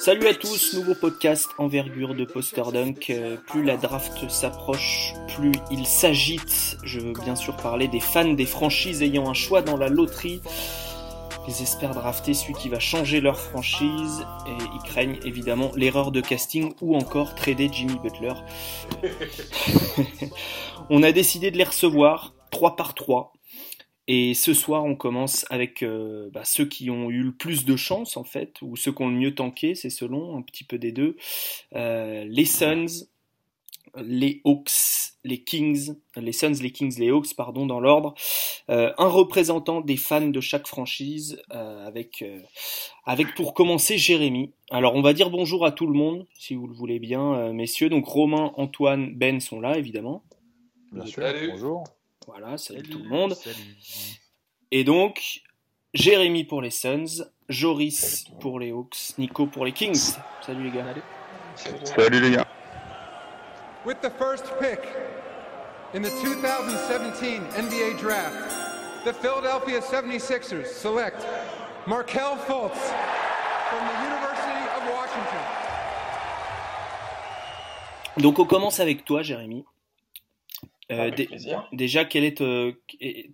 Salut 0.00 0.28
à 0.28 0.34
tous, 0.34 0.72
nouveau 0.72 0.94
podcast 0.94 1.50
envergure 1.58 2.14
de 2.14 2.24
Poster 2.24 2.62
Dunk. 2.72 3.10
Euh, 3.10 3.36
plus 3.36 3.62
la 3.62 3.76
draft 3.76 4.30
s'approche, 4.30 5.12
plus 5.36 5.52
il 5.70 5.84
s'agite. 5.84 6.78
Je 6.82 7.00
veux 7.00 7.12
bien 7.12 7.36
sûr 7.36 7.54
parler 7.58 7.86
des 7.86 8.00
fans 8.00 8.32
des 8.32 8.46
franchises 8.46 9.02
ayant 9.02 9.28
un 9.28 9.34
choix 9.34 9.60
dans 9.60 9.76
la 9.76 9.90
loterie. 9.90 10.40
Ils 11.46 11.62
espèrent 11.62 11.92
drafter 11.92 12.32
celui 12.32 12.54
qui 12.54 12.70
va 12.70 12.78
changer 12.78 13.20
leur 13.20 13.38
franchise 13.38 14.24
et 14.46 14.62
ils 14.74 14.88
craignent 14.88 15.18
évidemment 15.22 15.70
l'erreur 15.76 16.12
de 16.12 16.22
casting 16.22 16.72
ou 16.80 16.96
encore 16.96 17.34
trader 17.34 17.68
Jimmy 17.70 17.98
Butler. 18.02 18.32
On 20.88 21.02
a 21.02 21.12
décidé 21.12 21.50
de 21.50 21.58
les 21.58 21.64
recevoir 21.64 22.32
3 22.52 22.74
par 22.74 22.94
3 22.94 23.34
et 24.12 24.34
ce 24.34 24.54
soir, 24.54 24.84
on 24.84 24.96
commence 24.96 25.46
avec 25.50 25.84
euh, 25.84 26.30
bah, 26.32 26.44
ceux 26.44 26.64
qui 26.64 26.90
ont 26.90 27.10
eu 27.10 27.22
le 27.22 27.30
plus 27.30 27.64
de 27.64 27.76
chance, 27.76 28.16
en 28.16 28.24
fait, 28.24 28.60
ou 28.60 28.74
ceux 28.74 28.90
qui 28.90 29.02
ont 29.02 29.08
le 29.08 29.14
mieux 29.14 29.36
tanké, 29.36 29.76
c'est 29.76 29.88
selon, 29.88 30.36
un 30.36 30.42
petit 30.42 30.64
peu 30.64 30.78
des 30.78 30.90
deux. 30.90 31.16
Euh, 31.76 32.24
les 32.24 32.44
Suns, 32.44 33.06
les 33.94 34.40
Hawks, 34.44 34.72
les 35.22 35.44
Kings, 35.44 35.94
les 36.16 36.32
Suns, 36.32 36.60
les 36.60 36.72
Kings, 36.72 36.98
les 36.98 37.10
Hawks, 37.10 37.36
pardon, 37.36 37.66
dans 37.66 37.78
l'ordre. 37.78 38.14
Euh, 38.68 38.92
un 38.98 39.06
représentant 39.06 39.80
des 39.80 39.96
fans 39.96 40.26
de 40.26 40.40
chaque 40.40 40.66
franchise, 40.66 41.40
avec, 41.50 42.24
avec 43.04 43.36
pour 43.36 43.54
commencer 43.54 43.96
Jérémy. 43.96 44.50
Alors, 44.72 44.96
on 44.96 45.02
va 45.02 45.12
dire 45.12 45.30
bonjour 45.30 45.64
à 45.64 45.70
tout 45.70 45.86
le 45.86 45.94
monde, 45.94 46.26
si 46.36 46.56
vous 46.56 46.66
le 46.66 46.74
voulez 46.74 46.98
bien, 46.98 47.52
messieurs. 47.52 47.88
Donc, 47.88 48.06
Romain, 48.06 48.50
Antoine, 48.56 49.14
Ben 49.14 49.38
sont 49.38 49.60
là, 49.60 49.78
évidemment. 49.78 50.24
Bien 50.90 51.06
sûr, 51.06 51.22
bonjour. 51.48 51.84
Voilà, 52.26 52.58
salut, 52.58 52.82
tout 52.82 52.98
le 52.98 53.08
monde. 53.08 53.34
Et 54.70 54.84
donc, 54.84 55.40
Jérémy 55.94 56.44
pour 56.44 56.62
les 56.62 56.70
Suns, 56.70 57.24
Joris 57.48 58.24
pour 58.40 58.60
les 58.60 58.70
Hawks, 58.70 59.14
Nico 59.18 59.46
pour 59.46 59.64
les 59.64 59.72
Kings. 59.72 60.16
Salut 60.42 60.64
les 60.64 60.70
gars. 60.70 60.84
Salut, 61.84 62.20
les 62.20 62.30
gars. 62.30 62.46
With 63.84 64.00
the 64.02 64.10
first 64.10 64.44
pick 64.60 64.80
in 65.94 66.02
the 66.02 66.10
2017 66.22 67.42
NBA 67.56 67.98
draft, 67.98 68.54
the 69.04 69.12
Philadelphia 69.14 69.80
76ers 69.80 70.66
select 70.66 71.26
Markel 71.86 72.36
Fultz 72.46 72.78
from 73.70 73.80
the 73.88 73.96
University 74.04 74.62
of 74.76 74.82
Washington. 74.92 75.40
Donc 78.18 78.38
on 78.38 78.44
commence 78.44 78.78
avec 78.80 79.04
toi, 79.04 79.22
Jérémy. 79.22 79.64
Euh, 80.90 81.10
déjà, 81.72 82.04
quel 82.04 82.24
est 82.24 82.40
euh, 82.40 82.72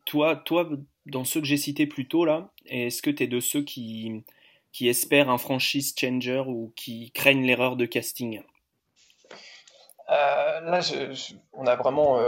toi, 0.04 0.36
toi, 0.36 0.68
dans 1.06 1.24
ceux 1.24 1.40
que 1.40 1.46
j'ai 1.46 1.56
cités 1.56 1.86
plus 1.86 2.06
tôt 2.06 2.24
là, 2.24 2.50
est-ce 2.66 3.02
que 3.02 3.10
tu 3.10 3.22
es 3.22 3.26
de 3.26 3.40
ceux 3.40 3.62
qui, 3.62 4.24
qui 4.72 4.88
espèrent 4.88 5.30
un 5.30 5.38
franchise 5.38 5.94
changer 5.98 6.42
ou 6.46 6.72
qui 6.76 7.10
craignent 7.12 7.46
l'erreur 7.46 7.76
de 7.76 7.86
casting? 7.86 8.42
Euh, 10.10 10.60
Là, 10.60 10.80
on 11.52 11.66
a 11.66 11.76
vraiment 11.76 12.18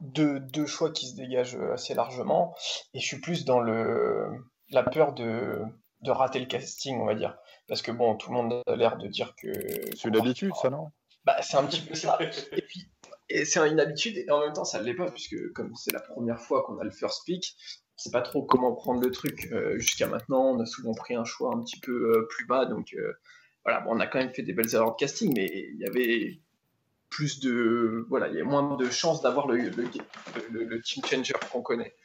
deux, 0.00 0.40
deux, 0.40 0.66
choix 0.66 0.90
qui 0.90 1.06
se 1.06 1.16
dégagent 1.16 1.58
assez 1.72 1.94
largement, 1.94 2.54
et 2.92 3.00
je 3.00 3.06
suis 3.06 3.20
plus 3.20 3.44
dans 3.44 3.60
le, 3.60 4.28
la 4.70 4.82
peur 4.82 5.14
de, 5.14 5.62
de 6.02 6.10
rater 6.10 6.38
le 6.38 6.46
casting, 6.46 7.00
on 7.00 7.06
va 7.06 7.14
dire. 7.14 7.36
Parce 7.66 7.82
que 7.82 7.90
bon, 7.90 8.14
tout 8.16 8.30
le 8.30 8.36
monde 8.36 8.62
a 8.66 8.76
l'air 8.76 8.98
de 8.98 9.08
dire 9.08 9.34
que. 9.36 9.50
C'est 9.96 10.08
une 10.08 10.16
habitude, 10.16 10.52
ça, 10.60 10.70
non? 10.70 10.90
Bah, 11.24 11.36
C'est 11.40 11.56
un 11.56 11.64
petit 11.64 11.80
peu 11.80 11.94
ça. 11.94 12.18
Et 12.52 12.62
puis, 12.62 12.88
et 13.34 13.44
c'est 13.44 13.58
une 13.68 13.80
habitude, 13.80 14.16
et 14.16 14.30
en 14.30 14.38
même 14.40 14.52
temps, 14.52 14.64
ça 14.64 14.78
ne 14.78 14.84
l'est 14.84 14.94
pas, 14.94 15.10
puisque 15.10 15.52
comme 15.54 15.74
c'est 15.74 15.92
la 15.92 16.00
première 16.00 16.40
fois 16.40 16.62
qu'on 16.62 16.78
a 16.78 16.84
le 16.84 16.92
first 16.92 17.24
pick, 17.26 17.56
on 17.96 17.98
sait 17.98 18.12
pas 18.12 18.22
trop 18.22 18.44
comment 18.44 18.72
prendre 18.76 19.00
le 19.02 19.10
truc. 19.10 19.48
Euh, 19.50 19.76
jusqu'à 19.76 20.06
maintenant, 20.06 20.52
on 20.52 20.60
a 20.60 20.66
souvent 20.66 20.94
pris 20.94 21.16
un 21.16 21.24
choix 21.24 21.52
un 21.52 21.60
petit 21.60 21.80
peu 21.80 22.16
euh, 22.16 22.28
plus 22.30 22.46
bas, 22.46 22.64
donc 22.64 22.94
euh, 22.94 23.12
voilà, 23.64 23.80
bon, 23.80 23.90
on 23.96 23.98
a 23.98 24.06
quand 24.06 24.20
même 24.20 24.32
fait 24.32 24.42
des 24.42 24.52
belles 24.52 24.72
erreurs 24.72 24.92
de 24.92 24.96
casting, 24.96 25.34
mais 25.34 25.46
il 25.46 25.80
y 25.80 25.84
avait 25.84 26.40
plus 27.10 27.40
de. 27.40 28.06
Voilà, 28.08 28.28
il 28.28 28.36
y 28.36 28.40
a 28.40 28.44
moins 28.44 28.76
de 28.76 28.88
chances 28.88 29.20
d'avoir 29.20 29.48
le, 29.48 29.56
le, 29.56 30.64
le, 30.64 30.80
team 30.82 31.04
changer 31.04 31.34
qu'on 31.50 31.62
connaît. 31.62 31.96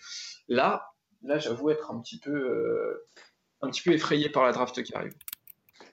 Là, 0.47 0.89
là 1.21 1.37
j'avoue 1.37 1.69
être 1.69 1.91
un 1.91 1.99
petit 2.01 2.17
peu. 2.17 3.03
un 3.61 3.69
petit 3.69 3.83
peu 3.83 3.91
effrayé 3.91 4.29
par 4.29 4.45
la 4.45 4.51
draft 4.51 4.81
qui 4.81 4.95
arrive. 4.95 5.13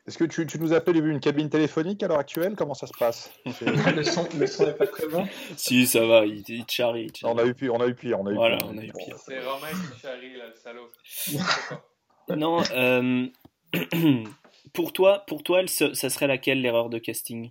Est-ce 0.06 0.18
que 0.18 0.24
tu, 0.24 0.46
tu, 0.46 0.60
nous 0.60 0.72
appelles 0.72 1.04
une 1.04 1.18
cabine 1.18 1.50
téléphonique 1.50 2.00
à 2.04 2.08
l'heure 2.08 2.20
actuelle? 2.20 2.54
Comment 2.56 2.74
ça 2.74 2.86
se 2.86 2.92
passe? 2.96 3.32
Le, 3.44 4.04
son, 4.04 4.22
n'est 4.34 4.72
pas 4.72 4.86
très 4.86 5.08
bon. 5.08 5.26
Si, 5.56 5.84
ça 5.86 6.06
va, 6.06 6.24
il, 6.24 6.44
il 6.48 6.64
charrie. 6.68 7.12
On 7.24 7.36
a 7.38 7.44
eu 7.44 7.54
pire, 7.54 7.74
on 7.74 7.80
a 7.80 7.88
eu 7.88 7.94
pire. 7.94 8.20
On 8.20 8.26
a 8.26 8.30
eu 8.30 8.34
voilà, 8.36 8.56
pire. 8.58 8.68
on 8.70 8.78
a 8.78 8.84
eu 8.84 8.92
pire. 8.92 9.18
C'est 9.18 9.40
Romain 9.40 9.66
qui 9.70 10.00
charrie, 10.00 10.36
là, 10.36 10.46
le 10.46 10.54
salaud. 10.54 10.92
non, 12.36 12.62
euh, 12.70 13.26
pour 14.72 14.92
toi, 14.92 15.24
pour 15.26 15.42
toi 15.42 15.62
ça 15.66 16.10
serait 16.10 16.28
laquelle 16.28 16.60
l'erreur 16.60 16.88
de 16.88 16.98
casting? 16.98 17.50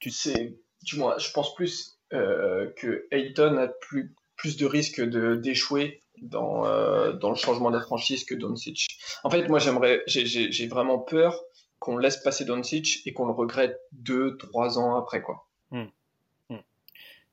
Tu 0.00 0.10
sais, 0.10 0.58
tu 0.84 0.96
vois, 0.96 1.18
je 1.18 1.30
pense 1.30 1.54
plus 1.54 2.00
euh, 2.12 2.70
que 2.76 3.06
Ayton 3.12 3.56
a 3.58 3.68
plus, 3.68 4.14
plus 4.36 4.56
de 4.56 4.66
risques 4.66 5.00
d'échouer 5.00 6.02
dans, 6.22 6.66
euh, 6.66 7.12
dans 7.12 7.30
le 7.30 7.36
changement 7.36 7.70
de 7.70 7.76
la 7.76 7.82
franchise 7.82 8.24
que 8.24 8.34
Doncic. 8.34 8.86
En 9.24 9.30
fait, 9.30 9.48
moi, 9.48 9.58
j'aimerais, 9.58 10.02
j'ai 10.06 10.66
vraiment 10.66 10.98
peur 10.98 11.40
qu'on 11.78 11.96
laisse 11.96 12.16
passer 12.16 12.44
Doncic 12.44 13.02
et 13.06 13.12
qu'on 13.12 13.26
le 13.26 13.32
regrette 13.32 13.78
deux, 13.92 14.36
trois 14.36 14.78
ans 14.78 14.96
après, 14.96 15.22
quoi. 15.22 15.46
Hmm. 15.70 15.86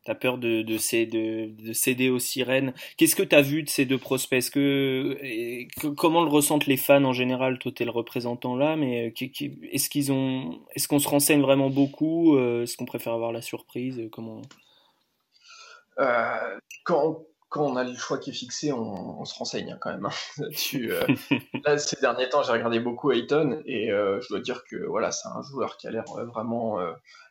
T'as 0.05 0.13
peur 0.13 0.37
de, 0.37 0.61
de, 0.61 0.77
céder, 0.77 1.47
de, 1.47 1.73
céder 1.73 2.11
aux 2.11 2.19
sirènes. 2.19 2.75
Qu'est-ce 2.95 3.15
que 3.15 3.23
tu 3.23 3.35
as 3.35 3.41
vu 3.41 3.63
de 3.63 3.69
ces 3.69 3.85
deux 3.85 3.97
prospects? 3.97 4.51
Que, 4.51 5.17
Comment 5.95 6.23
le 6.23 6.29
ressentent 6.29 6.67
les 6.67 6.77
fans 6.77 7.03
en 7.05 7.11
général? 7.11 7.57
Toi, 7.57 7.71
tu 7.75 7.81
es 7.81 7.85
le 7.87 7.91
représentant 7.91 8.55
là, 8.55 8.75
mais 8.75 9.07
euh, 9.07 9.27
est-ce 9.71 9.89
qu'ils 9.89 10.11
ont, 10.11 10.59
est-ce 10.75 10.87
qu'on 10.87 10.99
se 10.99 11.07
renseigne 11.07 11.41
vraiment 11.41 11.71
beaucoup? 11.71 12.37
Euh, 12.37 12.61
Est-ce 12.61 12.77
qu'on 12.77 12.85
préfère 12.85 13.13
avoir 13.13 13.31
la 13.31 13.41
surprise? 13.41 14.07
Comment? 14.11 14.43
Euh, 15.97 16.59
quand, 16.83 17.25
quand 17.55 17.63
on 17.63 17.77
a 17.77 17.85
le 17.85 17.95
choix 17.95 18.17
qui 18.17 18.31
est 18.31 18.33
fixé, 18.33 18.73
on, 18.73 19.23
se 19.23 19.33
renseigne 19.33 19.71
hein, 19.71 19.77
quand 19.79 19.91
même 19.91 20.05
hein, 20.05 20.09
euh, 20.75 21.07
là, 21.63 21.77
ces 21.77 21.95
derniers 22.01 22.27
temps, 22.27 22.43
j'ai 22.43 22.51
regardé 22.51 22.81
beaucoup 22.81 23.13
Ayton 23.13 23.61
et 23.65 23.93
euh, 23.93 24.19
je 24.19 24.27
dois 24.27 24.41
dire 24.41 24.65
que 24.69 24.75
voilà, 24.87 25.11
c'est 25.11 25.29
un 25.29 25.41
joueur 25.41 25.77
qui 25.77 25.87
a 25.87 25.91
l'air 25.91 26.03
euh, 26.17 26.25
vraiment 26.25 26.79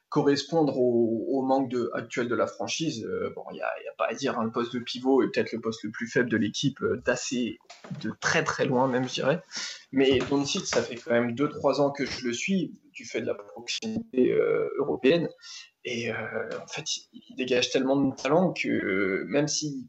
correspondre 0.09 0.79
au, 0.79 1.43
manque 1.43 1.69
de, 1.69 1.91
actuel 1.93 2.29
de 2.29 2.35
la 2.35 2.47
franchise. 2.47 3.07
bon, 3.35 3.43
il 3.51 3.57
n'y 3.57 3.61
a, 3.61 3.69
pas 3.99 4.07
à 4.09 4.15
dire, 4.15 4.39
hein, 4.39 4.45
le 4.45 4.51
poste 4.51 4.73
de 4.73 4.79
pivot 4.79 5.23
est 5.23 5.27
peut-être 5.27 5.53
le 5.53 5.61
poste 5.61 5.83
le 5.83 5.91
plus 5.91 6.07
faible 6.07 6.31
de 6.31 6.39
l'équipe, 6.39 6.79
d'assez, 7.05 7.59
de 8.01 8.11
très 8.21 8.45
très 8.45 8.65
loin 8.65 8.89
même, 8.89 9.07
je 9.07 9.15
dirais. 9.15 9.43
Mais 9.93 10.21
Doncic, 10.31 10.65
ça 10.67 10.83
fait 10.83 10.97
quand 10.97 11.11
même 11.11 11.33
2-3 11.35 11.83
ans 11.83 11.91
que 11.91 12.07
je 12.07 12.27
le 12.27 12.33
suis, 12.33 12.79
du 12.93 13.05
fait 13.05 13.21
de 13.21 13.27
la 13.27 13.35
proximité 13.35 14.33
européenne. 14.79 15.29
Et 15.85 16.13
en 16.13 16.67
fait, 16.69 16.85
il 17.13 17.35
dégage 17.37 17.71
tellement 17.71 17.97
de 17.97 18.15
talent 18.15 18.55
que 18.55 19.25
même 19.27 19.49
si 19.49 19.89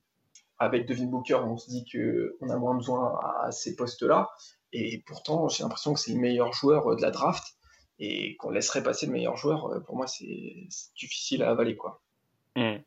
avec 0.58 0.88
Devin 0.88 1.06
Booker, 1.06 1.36
on 1.36 1.58
se 1.58 1.70
dit 1.70 1.86
qu'on 1.92 2.50
a 2.50 2.58
moins 2.58 2.76
besoin 2.76 3.20
à 3.44 3.52
ces 3.52 3.76
postes-là. 3.76 4.30
Et 4.74 5.04
pourtant, 5.06 5.48
j'ai 5.48 5.64
l'impression 5.64 5.94
que 5.94 6.00
c'est 6.00 6.14
le 6.14 6.20
meilleur 6.20 6.54
joueur 6.54 6.96
de 6.96 7.02
la 7.02 7.12
draft. 7.12 7.56
Et 7.98 8.36
qu'on 8.38 8.50
laisserait 8.50 8.84
passer 8.84 9.06
le 9.06 9.14
meilleur 9.14 9.38
joueur, 9.38 9.68
euh, 9.68 9.80
pour 9.80 9.96
moi, 9.96 10.06
c'est 10.06 10.68
difficile 10.98 11.44
à 11.44 11.52
avaler. 11.52 11.78
quoi. 11.78 12.02
Hmm. 12.56 12.78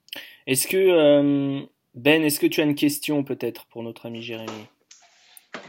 Est-ce 0.46 0.66
que, 0.66 0.76
euh, 0.76 1.62
Ben, 1.94 2.22
est-ce 2.22 2.38
que 2.38 2.46
tu 2.46 2.60
as 2.60 2.64
une 2.64 2.74
question 2.74 3.24
peut-être 3.24 3.66
pour 3.66 3.82
notre 3.82 4.06
ami 4.06 4.22
Jérémy? 4.22 4.66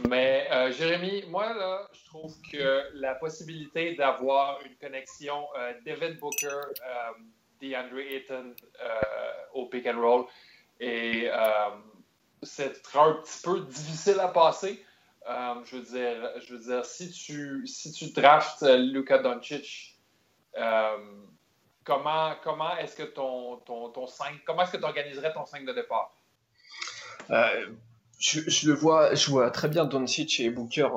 Mais 0.10 0.46
euh, 0.52 0.72
Jérémy, 0.72 1.24
moi, 1.30 1.54
là, 1.54 1.88
je 1.94 2.06
trouve 2.06 2.36
que 2.52 2.84
la 2.96 3.16
possibilité 3.16 3.96
d'avoir 3.96 4.60
une 4.66 4.76
connexion 4.76 5.46
Devin 5.86 6.16
Booker, 6.20 6.60
DeAndre 7.62 8.00
Ayton 8.00 8.54
au 9.54 9.68
pick 9.68 9.88
and 9.88 10.02
roll, 10.02 10.26
et 10.82 11.30
c'est 12.44 12.74
un 12.96 13.14
petit 13.14 13.42
peu 13.44 13.60
difficile 13.62 14.20
à 14.20 14.28
passer. 14.28 14.84
Euh, 15.30 15.56
je, 15.66 15.76
veux 15.76 15.84
dire, 15.84 16.32
je 16.42 16.54
veux 16.54 16.60
dire, 16.60 16.86
si 16.86 17.12
tu, 17.12 17.68
si 17.68 17.92
tu 17.92 18.12
draftes 18.12 18.64
Luka 18.64 19.20
Doncic, 19.20 20.00
euh, 20.58 20.98
comment, 21.84 22.34
comment 22.44 22.78
est-ce 22.78 22.96
que 22.96 23.04
ton, 23.04 23.58
ton, 23.58 23.90
ton 23.90 24.08
5, 24.08 24.42
comment 24.46 24.64
est-ce 24.64 24.72
que 24.72 24.78
tu 24.78 24.86
organiserais 24.86 25.34
ton 25.34 25.46
5 25.46 25.66
de 25.66 25.74
départ? 25.74 26.16
Euh, 27.30 27.68
je, 28.18 28.42
je, 28.50 28.70
le 28.70 28.74
vois, 28.74 29.14
je 29.14 29.30
vois 29.30 29.52
très 29.52 29.68
bien 29.68 29.86
Doncic 29.86 30.40
et 30.40 30.50
Booker 30.50 30.90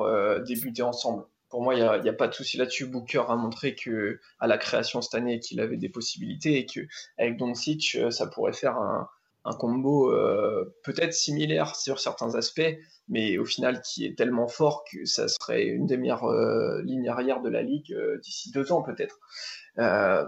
débuter 0.45 0.81
ensemble. 0.81 1.25
Pour 1.49 1.61
moi, 1.61 1.75
il 1.75 1.83
n'y 1.83 1.87
a, 1.87 1.91
a, 1.91 2.13
pas 2.13 2.27
de 2.27 2.33
souci 2.33 2.57
là-dessus. 2.57 2.87
Booker 2.87 3.25
a 3.27 3.35
montré 3.35 3.75
que 3.75 4.19
à 4.39 4.47
la 4.47 4.57
création 4.57 5.03
cette 5.03 5.13
année 5.13 5.39
qu'il 5.39 5.59
avait 5.59 5.77
des 5.77 5.89
possibilités 5.89 6.57
et 6.57 6.65
que 6.65 6.79
avec 7.19 7.37
Doncic, 7.37 7.97
ça 8.09 8.25
pourrait 8.25 8.53
faire 8.53 8.77
un, 8.77 9.07
un 9.45 9.53
combo 9.53 10.11
euh, 10.11 10.75
peut-être 10.83 11.13
similaire 11.13 11.75
sur 11.75 11.99
certains 11.99 12.35
aspects, 12.35 12.77
mais 13.09 13.37
au 13.37 13.45
final 13.45 13.81
qui 13.81 14.05
est 14.05 14.17
tellement 14.17 14.47
fort 14.47 14.85
que 14.89 15.05
ça 15.05 15.27
serait 15.27 15.65
une 15.65 15.85
des 15.85 15.97
meilleures 15.97 16.25
euh, 16.25 16.81
lignes 16.83 17.09
arrière 17.09 17.41
de 17.41 17.49
la 17.49 17.61
ligue 17.61 17.93
euh, 17.93 18.19
d'ici 18.19 18.51
deux 18.51 18.71
ans 18.71 18.81
peut-être. 18.81 19.19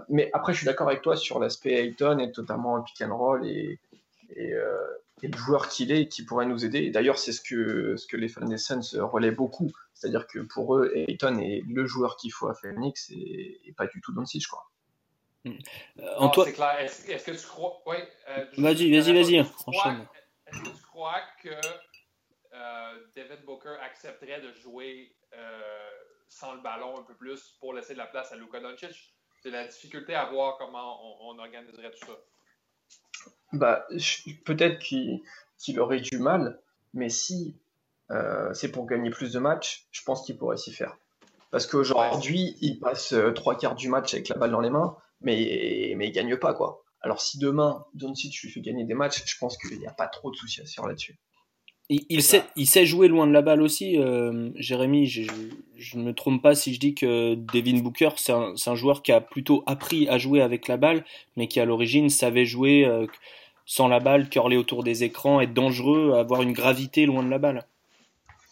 mais 0.08 0.30
après, 0.32 0.52
je 0.52 0.58
suis 0.58 0.66
d'accord 0.66 0.88
avec 0.88 1.02
toi 1.02 1.16
sur 1.16 1.38
l'aspect 1.38 1.72
Ayton 1.72 2.18
et 2.18 2.30
notamment 2.36 2.82
pick 2.82 3.00
and 3.02 3.16
roll 3.16 3.46
et, 3.46 3.78
et 5.22 5.28
le 5.28 5.36
joueur 5.36 5.68
qu'il 5.68 5.92
est 5.92 6.08
qui 6.08 6.24
pourrait 6.24 6.46
nous 6.46 6.64
aider. 6.64 6.90
D'ailleurs, 6.90 7.18
c'est 7.18 7.32
ce 7.32 7.40
que, 7.40 7.96
ce 7.96 8.06
que 8.06 8.16
les 8.16 8.28
fans 8.28 8.46
des 8.46 8.58
Suns 8.58 9.00
relaient 9.00 9.30
beaucoup. 9.30 9.70
C'est-à-dire 9.94 10.26
que 10.26 10.40
pour 10.40 10.76
eux, 10.76 10.92
Ayton 10.94 11.38
est 11.38 11.62
le 11.66 11.86
joueur 11.86 12.16
qu'il 12.16 12.32
faut 12.32 12.48
à 12.48 12.54
Phoenix 12.54 13.10
et, 13.10 13.74
pas 13.76 13.86
du 13.86 14.00
tout 14.02 14.12
Doncic, 14.12 14.46
quoi. 14.46 14.66
Antoine, 16.18 16.46
c'est 16.46 16.52
clair. 16.54 16.78
Est-ce 16.80 17.10
est-ce 17.10 17.24
que 17.26 17.30
tu 17.32 17.46
crois. 17.46 17.82
Oui, 17.86 17.96
euh, 18.28 18.44
je- 18.52 18.60
Vas-y, 18.60 18.90
vas-y, 18.92 19.12
vas-y, 19.12 19.46
enchaîne. 19.66 20.06
Est-ce 20.46 20.58
que 20.60 20.68
tu 20.76 20.82
crois 20.82 21.20
que 21.42 21.48
euh, 21.50 22.92
Devin 23.14 23.36
Booker 23.44 23.76
accepterait 23.82 24.40
de 24.40 24.52
jouer 24.54 25.14
euh, 25.34 25.60
sans 26.28 26.54
le 26.54 26.60
ballon 26.60 26.98
un 26.98 27.02
peu 27.02 27.14
plus 27.14 27.56
pour 27.60 27.74
laisser 27.74 27.92
de 27.94 27.98
la 27.98 28.06
place 28.06 28.32
à 28.32 28.36
Luka 28.36 28.60
Doncic? 28.60 29.14
C'est 29.42 29.50
la 29.50 29.66
difficulté 29.66 30.14
à 30.14 30.24
voir 30.26 30.56
comment 30.58 30.98
on, 31.30 31.34
on 31.34 31.38
organiserait 31.38 31.90
tout 31.92 32.06
ça. 32.06 32.12
Bah, 33.52 33.86
je- 33.90 34.30
peut-être 34.44 34.78
qu'il 34.78 35.22
qu'il 35.58 35.80
aurait 35.80 36.00
du 36.00 36.18
mal, 36.18 36.60
mais 36.92 37.08
si 37.08 37.56
euh, 38.10 38.52
c'est 38.54 38.70
pour 38.70 38.86
gagner 38.86 39.10
plus 39.10 39.32
de 39.32 39.38
matchs, 39.38 39.86
je 39.90 40.02
pense 40.02 40.24
qu'il 40.24 40.36
pourrait 40.36 40.56
s'y 40.58 40.72
faire. 40.72 40.96
Parce 41.50 41.66
qu'aujourd'hui, 41.66 42.56
il 42.60 42.78
passe 42.78 43.12
euh, 43.14 43.32
trois 43.32 43.56
quarts 43.56 43.74
du 43.76 43.88
match 43.88 44.12
avec 44.14 44.28
la 44.28 44.36
balle 44.36 44.50
dans 44.50 44.60
les 44.60 44.68
mains, 44.70 44.96
mais, 45.20 45.94
mais 45.96 46.08
il 46.08 46.12
gagne 46.12 46.36
pas, 46.36 46.54
quoi. 46.54 46.82
Alors 47.00 47.20
si 47.20 47.38
demain, 47.38 47.84
Doncic 47.94 48.40
lui 48.42 48.50
fait 48.50 48.60
gagner 48.60 48.84
des 48.84 48.94
matchs, 48.94 49.22
je 49.24 49.38
pense 49.38 49.56
qu'il 49.58 49.78
n'y 49.78 49.86
a 49.86 49.92
pas 49.92 50.08
trop 50.08 50.30
de 50.30 50.36
soucis 50.36 50.60
à 50.60 50.66
se 50.66 50.74
faire 50.74 50.86
là-dessus. 50.86 51.18
Il, 51.88 52.04
il 52.08 52.22
sait, 52.22 52.42
il 52.56 52.66
sait 52.66 52.84
jouer 52.84 53.06
loin 53.06 53.28
de 53.28 53.32
la 53.32 53.42
balle 53.42 53.62
aussi, 53.62 53.96
euh, 53.96 54.50
Jérémy. 54.56 55.06
Je, 55.06 55.22
ne 55.94 56.02
me 56.02 56.12
trompe 56.12 56.42
pas 56.42 56.56
si 56.56 56.74
je 56.74 56.80
dis 56.80 56.94
que 56.94 57.34
Devin 57.36 57.78
Booker, 57.78 58.10
c'est 58.16 58.32
un, 58.32 58.74
joueur 58.74 59.02
qui 59.02 59.12
a 59.12 59.20
plutôt 59.20 59.62
appris 59.66 60.08
à 60.08 60.18
jouer 60.18 60.40
avec 60.40 60.66
la 60.66 60.78
balle, 60.78 61.04
mais 61.36 61.46
qui 61.46 61.60
à 61.60 61.64
l'origine 61.64 62.10
savait 62.10 62.44
jouer 62.44 62.84
euh, 62.84 63.06
sans 63.66 63.86
la 63.86 64.00
balle, 64.00 64.28
curler 64.28 64.56
autour 64.56 64.82
des 64.82 65.04
écrans, 65.04 65.40
être 65.40 65.54
dangereux, 65.54 66.14
avoir 66.14 66.42
une 66.42 66.52
gravité 66.52 67.06
loin 67.06 67.22
de 67.22 67.30
la 67.30 67.38
balle. 67.38 67.64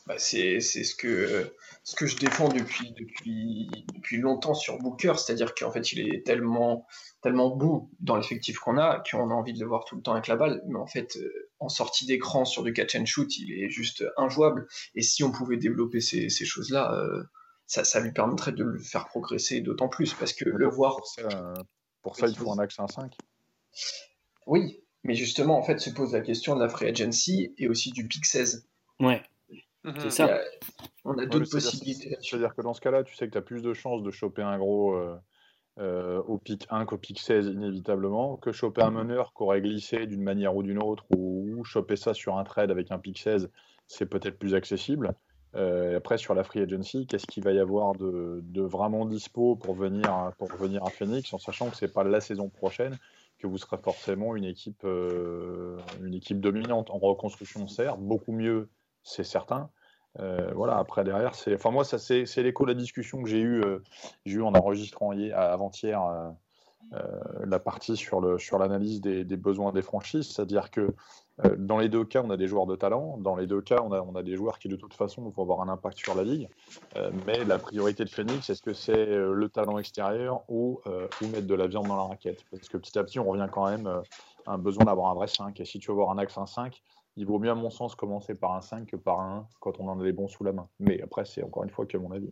Bah, 0.06 0.14
c'est 0.18 0.60
c'est 0.60 0.84
ce 0.84 0.94
que, 0.94 1.54
ce 1.84 1.94
que 1.96 2.06
je 2.06 2.16
défends 2.16 2.48
depuis, 2.48 2.92
depuis, 2.98 3.70
depuis 3.94 4.16
longtemps 4.16 4.54
sur 4.54 4.78
Booker, 4.78 5.12
c'est-à-dire 5.18 5.54
qu'en 5.54 5.70
fait, 5.70 5.92
il 5.92 6.14
est 6.14 6.24
tellement, 6.24 6.86
tellement 7.20 7.54
bon 7.54 7.90
dans 8.00 8.16
l'effectif 8.16 8.58
qu'on 8.58 8.78
a 8.78 9.04
qu'on 9.08 9.30
a 9.30 9.34
envie 9.34 9.52
de 9.52 9.60
le 9.60 9.66
voir 9.66 9.84
tout 9.84 9.94
le 9.94 10.02
temps 10.02 10.12
avec 10.12 10.26
la 10.26 10.36
balle, 10.36 10.62
mais 10.66 10.78
en 10.78 10.86
fait, 10.86 11.16
euh, 11.18 11.50
en 11.60 11.68
sortie 11.68 12.06
d'écran 12.06 12.46
sur 12.46 12.62
du 12.62 12.72
catch 12.72 12.96
and 12.96 13.04
shoot, 13.04 13.36
il 13.36 13.52
est 13.62 13.68
juste 13.68 14.02
injouable. 14.16 14.66
Et 14.94 15.02
si 15.02 15.22
on 15.24 15.30
pouvait 15.30 15.58
développer 15.58 16.00
ces, 16.00 16.30
ces 16.30 16.46
choses-là, 16.46 16.94
euh, 16.94 17.22
ça, 17.66 17.84
ça 17.84 18.00
lui 18.00 18.12
permettrait 18.12 18.52
de 18.52 18.64
le 18.64 18.78
faire 18.78 19.06
progresser 19.06 19.60
d'autant 19.60 19.88
plus, 19.88 20.14
parce 20.14 20.32
que 20.32 20.48
le 20.48 20.68
voir, 20.68 20.96
Pour 20.96 21.06
ça, 21.06 21.54
pour 22.02 22.16
ça, 22.16 22.28
il 22.28 22.34
faut 22.34 22.50
un 22.50 22.58
axe 22.58 22.78
1-5. 22.78 23.12
oui, 24.46 24.80
mais 25.02 25.14
justement, 25.14 25.58
en 25.58 25.62
fait, 25.62 25.78
se 25.80 25.90
pose 25.90 26.14
la 26.14 26.22
question 26.22 26.56
de 26.56 26.60
la 26.60 26.70
free 26.70 26.88
agency 26.88 27.54
et 27.58 27.68
aussi 27.68 27.90
du 27.90 28.08
pick 28.08 28.24
16. 28.24 28.66
Ouais. 29.00 29.22
C'est 30.00 30.10
ça. 30.10 30.24
Il 30.24 30.28
y 30.28 30.30
a- 30.32 30.88
on 31.04 31.12
a 31.18 31.22
d'autres 31.26 31.50
possibilités. 31.66 32.16
C'est-à-dire 32.20 32.54
que 32.54 32.62
dans 32.62 32.74
ce 32.74 32.80
cas-là, 32.80 33.04
tu 33.04 33.14
sais 33.14 33.26
que 33.26 33.32
tu 33.32 33.38
as 33.38 33.42
plus 33.42 33.62
de 33.62 33.72
chances 33.74 34.02
de 34.02 34.10
choper 34.10 34.42
un 34.42 34.58
gros 34.58 34.94
euh, 34.94 35.16
euh, 35.80 36.22
au 36.28 36.38
pic 36.38 36.66
1 36.70 36.84
qu'au 36.86 36.96
pic 36.98 37.18
16, 37.18 37.46
inévitablement, 37.48 38.36
que 38.36 38.52
choper 38.52 38.82
un 38.82 38.90
meneur 39.04 39.32
qui 39.36 39.42
aurait 39.42 39.60
glissé 39.60 40.06
d'une 40.06 40.22
manière 40.22 40.54
ou 40.56 40.62
d'une 40.62 40.82
autre, 40.82 41.04
ou, 41.16 41.54
ou 41.56 41.64
choper 41.64 41.96
ça 41.96 42.14
sur 42.14 42.38
un 42.38 42.44
trade 42.44 42.70
avec 42.70 42.90
un 42.92 42.98
pic 42.98 43.18
16, 43.18 43.50
c'est 43.88 44.06
peut-être 44.06 44.38
plus 44.38 44.54
accessible. 44.54 45.14
Euh, 45.56 45.92
et 45.92 45.94
après, 45.96 46.16
sur 46.18 46.34
la 46.34 46.42
free 46.44 46.60
agency, 46.60 47.06
qu'est-ce 47.06 47.26
qu'il 47.26 47.44
va 47.44 47.52
y 47.52 47.58
avoir 47.60 47.94
de, 47.94 48.40
de 48.42 48.62
vraiment 48.62 49.04
dispo 49.04 49.54
pour 49.56 49.74
venir, 49.74 50.32
pour 50.38 50.48
venir 50.54 50.84
à 50.84 50.90
Phoenix, 50.90 51.32
en 51.34 51.38
sachant 51.38 51.70
que 51.70 51.76
c'est 51.76 51.92
pas 51.92 52.02
la 52.04 52.20
saison 52.20 52.48
prochaine 52.48 52.96
que 53.38 53.46
vous 53.46 53.58
serez 53.58 53.78
forcément 53.78 54.36
une 54.36 54.44
équipe, 54.44 54.82
euh, 54.84 55.76
une 56.02 56.14
équipe 56.14 56.40
dominante 56.40 56.90
en 56.90 56.98
reconstruction, 56.98 57.66
certes, 57.68 58.00
beaucoup 58.00 58.32
mieux, 58.32 58.68
c'est 59.04 59.24
certain. 59.24 59.70
Euh, 60.20 60.52
voilà, 60.54 60.78
après 60.78 61.04
derrière, 61.04 61.34
c'est, 61.34 61.54
enfin 61.54 61.70
moi, 61.70 61.84
ça 61.84 61.98
c'est, 61.98 62.24
l'écho 62.36 62.64
de 62.64 62.70
la 62.70 62.78
discussion 62.78 63.22
que 63.22 63.28
j'ai 63.28 63.40
eu, 63.40 63.60
euh, 63.62 63.82
j'ai 64.24 64.36
eu 64.36 64.42
en 64.42 64.54
enregistrant 64.54 65.12
hier, 65.12 65.38
avant-hier 65.38 66.00
euh, 66.92 67.00
la 67.44 67.58
partie 67.58 67.96
sur 67.96 68.20
le 68.20 68.38
sur 68.38 68.58
l'analyse 68.58 69.00
des, 69.00 69.24
besoins 69.36 69.72
des 69.72 69.82
franchises, 69.82 70.30
c'est-à-dire 70.30 70.70
que 70.70 70.94
dans 71.56 71.78
les 71.78 71.88
deux 71.88 72.04
cas, 72.04 72.22
on 72.24 72.30
a 72.30 72.36
des 72.36 72.46
joueurs 72.46 72.66
de 72.66 72.76
talent, 72.76 73.16
dans 73.18 73.34
les 73.34 73.48
deux 73.48 73.60
cas, 73.60 73.80
on 73.82 73.90
a 73.90 74.00
on 74.00 74.14
a 74.14 74.22
des 74.22 74.36
joueurs 74.36 74.60
qui 74.60 74.68
de 74.68 74.76
toute 74.76 74.94
façon 74.94 75.22
vont 75.22 75.42
avoir 75.42 75.62
un 75.62 75.68
impact 75.68 75.98
sur 75.98 76.14
la 76.14 76.22
ligue, 76.22 76.48
mais 77.26 77.42
la 77.44 77.58
priorité 77.58 78.04
de 78.04 78.10
Phoenix, 78.10 78.48
est-ce 78.48 78.62
que 78.62 78.74
c'est 78.74 79.06
le 79.06 79.48
talent 79.48 79.78
extérieur 79.78 80.44
ou 80.48 80.80
ou 80.86 81.26
mettre 81.26 81.48
de 81.48 81.54
la 81.54 81.66
viande 81.66 81.88
dans 81.88 81.96
la 81.96 82.04
raquette? 82.04 82.44
Parce 82.52 82.68
que 82.68 82.76
petit 82.76 82.96
à 82.96 83.02
petit, 83.02 83.18
on 83.18 83.24
revient 83.24 83.48
quand 83.50 83.68
même 83.68 83.88
à 84.46 84.52
un 84.52 84.58
besoin 84.58 84.84
d'avoir 84.84 85.10
un 85.10 85.14
vrai 85.14 85.26
5, 85.26 85.58
et 85.58 85.64
si 85.64 85.80
tu 85.80 85.88
veux 85.88 85.94
avoir 85.94 86.10
un 86.10 86.18
axe 86.18 86.36
1-5 86.36 86.80
il 87.16 87.26
vaut 87.26 87.38
mieux, 87.38 87.50
à 87.50 87.54
mon 87.54 87.70
sens, 87.70 87.94
commencer 87.94 88.34
par 88.34 88.52
un 88.54 88.60
5 88.60 88.86
que 88.86 88.96
par 88.96 89.20
un 89.20 89.38
1 89.38 89.48
quand 89.60 89.78
on 89.80 89.88
en 89.88 90.00
a 90.00 90.04
des 90.04 90.12
bons 90.12 90.28
sous 90.28 90.44
la 90.44 90.52
main. 90.52 90.68
Mais 90.80 91.00
après, 91.02 91.24
c'est 91.24 91.42
encore 91.42 91.64
une 91.64 91.70
fois 91.70 91.86
que 91.86 91.96
mon 91.96 92.10
avis. 92.12 92.30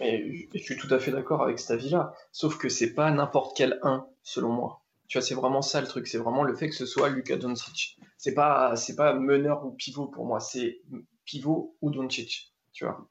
Mais 0.00 0.48
je 0.54 0.58
suis 0.58 0.76
tout 0.76 0.92
à 0.92 0.98
fait 0.98 1.12
d'accord 1.12 1.42
avec 1.42 1.58
cet 1.58 1.70
avis-là. 1.70 2.12
Sauf 2.32 2.58
que 2.58 2.68
c'est 2.68 2.94
pas 2.94 3.10
n'importe 3.10 3.56
quel 3.56 3.78
1, 3.82 4.06
selon 4.22 4.50
moi. 4.50 4.80
Tu 5.06 5.16
vois, 5.18 5.26
c'est 5.26 5.34
vraiment 5.34 5.62
ça 5.62 5.80
le 5.80 5.86
truc. 5.86 6.06
C'est 6.06 6.18
vraiment 6.18 6.42
le 6.42 6.54
fait 6.54 6.68
que 6.68 6.74
ce 6.74 6.84
soit 6.84 7.08
Luka 7.08 7.36
Doncic. 7.36 7.96
C'est 8.18 8.34
pas, 8.34 8.76
c'est 8.76 8.96
pas 8.96 9.14
meneur 9.14 9.64
ou 9.64 9.70
pivot 9.70 10.06
pour 10.06 10.26
moi. 10.26 10.40
C'est 10.40 10.80
pivot 11.24 11.76
ou 11.80 11.90
Doncic. 11.90 12.52
Tu 12.72 12.84
vois. 12.84 13.06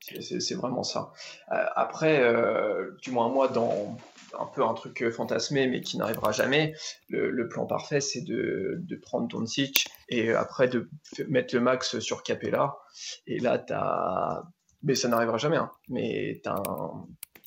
C'est- 0.00 0.22
C'est 0.22 0.40
c'est 0.40 0.54
vraiment 0.54 0.84
ça. 0.84 1.12
Euh, 1.52 1.64
après, 1.74 2.20
euh, 2.22 2.92
du 3.02 3.10
moins 3.10 3.28
moi, 3.28 3.48
dans 3.48 3.96
un 4.38 4.46
peu 4.46 4.64
un 4.64 4.74
truc 4.74 5.02
euh, 5.02 5.10
fantasmé, 5.10 5.66
mais 5.68 5.80
qui 5.80 5.96
n'arrivera 5.98 6.32
jamais, 6.32 6.74
le, 7.08 7.30
le 7.30 7.48
plan 7.48 7.66
parfait, 7.66 8.00
c'est 8.00 8.22
de, 8.22 8.76
de 8.78 8.96
prendre 8.96 9.28
Doncic 9.28 9.86
et 10.08 10.30
euh, 10.30 10.38
après 10.38 10.68
de 10.68 10.88
mettre 11.28 11.54
le 11.54 11.60
max 11.60 11.98
sur 12.00 12.22
Capella. 12.22 12.76
Et 13.26 13.38
là, 13.38 13.58
t'as... 13.58 14.42
Mais 14.82 14.94
ça 14.94 15.08
n'arrivera 15.08 15.38
jamais, 15.38 15.56
hein. 15.56 15.70
mais 15.88 16.40
t'as 16.44 16.54
un... 16.54 17.06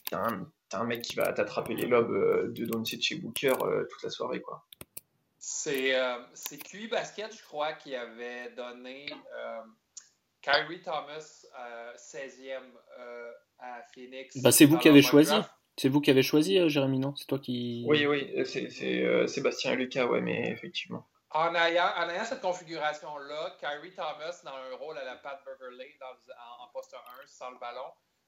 t'as 0.09 0.17
un... 0.19 0.47
t'as 0.69 0.79
un 0.79 0.85
mec 0.85 1.01
qui 1.01 1.15
va 1.15 1.31
t'attraper 1.33 1.75
les 1.75 1.85
lobes 1.87 2.11
euh, 2.11 2.51
de 2.51 2.65
Doncic 2.65 3.11
et 3.11 3.15
Booker 3.15 3.53
euh, 3.61 3.85
toute 3.89 4.03
la 4.03 4.09
soirée, 4.09 4.41
quoi. 4.41 4.65
C'est 5.43 5.95
euh, 5.99 6.17
c'est 6.33 6.57
QI 6.57 6.87
Basket, 6.87 7.35
je 7.35 7.43
crois, 7.43 7.73
qui 7.73 7.95
avait 7.95 8.51
donné 8.55 9.07
euh, 9.11 9.61
Kyrie 10.41 10.81
Thomas 10.81 11.45
euh, 11.59 11.93
16e 11.95 12.61
euh, 12.99 13.31
à 13.59 13.81
Phoenix. 13.93 14.37
Bah, 14.41 14.51
c'est 14.51 14.65
vous 14.65 14.77
qui 14.77 14.87
avez 14.87 15.01
choisi. 15.01 15.31
draft. 15.31 15.49
C'est 15.77 15.89
vous 15.89 16.01
qui 16.01 16.11
avez 16.11 16.23
choisi, 16.23 16.59
euh, 16.59 16.69
Jérémy, 16.69 16.99
non? 16.99 17.15
C'est 17.15 17.25
toi 17.25 17.39
qui. 17.39 17.85
Oui, 17.87 18.05
oui, 18.05 18.31
c'est, 18.45 18.69
c'est, 18.69 19.03
euh, 19.03 19.27
Sébastien 19.27 19.73
et 19.73 19.75
Lucas, 19.77 20.05
ouais, 20.05 20.21
mais 20.21 20.49
effectivement. 20.51 21.07
En 21.31 21.55
ayant, 21.55 21.87
en 21.97 22.09
ayant 22.09 22.25
cette 22.25 22.41
configuration-là, 22.41 23.55
Kyrie 23.59 23.91
Thomas 23.95 24.41
dans 24.43 24.51
un 24.51 24.75
rôle 24.75 24.97
à 24.97 25.05
la 25.05 25.15
Pat 25.15 25.39
Beverley 25.45 25.95
dans, 25.99 26.07
en, 26.07 26.65
en 26.65 26.67
poste 26.73 26.93
1 26.93 26.97
sans 27.25 27.51
le 27.51 27.57
ballon, 27.57 27.87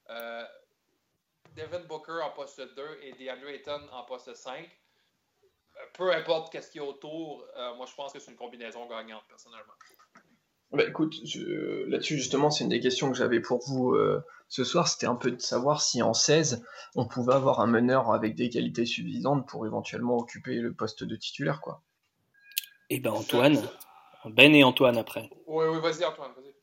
euh, 0.10 0.44
Devin 1.56 1.82
Booker 1.82 2.22
en 2.24 2.29
poste 2.32 2.62
2 2.62 2.82
et 3.03 3.12
DeAndre 3.13 3.50
Ayton 3.50 3.82
en 3.91 4.03
poste 4.03 4.34
5. 4.34 4.58
Euh, 4.60 5.79
Peu 5.98 6.13
importe 6.13 6.51
qu'est-ce 6.51 6.72
qu'il 6.72 6.82
y 6.82 6.84
a 6.84 6.88
autour, 6.88 7.46
euh, 7.58 7.75
moi 7.75 7.86
je 7.89 7.94
pense 7.94 8.13
que 8.13 8.20
c'est 8.20 8.32
une 8.32 8.38
combinaison 8.38 8.88
gagnante 8.88 9.24
personnellement. 9.27 9.74
Bah 10.72 10.84
écoute, 10.88 11.13
là-dessus 11.88 12.17
justement, 12.17 12.50
c'est 12.50 12.63
une 12.63 12.70
des 12.72 12.79
questions 12.79 13.12
que 13.12 13.17
j'avais 13.17 13.41
pour 13.41 13.60
vous 13.67 13.94
euh, 13.94 14.25
ce 14.53 14.63
soir, 14.63 14.88
c'était 14.88 15.07
un 15.07 15.15
peu 15.15 15.31
de 15.31 15.41
savoir 15.41 15.81
si 15.81 16.03
en 16.03 16.13
16, 16.13 16.63
on 16.93 17.07
pouvait 17.07 17.33
avoir 17.33 17.60
un 17.60 17.65
meneur 17.65 18.12
avec 18.13 18.36
des 18.36 18.51
qualités 18.51 18.86
suffisantes 18.86 19.48
pour 19.48 19.65
éventuellement 19.65 20.15
occuper 20.15 20.57
le 20.57 20.75
poste 20.75 21.03
de 21.03 21.15
titulaire, 21.15 21.60
quoi. 21.60 21.81
Eh 22.91 23.00
ben 23.00 23.10
Antoine, 23.10 23.57
Ben 24.25 24.53
et 24.53 24.63
Antoine 24.63 25.00
après. 25.00 25.27
Oui, 25.48 25.65
oui, 25.65 25.81
vas-y 25.81 26.05
Antoine, 26.05 26.33
vas-y. 26.36 26.53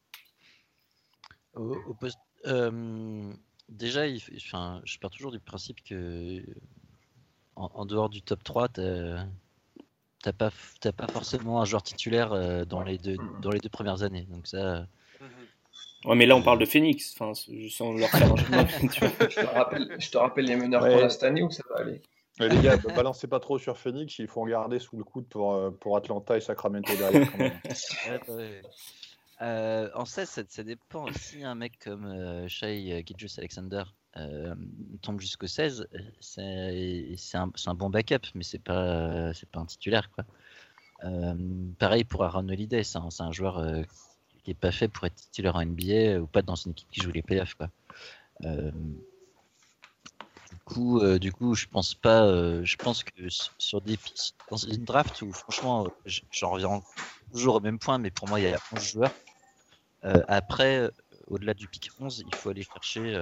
Au, 1.55 1.75
au 1.89 1.95
poste, 1.95 2.21
euh, 2.47 3.33
déjà, 3.69 4.07
il, 4.07 4.23
enfin, 4.37 4.81
je 4.85 4.97
pars 5.01 5.11
toujours 5.11 5.33
du 5.33 5.41
principe 5.41 5.83
que 5.83 6.45
en, 7.57 7.73
en 7.75 7.87
dehors 7.87 8.09
du 8.09 8.23
top 8.23 8.45
3, 8.45 8.69
t'as 8.69 10.33
pas, 10.33 10.53
pas 10.97 11.09
forcément 11.09 11.61
un 11.61 11.65
joueur 11.65 11.83
titulaire 11.83 12.33
euh, 12.35 12.65
dans, 12.65 12.85
les 12.85 12.99
deux, 12.99 13.17
dans 13.43 13.51
les 13.51 13.59
deux 13.59 13.69
premières 13.69 14.05
années. 14.05 14.27
Donc 14.31 14.47
ça, 14.47 14.87
Ouais, 16.05 16.17
mais 16.17 16.27
là 16.27 16.35
on 16.35 16.43
parle 16.43 16.59
de 16.59 16.65
Phoenix, 16.65 17.15
enfin, 17.19 17.35
sans 17.35 17.93
leur 17.93 18.09
faire 18.09 18.33
un. 18.33 18.37
Je 18.37 19.41
te 19.41 19.47
rappelle, 19.47 19.97
je 19.99 20.11
te 20.11 20.19
rappelle 20.19 20.45
les 20.47 20.57
meneurs 20.57 20.83
Ouais. 20.83 20.95
qu'on 20.95 21.05
a 21.05 21.09
cette 21.11 21.25
année 21.25 21.43
ou 21.43 21.51
ça 21.51 21.63
va 21.71 21.81
aller 21.83 22.01
Mais 22.39 22.49
les 22.49 22.61
gars, 22.63 22.77
ne 22.77 22.95
balancez 22.95 23.27
pas 23.27 23.39
trop 23.39 23.59
sur 23.59 23.77
Phoenix, 23.77 24.19
il 24.19 24.27
faut 24.27 24.41
en 24.41 24.47
garder 24.47 24.79
sous 24.79 24.97
le 24.97 25.05
coude 25.05 25.27
pour, 25.29 25.55
euh, 25.55 25.71
pour 25.71 25.97
Atlanta 25.97 26.37
et 26.37 26.41
Sacramento 26.41 26.95
derrière. 26.97 27.31
Quand 27.31 27.39
même. 27.39 27.53
Ouais, 28.09 28.21
bah. 28.27 28.69
Euh, 29.43 29.89
en 29.95 30.05
16, 30.05 30.29
ça, 30.29 30.43
ça 30.49 30.63
dépend. 30.63 31.07
Si 31.15 31.43
un 31.43 31.55
mec 31.55 31.79
comme 31.83 32.05
euh, 32.05 32.47
Shai 32.47 33.03
Gilgeous 33.07 33.39
Alexander 33.39 33.85
euh, 34.17 34.55
tombe 35.01 35.21
jusqu'au 35.21 35.47
16, 35.47 35.87
euh, 35.95 35.99
c'est 36.21 37.15
c'est 37.17 37.39
un, 37.39 37.51
c'est 37.55 37.69
un 37.71 37.75
bon 37.75 37.89
backup, 37.89 38.27
mais 38.35 38.43
c'est 38.43 38.59
pas, 38.63 39.33
c'est 39.33 39.49
pas 39.49 39.61
un 39.61 39.67
titulaire. 39.67 40.11
Quoi. 40.11 40.25
Euh, 41.05 41.35
pareil 41.79 42.05
pour 42.05 42.25
Aaron 42.25 42.49
Holiday, 42.49 42.83
c'est 42.83 42.99
un, 42.99 43.33
joueur 43.33 43.59
euh, 43.59 43.83
qui 44.41 44.51
est 44.51 44.55
pas 44.55 44.73
fait 44.73 44.89
pour 44.89 45.07
être 45.07 45.15
titulaire 45.15 45.57
en 45.57 45.65
NBA 45.65 46.21
ou 46.21 46.27
pas 46.27 46.43
dans 46.43 46.55
une 46.55 46.73
équipe 46.73 46.89
qui 46.91 47.01
joue 47.01 47.13
les 47.13 47.23
playoffs. 47.23 47.55
Quoi. 47.55 47.69
Euh, 48.45 48.71
du 50.51 50.57
coup, 50.65 51.01
euh, 51.01 51.19
du 51.19 51.33
coup, 51.33 51.55
je 51.55 51.67
pense 51.67 51.95
pas. 51.95 52.25
euh, 52.25 52.65
je 52.65 52.77
pense 52.77 53.05
que 53.05 53.29
sur 53.59 53.81
des 53.81 53.99
dans 54.51 54.57
une 54.57 54.85
draft 54.85 55.23
où 55.23 55.33
franchement, 55.33 55.89
j'en 56.31 56.51
reviens 56.51 56.83
toujours 57.33 57.57
au 57.57 57.61
même 57.61 57.79
point, 57.79 57.99
mais 57.99 58.11
pour 58.11 58.29
moi, 58.29 58.41
il 58.41 58.45
y 58.45 58.53
a 58.53 58.59
11 58.73 58.83
joueurs. 58.83 59.15
Après, 60.03 60.91
au-delà 61.27 61.55
du 61.55 61.69
pick 61.69 61.91
11, 62.01 62.25
il 62.27 62.35
faut 62.35 62.51
aller 62.51 62.63
chercher 62.63 63.21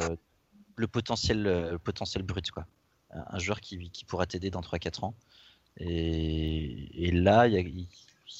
le 0.76 0.86
potentiel, 0.86 1.42
le 1.42 1.78
potentiel 1.78 2.22
brut, 2.22 2.50
quoi. 2.50 2.66
Un 3.10 3.38
joueur 3.38 3.60
qui, 3.60 4.04
pourra 4.06 4.26
t'aider 4.26 4.50
dans 4.50 4.60
3-4 4.60 5.04
ans. 5.04 5.14
Et, 5.78 7.10
là, 7.12 7.48
il 7.48 7.54
y 7.54 7.56
a, 7.56 7.60
il 7.60 7.88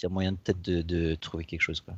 y 0.02 0.06
a 0.06 0.08
moyen 0.08 0.34
peut-être 0.34 0.60
de, 0.62 0.82
de 0.82 1.14
trouver 1.16 1.44
quelque 1.44 1.62
chose, 1.62 1.80
quoi. 1.80 1.94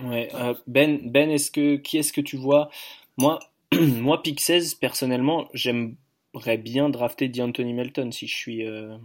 Ouais, 0.00 0.30
euh, 0.34 0.54
ben, 0.66 1.10
Ben, 1.10 1.30
est-ce 1.30 1.50
que 1.50 1.76
qui 1.76 1.98
est-ce 1.98 2.12
que 2.12 2.20
tu 2.20 2.36
vois? 2.36 2.70
Moi, 3.18 3.38
moi, 3.74 4.22
pick 4.22 4.40
16, 4.40 4.74
personnellement, 4.76 5.48
j'aimerais 5.52 6.56
bien 6.58 6.88
drafter 6.88 7.28
d'Anthony 7.28 7.74
Melton 7.74 8.10
si 8.10 8.26
je 8.26 8.34
suis 8.36 8.66
euh, 8.66 8.96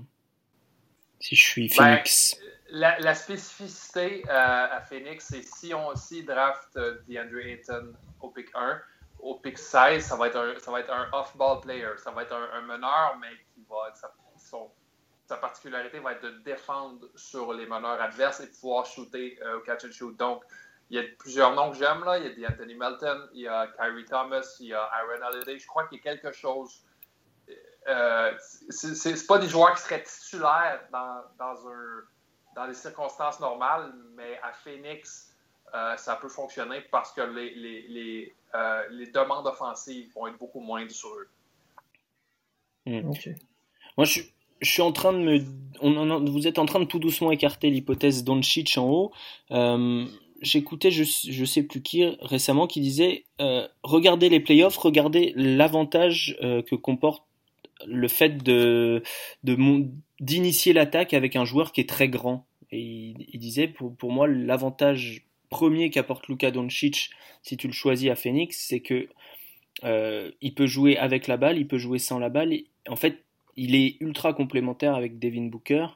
si 1.20 1.36
je 1.36 1.42
suis 1.46 1.68
Ben, 1.68 1.74
Phoenix. 1.76 2.40
La, 2.70 3.00
la 3.00 3.16
spécificité 3.16 4.24
euh, 4.28 4.32
à 4.32 4.82
Phoenix, 4.82 5.26
c'est 5.30 5.44
si 5.44 5.74
on 5.74 5.88
aussi 5.88 6.24
draft 6.24 6.78
DeAndre 7.08 7.38
Ayton 7.46 7.94
au 8.20 8.30
pick 8.30 8.48
1, 8.54 8.82
au 9.20 9.36
pick 9.36 9.58
16, 9.58 10.04
ça 10.04 10.16
va 10.18 10.28
être 10.28 10.38
un, 10.38 10.60
ça 10.60 10.72
va 10.72 10.82
être 10.82 10.92
un 10.92 11.08
off-ball 11.14 11.62
player. 11.62 11.92
Ça 11.98 12.12
va 12.12 12.24
être 12.24 12.34
un, 12.34 12.50
un 12.58 12.62
meneur, 12.62 13.18
mais 13.22 13.30
qui 13.54 13.66
va 13.70 13.94
sa, 13.96 14.14
son- 14.38 14.70
sa 15.28 15.38
particularité 15.38 16.00
va 16.00 16.14
être 16.14 16.24
de 16.24 16.40
défendre 16.46 17.08
sur 17.16 17.54
les 17.54 17.66
meneurs 17.66 18.02
adverses 18.02 18.42
et 18.42 18.48
de 18.48 18.52
pouvoir 18.52 18.86
shooter 18.86 19.38
euh, 19.42 19.58
au 19.58 19.62
catch 19.62 19.86
and 19.86 19.92
shoot. 19.92 20.18
Donc, 20.18 20.44
il 20.90 20.98
y 20.98 21.00
a 21.00 21.04
plusieurs 21.20 21.54
noms 21.54 21.72
que 21.72 21.78
j'aime 21.78 22.04
là. 22.04 22.18
Il 22.18 22.40
y 22.40 22.46
a 22.46 22.50
DeAnthony 22.50 22.76
Melton, 22.76 23.28
il 23.34 23.42
y 23.42 23.48
a 23.48 23.68
Kyrie 23.78 24.06
Thomas, 24.06 24.56
il 24.60 24.68
y 24.68 24.74
a 24.74 24.82
Aaron 24.84 25.26
Holiday. 25.28 25.60
Je 25.60 25.68
crois 25.68 25.86
qu'il 25.88 25.98
y 25.98 26.02
a 26.02 26.04
quelque 26.04 26.32
chose. 26.32 26.84
Euh, 27.88 28.34
c'est 28.70 29.28
pas 29.28 29.38
des 29.40 29.48
joueurs 29.48 29.74
qui 29.76 29.82
seraient 29.84 30.04
titulaires 30.04 30.82
dans, 30.92 31.22
dans 31.40 31.68
un 31.70 32.02
dans 32.56 32.66
les 32.66 32.74
circonstances 32.74 33.40
normales, 33.40 33.94
mais 34.16 34.40
à 34.42 34.52
Phoenix, 34.52 35.32
euh, 35.76 35.96
ça 35.96 36.16
peut 36.16 36.28
fonctionner 36.28 36.82
parce 36.92 37.12
que 37.12 37.22
les, 37.22 37.54
les, 37.54 37.88
les, 37.88 38.36
euh, 38.56 38.82
les 38.90 39.08
demandes 39.12 39.46
offensives 39.46 40.12
vont 40.16 40.26
être 40.28 40.40
beaucoup 40.40 40.60
moindres 40.60 40.90
sur 40.92 41.10
eux. 41.10 41.30
Ok. 43.10 43.30
Moi, 43.96 44.06
je, 44.06 44.12
suis- 44.12 44.34
je 44.62 44.72
suis 44.72 44.82
en 44.82 44.92
train 44.92 45.14
de 45.14 45.20
me. 45.20 45.40
On 45.82 46.10
en- 46.10 46.24
vous 46.26 46.48
êtes 46.48 46.58
en 46.58 46.66
train 46.66 46.80
de 46.80 46.86
tout 46.86 46.98
doucement 47.00 47.32
écarter 47.32 47.70
l'hypothèse 47.70 48.24
Doncic 48.24 48.76
en 48.78 48.86
haut. 48.90 49.14
J'écoutais, 50.42 50.92
je, 50.92 51.46
sais 51.46 51.64
plus 51.64 51.82
qui 51.82 52.06
récemment, 52.22 52.68
qui 52.68 52.80
disait 52.80 53.26
euh, 53.42 53.68
regardez 53.84 54.30
les 54.30 54.40
playoffs, 54.40 54.78
regardez 54.78 55.34
l'avantage 55.36 56.38
euh, 56.44 56.62
que 56.62 56.76
comporte 56.76 57.24
le 57.86 58.08
fait 58.08 58.44
de 58.44 59.04
d'initier 60.20 60.74
l'attaque 60.74 61.14
avec 61.14 61.36
un 61.36 61.46
joueur 61.46 61.72
qui 61.72 61.82
est 61.82 61.90
très 61.90 62.10
grand. 62.10 62.48
Et 62.72 62.82
il, 62.82 63.40
disait 63.40 63.68
pour, 63.68 63.96
pour 63.96 64.12
moi 64.12 64.28
l'avantage 64.28 65.26
premier 65.50 65.90
qu'apporte 65.90 66.28
Luka 66.28 66.52
Doncic 66.52 67.12
si 67.42 67.58
tu 67.58 67.68
le 67.68 67.74
choisis 67.74 68.10
à 68.10 68.16
Phoenix, 68.16 68.66
c'est 68.68 68.82
que 68.82 69.08
euh, 69.84 70.32
il 70.42 70.54
peut 70.54 70.68
jouer 70.68 70.98
avec 70.98 71.28
la 71.28 71.38
balle, 71.38 71.58
il 71.58 71.68
peut 71.68 71.78
jouer 71.78 72.00
sans 72.00 72.20
la 72.20 72.30
balle. 72.30 72.54
En 72.90 72.96
fait, 72.96 73.24
il 73.56 73.76
est 73.76 73.98
ultra 74.02 74.34
complémentaire 74.34 74.96
avec 74.96 75.20
Devin 75.20 75.46
Booker 75.46 75.88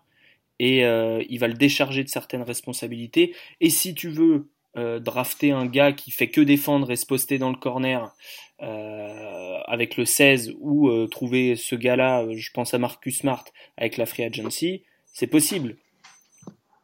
et 0.64 0.86
euh, 0.86 1.24
il 1.28 1.40
va 1.40 1.48
le 1.48 1.56
décharger 1.56 2.04
de 2.04 2.08
certaines 2.08 2.44
responsabilités. 2.44 3.36
Et 3.62 3.72
si 3.72 3.96
tu 3.96 4.10
veux 4.10 4.52
euh, 4.78 5.00
drafter 5.00 5.50
un 5.50 5.66
gars 5.66 5.92
qui 5.92 6.12
fait 6.12 6.30
que 6.30 6.40
défendre 6.40 6.92
et 6.92 6.96
se 6.96 7.08
poster 7.08 7.40
dans 7.40 7.50
le 7.50 7.56
corner 7.58 8.14
euh, 8.62 9.58
avec 9.66 9.98
le 9.98 10.06
16 10.06 10.54
ou 10.60 11.08
trouver 11.08 11.56
ce 11.56 11.74
gars-là, 11.74 12.28
je 12.32 12.52
pense 12.52 12.76
à 12.76 12.78
Marcus 12.78 13.18
Smart 13.18 13.44
avec 13.76 13.98
la 13.98 14.06
free 14.06 14.24
agency, 14.24 14.84
c'est 15.12 15.26
possible. 15.26 15.78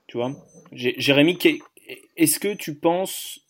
Tu 0.07 0.17
vois? 0.17 0.31
Jé- 0.71 0.95
Jérémy, 0.97 1.37
est-ce 2.15 2.39
que 2.39 2.55
tu 2.55 2.73
penses 2.79 3.41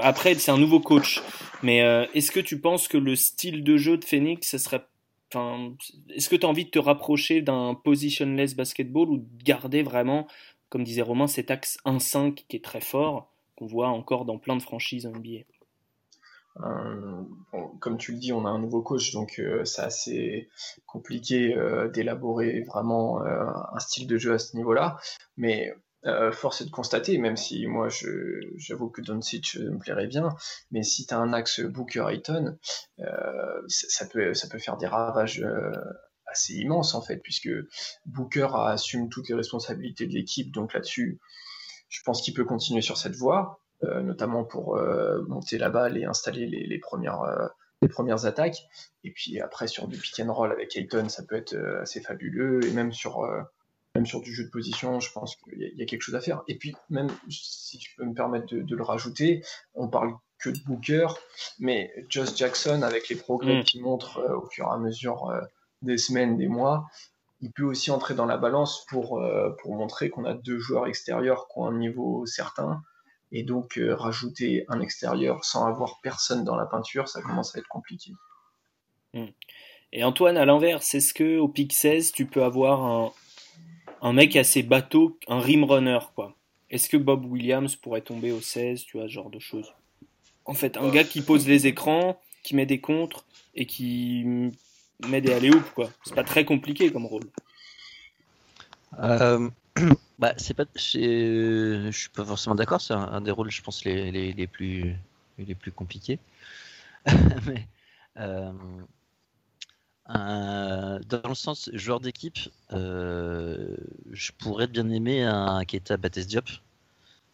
après 0.00 0.34
c'est 0.34 0.50
un 0.50 0.58
nouveau 0.58 0.80
coach, 0.80 1.20
mais 1.62 1.78
est-ce 2.14 2.32
que 2.32 2.40
tu 2.40 2.60
penses 2.60 2.88
que 2.88 2.98
le 2.98 3.14
style 3.14 3.62
de 3.62 3.76
jeu 3.76 3.96
de 3.96 4.04
Phoenix, 4.04 4.48
ce 4.50 4.58
serait 4.58 4.82
est-ce 6.10 6.28
que 6.28 6.36
tu 6.36 6.46
as 6.46 6.48
envie 6.48 6.64
de 6.64 6.70
te 6.70 6.78
rapprocher 6.78 7.42
d'un 7.42 7.74
positionless 7.74 8.54
basketball 8.54 9.10
ou 9.10 9.18
de 9.18 9.44
garder 9.44 9.82
vraiment, 9.82 10.26
comme 10.68 10.84
disait 10.84 11.02
Romain, 11.02 11.26
cet 11.26 11.50
axe 11.50 11.78
1-5 11.84 12.34
qui 12.48 12.56
est 12.56 12.64
très 12.64 12.80
fort, 12.80 13.32
qu'on 13.56 13.66
voit 13.66 13.88
encore 13.88 14.24
dans 14.24 14.38
plein 14.38 14.56
de 14.56 14.62
franchises 14.62 15.06
NBA 15.06 15.44
Euh, 16.64 17.22
comme 17.80 17.96
tu 17.96 18.12
le 18.12 18.18
dis, 18.18 18.32
on 18.32 18.44
a 18.44 18.50
un 18.50 18.58
nouveau 18.58 18.82
coach, 18.82 19.12
donc 19.12 19.38
euh, 19.38 19.64
c'est 19.64 19.82
assez 19.82 20.48
compliqué 20.86 21.56
euh, 21.56 21.88
d'élaborer 21.88 22.62
vraiment 22.62 23.22
un 23.22 23.78
style 23.78 24.06
de 24.06 24.18
jeu 24.18 24.34
à 24.34 24.38
ce 24.38 24.56
niveau-là. 24.56 24.98
Mais 25.36 25.72
euh, 26.04 26.32
force 26.32 26.60
est 26.60 26.64
de 26.64 26.70
constater, 26.70 27.16
même 27.18 27.36
si 27.36 27.66
moi 27.66 27.88
j'avoue 28.56 28.90
que 28.90 29.00
Doncic 29.00 29.54
me 29.56 29.78
plairait 29.78 30.08
bien, 30.08 30.30
mais 30.72 30.82
si 30.82 31.06
tu 31.06 31.14
as 31.14 31.18
un 31.18 31.32
axe 31.32 31.60
Booker 31.60 32.06
Ayton, 32.08 32.58
euh, 32.98 33.62
ça, 33.68 34.06
peut, 34.06 34.34
ça 34.34 34.48
peut 34.48 34.58
faire 34.58 34.76
des 34.76 34.88
ravages 34.88 35.40
euh, 35.42 35.70
assez 36.26 36.54
immenses 36.54 36.94
en 36.94 37.02
fait, 37.02 37.18
puisque 37.18 37.50
Booker 38.06 38.48
assume 38.52 39.10
toutes 39.10 39.28
les 39.28 39.36
responsabilités 39.36 40.06
de 40.06 40.12
l'équipe, 40.12 40.52
donc 40.52 40.74
là-dessus, 40.74 41.20
je 41.88 42.00
pense 42.04 42.22
qu'il 42.22 42.34
peut 42.34 42.44
continuer 42.44 42.82
sur 42.82 42.96
cette 42.96 43.14
voie 43.14 43.58
notamment 44.04 44.44
pour 44.44 44.80
monter 45.26 45.58
la 45.58 45.68
balle 45.68 45.98
et 45.98 46.04
installer 46.04 46.46
les, 46.46 46.78
premières, 46.78 47.20
les 47.80 47.88
premières 47.88 48.26
attaques. 48.26 48.58
Et 49.02 49.10
puis 49.10 49.40
après, 49.40 49.66
sur 49.66 49.88
du 49.88 49.98
pick 49.98 50.20
and 50.20 50.32
roll 50.32 50.52
avec 50.52 50.76
Ayton, 50.76 51.08
ça 51.08 51.24
peut 51.24 51.34
être 51.34 51.56
assez 51.80 52.00
fabuleux. 52.00 52.64
Et 52.64 52.70
même 52.70 52.92
sur, 52.92 53.28
même 54.02 54.06
sur 54.06 54.20
du 54.20 54.34
jeu 54.34 54.44
de 54.44 54.50
position, 54.50 54.98
je 54.98 55.12
pense 55.12 55.36
qu'il 55.36 55.60
y, 55.60 55.64
a- 55.64 55.68
il 55.68 55.78
y 55.78 55.82
a 55.82 55.86
quelque 55.86 56.02
chose 56.02 56.16
à 56.16 56.20
faire. 56.20 56.42
Et 56.48 56.56
puis, 56.56 56.74
même 56.90 57.08
si 57.30 57.78
je 57.80 57.88
peux 57.96 58.04
me 58.04 58.14
permettre 58.14 58.46
de, 58.46 58.60
de 58.62 58.76
le 58.76 58.82
rajouter, 58.82 59.44
on 59.74 59.86
parle 59.88 60.12
que 60.38 60.50
de 60.50 60.58
Booker, 60.66 61.06
mais 61.60 61.92
Josh 62.08 62.34
Jackson, 62.34 62.82
avec 62.82 63.08
les 63.08 63.14
progrès 63.16 63.60
Mm. 63.60 63.64
qu'il 63.64 63.82
montre 63.82 64.18
euh, 64.18 64.36
au 64.36 64.46
fur 64.50 64.66
et 64.66 64.70
à 64.74 64.76
mesure 64.76 65.30
euh, 65.30 65.40
des 65.82 65.98
semaines, 65.98 66.36
des 66.36 66.48
mois, 66.48 66.88
il 67.40 67.52
peut 67.52 67.62
aussi 67.64 67.92
entrer 67.92 68.14
dans 68.14 68.26
la 68.26 68.36
balance 68.38 68.84
pour, 68.88 69.20
euh, 69.20 69.50
pour 69.62 69.74
montrer 69.76 70.10
qu'on 70.10 70.24
a 70.24 70.34
deux 70.34 70.58
joueurs 70.58 70.86
extérieurs 70.88 71.46
qui 71.48 71.58
ont 71.60 71.66
un 71.66 71.78
niveau 71.78 72.26
certain. 72.26 72.82
Et 73.30 73.44
donc, 73.44 73.80
rajouter 73.80 74.64
un 74.68 74.80
extérieur 74.80 75.44
sans 75.44 75.66
avoir 75.66 76.00
personne 76.02 76.44
dans 76.44 76.56
la 76.56 76.66
peinture, 76.66 77.08
ça 77.08 77.22
commence 77.22 77.54
à 77.56 77.60
être 77.60 77.68
compliqué. 77.68 78.12
Et 79.92 80.04
Antoine, 80.04 80.36
à 80.36 80.44
l'inverse, 80.44 80.94
est-ce 80.94 81.12
que 81.14 81.38
au 81.38 81.48
pick 81.48 81.72
16, 81.72 82.12
tu 82.12 82.26
peux 82.26 82.42
avoir 82.44 82.82
un, 82.84 83.12
un 84.02 84.12
mec 84.12 84.36
assez 84.36 84.62
bateau, 84.62 85.18
un 85.28 85.40
rim 85.40 85.64
runner, 85.64 86.00
quoi 86.14 86.36
Est-ce 86.70 86.88
que 86.88 86.96
Bob 86.96 87.24
Williams 87.24 87.76
pourrait 87.76 88.00
tomber 88.02 88.32
au 88.32 88.40
16, 88.40 88.84
tu 88.84 88.98
vois, 88.98 89.06
ce 89.06 89.12
genre 89.12 89.30
de 89.30 89.38
choses? 89.38 89.72
En 90.44 90.54
fait, 90.54 90.76
un 90.76 90.90
gars 90.90 91.04
qui 91.04 91.22
pose 91.22 91.46
les 91.46 91.68
écrans, 91.68 92.20
qui 92.42 92.56
met 92.56 92.66
des 92.66 92.80
contres 92.80 93.24
et 93.54 93.64
qui 93.64 94.24
met 95.08 95.20
des 95.20 95.32
alley 95.32 95.50
quoi. 95.74 95.90
C'est 96.04 96.14
pas 96.14 96.24
très 96.24 96.44
compliqué 96.44 96.90
comme 96.90 97.06
rôle. 97.06 97.22
Euh, 98.98 99.48
bah, 100.18 100.34
c'est 100.36 100.54
pas, 100.54 100.64
je 100.74 101.90
suis 101.92 102.08
pas 102.08 102.24
forcément 102.24 102.56
d'accord. 102.56 102.80
C'est 102.80 102.94
un, 102.94 103.04
un 103.04 103.20
des 103.20 103.30
rôles, 103.30 103.52
je 103.52 103.62
pense, 103.62 103.84
les, 103.84 104.10
les, 104.10 104.32
les 104.32 104.46
plus, 104.48 104.96
les 105.38 105.54
plus 105.54 105.70
compliqués. 105.70 106.18
Mais, 107.46 107.68
euh, 108.18 108.52
un- 110.14 111.00
dans 111.08 111.28
le 111.28 111.34
sens 111.34 111.70
joueur 111.72 112.00
d'équipe, 112.00 112.38
euh, 112.72 113.76
je 114.12 114.32
pourrais 114.38 114.66
bien 114.66 114.88
aimer 114.90 115.22
un 115.24 115.64
Keita 115.64 115.96
Bates 115.96 116.18
Diop 116.20 116.48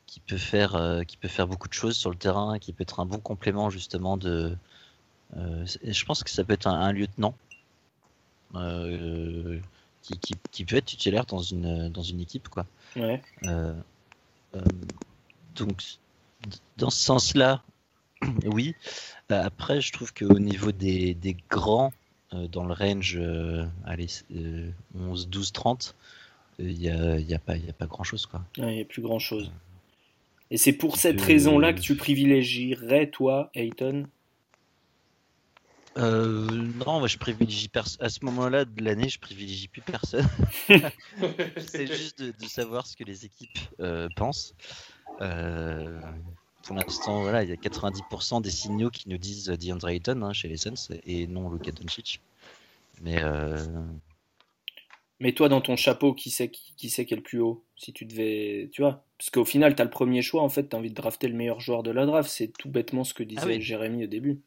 qui 0.07 0.21
peut 0.21 0.39
faire, 0.39 0.75
euh, 0.77 1.03
qui 1.05 1.17
peut 1.17 1.29
faire 1.29 1.47
beaucoup 1.47 1.69
de 1.69 1.75
choses 1.75 1.97
sur 1.97 2.11
le 2.11 2.17
terrain, 2.17 2.59
qui 2.59 2.73
peut 2.73 2.83
être 2.83 3.01
un 3.01 3.07
bon 3.07 3.19
complément 3.19 3.71
justement 3.71 4.17
de. 4.17 4.57
euh, 5.37 5.67
je 5.85 6.05
pense 6.05 6.23
que 6.25 6.31
ça 6.31 6.45
peut 6.45 6.55
être 6.55 6.67
un, 6.67 6.81
un 6.81 6.93
lieutenant. 6.93 7.35
Euh, 8.55 9.61
qui, 10.03 10.19
qui, 10.19 10.35
qui 10.51 10.65
peut 10.65 10.77
être 10.77 10.87
titulaire 10.87 11.27
dans 11.27 11.43
une, 11.43 11.91
dans 11.91 12.03
une 12.03 12.21
équipe. 12.21 12.49
Quoi. 12.49 12.65
Ouais. 12.97 13.21
Euh, 13.45 13.75
euh, 14.55 14.61
donc, 15.55 15.83
dans 16.79 16.91
ce 16.91 16.99
sens-là, 16.99 17.63
oui. 18.47 18.75
Euh, 19.31 19.43
Après, 19.45 19.81
je 19.83 19.93
trouve 19.93 20.15
qu'au 20.15 20.39
niveau 20.39 20.73
des, 20.73 21.13
des 21.15 21.37
grands, 21.51 21.93
euh, 21.93 21.97
dans 22.33 22.65
le 22.65 22.75
range 22.75 23.17
euh, 23.19 23.65
allez, 23.85 24.07
euh, 24.35 24.71
11, 24.95 25.29
12, 25.29 25.53
30, 25.53 25.95
il 26.59 26.77
n'y 26.79 26.89
a, 26.91 27.19
y 27.19 27.35
a, 27.35 27.39
pas- 27.39 27.57
y 27.57 27.69
a 27.71 27.73
pas 27.73 27.87
grand-chose. 27.87 28.27
quoi. 28.27 28.45
Il 28.57 28.65
n'y 28.67 28.81
a 28.81 28.85
plus 28.85 29.03
grand 29.03 29.19
chose. 29.19 29.51
Et 30.51 30.57
c'est 30.57 30.73
pour 30.73 30.97
cette 30.97 31.21
raison-là 31.21 31.73
que 31.75 31.81
tu 31.81 31.95
privilégierais, 31.97 33.11
toi, 33.11 33.51
Ayton? 33.55 34.07
Euh, 35.97 36.47
non, 36.87 37.01
moi, 37.01 37.09
je 37.09 37.19
privilégie 37.19 37.69
pers- 37.69 37.97
à 38.01 38.09
ce 38.09 38.25
moment-là 38.25 38.65
de 38.65 38.85
l'année, 38.85 39.09
je 39.09 39.19
privilégie 39.19 39.69
plus 39.69 39.83
personne. 39.83 40.27
C'est 41.59 41.87
juste 41.89 42.21
de, 42.23 42.31
de 42.31 42.47
savoir 42.47 42.87
ce 42.87 42.97
que 42.97 43.05
les 43.05 43.25
équipes 43.25 43.59
euh, 43.81 44.09
pensent. 44.15 44.55
Euh, 45.21 46.01
pour 46.69 46.77
l'instant, 46.77 47.23
voilà, 47.23 47.43
il 47.45 47.49
y 47.49 47.53
a 47.53 47.57
90% 47.57 48.43
des 48.43 48.51
signaux 48.51 48.91
qui 48.91 49.09
nous 49.09 49.17
disent 49.17 49.47
DeAndre 49.47 49.89
Ayton 49.89 50.21
hein, 50.21 50.35
chez 50.35 50.49
les 50.49 50.59
Suns 50.59 50.95
et 51.07 51.27
non 51.27 51.49
Luka 51.51 51.73
Doncic. 51.73 52.21
Mais 53.01 53.23
euh, 53.23 53.57
mais 55.19 55.33
toi, 55.33 55.49
dans 55.49 55.63
ton 55.63 55.77
chapeau, 55.77 56.13
qui 56.13 56.29
sait 56.29 56.51
qui, 56.51 56.75
qui 56.77 56.91
sait 56.91 57.07
qui 57.07 57.15
est 57.15 57.17
le 57.17 57.23
plus 57.23 57.41
haut 57.41 57.65
Si 57.79 57.95
tu 57.95 58.05
devais. 58.05 58.69
Tu 58.71 58.83
vois 58.83 59.03
Parce 59.17 59.31
qu'au 59.31 59.47
final, 59.47 59.75
tu 59.77 59.81
as 59.81 59.85
le 59.87 59.91
premier 59.91 60.21
choix, 60.21 60.43
en 60.43 60.51
fait, 60.51 60.69
tu 60.69 60.77
as 60.77 60.79
envie 60.79 60.91
de 60.91 60.95
drafter 60.95 61.29
le 61.29 61.35
meilleur 61.35 61.59
joueur 61.59 61.83
de 61.83 61.91
la 61.91 62.05
draft. 62.05 62.29
C'est 62.29 62.53
tout 62.59 62.69
bêtement 62.69 63.03
ce 63.03 63.15
que 63.15 63.23
disait 63.23 63.41
Ah 63.43 63.47
oui. 63.47 63.63
Jérémy 63.63 64.05
au 64.05 64.07
début. 64.07 64.39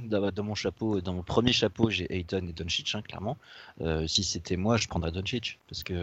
dans, 0.00 0.32
dans 0.32 0.42
mon 0.42 0.56
chapeau, 0.56 1.00
dans 1.00 1.12
mon 1.12 1.22
premier 1.22 1.52
chapeau, 1.52 1.90
j'ai 1.90 2.12
Ayton 2.12 2.44
et 2.48 2.52
Doncic, 2.52 2.92
hein, 2.96 3.02
clairement. 3.02 3.36
Euh, 3.80 4.08
si 4.08 4.24
c'était 4.24 4.56
moi, 4.56 4.78
je 4.78 4.88
prendrais 4.88 5.12
Doncic 5.12 5.60
parce 5.68 5.84
que 5.84 5.94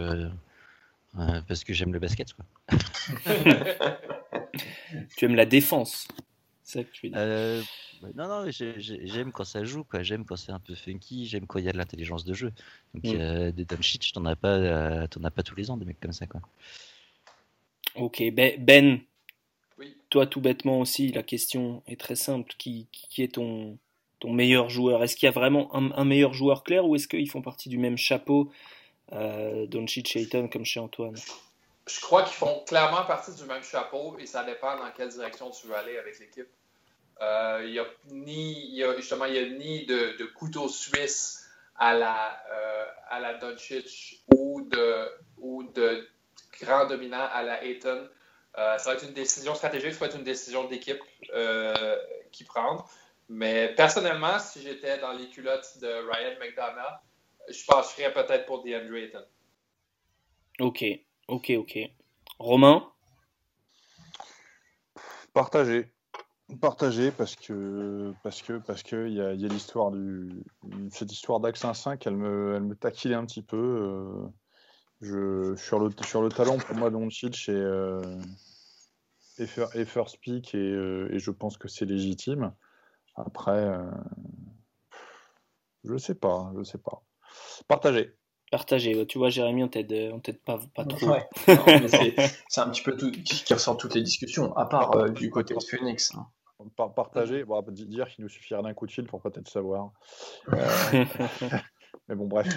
euh, 1.20 1.42
parce 1.50 1.66
que 1.66 1.74
j'aime 1.74 1.92
le 1.92 2.00
basket. 2.00 2.34
Quoi. 2.34 2.46
Tu 5.18 5.25
aimes 5.25 5.36
la 5.36 5.46
défense. 5.46 6.08
C'est 6.63 6.80
ça 6.80 6.84
que 6.84 6.92
tu 6.92 7.08
veux 7.08 7.10
dire. 7.12 7.20
Euh, 7.22 7.62
non, 8.16 8.28
non, 8.28 8.51
j'ai- 8.51 8.80
j'ai- 8.80 9.08
j'aime 9.08 9.32
quand 9.32 9.44
ça 9.44 9.63
joue, 9.63 9.84
quoi. 9.84 10.04
J'aime 10.04 10.24
quand 10.25 10.36
c'est 10.36 10.51
un 10.51 10.60
peu 10.60 10.75
funky, 10.75 11.25
j'aime 11.25 11.48
quand 11.48 11.60
il 11.60 11.66
y 11.66 11.70
a 11.70 11.72
de 11.72 11.78
l'intelligence 11.78 12.25
de 12.25 12.34
jeu. 12.34 12.51
Donc, 12.94 13.06
Mm. 13.06 13.18
euh, 13.20 13.51
des 13.51 13.66
Doncic, 13.66 14.12
t'en 14.13 14.25
as 14.25 14.36
pas, 14.36 14.56
euh, 14.58 15.08
t'en 15.08 15.24
as 15.24 15.32
pas 15.32 15.42
tous 15.44 15.56
les 15.56 15.72
ans, 15.72 15.78
des 15.78 15.86
mecs 15.86 16.00
comme 16.00 16.13
ça, 16.13 16.28
quoi. 16.28 16.42
Ok, 17.96 18.22
Ben, 18.34 18.54
Ben, 18.63 19.00
Oui. 19.80 19.96
toi, 20.10 20.28
tout 20.28 20.42
bêtement 20.42 20.80
aussi, 20.80 21.12
la 21.12 21.24
question 21.24 21.82
est 21.88 22.00
très 22.00 22.16
simple. 22.16 22.54
Qui, 22.58 22.88
qui 22.92 23.24
est 23.24 23.34
ton, 23.36 23.78
ton 24.20 24.32
meilleur 24.32 24.70
joueur? 24.70 25.04
Est-ce 25.04 25.16
qu'il 25.16 25.25
y 25.25 25.30
a 25.30 25.32
vraiment 25.32 25.74
un, 25.75 25.92
un 25.94 26.06
meilleur 26.06 26.34
joueur 26.34 26.63
clair 26.63 26.86
ou 26.86 26.96
est-ce 26.96 27.08
qu'ils 27.08 27.30
font 27.30 27.42
partie 27.42 27.70
du 27.70 27.78
même 27.78 27.98
chapeau 27.98 28.51
euh, 29.13 29.66
Doncic 29.68 30.16
et 30.16 30.20
Ayton 30.22 30.48
comme 30.50 30.66
chez 30.66 30.80
Antoine? 30.80 31.16
Je 31.89 32.00
crois 32.01 32.24
qu'ils 32.24 32.36
font 32.36 32.63
clairement 32.65 33.03
partie 33.05 33.34
du 33.34 33.43
même 33.46 33.63
chapeau 33.63 34.17
et 34.19 34.27
ça 34.27 34.43
dépend 34.43 34.77
dans 34.77 34.91
quelle 34.91 35.10
direction 35.10 35.50
tu 35.50 35.67
veux 35.67 35.75
aller 35.75 35.98
avec 35.98 36.19
l'équipe. 36.19 36.50
Euh, 37.22 37.63
Il 37.65 37.72
y 37.72 37.79
a 37.79 37.86
ni, 38.12 38.75
y 38.75 38.84
a, 38.84 38.93
y 38.96 39.38
a 39.39 39.50
ni 39.50 39.86
de, 39.86 40.17
de 40.17 40.25
couteau 40.25 40.69
suisse 40.69 41.50
à 41.75 41.96
la, 41.96 42.43
euh, 42.51 42.86
à 43.10 43.19
la 43.19 43.34
Doncic 43.36 44.24
ou 44.36 44.62
de, 44.62 45.10
ou 45.38 45.63
de 45.63 46.08
grand 46.62 46.86
dominant 46.86 47.27
à 47.34 47.41
la 47.41 47.63
Ayton. 47.63 48.08
Euh, 48.58 48.77
ça 48.77 48.89
va 48.89 48.96
être 48.96 49.05
une 49.05 49.13
décision 49.13 49.55
stratégique, 49.55 49.93
ça 49.93 50.00
va 50.00 50.05
être 50.08 50.17
une 50.17 50.24
décision 50.24 50.65
d'équipe 50.65 51.01
euh, 51.34 51.98
qui 52.31 52.43
prendre. 52.43 52.89
Mais 53.29 53.74
personnellement, 53.75 54.38
si 54.39 54.62
j'étais 54.62 54.98
dans 55.00 55.13
les 55.13 55.29
culottes 55.29 55.77
de 55.79 55.88
Ryan 55.88 56.38
McDonough, 56.39 57.00
je 57.48 57.65
pencherais 57.65 58.13
peut-être 58.13 58.46
pour 58.46 58.63
DeAndre 58.63 58.96
Ayton. 58.96 59.25
Ok, 60.60 60.84
ok, 61.29 61.51
ok. 61.57 61.79
Romain 62.39 62.83
Partagé. 65.33 65.93
Partagé 66.62 67.12
parce 67.12 67.36
que 67.36 68.12
parce 68.24 68.41
que 68.41 68.57
parce 68.57 68.81
que 68.81 69.07
il 69.07 69.13
y 69.13 69.21
a, 69.21 69.33
y 69.33 69.45
a 69.45 69.48
l'histoire 69.48 69.91
du 69.91 70.43
cette 70.89 71.12
histoire 71.12 71.39
d'Axe 71.39 71.63
1-5 71.63 72.01
elle 72.07 72.15
me 72.15 72.55
elle 72.55 72.63
me 72.63 72.75
taquinait 72.75 73.13
un 73.13 73.25
petit 73.25 73.43
peu 73.43 73.55
euh, 73.55 74.27
je 75.01 75.55
sur 75.55 75.77
le 75.79 75.91
sur 76.03 76.24
le 76.24 76.29
talent 76.29 76.57
pour 76.57 76.75
moi 76.75 76.89
Doncic 76.89 77.50
euh, 77.50 78.01
est 79.38 79.86
first 79.86 80.17
pick 80.21 80.55
et, 80.55 80.57
euh, 80.57 81.13
et 81.13 81.19
je 81.19 81.29
pense 81.29 81.59
que 81.59 81.67
c'est 81.67 81.86
légitime 81.86 82.51
après 83.13 83.51
euh, 83.51 83.91
je 85.83 85.98
sais 85.98 86.15
pas 86.15 86.51
je 86.57 86.63
sais 86.63 86.79
pas 86.79 87.03
partagé 87.67 88.19
Partagé. 88.51 89.06
Tu 89.06 89.18
vois, 89.18 89.29
Jérémy, 89.29 89.63
on 89.63 89.68
t'aide, 89.68 90.12
on 90.13 90.20
t'aide 90.20 90.41
pas, 90.41 90.60
pas 90.75 90.86
trop. 90.86 91.10
Ouais. 91.10 91.27
C'est 92.50 92.62
un 92.62 92.70
petit 92.70 92.82
peu 92.82 92.98
tout 92.98 93.12
qui 93.12 93.53
ressort 93.53 93.77
toutes 93.77 93.96
les 93.96 94.01
discussions, 94.01 94.56
à 94.58 94.65
part 94.65 94.96
euh, 94.96 95.10
du 95.10 95.29
côté 95.29 95.53
de 95.53 95.62
Phoenix. 95.63 96.13
hein. 96.15 96.25
Par- 96.75 96.94
partagé 96.94 97.46
bon, 97.46 97.62
di- 97.70 97.86
dire 97.86 98.10
qu'il 98.10 98.24
nous 98.24 98.29
suffirait 98.29 98.62
d'un 98.62 98.74
coup 98.74 98.86
de 98.86 98.91
fil 98.91 99.06
pour 99.06 99.22
peut-être 99.22 99.48
savoir 99.48 99.91
Euh, 100.53 101.06
Mais 102.08 102.15
bon, 102.15 102.27
bref, 102.27 102.48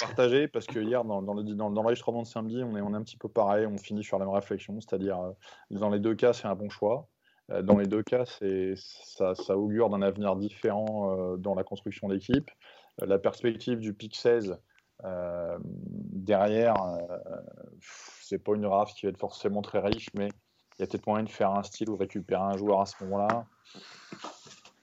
partagé 0.00 0.48
parce 0.48 0.66
que 0.66 0.78
hier, 0.78 1.04
dans, 1.04 1.22
dans 1.22 1.34
le, 1.34 1.42
dans, 1.42 1.70
dans 1.70 1.82
l'enregistrement 1.82 2.22
de 2.22 2.26
samedi, 2.26 2.62
on 2.64 2.76
est, 2.76 2.80
on 2.80 2.92
est 2.94 2.96
un 2.96 3.02
petit 3.02 3.16
peu 3.16 3.28
pareil, 3.28 3.66
on 3.66 3.76
finit 3.78 4.02
sur 4.04 4.18
la 4.18 4.24
même 4.24 4.34
réflexion, 4.34 4.80
c'est-à-dire, 4.80 5.20
euh, 5.20 5.30
dans 5.70 5.90
les 5.90 5.98
deux 5.98 6.14
cas, 6.14 6.32
c'est 6.32 6.46
un 6.46 6.54
bon 6.54 6.68
choix. 6.70 7.08
Euh, 7.50 7.62
dans 7.62 7.76
les 7.76 7.86
deux 7.86 8.02
cas, 8.02 8.24
c'est, 8.24 8.74
ça, 8.76 9.34
ça 9.34 9.56
augure 9.58 9.90
d'un 9.90 10.02
avenir 10.02 10.36
différent 10.36 11.16
euh, 11.18 11.36
dans 11.36 11.54
la 11.54 11.64
construction 11.64 12.08
d'équipe. 12.08 12.50
La 13.00 13.18
perspective 13.18 13.78
du 13.78 13.92
pick 13.94 14.14
16 14.16 14.56
euh, 15.04 15.58
derrière, 15.64 16.74
euh, 16.82 17.18
c'est 17.80 18.38
pas 18.42 18.54
une 18.54 18.62
draft 18.62 18.96
qui 18.96 19.06
va 19.06 19.10
être 19.10 19.18
forcément 19.18 19.62
très 19.62 19.80
riche, 19.80 20.08
mais 20.14 20.28
il 20.78 20.80
y 20.80 20.82
a 20.84 20.86
peut-être 20.86 21.06
moyen 21.06 21.24
de 21.24 21.28
faire 21.30 21.50
un 21.50 21.62
style 21.62 21.90
ou 21.90 21.94
de 21.96 22.00
récupérer 22.00 22.42
un 22.42 22.56
joueur 22.56 22.80
à 22.80 22.86
ce 22.86 23.02
moment-là. 23.04 23.46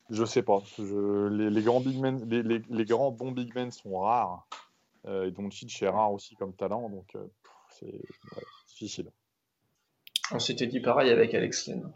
Je 0.10 0.26
sais 0.26 0.42
pas. 0.44 0.62
Je- 0.78 1.28
les, 1.28 1.50
les 1.50 1.62
grands 1.62 1.82
big 1.82 1.98
men, 2.00 2.28
les, 2.30 2.42
les- 2.44 2.62
les 2.70 2.86
grands 2.86 3.12
bons 3.12 3.32
big 3.32 3.54
men 3.56 3.72
sont 3.72 4.00
rares. 4.00 4.48
Euh, 5.06 5.28
et 5.28 5.32
Doncic 5.32 5.82
est 5.82 5.88
rare 5.88 6.12
aussi 6.12 6.36
comme 6.36 6.54
talent, 6.54 6.90
donc 6.90 7.16
euh, 7.16 7.26
c'est 7.70 7.86
ouais, 7.86 8.44
difficile. 8.68 9.10
On 10.32 10.40
s'était 10.40 10.68
dit 10.68 10.80
pareil 10.82 11.10
avec 11.10 11.34
Alex 11.34 11.68
Len. 11.68 11.92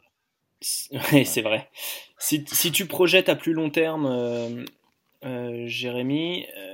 Oui, 1.11 1.25
c'est 1.25 1.41
vrai. 1.41 1.69
Si, 2.17 2.45
si 2.47 2.71
tu 2.71 2.85
projettes 2.85 3.27
à 3.27 3.35
plus 3.35 3.51
long 3.53 3.69
terme, 3.69 4.05
euh, 4.05 4.63
euh, 5.25 5.67
Jérémy, 5.67 6.45
euh, 6.57 6.72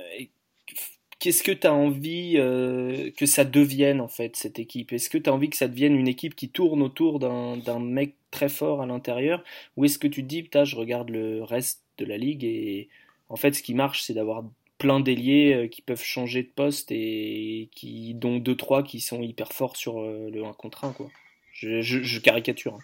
qu'est-ce 1.20 1.42
que 1.42 1.52
tu 1.52 1.66
as 1.66 1.72
envie 1.72 2.34
euh, 2.38 3.10
que 3.16 3.26
ça 3.26 3.44
devienne 3.44 4.00
en 4.00 4.08
fait 4.08 4.34
cette 4.34 4.58
équipe? 4.58 4.92
Est-ce 4.92 5.08
que 5.08 5.18
tu 5.18 5.30
as 5.30 5.32
envie 5.32 5.50
que 5.50 5.56
ça 5.56 5.68
devienne 5.68 5.94
une 5.94 6.08
équipe 6.08 6.34
qui 6.34 6.48
tourne 6.48 6.82
autour 6.82 7.20
d'un 7.20 7.78
mec 7.78 8.16
très 8.30 8.48
fort 8.48 8.82
à 8.82 8.86
l'intérieur? 8.86 9.44
Ou 9.76 9.84
est-ce 9.84 9.98
que 9.98 10.08
tu 10.08 10.22
te 10.22 10.26
dis, 10.28 10.42
putain, 10.42 10.64
je 10.64 10.74
regarde 10.74 11.10
le 11.10 11.44
reste 11.44 11.84
de 11.98 12.04
la 12.06 12.16
ligue 12.16 12.42
et 12.44 12.88
en 13.28 13.36
fait 13.36 13.52
ce 13.52 13.62
qui 13.62 13.74
marche 13.74 14.02
c'est 14.02 14.14
d'avoir 14.14 14.42
plein 14.78 14.98
d'ailiers 14.98 15.52
euh, 15.54 15.68
qui 15.68 15.82
peuvent 15.82 16.02
changer 16.02 16.42
de 16.42 16.48
poste 16.48 16.90
et 16.90 17.68
qui 17.72 18.14
dont 18.14 18.38
deux 18.38 18.56
trois 18.56 18.82
qui 18.82 19.00
sont 19.00 19.20
hyper 19.20 19.52
forts 19.52 19.76
sur 19.76 20.00
euh, 20.00 20.30
le 20.32 20.42
1 20.42 20.54
contre 20.54 20.84
1 20.84 20.92
quoi. 20.92 21.06
Je, 21.52 22.18
caricature. 22.20 22.78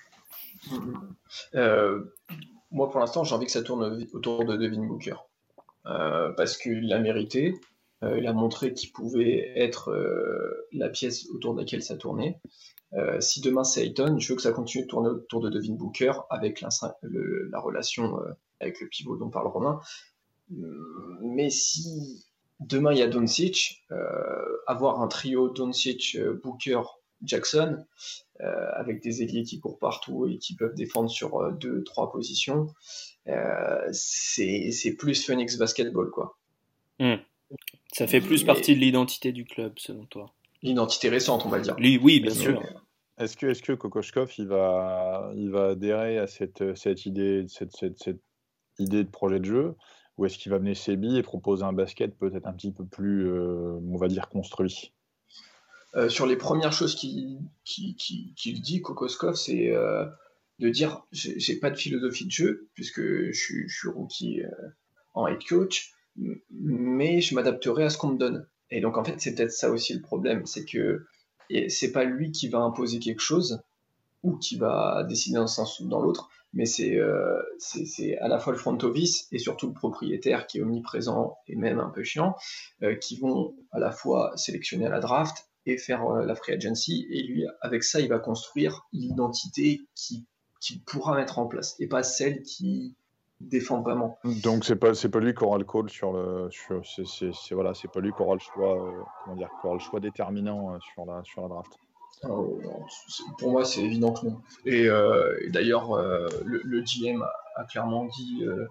hein. 0.70 1.16
Euh, 1.55 2.05
moi, 2.70 2.90
pour 2.90 3.01
l'instant, 3.01 3.25
j'ai 3.25 3.35
envie 3.35 3.46
que 3.46 3.53
ça 3.53 3.62
tourne 3.62 4.07
autour 4.12 4.44
de 4.44 4.57
Devin 4.57 4.85
Booker. 4.85 5.14
Parce 5.85 6.59
qu'il 6.59 6.88
l'a 6.88 6.99
mérité. 6.99 7.55
Euh, 8.03 8.19
il 8.19 8.27
a 8.27 8.33
montré 8.33 8.75
qu'il 8.75 8.93
pouvait 8.93 9.53
être 9.57 9.91
euh, 9.91 10.69
la 10.73 10.89
pièce 10.89 11.29
autour 11.31 11.55
de 11.55 11.61
laquelle 11.61 11.83
ça 11.83 11.97
tournait. 11.97 12.39
Euh, 12.93 13.21
si 13.21 13.41
demain 13.41 13.65
c'est 13.65 13.83
Ayton, 13.83 14.19
je 14.19 14.29
veux 14.29 14.37
que 14.37 14.43
ça 14.43 14.53
continue 14.53 14.85
de 14.85 14.89
tourner 14.89 15.09
autour 15.09 15.41
de 15.41 15.51
Devin 15.51 15.75
Booker 15.75 16.13
avec 16.31 16.61
la 16.61 17.59
relation 17.59 18.19
avec 18.61 18.81
le 18.81 18.89
pivot 18.89 19.17
dont 19.17 19.31
parle 19.31 19.49
Romain. 19.49 19.81
Hum, 20.53 21.19
Mais 21.23 21.51
si 21.51 22.25
demain 22.61 22.93
il 22.93 22.99
y 22.99 23.03
a 23.03 23.09
Doncic, 23.09 23.85
avoir 24.67 25.01
un 25.01 25.09
trio 25.09 25.49
Doncic, 25.49 26.17
Booker, 26.43 26.83
Jackson, 27.23 27.85
avec 28.39 29.03
des 29.03 29.23
ailiers 29.23 29.43
qui 29.43 29.59
courent 29.59 29.79
partout 29.79 30.27
et 30.27 30.39
qui 30.39 30.55
peuvent 30.55 30.75
défendre 30.75 31.11
sur 31.11 31.53
deux, 31.53 31.83
trois 31.83 32.13
positions, 32.13 32.69
c'est 33.93 34.97
plus 34.97 35.25
Phoenix 35.25 35.57
Basketball, 35.59 36.11
quoi. 36.11 36.39
Ça 37.97 38.07
fait 38.07 38.21
plus 38.21 38.45
partie 38.45 38.75
de 38.75 38.81
l'identité 38.81 39.33
du 39.33 39.45
club, 39.47 39.73
selon 39.79 40.05
toi. 40.05 40.35
L'identité 40.63 41.09
récente, 41.09 41.47
on 41.47 41.49
va 41.49 41.61
dire. 41.61 41.77
Lui, 41.79 41.99
oui, 41.99 42.21
bien 42.21 42.35
sûr. 42.35 42.61
euh, 42.61 43.25
Est-ce 43.25 43.37
que, 43.39 43.47
est-ce 43.47 43.63
que 43.63 43.73
Kokoschkov 43.73 44.33
il 44.37 44.49
va, 44.49 45.33
il 45.35 45.51
va 45.51 45.69
adhérer 45.69 46.19
à 46.19 46.27
cette, 46.27 46.77
cette, 46.77 47.07
idée, 47.07 47.47
cette, 47.49 47.75
cette, 47.75 47.99
cette 47.99 48.21
idée 48.79 49.03
de 49.03 49.09
projet 49.09 49.41
de 49.41 49.47
jeu? 49.47 49.75
Ou 50.19 50.27
est-ce 50.27 50.37
qu'il 50.37 50.53
va 50.53 50.59
mener 50.59 50.75
ses 50.75 50.97
billes 50.97 51.17
et 51.19 51.23
proposer 51.23 51.63
un 51.65 51.73
basket 51.73 52.17
peut-être 52.19 52.47
un 52.47 52.53
petit 52.53 52.73
peu 52.73 52.85
plus, 52.85 53.29
euh, 53.29 53.79
on 53.91 53.97
va 53.97 54.09
dire, 54.09 54.29
construit? 54.29 54.93
Euh, 55.95 56.11
sur 56.11 56.27
les 56.27 56.37
premières 56.37 56.73
choses 56.73 56.95
qu'il 56.97 57.39
qui, 57.65 57.97
qui, 57.97 58.35
qu'il 58.35 58.61
dit, 58.61 58.83
Kokoskov, 58.83 59.37
c'est 59.37 59.75
euh, 59.75 60.05
de 60.59 60.69
dire 60.69 61.03
j'ai 61.13 61.57
pas 61.59 61.71
de 61.71 61.77
philosophie 61.77 62.27
de 62.27 62.31
jeu, 62.31 62.69
puisque 62.75 63.01
je 63.01 63.33
suis, 63.33 63.69
je 63.69 63.79
suis 63.79 63.89
rookie 63.89 64.43
euh, 64.43 64.51
en 65.15 65.27
head 65.27 65.43
coach, 65.49 65.93
mais 66.50 67.20
je 67.20 67.35
m'adapterai 67.35 67.85
à 67.85 67.90
ce 67.90 67.98
qu'on 67.98 68.09
me 68.09 68.18
donne. 68.18 68.46
Et 68.70 68.81
donc 68.81 68.96
en 68.96 69.05
fait, 69.05 69.14
c'est 69.18 69.35
peut-être 69.35 69.52
ça 69.52 69.70
aussi 69.70 69.94
le 69.94 70.00
problème, 70.00 70.46
c'est 70.46 70.64
que 70.64 71.07
c'est 71.68 71.92
pas 71.92 72.05
lui 72.05 72.33
qui 72.33 72.48
va 72.48 72.59
imposer 72.59 72.98
quelque 72.98 73.20
chose 73.20 73.62
ou 74.22 74.37
qui 74.37 74.57
va 74.57 75.05
décider 75.05 75.37
dans 75.37 75.44
un 75.44 75.46
sens 75.46 75.79
ou 75.81 75.88
dans 75.88 76.00
l'autre, 76.00 76.29
mais 76.52 76.66
c'est 76.66 76.96
euh, 76.96 77.40
à 78.20 78.29
la 78.29 78.38
fois 78.38 78.52
le 78.52 78.59
front 78.59 78.76
office 78.79 79.29
et 79.31 79.38
surtout 79.38 79.68
le 79.68 79.74
propriétaire 79.74 80.46
qui 80.46 80.59
est 80.59 80.62
omniprésent 80.62 81.37
et 81.46 81.55
même 81.55 81.79
un 81.79 81.90
peu 81.90 82.02
chiant, 82.02 82.35
euh, 82.83 82.96
qui 82.96 83.18
vont 83.18 83.55
à 83.70 83.79
la 83.79 83.92
fois 83.92 84.33
sélectionner 84.37 84.87
à 84.87 84.90
la 84.90 85.00
draft 85.00 85.48
et 85.66 85.76
faire 85.76 86.05
euh, 86.07 86.24
la 86.24 86.35
free 86.35 86.55
agency. 86.55 87.07
Et 87.11 87.22
lui, 87.22 87.44
avec 87.61 87.85
ça, 87.85 88.00
il 88.00 88.09
va 88.09 88.18
construire 88.18 88.87
l'identité 88.92 89.83
qu'il 89.94 90.24
qu'il 90.61 90.83
pourra 90.83 91.14
mettre 91.14 91.38
en 91.38 91.46
place 91.46 91.76
et 91.79 91.87
pas 91.87 92.02
celle 92.02 92.42
qui 92.42 92.96
défend 93.40 93.83
vraiment. 93.83 94.18
Donc 94.42 94.64
c'est 94.64 94.77
pas 94.77 94.94
c'est 94.94 95.09
pas 95.09 95.20
lui 95.20 95.35
qui 95.35 95.44
aura 95.44 95.59
le 95.59 95.64
call 95.64 95.90
sur 95.90 96.12
le 96.12 96.49
sur 96.51 96.83
c'est 96.85 97.55
voilà 97.55 97.75
c'est 97.75 97.90
pas 97.90 98.01
lui 98.01 98.12
qui 98.12 98.22
aura 98.22 98.35
le 98.35 98.40
choix 98.40 98.77
euh, 98.77 99.03
comment 99.25 99.37
dire 99.37 99.51
qui 99.61 99.66
aura 99.66 99.75
le 99.75 99.81
choix 99.81 100.01
déterminant 100.01 100.75
euh, 100.75 100.79
sur 100.94 101.05
la 101.05 101.22
sur 101.25 101.42
la 101.42 101.49
draft. 101.49 101.79
Oh, 102.25 102.61
pour 103.38 103.53
moi, 103.53 103.64
c'est 103.64 103.83
évident 103.83 104.12
que 104.12 104.27
non. 104.27 104.40
Et, 104.64 104.88
euh, 104.88 105.37
d'ailleurs, 105.51 105.92
euh, 105.92 106.27
le, 106.44 106.81
GM 106.83 107.22
a, 107.57 107.64
clairement 107.64 108.07
dit, 108.07 108.42
euh, 108.42 108.66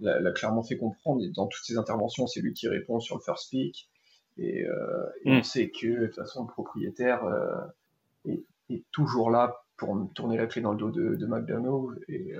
l'a, 0.00 0.32
clairement 0.32 0.62
fait 0.62 0.76
comprendre, 0.76 1.22
et 1.22 1.28
dans 1.28 1.46
toutes 1.46 1.64
ses 1.64 1.76
interventions, 1.76 2.26
c'est 2.26 2.40
lui 2.40 2.54
qui 2.54 2.68
répond 2.68 3.00
sur 3.00 3.16
le 3.16 3.22
first 3.22 3.50
pick. 3.50 3.88
Et, 4.38 4.64
on 5.26 5.38
hmm. 5.38 5.42
sait 5.42 5.70
que, 5.70 5.86
de 5.86 6.06
toute 6.06 6.16
façon, 6.16 6.44
le 6.44 6.48
propriétaire 6.48 7.22
est, 8.26 8.44
toujours 8.90 9.30
là 9.30 9.61
pour 9.82 9.98
tourner 10.14 10.36
la 10.36 10.46
clé 10.46 10.62
dans 10.62 10.72
le 10.72 10.78
dos 10.78 10.90
de, 10.90 11.16
de 11.16 11.26
McDonough 11.26 11.94
et, 12.08 12.34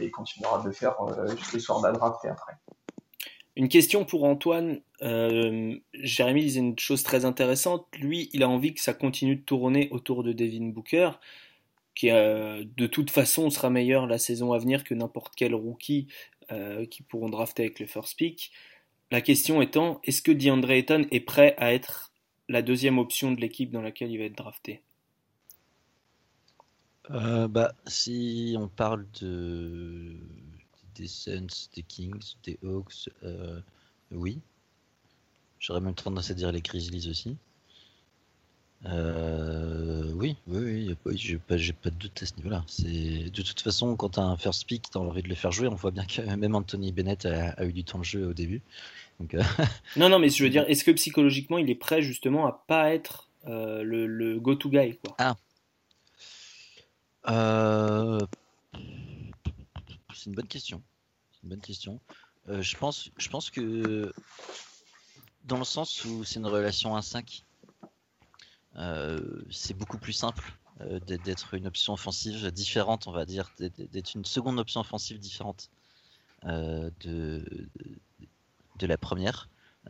il 0.00 0.10
continuera 0.10 0.60
de 0.62 0.66
le 0.66 0.72
faire 0.72 0.96
jusqu'à 1.28 1.56
l'histoire 1.56 1.80
de 1.80 1.86
la 1.86 1.92
draft 1.92 2.24
et 2.24 2.28
après. 2.28 2.54
Une 3.58 3.68
question 3.68 4.04
pour 4.04 4.22
Antoine. 4.22 4.80
Euh, 5.02 5.74
Jérémy 5.92 6.42
disait 6.42 6.60
une 6.60 6.78
chose 6.78 7.02
très 7.02 7.24
intéressante. 7.24 7.86
Lui, 7.98 8.30
il 8.32 8.44
a 8.44 8.48
envie 8.48 8.72
que 8.72 8.80
ça 8.80 8.94
continue 8.94 9.34
de 9.34 9.42
tourner 9.42 9.88
autour 9.90 10.22
de 10.22 10.32
Devin 10.32 10.68
Booker, 10.68 11.10
qui 11.96 12.12
euh, 12.12 12.62
de 12.76 12.86
toute 12.86 13.10
façon 13.10 13.50
sera 13.50 13.68
meilleur 13.68 14.06
la 14.06 14.18
saison 14.18 14.52
à 14.52 14.58
venir 14.58 14.84
que 14.84 14.94
n'importe 14.94 15.34
quel 15.36 15.56
rookie 15.56 16.06
euh, 16.52 16.86
qui 16.86 17.02
pourront 17.02 17.30
drafter 17.30 17.64
avec 17.64 17.80
le 17.80 17.86
first 17.86 18.16
pick. 18.16 18.52
La 19.10 19.20
question 19.20 19.60
étant, 19.60 20.00
est-ce 20.04 20.22
que 20.22 20.30
DeAndre 20.30 20.70
Ayton 20.70 21.06
est 21.10 21.18
prêt 21.18 21.56
à 21.58 21.74
être 21.74 22.12
la 22.48 22.62
deuxième 22.62 22.98
option 22.98 23.32
de 23.32 23.40
l'équipe 23.40 23.72
dans 23.72 23.82
laquelle 23.82 24.12
il 24.12 24.18
va 24.18 24.24
être 24.24 24.38
drafté? 24.38 24.82
Bah, 27.10 27.72
Si 27.86 28.54
on 28.58 28.68
parle 28.68 29.06
de 29.20 30.16
des 30.98 31.06
Suns, 31.06 31.68
des 31.74 31.82
Kings, 31.82 32.34
des 32.44 32.58
Hawks, 32.64 33.08
euh, 33.22 33.60
oui. 34.10 34.40
J'aurais 35.58 35.80
même 35.80 35.94
tendance 35.94 36.30
à 36.30 36.34
dire 36.34 36.52
les 36.52 36.60
Grizzlies 36.60 37.08
aussi. 37.08 37.36
Euh, 38.86 40.12
oui, 40.14 40.36
oui, 40.46 40.96
oui, 41.04 41.16
j'ai 41.16 41.38
pas, 41.38 41.56
pas 41.82 41.90
de 41.90 41.96
doute 41.96 42.22
à 42.22 42.26
ce 42.26 42.34
niveau-là. 42.36 42.64
C'est 42.68 43.30
de 43.30 43.42
toute 43.42 43.60
façon 43.60 43.96
quand 43.96 44.10
tu 44.10 44.20
as 44.20 44.22
un 44.22 44.36
first 44.36 44.66
pick, 44.66 44.90
tu 44.90 44.98
as 44.98 45.00
envie 45.00 45.22
de 45.22 45.28
le 45.28 45.34
faire 45.34 45.50
jouer. 45.50 45.66
On 45.68 45.74
voit 45.74 45.90
bien 45.90 46.04
que 46.04 46.20
même 46.36 46.54
Anthony 46.54 46.92
Bennett 46.92 47.26
a, 47.26 47.64
eu 47.64 47.72
du 47.72 47.84
temps 47.84 47.98
de 47.98 48.04
jeu 48.04 48.28
au 48.28 48.34
début. 48.34 48.62
Euh, 49.34 49.42
non, 49.96 50.08
non, 50.08 50.20
mais 50.20 50.28
je 50.28 50.44
veux 50.44 50.50
dire, 50.50 50.64
est-ce 50.68 50.84
que 50.84 50.92
psychologiquement 50.92 51.58
il 51.58 51.70
est 51.70 51.74
prêt 51.74 52.02
justement 52.02 52.46
à 52.46 52.64
pas 52.66 52.92
être 52.92 53.28
le, 53.46 54.38
go-to 54.38 54.68
guy 54.68 54.96
quoi? 55.02 55.16
Ah. 55.18 55.36
Euh, 57.28 58.20
c'est 60.14 60.26
une 60.26 60.34
bonne 60.34 60.46
question. 60.46 60.82
Une 61.42 61.50
bonne 61.50 61.60
question. 61.60 62.00
Euh, 62.48 62.62
je, 62.62 62.76
pense, 62.76 63.10
je 63.18 63.28
pense 63.28 63.50
que 63.50 64.12
dans 65.44 65.58
le 65.58 65.64
sens 65.64 66.04
où 66.04 66.24
c'est 66.24 66.38
une 66.38 66.46
relation 66.46 66.96
1-5, 66.96 67.42
euh, 68.76 69.42
c'est 69.50 69.74
beaucoup 69.74 69.98
plus 69.98 70.12
simple 70.12 70.52
d'être 71.06 71.54
une 71.54 71.66
option 71.66 71.94
offensive 71.94 72.52
différente, 72.52 73.08
on 73.08 73.12
va 73.12 73.26
dire, 73.26 73.50
d'être 73.58 74.14
une 74.14 74.24
seconde 74.24 74.60
option 74.60 74.80
offensive 74.80 75.18
différente 75.18 75.70
de, 76.44 77.44
de 78.78 78.86
la 78.86 78.96
première, 78.96 79.48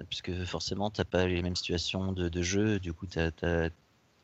puisque 0.09 0.45
forcément, 0.45 0.91
tu 0.91 1.03
n'as 1.03 1.05
pas 1.05 1.27
les 1.27 1.43
mêmes 1.43 1.57
situations 1.57 2.13
de, 2.13 2.43
jeu, 2.43 2.81
du 2.81 2.95
coup, 2.95 3.07
tu 3.07 3.19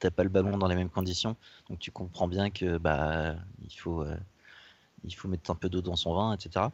n'as 0.07 0.11
pas 0.11 0.23
le 0.23 0.29
ballon 0.29 0.57
dans 0.59 0.69
les 0.69 0.75
mêmes 0.75 0.91
conditions, 0.91 1.37
donc 1.69 1.79
tu 1.79 1.91
comprends 1.91 2.29
bien 2.29 2.51
que 2.51 2.79
bah, 2.79 3.35
il 3.63 3.75
faut 3.75 4.05
il 5.05 5.15
faut 5.15 5.29
mettre 5.29 5.51
un 5.51 5.55
peu 5.55 5.69
d'eau 5.69 5.83
dans 5.83 5.97
son 5.97 6.15
vin, 6.15 6.35
etc. 6.35 6.67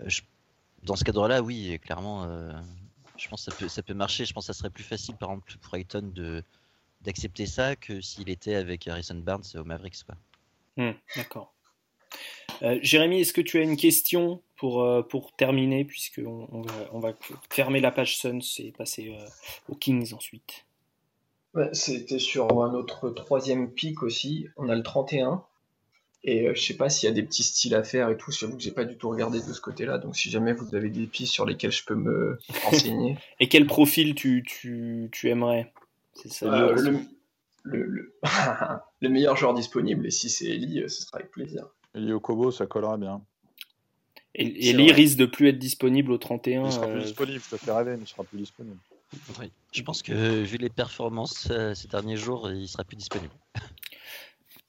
Euh, 0.00 0.08
dans 0.82 0.96
ce 0.96 1.04
cadre-là, 1.04 1.42
oui, 1.42 1.78
clairement, 1.82 2.24
euh, 2.24 2.52
je 3.16 3.28
pense 3.28 3.44
que 3.44 3.50
ça 3.50 3.56
peut, 3.56 3.68
ça 3.68 3.82
peut 3.82 3.94
marcher. 3.94 4.24
Je 4.24 4.32
pense 4.32 4.46
que 4.46 4.52
ça 4.52 4.58
serait 4.58 4.70
plus 4.70 4.84
facile, 4.84 5.16
par 5.16 5.30
exemple, 5.30 5.54
pour 5.60 5.74
Ayton 5.76 6.10
de 6.14 6.42
d'accepter 7.02 7.44
ça 7.44 7.76
que 7.76 8.00
s'il 8.00 8.30
était 8.30 8.54
avec 8.54 8.88
Harrison 8.88 9.16
Barnes 9.16 9.42
au 9.56 9.64
Mavericks. 9.64 10.04
Quoi. 10.04 10.14
Hmm, 10.78 10.94
d'accord. 11.16 11.52
Euh, 12.62 12.78
Jérémy, 12.80 13.20
est-ce 13.20 13.34
que 13.34 13.42
tu 13.42 13.58
as 13.58 13.62
une 13.62 13.76
question 13.76 14.40
pour, 14.56 15.06
pour 15.08 15.36
terminer, 15.36 15.84
puisqu'on 15.84 16.48
on 16.50 16.62
va, 16.62 16.88
on 16.92 17.00
va 17.00 17.12
fermer 17.50 17.80
la 17.80 17.90
page 17.90 18.16
Suns 18.16 18.40
et 18.58 18.72
passer 18.72 19.14
aux 19.68 19.74
Kings 19.74 20.14
ensuite? 20.14 20.64
C'était 21.72 22.18
sur 22.18 22.62
un 22.62 22.74
autre 22.74 23.10
troisième 23.10 23.70
pic 23.70 24.02
aussi. 24.02 24.48
On 24.56 24.68
a 24.68 24.74
le 24.74 24.82
31. 24.82 25.44
Et 26.26 26.48
euh, 26.48 26.54
je 26.54 26.62
sais 26.62 26.76
pas 26.76 26.88
s'il 26.88 27.06
y 27.08 27.12
a 27.12 27.14
des 27.14 27.22
petits 27.22 27.42
styles 27.42 27.74
à 27.74 27.84
faire 27.84 28.08
et 28.08 28.16
tout. 28.16 28.32
J'avoue 28.32 28.56
que 28.56 28.62
j'ai 28.62 28.72
pas 28.72 28.84
du 28.84 28.96
tout 28.96 29.10
regardé 29.10 29.40
de 29.40 29.52
ce 29.52 29.60
côté-là. 29.60 29.98
Donc 29.98 30.16
si 30.16 30.30
jamais 30.30 30.54
vous 30.54 30.74
avez 30.74 30.88
des 30.88 31.06
pistes 31.06 31.32
sur 31.32 31.44
lesquelles 31.44 31.72
je 31.72 31.84
peux 31.84 31.94
me 31.94 32.38
renseigner. 32.64 33.18
et 33.40 33.48
quel 33.48 33.66
profil 33.66 34.14
tu, 34.14 34.42
tu, 34.46 35.08
tu 35.12 35.28
aimerais? 35.28 35.72
C'est 36.14 36.32
ça. 36.32 36.46
Euh, 36.46 36.74
le, 37.62 37.84
le, 37.84 38.14
le, 39.00 39.08
meilleur 39.08 39.36
joueur 39.36 39.52
disponible. 39.52 40.06
Et 40.06 40.10
si 40.10 40.30
c'est 40.30 40.46
Eli, 40.46 40.80
euh, 40.80 40.88
ce 40.88 41.02
sera 41.02 41.18
avec 41.18 41.30
plaisir. 41.30 41.66
Eli 41.94 42.12
Okobo, 42.12 42.50
ça 42.50 42.66
collera 42.66 42.96
bien. 42.96 43.20
Et 44.34 44.70
Eli 44.70 44.90
risque 44.90 45.18
de 45.18 45.26
plus 45.26 45.48
être 45.48 45.58
disponible 45.58 46.10
au 46.10 46.18
31. 46.18 46.64
Il 46.64 46.72
sera 46.72 46.88
plus 46.88 47.02
disponible, 47.02 47.40
je 47.44 47.56
te 47.56 47.62
fais 47.62 47.70
rêver, 47.70 47.96
mais 47.96 48.02
il 48.02 48.08
sera 48.08 48.24
plus 48.24 48.38
disponible. 48.38 48.78
Je 49.72 49.82
pense 49.82 50.02
que 50.02 50.12
vu 50.42 50.56
les 50.56 50.70
performances 50.70 51.48
ces 51.74 51.88
derniers 51.88 52.16
jours, 52.16 52.50
il 52.50 52.68
sera 52.68 52.84
plus 52.84 52.96
disponible. 52.96 53.34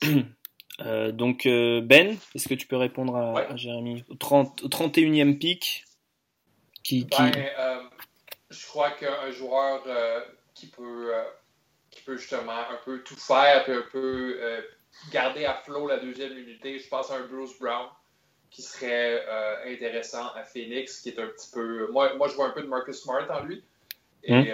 Euh, 0.81 1.11
donc 1.11 1.45
euh, 1.45 1.81
Ben, 1.81 2.17
est-ce 2.33 2.47
que 2.47 2.53
tu 2.53 2.67
peux 2.67 2.75
répondre 2.75 3.15
à, 3.15 3.55
Jérémy? 3.55 4.03
Au, 4.09 4.15
30, 4.15 4.63
31e 4.63 5.37
pic 5.37 5.85
qui, 6.83 7.05
ben, 7.05 7.31
euh, 7.57 7.81
Je 8.49 8.67
crois 8.67 8.91
qu'un 8.91 9.31
joueur 9.31 9.83
qui, 10.53 10.67
peut, 10.67 11.13
qui 11.89 12.01
peut 12.01 12.17
justement 12.17 12.51
un 12.51 12.79
peu 12.83 13.01
tout 13.03 13.15
faire, 13.15 13.63
un 13.67 13.83
peu 13.91 14.37
garder 15.11 15.45
à 15.45 15.55
flot 15.55 15.87
la 15.87 15.97
deuxième 15.97 16.37
unité, 16.37 16.79
je 16.79 16.87
pense 16.87 17.11
à 17.11 17.17
un 17.17 17.27
Bruce 17.27 17.57
Brown 17.59 17.87
qui 18.51 18.61
serait 18.61 19.25
intéressant 19.65 20.27
à 20.35 20.43
Phoenix, 20.43 21.01
qui 21.01 21.09
est 21.09 21.19
un 21.19 21.27
petit 21.27 21.51
peu... 21.51 21.89
Moi, 21.91 22.15
moi, 22.15 22.27
je 22.27 22.35
vois 22.35 22.47
un 22.47 22.51
peu 22.51 22.61
de 22.61 22.67
Marcus 22.67 22.97
Smart 22.97 23.25
en 23.31 23.43
lui. 23.43 23.63
Et 24.25 24.33
hmm. 24.33 24.45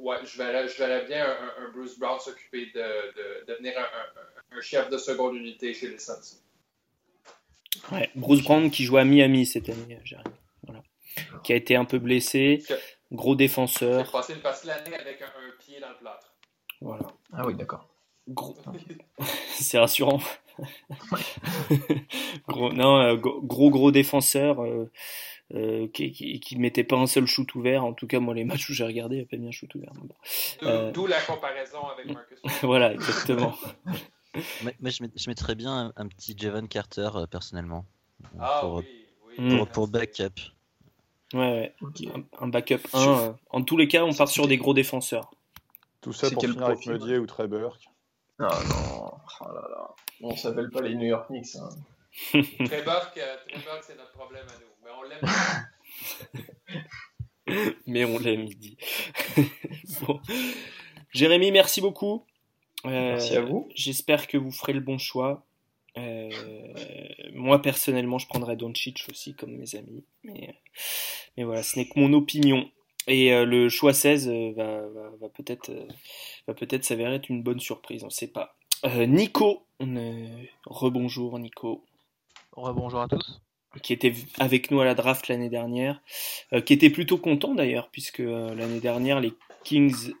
ouais, 0.00 0.16
je 0.24 0.38
verrais, 0.38 0.68
je 0.68 1.06
bien 1.06 1.26
un, 1.26 1.70
Bruce 1.72 1.98
Brown 1.98 2.18
s'occuper 2.20 2.66
de, 2.74 2.80
de, 2.80 3.46
devenir 3.46 3.74
un, 3.78 4.56
un 4.56 4.60
chef 4.60 4.88
de 4.90 4.98
seconde 4.98 5.36
unité 5.36 5.74
chez 5.74 5.88
les 5.88 5.98
Suns. 5.98 6.38
Ouais, 7.92 8.10
Bruce 8.14 8.42
Brown 8.42 8.70
qui 8.70 8.84
joue 8.84 8.96
à 8.96 9.04
Miami 9.04 9.46
cette 9.46 9.68
année, 9.68 9.98
Jérémy. 10.04 10.30
Voilà. 10.66 10.82
Qui 11.42 11.52
a 11.52 11.56
été 11.56 11.76
un 11.76 11.84
peu 11.84 11.98
blessé, 11.98 12.62
gros 13.12 13.34
défenseur. 13.34 14.00
Il 14.00 14.08
a 14.08 14.12
passé 14.12 14.34
une 14.34 14.40
partie 14.40 14.66
de 14.66 14.68
l'année 14.68 14.94
avec 14.94 15.22
un, 15.22 15.28
pied 15.58 15.80
dans 15.80 15.90
le 15.90 15.96
plâtre. 15.96 16.34
Voilà. 16.80 17.06
Ah 17.32 17.46
oui, 17.46 17.54
d'accord. 17.54 17.88
Gros... 18.28 18.56
C'est 19.54 19.78
rassurant. 19.78 20.20
gros, 22.48 22.72
non, 22.72 23.00
euh, 23.00 23.16
gros 23.16 23.70
gros 23.70 23.90
défenseur. 23.90 24.62
Euh, 24.62 24.90
euh, 25.54 25.88
qui, 25.88 26.12
qui, 26.12 26.58
mettait 26.58 26.84
pas 26.84 26.96
un 26.96 27.06
seul 27.06 27.26
shoot 27.26 27.54
ouvert. 27.54 27.84
En 27.84 27.94
tout 27.94 28.06
cas, 28.06 28.20
moi, 28.20 28.34
les 28.34 28.44
matchs 28.44 28.68
où 28.68 28.74
j'ai 28.74 28.84
regardé, 28.84 29.16
il 29.16 29.18
n'y 29.20 29.24
a 29.24 29.28
pas 29.28 29.36
bien 29.36 29.50
shoot 29.50 29.74
ouvert. 29.74 29.92
D'où 30.92 31.06
la 31.06 31.20
comparaison 31.22 31.86
avec 31.86 32.06
Marcus. 32.14 32.38
voilà, 32.62 32.92
exactement. 32.92 33.54
Mais, 34.80 34.90
je, 34.90 35.28
mettrais 35.28 35.54
bien 35.54 35.92
un, 35.96 36.06
petit 36.06 36.36
Javon 36.36 36.66
Carter 36.66 37.08
euh, 37.14 37.26
personnellement. 37.26 37.86
Ah, 38.38 38.58
pour, 38.60 38.74
oui, 38.76 38.84
oui, 39.38 39.64
pour, 39.72 39.88
backup. 39.88 40.38
Ouais, 41.32 41.74
ouais. 41.80 42.08
Un, 42.40 42.48
backup 42.48 42.86
1. 42.92 43.08
Euh, 43.08 43.32
en 43.50 43.62
tous 43.62 43.76
les 43.76 43.88
cas, 43.88 44.04
on 44.04 44.12
part 44.12 44.28
sur 44.28 44.46
des 44.46 44.56
gros 44.56 44.74
défenseurs. 44.74 45.30
Tout 46.00 46.12
ça 46.12 46.30
pour 46.30 46.42
finir 46.42 46.62
avec 46.62 46.86
Medier 46.86 47.18
ou 47.18 47.26
Trey 47.26 47.48
Burke. 47.48 47.88
Ah 48.38 48.48
non, 48.68 49.10
oh 49.40 49.48
là 49.48 49.68
là. 49.68 49.94
On 50.20 50.36
s'appelle 50.36 50.70
pas 50.70 50.80
les 50.80 50.94
New 50.94 51.06
York 51.06 51.28
Knicks. 51.28 51.56
Hein. 51.56 51.68
Trey 52.66 52.82
Burke, 52.82 53.18
euh, 53.18 53.36
c'est 53.82 53.96
notre 53.96 54.12
problème 54.12 54.46
à 54.46 54.58
nous. 54.58 54.77
Mais 54.88 54.94
on 54.98 55.02
l'aime. 55.02 55.20
Mais 57.86 58.04
on 58.04 58.18
l'aime, 58.18 58.44
il 58.44 58.58
dit. 58.58 58.76
bon. 60.06 60.20
Jérémy, 61.12 61.52
merci 61.52 61.80
beaucoup. 61.80 62.24
Merci 62.84 63.36
à 63.36 63.42
vous. 63.42 63.68
J'espère 63.74 64.26
que 64.26 64.38
vous 64.38 64.50
ferez 64.50 64.72
le 64.72 64.80
bon 64.80 64.98
choix. 64.98 65.44
Euh, 65.96 66.30
moi 67.32 67.60
personnellement, 67.60 68.18
je 68.18 68.28
prendrais 68.28 68.56
Doncic 68.56 69.04
aussi 69.10 69.34
comme 69.34 69.56
mes 69.56 69.74
amis, 69.74 70.04
mais, 70.22 70.54
mais 71.36 71.44
voilà, 71.44 71.62
ce 71.62 71.78
n'est 71.78 71.88
que 71.88 71.98
mon 71.98 72.12
opinion. 72.12 72.70
Et 73.08 73.32
euh, 73.32 73.44
le 73.44 73.68
choix 73.68 73.92
16 73.92 74.28
euh, 74.28 74.52
va, 74.52 74.82
va, 75.20 75.28
peut-être 75.30 75.72
va 76.46 76.54
peut-être 76.54 76.84
s'avérer 76.84 77.16
être 77.16 77.30
une 77.30 77.42
bonne 77.42 77.58
surprise, 77.58 78.04
on 78.04 78.08
ne 78.08 78.12
sait 78.12 78.28
pas. 78.28 78.56
Nico, 78.84 79.66
rebonjour 80.66 81.38
Nico. 81.38 81.84
Rebonjour 82.52 83.00
à 83.00 83.08
tous. 83.08 83.40
Qui 83.82 83.92
était 83.92 84.14
avec 84.40 84.70
nous 84.70 84.80
à 84.80 84.84
la 84.84 84.94
draft 84.94 85.28
l'année 85.28 85.50
dernière, 85.50 86.00
qui 86.64 86.72
était 86.72 86.90
plutôt 86.90 87.18
content 87.18 87.54
d'ailleurs, 87.54 87.90
puisque 87.90 88.18
l'année 88.18 88.80
dernière 88.80 89.20
les 89.20 89.34
Kings 89.64 90.12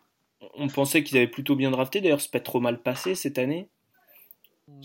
on 0.54 0.68
pensait 0.68 1.02
qu'ils 1.02 1.16
avaient 1.16 1.28
plutôt 1.28 1.56
bien 1.56 1.70
drafté. 1.70 2.00
D'ailleurs, 2.00 2.20
c'est 2.20 2.30
pas 2.30 2.40
trop 2.40 2.60
mal 2.60 2.80
passé 2.82 3.14
cette 3.14 3.38
année. 3.38 3.68
Hmm, 4.66 4.82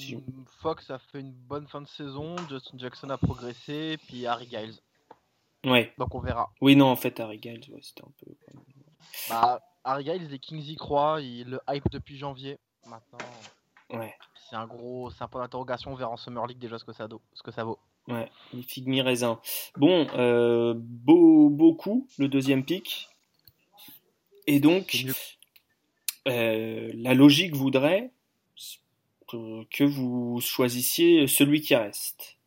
Fox 0.61 0.89
a 0.89 0.99
fait 0.99 1.19
une 1.19 1.31
bonne 1.33 1.67
fin 1.67 1.81
de 1.81 1.87
saison. 1.87 2.35
Justin 2.49 2.77
Jackson 2.77 3.09
a 3.09 3.17
progressé. 3.17 3.97
Puis 4.07 4.25
Harry 4.25 4.47
Giles. 4.49 4.75
Ouais. 5.65 5.93
Donc 5.97 6.13
on 6.15 6.19
verra. 6.19 6.51
Oui, 6.61 6.75
non, 6.75 6.87
en 6.87 6.95
fait, 6.95 7.19
Harry 7.19 7.39
Giles, 7.41 7.63
c'était 7.81 8.03
un 8.03 8.11
peu. 8.19 8.31
Bah, 9.29 9.61
Harry 9.83 10.05
Giles, 10.05 10.27
les 10.29 10.39
Kings 10.39 10.63
y 10.63 10.75
croient. 10.75 11.21
Il 11.21 11.49
le 11.49 11.59
hype 11.69 11.89
depuis 11.91 12.17
janvier. 12.17 12.57
Maintenant, 12.87 13.17
Ouais. 13.91 14.13
c'est 14.49 14.55
un 14.55 14.65
gros, 14.67 15.11
c'est 15.11 15.23
un 15.23 15.27
point 15.27 15.41
d'interrogation. 15.41 15.91
On 15.91 15.95
verra 15.95 16.11
en 16.11 16.17
Summer 16.17 16.45
League 16.47 16.59
déjà 16.59 16.77
ce 16.79 16.83
que 16.85 16.93
ça, 16.93 17.07
do- 17.07 17.21
ce 17.33 17.43
que 17.43 17.51
ça 17.51 17.63
vaut. 17.63 17.79
Ouais, 18.07 18.29
les 18.51 18.63
figues 18.63 18.87
mi-raisin. 18.87 19.39
Bon, 19.77 20.07
euh, 20.15 20.73
beau, 20.75 21.49
beau 21.49 21.73
coup, 21.73 22.07
le 22.17 22.27
deuxième 22.27 22.65
pic. 22.65 23.09
Et 24.45 24.59
donc, 24.59 25.05
euh, 26.27 26.91
la 26.93 27.13
logique 27.13 27.55
voudrait 27.55 28.11
que, 29.27 29.83
vous 29.83 30.39
choisissiez 30.41 31.27
celui 31.27 31.61
qui 31.61 31.75
reste. 31.75 32.37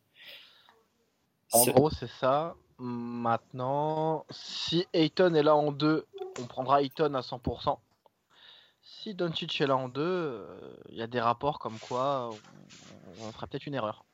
En 1.51 1.65
gros, 1.65 1.89
c'est 1.89 2.09
ça. 2.09 2.55
Maintenant, 2.77 4.25
si 4.29 4.85
Ayton 4.93 5.33
est 5.33 5.43
là 5.43 5.55
en 5.55 5.71
2, 5.71 6.05
on 6.39 6.45
prendra 6.45 6.83
Ayton 6.83 7.15
à 7.15 7.21
100%. 7.21 7.79
Si 8.83 9.15
Doncic 9.15 9.59
est 9.59 9.67
là 9.67 9.75
en 9.75 9.89
2, 9.89 10.45
il 10.89 10.97
y 10.97 11.01
a 11.01 11.07
des 11.07 11.19
rapports 11.19 11.59
comme 11.59 11.79
quoi 11.79 12.29
on, 13.19 13.25
on 13.25 13.31
ferait 13.31 13.47
peut-être 13.47 13.65
une 13.65 13.73
erreur. 13.73 14.05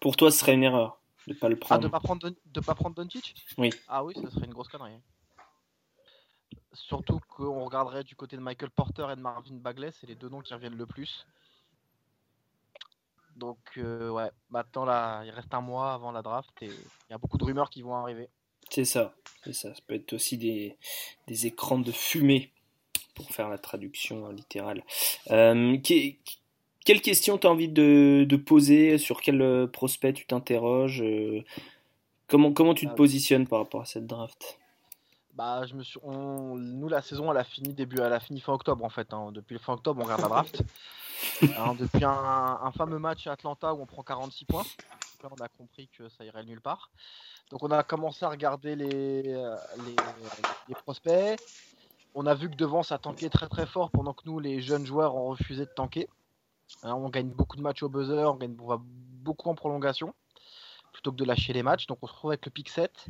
Pour 0.00 0.16
toi, 0.16 0.30
ce 0.30 0.38
serait 0.38 0.54
une 0.54 0.64
erreur 0.64 1.00
de 1.26 1.32
ne 1.34 1.38
pas 1.38 1.48
le 1.48 1.56
Ah, 1.56 1.64
prendre. 1.64 1.82
de 1.82 1.88
pas 1.88 2.00
prendre 2.00 2.28
Don- 2.28 2.36
de 2.44 2.60
pas 2.60 2.74
prendre 2.74 2.94
Doncic 2.96 3.34
Oui. 3.58 3.70
Ah 3.88 4.04
oui, 4.04 4.14
ça 4.20 4.30
serait 4.30 4.46
une 4.46 4.52
grosse 4.54 4.68
connerie. 4.68 4.98
Surtout 6.72 7.20
qu'on 7.28 7.64
regarderait 7.64 8.04
du 8.04 8.14
côté 8.16 8.36
de 8.36 8.42
Michael 8.42 8.70
Porter 8.70 9.06
et 9.12 9.16
de 9.16 9.20
Marvin 9.20 9.56
Bagley, 9.56 9.90
c'est 9.92 10.06
les 10.06 10.14
deux 10.14 10.28
noms 10.28 10.40
qui 10.40 10.54
reviennent 10.54 10.76
le 10.76 10.86
plus. 10.86 11.26
Donc 13.36 13.58
euh, 13.78 14.10
ouais, 14.10 14.30
maintenant 14.50 14.84
là, 14.84 15.22
il 15.24 15.30
reste 15.30 15.52
un 15.54 15.60
mois 15.60 15.92
avant 15.94 16.12
la 16.12 16.22
draft 16.22 16.50
et 16.62 16.66
il 16.66 17.10
y 17.10 17.14
a 17.14 17.18
beaucoup 17.18 17.38
de 17.38 17.44
rumeurs 17.44 17.70
qui 17.70 17.82
vont 17.82 17.94
arriver. 17.94 18.28
C'est 18.70 18.84
ça, 18.84 19.14
c'est 19.44 19.52
ça. 19.52 19.74
Ça 19.74 19.80
peut 19.86 19.94
être 19.94 20.12
aussi 20.12 20.36
des, 20.38 20.76
des 21.26 21.46
écrans 21.46 21.78
de 21.78 21.90
fumée 21.92 22.52
pour 23.14 23.30
faire 23.30 23.48
la 23.48 23.58
traduction 23.58 24.26
euh, 24.26 24.32
littérale. 24.32 24.82
Euh, 25.30 25.76
qui- 25.78 26.20
quelle 26.84 27.00
question 27.00 27.38
tu 27.38 27.46
as 27.46 27.50
envie 27.50 27.68
de, 27.68 28.24
de 28.28 28.36
poser? 28.36 28.98
Sur 28.98 29.20
quel 29.20 29.40
euh, 29.42 29.66
prospect 29.66 30.12
tu 30.12 30.26
t'interroges 30.26 31.02
Euh, 31.02 31.42
comment, 32.28 32.52
comment 32.52 32.74
tu 32.74 32.86
te 32.86 32.92
Ah. 32.92 32.94
positionnes 32.94 33.46
par 33.46 33.60
rapport 33.60 33.82
à 33.82 33.84
cette 33.86 34.06
draft? 34.06 34.58
Bah, 35.34 35.64
je 35.66 35.74
me 35.74 35.82
suis, 35.82 35.98
on- 36.02 36.56
nous 36.56 36.88
la 36.88 37.00
saison 37.02 37.30
elle 37.30 37.38
a 37.38 37.44
fini 37.44 37.72
début, 37.72 37.98
elle 38.00 38.12
a 38.12 38.20
fini 38.20 38.40
fin 38.40 38.52
octobre 38.52 38.84
en 38.84 38.90
fait. 38.90 39.12
hein. 39.14 39.30
Depuis 39.32 39.54
le 39.54 39.60
fin 39.60 39.72
octobre 39.74 40.00
on 40.00 40.04
regarde 40.04 40.22
la 40.22 40.28
draft. 40.28 40.62
Hein, 41.42 41.74
depuis 41.78 42.02
un, 42.02 42.58
un 42.62 42.72
fameux 42.72 42.98
match 42.98 43.26
à 43.26 43.32
Atlanta 43.32 43.74
où 43.74 43.82
on 43.82 43.86
prend 43.86 44.02
46 44.02 44.46
points, 44.46 44.64
là 45.22 45.28
on 45.30 45.42
a 45.44 45.48
compris 45.48 45.86
que 45.96 46.08
ça 46.08 46.24
irait 46.24 46.44
nulle 46.44 46.62
part. 46.62 46.90
Donc 47.50 47.62
on 47.62 47.70
a 47.70 47.82
commencé 47.82 48.24
à 48.24 48.30
regarder 48.30 48.74
les, 48.74 49.22
euh, 49.26 49.54
les, 49.84 49.96
les 50.68 50.74
prospects. 50.76 51.38
On 52.14 52.24
a 52.26 52.34
vu 52.34 52.48
que 52.50 52.56
devant 52.56 52.82
ça 52.82 52.96
tankait 52.96 53.28
très 53.28 53.48
très 53.48 53.66
fort 53.66 53.90
pendant 53.90 54.14
que 54.14 54.22
nous 54.24 54.40
les 54.40 54.62
jeunes 54.62 54.86
joueurs 54.86 55.14
ont 55.14 55.28
refusé 55.28 55.66
de 55.66 55.70
tanker. 55.76 56.08
Hein, 56.82 56.94
on 56.94 57.08
gagne 57.08 57.28
beaucoup 57.28 57.56
de 57.56 57.62
matchs 57.62 57.82
au 57.82 57.88
buzzer, 57.88 58.30
on, 58.32 58.36
gagne, 58.36 58.56
on 58.60 58.66
va 58.66 58.78
beaucoup 58.80 59.48
en 59.50 59.54
prolongation 59.54 60.14
plutôt 60.92 61.12
que 61.12 61.16
de 61.16 61.24
lâcher 61.24 61.52
les 61.52 61.62
matchs. 61.62 61.86
Donc 61.86 61.98
on 62.02 62.06
se 62.06 62.12
retrouve 62.12 62.30
avec 62.32 62.44
le 62.46 62.50
pick 62.50 62.68
7. 62.68 63.06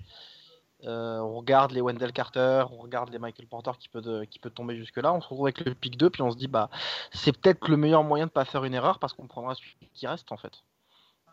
Euh, 0.84 1.18
on 1.18 1.36
regarde 1.36 1.72
les 1.72 1.82
Wendell 1.82 2.12
Carter, 2.12 2.64
on 2.72 2.78
regarde 2.78 3.10
les 3.10 3.18
Michael 3.18 3.46
Porter 3.46 3.72
qui 3.78 3.88
peut, 3.90 4.00
de- 4.00 4.24
qui 4.24 4.38
peut 4.38 4.48
tomber 4.50 4.76
jusque-là. 4.76 5.12
On 5.12 5.20
se 5.20 5.26
retrouve 5.28 5.46
avec 5.46 5.60
le 5.60 5.74
pick 5.74 5.96
2, 5.98 6.08
puis 6.08 6.22
on 6.22 6.30
se 6.30 6.36
dit, 6.38 6.48
bah, 6.48 6.70
c'est 7.12 7.32
peut-être 7.36 7.68
le 7.68 7.76
meilleur 7.76 8.02
moyen 8.02 8.26
de 8.26 8.30
pas 8.30 8.46
faire 8.46 8.64
une 8.64 8.72
erreur 8.72 8.98
parce 8.98 9.12
qu'on 9.12 9.26
prendra 9.26 9.54
celui 9.54 9.76
qui 9.92 10.06
reste 10.06 10.32
en 10.32 10.38
fait. 10.38 10.52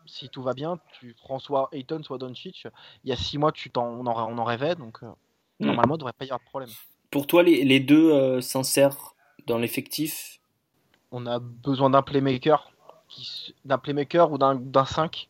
Si 0.06 0.30
tout 0.30 0.42
va 0.42 0.54
bien, 0.54 0.80
tu 1.00 1.16
prends 1.22 1.40
soit 1.40 1.70
Ayton, 1.72 2.02
soit 2.04 2.18
Doncic. 2.18 2.68
Il 3.04 3.10
y 3.10 3.13
a 3.13 3.18
six 3.18 3.38
mois, 3.38 3.52
tu 3.52 3.70
t'en, 3.70 3.86
on, 3.88 4.06
en, 4.06 4.32
on 4.34 4.38
en 4.38 4.44
rêvait, 4.44 4.76
donc 4.76 5.02
euh, 5.04 5.08
Mm. 5.60 5.66
normalement, 5.66 5.96
il 5.96 5.98
devrait 5.98 6.13
pas 6.13 6.26
y 6.26 6.28
avoir 6.28 6.40
de 6.40 6.46
problème. 6.46 6.70
Pour 7.10 7.26
toi, 7.26 7.42
les, 7.42 7.63
les 7.66 7.80
deux 7.80 8.12
euh, 8.12 8.42
s'insèrent 8.42 9.16
dans 9.48 9.58
l'effectif 9.58 10.40
On 11.12 11.26
a 11.26 11.39
besoin 11.39 11.89
d'un 11.89 12.02
playmaker, 12.02 12.72
d'un 13.65 13.78
playmaker 13.78 14.32
ou 14.32 14.38
d'un, 14.38 14.56
d'un 14.56 14.86
5, 14.86 15.30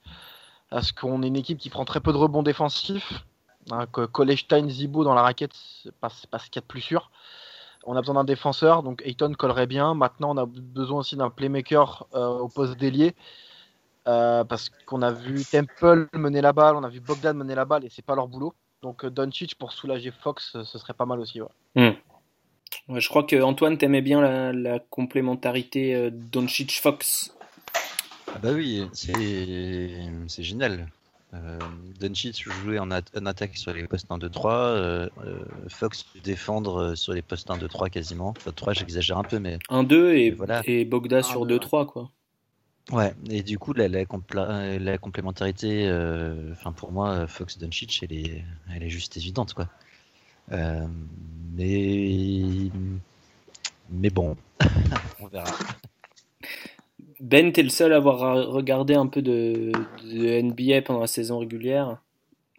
parce 0.69 0.91
qu'on 0.91 1.21
est 1.23 1.27
une 1.27 1.35
équipe 1.35 1.59
qui 1.59 1.69
prend 1.69 1.85
très 1.85 1.99
peu 1.99 2.11
de 2.11 2.17
rebonds 2.17 2.43
défensifs. 2.43 3.23
Hein, 3.71 3.85
Colestein, 3.87 4.67
Zibo 4.69 5.03
dans 5.03 5.13
la 5.13 5.21
raquette, 5.21 5.53
c'est 5.53 5.93
pas, 5.95 6.09
pas 6.31 6.39
ce 6.39 6.45
qu'il 6.45 6.55
y 6.55 6.59
a 6.59 6.61
de 6.61 6.67
plus 6.67 6.81
sûr. 6.81 7.11
On 7.85 7.95
a 7.95 8.01
besoin 8.01 8.15
d'un 8.15 8.23
défenseur, 8.23 8.81
donc 8.83 9.01
Ayton 9.05 9.33
collerait 9.33 9.67
bien. 9.67 9.93
Maintenant, 9.93 10.31
on 10.33 10.37
a 10.37 10.45
besoin 10.45 10.99
aussi 10.99 11.15
d'un 11.15 11.29
playmaker 11.29 12.05
euh, 12.15 12.27
au 12.27 12.47
poste 12.49 12.77
d'ailier. 12.77 13.15
euh, 14.07 14.43
parce 14.45 14.69
qu'on 14.85 15.01
a 15.01 15.11
vu 15.11 15.43
Temple 15.45 16.07
mener 16.13 16.41
la 16.41 16.53
balle, 16.53 16.75
on 16.75 16.83
a 16.83 16.89
vu 16.89 16.99
Bogdan 17.01 17.35
mener 17.37 17.55
la 17.55 17.65
balle 17.65 17.85
et 17.85 17.89
c'est 17.89 18.01
pas 18.05 18.15
leur 18.15 18.27
boulot. 18.27 18.53
Donc 18.81 19.03
euh, 19.05 19.09
Doncic 19.09 19.55
pour 19.55 19.71
soulager 19.73 20.11
Fox, 20.11 20.57
ce 20.63 20.77
serait 20.79 20.93
pas 20.93 21.05
mal 21.05 21.19
aussi. 21.19 21.41
ouais. 21.41 21.47
Ouais, 22.89 23.01
Je 23.01 23.09
crois 23.09 23.23
que 23.23 23.41
Antoine 23.41 23.77
t'aimait 23.77 24.01
bien 24.01 24.21
la, 24.21 24.53
la 24.53 24.79
complémentarité 24.79 25.93
euh, 25.95 26.09
Doncic-Fox. 26.11 27.33
Ah 28.33 28.39
bah 28.41 28.51
oui, 28.53 28.85
c'est 28.93 29.13
c'est 30.27 30.43
génial. 30.43 30.87
Euh, 31.33 31.59
Doncic 31.99 32.43
jouer 32.63 32.79
en, 32.79 32.89
at- 32.91 33.01
en 33.17 33.25
attaque 33.25 33.57
sur 33.57 33.73
les 33.73 33.85
postes 33.85 34.09
1, 34.09 34.17
2, 34.17 34.29
3, 34.29 34.53
euh, 34.53 35.09
euh, 35.25 35.39
Fox 35.67 36.03
peut 36.03 36.19
défendre 36.23 36.77
euh, 36.81 36.95
sur 36.95 37.11
les 37.13 37.21
postes 37.21 37.49
1, 37.51 37.57
2, 37.57 37.67
3 37.67 37.89
quasiment. 37.89 38.29
Enfin 38.37 38.51
3 38.55 38.73
j'exagère 38.73 39.17
un 39.17 39.23
peu 39.23 39.39
mais 39.39 39.57
1-2 39.69 40.13
et, 40.15 40.25
Et 40.27 40.31
voilà. 40.31 40.61
et 40.65 40.85
Bogda 40.85 41.23
sur 41.23 41.45
deux, 41.45 41.57
2-3 41.57 41.85
quoi. 41.85 42.11
ouais. 42.91 43.13
Et 43.29 43.43
du 43.43 43.59
coup 43.59 43.73
la, 43.73 43.89
la, 43.89 44.05
compla- 44.05 44.77
la 44.77 44.97
complémentarité, 44.97 45.87
euh, 45.87 46.51
enfin 46.53 46.71
pour 46.71 46.93
moi 46.93 47.27
Fox 47.27 47.57
Doncic 47.57 47.99
elle 48.03 48.13
est, 48.13 48.43
elle 48.73 48.83
est 48.83 48.89
juste 48.89 49.17
évidente 49.17 49.53
quoi. 49.53 49.67
Euh, 50.51 50.85
mais 51.55 52.69
mais 53.89 54.09
bon, 54.09 54.35
on 55.19 55.27
verra. 55.27 55.51
Ben, 57.19 57.51
t'es 57.51 57.63
le 57.63 57.69
seul 57.69 57.93
à 57.93 57.97
avoir 57.97 58.47
regardé 58.47 58.93
un 58.93 59.07
peu 59.07 59.21
de, 59.21 59.71
de 60.03 60.41
NBA 60.41 60.83
pendant 60.83 60.99
la 60.99 61.07
saison 61.07 61.39
régulière. 61.39 61.97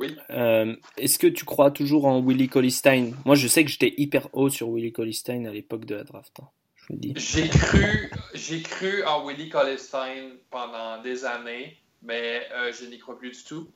Oui. 0.01 0.17
Euh, 0.31 0.75
Est-ce 0.97 1.19
que 1.19 1.27
tu 1.27 1.45
crois 1.45 1.71
toujours 1.71 2.07
en 2.07 2.21
Willie 2.21 2.49
Collistein 2.49 3.13
Moi, 3.25 3.35
je 3.35 3.49
sais 3.49 3.65
que 3.65 3.71
j'étais 3.71 3.95
hyper 3.97 4.29
haut 4.33 4.49
sur 4.49 4.69
Willie 4.69 4.93
Collistein 4.93 5.47
à 5.47 5.53
l'époque 5.53 5.85
de 5.85 5.95
la 5.97 6.05
draft. 6.05 6.39
hein, 6.41 6.49
je 6.77 6.85
vous 6.89 6.95
le 6.95 6.99
dis. 7.01 7.15
J'ai 7.17 7.49
cru, 7.49 8.11
j'ai 8.35 8.63
cru 8.63 9.05
en 9.05 9.27
Willie 9.27 9.49
Collestein 9.49 10.31
pendant 10.51 11.03
des 11.03 11.25
années, 11.25 11.77
mais 12.03 12.43
euh, 12.55 12.73
je 12.73 12.87
n'y 12.87 12.99
crois 12.99 13.19
plus 13.19 13.31
du 13.31 13.45
tout. 13.45 13.69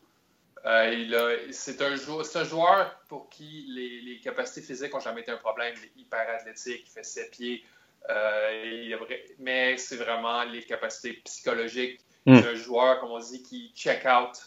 Euh, 0.65 0.93
il 0.95 1.15
a- 1.15 1.53
c'est, 1.53 1.81
un 1.83 1.97
jou- 1.97 2.23
un 2.35 2.45
joueur 2.45 2.97
pour 3.09 3.29
qui 3.29 3.67
les, 3.69 4.01
les 4.01 4.21
capacités 4.21 4.61
physiques 4.63 4.93
n'ont 4.93 5.01
jamais 5.01 5.23
été 5.23 5.33
un 5.33 5.37
problème. 5.39 5.75
Il 5.79 5.85
est 5.85 6.03
hyper 6.03 6.29
athlétique, 6.31 6.85
il 6.87 6.91
fait 6.91 7.03
7 7.05 7.31
pieds, 7.33 7.65
euh, 8.09 8.83
il 8.85 8.95
a 8.95 8.97
vrai- 8.99 9.25
mais 9.39 9.77
c'est 9.77 9.97
vraiment 9.97 10.45
les 10.45 10.63
capacités 10.63 11.15
psychologiques. 11.25 12.01
Mm. 12.27 12.37
C'est 12.37 12.49
un 12.49 12.55
joueur, 12.55 13.01
comme 13.01 13.11
on 13.11 13.19
dit, 13.19 13.43
qui 13.43 13.73
check 13.75 14.05
out 14.07 14.39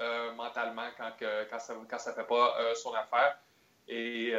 euh, 0.00 0.32
mentalement 0.32 0.88
quand, 0.96 1.10
que- 1.18 1.44
quand 1.50 1.58
ça 1.58 1.74
ne 1.74 2.14
fait 2.14 2.26
pas 2.26 2.74
son 2.74 2.92
affaire. 2.94 3.38
Et 3.88 4.32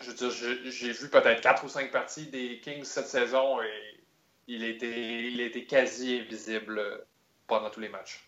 je 0.00 0.10
veux 0.10 0.14
dire, 0.14 0.30
j'ai 0.30 0.92
vu 0.92 1.08
peut-être 1.10 1.40
4 1.40 1.64
ou 1.64 1.68
5 1.68 1.90
parties 1.90 2.26
des 2.26 2.60
Kings 2.60 2.84
cette 2.84 3.08
saison 3.08 3.60
et 3.62 4.00
il 4.46 4.64
était, 4.64 5.24
il 5.30 5.40
était 5.40 5.64
quasi 5.64 6.20
invisible 6.20 7.04
pendant 7.46 7.70
tous 7.70 7.80
les 7.80 7.88
matchs. 7.88 8.27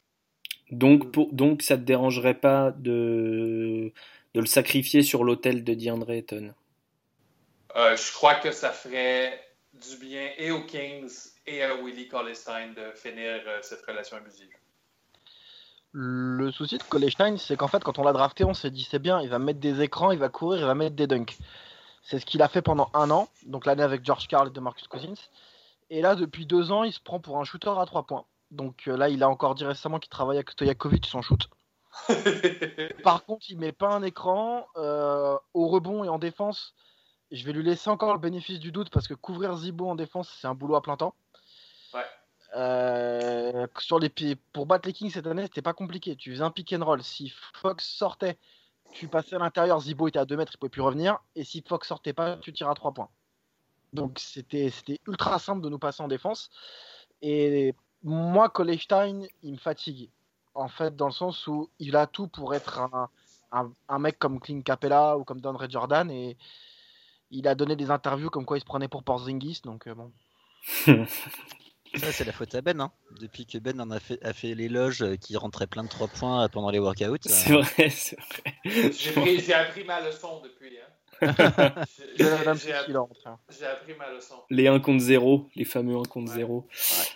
Donc, 0.70 1.10
pour, 1.12 1.32
donc, 1.32 1.62
ça 1.62 1.76
te 1.76 1.82
dérangerait 1.82 2.34
pas 2.34 2.70
de, 2.70 3.92
de 4.34 4.40
le 4.40 4.46
sacrifier 4.46 5.02
sur 5.02 5.24
l'autel 5.24 5.64
de 5.64 5.74
DeAndre 5.74 6.10
Ayton? 6.10 6.54
Euh, 7.76 7.96
je 7.96 8.12
crois 8.12 8.36
que 8.36 8.50
ça 8.50 8.70
ferait 8.70 9.40
du 9.74 9.96
bien 9.96 10.30
et 10.38 10.50
aux 10.50 10.64
Kings 10.64 11.12
et 11.46 11.62
à 11.62 11.74
Willie 11.76 12.08
Collestein 12.08 12.68
de 12.68 12.92
finir 12.94 13.40
euh, 13.46 13.58
cette 13.62 13.84
relation 13.86 14.16
abusive. 14.16 14.48
Le 15.92 16.52
souci 16.52 16.78
de 16.78 16.82
Colestein, 16.84 17.36
c'est 17.36 17.56
qu'en 17.56 17.66
fait, 17.66 17.82
quand 17.82 17.98
on 17.98 18.04
l'a 18.04 18.12
drafté, 18.12 18.44
on 18.44 18.54
s'est 18.54 18.70
dit 18.70 18.86
c'est 18.88 19.00
bien, 19.00 19.20
il 19.20 19.28
va 19.28 19.40
mettre 19.40 19.58
des 19.58 19.80
écrans, 19.80 20.12
il 20.12 20.18
va 20.18 20.28
courir, 20.28 20.60
il 20.60 20.66
va 20.66 20.74
mettre 20.74 20.94
des 20.94 21.08
dunks. 21.08 21.36
C'est 22.02 22.18
ce 22.20 22.26
qu'il 22.26 22.42
a 22.42 22.48
fait 22.48 22.62
pendant 22.62 22.90
un 22.94 23.10
an, 23.10 23.28
donc 23.46 23.66
l'année 23.66 23.82
avec 23.82 24.04
George 24.04 24.28
Karl 24.28 24.48
et 24.48 24.50
de 24.52 24.60
Marcus 24.60 24.86
Cousins. 24.86 25.14
Et 25.90 26.00
là, 26.00 26.14
depuis 26.14 26.46
deux 26.46 26.70
ans, 26.70 26.84
il 26.84 26.92
se 26.92 27.00
prend 27.00 27.18
pour 27.18 27.38
un 27.38 27.44
shooter 27.44 27.72
à 27.76 27.86
trois 27.86 28.04
points. 28.04 28.24
Donc 28.50 28.88
euh, 28.88 28.96
là, 28.96 29.08
il 29.08 29.22
a 29.22 29.28
encore 29.28 29.54
dit 29.54 29.64
récemment 29.64 29.98
qu'il 29.98 30.10
travaille 30.10 30.36
avec 30.36 30.50
Stojakovic 30.50 31.06
son 31.06 31.22
shoot. 31.22 31.48
Par 33.04 33.24
contre, 33.24 33.46
il 33.48 33.58
met 33.58 33.72
pas 33.72 33.88
un 33.88 34.02
écran 34.02 34.66
euh, 34.76 35.36
au 35.54 35.68
rebond 35.68 36.04
et 36.04 36.08
en 36.08 36.18
défense. 36.18 36.74
Je 37.30 37.44
vais 37.44 37.52
lui 37.52 37.62
laisser 37.62 37.90
encore 37.90 38.12
le 38.12 38.18
bénéfice 38.18 38.58
du 38.58 38.72
doute 38.72 38.90
parce 38.90 39.06
que 39.06 39.14
couvrir 39.14 39.56
Zibo 39.56 39.88
en 39.88 39.94
défense, 39.94 40.36
c'est 40.40 40.48
un 40.48 40.54
boulot 40.54 40.74
à 40.74 40.82
plein 40.82 40.96
temps. 40.96 41.14
Ouais. 41.94 42.04
Euh, 42.56 43.66
sur 43.78 44.00
les 44.00 44.08
pieds, 44.08 44.36
pour 44.52 44.66
battre 44.66 44.88
les 44.88 44.92
Kings 44.92 45.10
cette 45.10 45.26
année, 45.26 45.42
c'était 45.42 45.62
pas 45.62 45.72
compliqué. 45.72 46.16
Tu 46.16 46.32
faisais 46.32 46.42
un 46.42 46.50
pick 46.50 46.72
and 46.72 46.84
roll. 46.84 47.02
Si 47.02 47.32
Fox 47.54 47.86
sortait, 47.86 48.36
tu 48.92 49.06
passais 49.06 49.36
à 49.36 49.38
l'intérieur. 49.38 49.80
Zibo 49.80 50.08
était 50.08 50.18
à 50.18 50.24
2 50.24 50.36
mètres, 50.36 50.52
il 50.54 50.58
pouvait 50.58 50.70
plus 50.70 50.82
revenir. 50.82 51.18
Et 51.36 51.44
si 51.44 51.62
Fox 51.66 51.86
sortait 51.86 52.12
pas, 52.12 52.36
tu 52.38 52.52
tirais 52.52 52.70
à 52.70 52.74
3 52.74 52.92
points. 52.92 53.08
Donc 53.92 54.18
c'était 54.20 54.70
c'était 54.70 55.00
ultra 55.06 55.38
simple 55.38 55.62
de 55.62 55.68
nous 55.68 55.78
passer 55.78 56.02
en 56.02 56.08
défense. 56.08 56.50
Et 57.22 57.74
moi, 58.02 58.48
Colestein, 58.48 59.22
il 59.42 59.52
me 59.52 59.58
fatigue. 59.58 60.10
En 60.54 60.68
fait, 60.68 60.96
dans 60.96 61.06
le 61.06 61.12
sens 61.12 61.46
où 61.46 61.70
il 61.78 61.96
a 61.96 62.06
tout 62.06 62.26
pour 62.26 62.54
être 62.54 62.80
un, 62.80 63.08
un, 63.52 63.72
un 63.88 63.98
mec 63.98 64.18
comme 64.18 64.40
Clint 64.40 64.62
Capella 64.62 65.16
ou 65.16 65.24
comme 65.24 65.40
DeAndre 65.40 65.70
Jordan. 65.70 66.10
Et 66.10 66.36
il 67.30 67.46
a 67.48 67.54
donné 67.54 67.76
des 67.76 67.90
interviews 67.90 68.30
comme 68.30 68.44
quoi 68.44 68.58
il 68.58 68.60
se 68.60 68.66
prenait 68.66 68.88
pour 68.88 69.02
Porzingis. 69.02 69.60
Donc 69.64 69.86
euh, 69.86 69.94
bon. 69.94 70.12
Ça, 71.96 72.12
c'est 72.12 72.24
la 72.24 72.32
faute 72.32 72.54
à 72.54 72.60
Ben. 72.60 72.80
Hein. 72.80 72.92
Depuis 73.18 73.46
que 73.46 73.58
Ben 73.58 73.80
en 73.80 73.90
a 73.90 73.98
fait, 73.98 74.24
a 74.24 74.32
fait 74.32 74.54
l'éloge 74.54 75.02
euh, 75.02 75.16
qui 75.16 75.36
rentrait 75.36 75.66
plein 75.66 75.82
de 75.82 75.88
3 75.88 76.06
points 76.06 76.48
pendant 76.48 76.70
les 76.70 76.78
workouts. 76.78 77.16
C'est 77.22 77.52
euh, 77.52 77.62
vrai, 77.62 77.90
c'est 77.90 78.16
vrai. 78.20 78.92
J'ai 78.92 79.54
appris 79.54 79.82
ma 79.82 80.00
leçon 80.00 80.40
depuis. 80.42 80.78
Hein. 80.78 80.86
J'ai- 81.20 82.72
appris, 82.72 82.92
hein. 83.26 83.38
appris 83.72 83.94
ma 83.98 84.10
leçon. 84.12 84.34
Les 84.50 84.68
1 84.68 84.80
contre 84.80 85.00
0, 85.02 85.48
les 85.56 85.64
fameux 85.64 85.96
1 85.96 86.02
contre 86.02 86.30
Ouais. 86.30 86.38
0. 86.38 86.66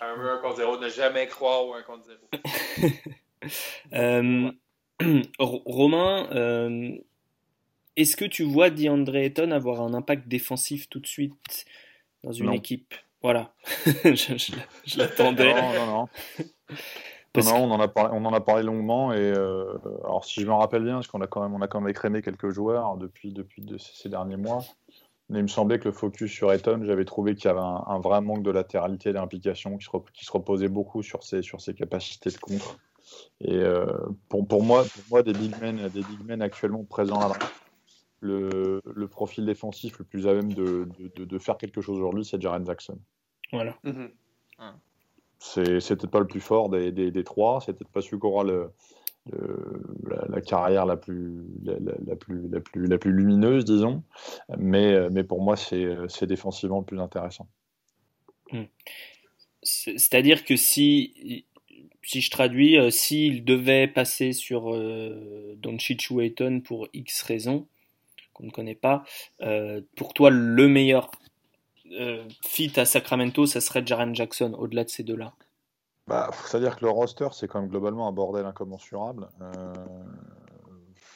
Un 0.01 0.13
1 0.35 0.37
contre 0.41 0.57
0, 0.57 0.77
ne 0.79 0.89
jamais 0.89 1.27
croire 1.27 1.65
au 1.65 1.73
1 1.73 1.81
contre 1.83 2.05
0. 2.05 2.19
Euh, 3.93 4.51
Ro- 5.39 5.61
Romain, 5.65 6.27
euh, 6.31 6.97
est-ce 7.95 8.17
que 8.17 8.25
tu 8.25 8.43
vois 8.43 8.71
DeAndre 8.71 9.15
Ayton 9.17 9.51
avoir 9.51 9.81
un 9.81 9.93
impact 9.93 10.27
défensif 10.27 10.89
tout 10.89 10.99
de 10.99 11.05
suite 11.05 11.65
dans 12.23 12.31
une 12.31 12.47
Non. 12.47 12.53
équipe? 12.53 12.95
Voilà, 13.21 13.53
je, 14.03 14.13
je- 14.37 14.51
je 14.85 14.97
l'attendais. 14.97 15.53
Non, 15.53 15.73
non, 15.73 15.85
non. 15.85 16.07
Parce 17.35 17.47
Non, 17.51 17.67
non, 17.67 17.73
on 17.73 17.75
en 17.75 17.79
a 17.81 17.87
parlé, 17.87 18.17
on 18.17 18.25
en 18.25 18.33
a 18.33 18.41
parlé 18.41 18.63
longuement 18.63 19.13
et 19.13 19.17
euh, 19.19 19.73
alors 20.03 20.25
si 20.25 20.41
je 20.41 20.47
me 20.47 20.53
rappelle 20.53 20.83
bien, 20.83 20.95
parce 20.95 21.07
qu'on 21.07 21.21
a 21.21 21.27
quand 21.27 21.41
même, 21.41 21.53
on 21.53 21.61
a 21.61 21.67
quand 21.67 21.79
même 21.81 21.89
écrémé 21.89 22.21
quelques 22.21 22.49
joueurs 22.49 22.97
depuis 22.97 23.31
depuis 23.33 23.61
de- 23.61 23.77
ces 23.77 24.09
derniers 24.09 24.37
mois. 24.37 24.63
Mais 25.29 25.39
il 25.39 25.43
me 25.43 25.47
semblait 25.47 25.79
que 25.79 25.85
le 25.85 25.91
focus 25.91 26.31
sur 26.31 26.51
Eton, 26.53 26.81
j'avais 26.83 27.03
trouvé 27.05 27.33
qu'il 27.33 27.45
y 27.45 27.47
avait 27.47 27.59
un, 27.59 27.83
un 27.87 27.99
vrai 27.99 28.21
manque 28.21 28.43
de 28.43 28.51
latéralité 28.51 29.09
et 29.09 29.13
d'implication 29.13 29.75
qui 29.77 29.85
se, 29.85 29.89
rep- 29.89 30.11
qui 30.13 30.23
se 30.23 30.31
reposait 30.31 30.67
beaucoup 30.67 31.01
sur 31.01 31.23
ses, 31.23 31.41
sur 31.41 31.61
ses 31.61 31.73
capacités 31.73 32.29
de 32.29 32.37
contre. 32.37 32.77
Et 33.41 33.55
euh, 33.57 33.87
pour, 34.29 34.47
pour 34.47 34.63
moi, 34.63 34.83
pour 34.83 35.03
moi, 35.09 35.23
des 35.23 35.33
big 35.33 35.59
men, 35.59 35.77
des 35.89 36.01
big 36.03 36.23
men 36.25 36.43
actuellement 36.43 36.83
présents 36.83 37.19
là, 37.19 37.33
le, 38.19 38.81
le 38.85 39.07
profil 39.07 39.45
défensif 39.47 39.97
le 39.97 40.05
plus 40.05 40.27
à 40.27 40.33
même 40.33 40.53
de, 40.53 40.87
de, 40.99 41.11
de- 41.15 41.25
de 41.25 41.39
faire 41.39 41.57
quelque 41.57 41.81
chose 41.81 41.97
aujourd'hui, 41.97 42.23
c'est 42.23 42.39
Jaren 42.39 42.63
Jackson. 42.65 42.97
Voilà. 43.51 43.75
Mhm. 43.83 44.09
C'est 45.39 45.65
peut-être 45.65 46.07
pas 46.07 46.19
le 46.19 46.27
plus 46.27 46.41
fort 46.41 46.69
des, 46.69 46.91
trois, 47.23 47.61
c'est 47.61 47.73
peut-être 47.73 47.91
pas 47.91 48.01
celui 48.01 48.19
qui 48.19 48.25
aura 48.25 48.43
le, 48.43 48.71
le- 49.31 49.83
la, 50.09 50.25
la 50.29 50.41
carrière 50.41 50.85
la 50.85 50.97
plus, 50.97 51.43
la, 51.63 52.15
plus, 52.17 52.49
la, 52.49 52.61
plus, 52.61 52.87
la 52.87 52.97
plus 52.99 53.11
lumineuse, 53.13 53.65
disons, 53.65 54.03
mais, 54.57 55.09
mais 55.11 55.23
pour 55.23 55.41
moi, 55.41 55.57
c'est 55.57 55.87
c'est 56.09 56.27
défensivement 56.27 56.79
le 56.79 56.85
plus 56.85 56.99
intéressant. 57.01 57.47
C'est- 59.63 59.97
C'est-à-dire 59.97 60.45
que 60.45 60.55
si, 60.55 61.45
si 62.03 62.21
je 62.21 62.29
traduis, 62.29 62.77
euh, 62.77 62.89
s'il 62.91 63.45
devait 63.45 63.87
passer 63.87 64.33
sur 64.33 64.73
euh, 64.75 65.55
Doncic 65.57 66.09
pour 66.63 66.87
X 66.93 67.23
raisons 67.23 67.67
qu'on 68.33 68.45
ne 68.45 68.51
connaît 68.51 68.75
pas, 68.75 69.03
euh, 69.41 69.81
pour 69.97 70.13
toi, 70.13 70.29
le 70.31 70.67
meilleur 70.67 71.11
euh, 71.13 71.17
fit 72.43 72.71
à 72.79 72.85
Sacramento, 72.85 73.45
ça 73.45 73.61
serait 73.61 73.85
Jaren 73.85 74.13
Jackson, 74.15 74.53
au-delà 74.57 74.83
de 74.83 74.89
ces 74.89 75.03
deux-là. 75.03 75.33
Bah, 76.07 76.29
C'est-à-dire 76.45 76.75
que 76.77 76.85
le 76.85 76.91
roster, 76.91 77.27
c'est 77.31 77.47
quand 77.47 77.59
même 77.61 77.69
globalement 77.69 78.07
un 78.07 78.11
bordel 78.11 78.45
incommensurable. 78.45 79.27
Euh, 79.41 79.73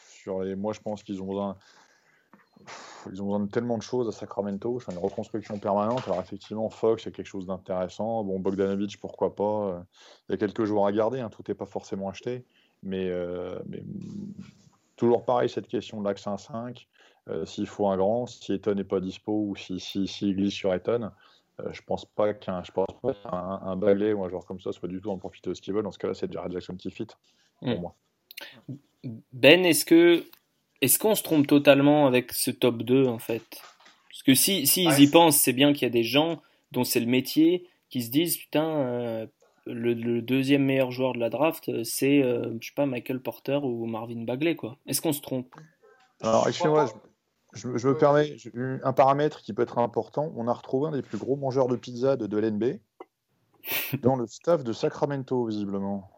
sur 0.09 0.41
les, 0.41 0.55
moi, 0.55 0.73
je 0.73 0.79
pense 0.79 1.03
qu'ils 1.03 1.21
ont 1.21 1.27
besoin, 1.27 1.57
ils 3.11 3.21
ont 3.21 3.25
besoin 3.25 3.39
de 3.41 3.49
tellement 3.51 3.77
de 3.77 3.83
choses 3.83 4.07
à 4.07 4.11
Sacramento. 4.11 4.79
C'est 4.79 4.91
une 4.91 4.97
reconstruction 4.97 5.59
permanente. 5.59 6.01
Alors 6.07 6.19
effectivement, 6.19 6.69
Fox, 6.69 7.03
c'est 7.03 7.11
quelque 7.11 7.27
chose 7.27 7.45
d'intéressant. 7.45 8.23
Bon, 8.23 8.39
Bogdanovic, 8.39 8.99
pourquoi 8.99 9.35
pas. 9.35 9.43
Euh, 9.67 9.79
Il 10.27 10.31
y 10.31 10.35
a 10.35 10.37
quelques 10.37 10.65
joueurs 10.65 10.85
à 10.87 10.91
garder. 10.91 11.19
hein, 11.19 11.29
Tout 11.29 11.43
n'est 11.47 11.55
pas 11.55 11.67
forcément 11.67 12.09
acheté. 12.09 12.45
Mais, 12.81 13.09
euh, 13.09 13.59
mais, 13.67 13.83
toujours 14.95 15.23
pareil, 15.23 15.49
cette 15.49 15.67
question 15.67 15.99
de 16.01 16.05
l'axe 16.07 16.25
1-5. 16.25 16.87
Euh, 17.29 17.45
S'il 17.45 17.67
faut 17.67 17.87
un 17.87 17.97
grand, 17.97 18.25
si 18.25 18.53
Eton 18.53 18.75
n'est 18.75 18.83
pas 18.83 18.99
dispo 18.99 19.31
ou 19.47 19.55
si, 19.55 19.79
si, 19.79 20.07
s'il 20.07 20.35
glisse 20.35 20.53
sur 20.53 20.73
Eton, 20.73 21.11
euh, 21.59 21.69
je 21.71 21.81
pense 21.83 22.05
pas 22.05 22.33
qu'un 22.33 22.63
je 22.63 22.71
pense 22.71 22.87
pas 23.03 23.13
qu'un 23.13 23.29
un 23.31 23.75
Bagley 23.75 24.13
ou 24.13 24.23
un 24.23 24.29
joueur 24.29 24.45
comme 24.45 24.59
ça 24.59 24.71
soit 24.71 24.87
du 24.89 24.99
tout 24.99 25.11
en 25.11 25.17
profiter 25.17 25.49
de 25.49 25.53
ce 25.55 25.61
qu'ils 25.61 25.73
veulent. 25.73 25.83
Dans 25.83 25.91
ce 25.91 25.99
cas-là, 25.99 26.13
c'est 26.13 26.31
Jared 26.31 26.51
Jackson 26.51 26.75
qui 26.75 26.89
fit 26.91 27.07
pour 27.59 27.67
Mm. 27.67 27.81
moi. 27.81 27.95
Ben, 29.33 29.65
est-ce 29.65 29.85
que 29.85 30.23
est-ce 30.81 30.97
qu'on 30.97 31.15
se 31.15 31.23
trompe 31.23 31.45
totalement 31.47 32.07
avec 32.07 32.31
ce 32.31 32.51
top 32.51 32.83
2 32.83 33.05
en 33.05 33.19
fait? 33.19 33.43
Parce 34.09 34.23
que 34.23 34.33
si, 34.33 34.65
si 34.65 34.83
ils 34.83 34.87
Ouais, 34.87 35.01
y 35.03 35.05
c'est- 35.05 35.11
pensent, 35.11 35.37
c'est 35.37 35.53
bien 35.53 35.73
qu'il 35.73 35.83
y 35.83 35.85
a 35.85 35.89
des 35.89 36.03
gens 36.03 36.41
dont 36.71 36.83
c'est 36.83 36.99
le 36.99 37.05
métier 37.05 37.67
qui 37.89 38.01
se 38.01 38.09
disent 38.11 38.37
putain 38.37 38.65
euh, 38.65 39.27
le, 39.65 39.93
le 39.93 40.21
deuxième 40.21 40.63
meilleur 40.63 40.91
joueur 40.91 41.13
de 41.13 41.19
la 41.19 41.29
draft 41.29 41.83
c'est 41.83 42.21
euh, 42.23 42.53
je 42.61 42.67
sais 42.67 42.73
pas 42.75 42.85
Michael 42.85 43.19
Porter 43.21 43.59
ou 43.63 43.85
Marvin 43.85 44.23
Bagley 44.23 44.55
quoi. 44.55 44.77
Est-ce 44.87 45.01
qu'on 45.01 45.13
se 45.13 45.21
trompe? 45.21 45.53
Alors, 46.21 46.47
excusez-moi, 46.47 46.85
je, 47.53 47.67
me 47.67 47.97
permets 47.97 48.35
un 48.83 48.93
paramètre 48.93 49.41
qui 49.41 49.53
peut 49.53 49.63
être 49.63 49.77
important. 49.79 50.31
On 50.35 50.47
a 50.47 50.53
retrouvé 50.53 50.89
un 50.89 50.91
des 50.91 51.01
plus 51.01 51.17
gros 51.17 51.35
mangeurs 51.35 51.67
de 51.67 51.75
pizza 51.75 52.15
de, 52.15 52.27
de 52.27 52.37
l'NB 52.37 52.79
dans 54.01 54.15
le 54.15 54.27
staff 54.27 54.63
de 54.63 54.73
Sacramento, 54.73 55.45
visiblement. 55.45 56.11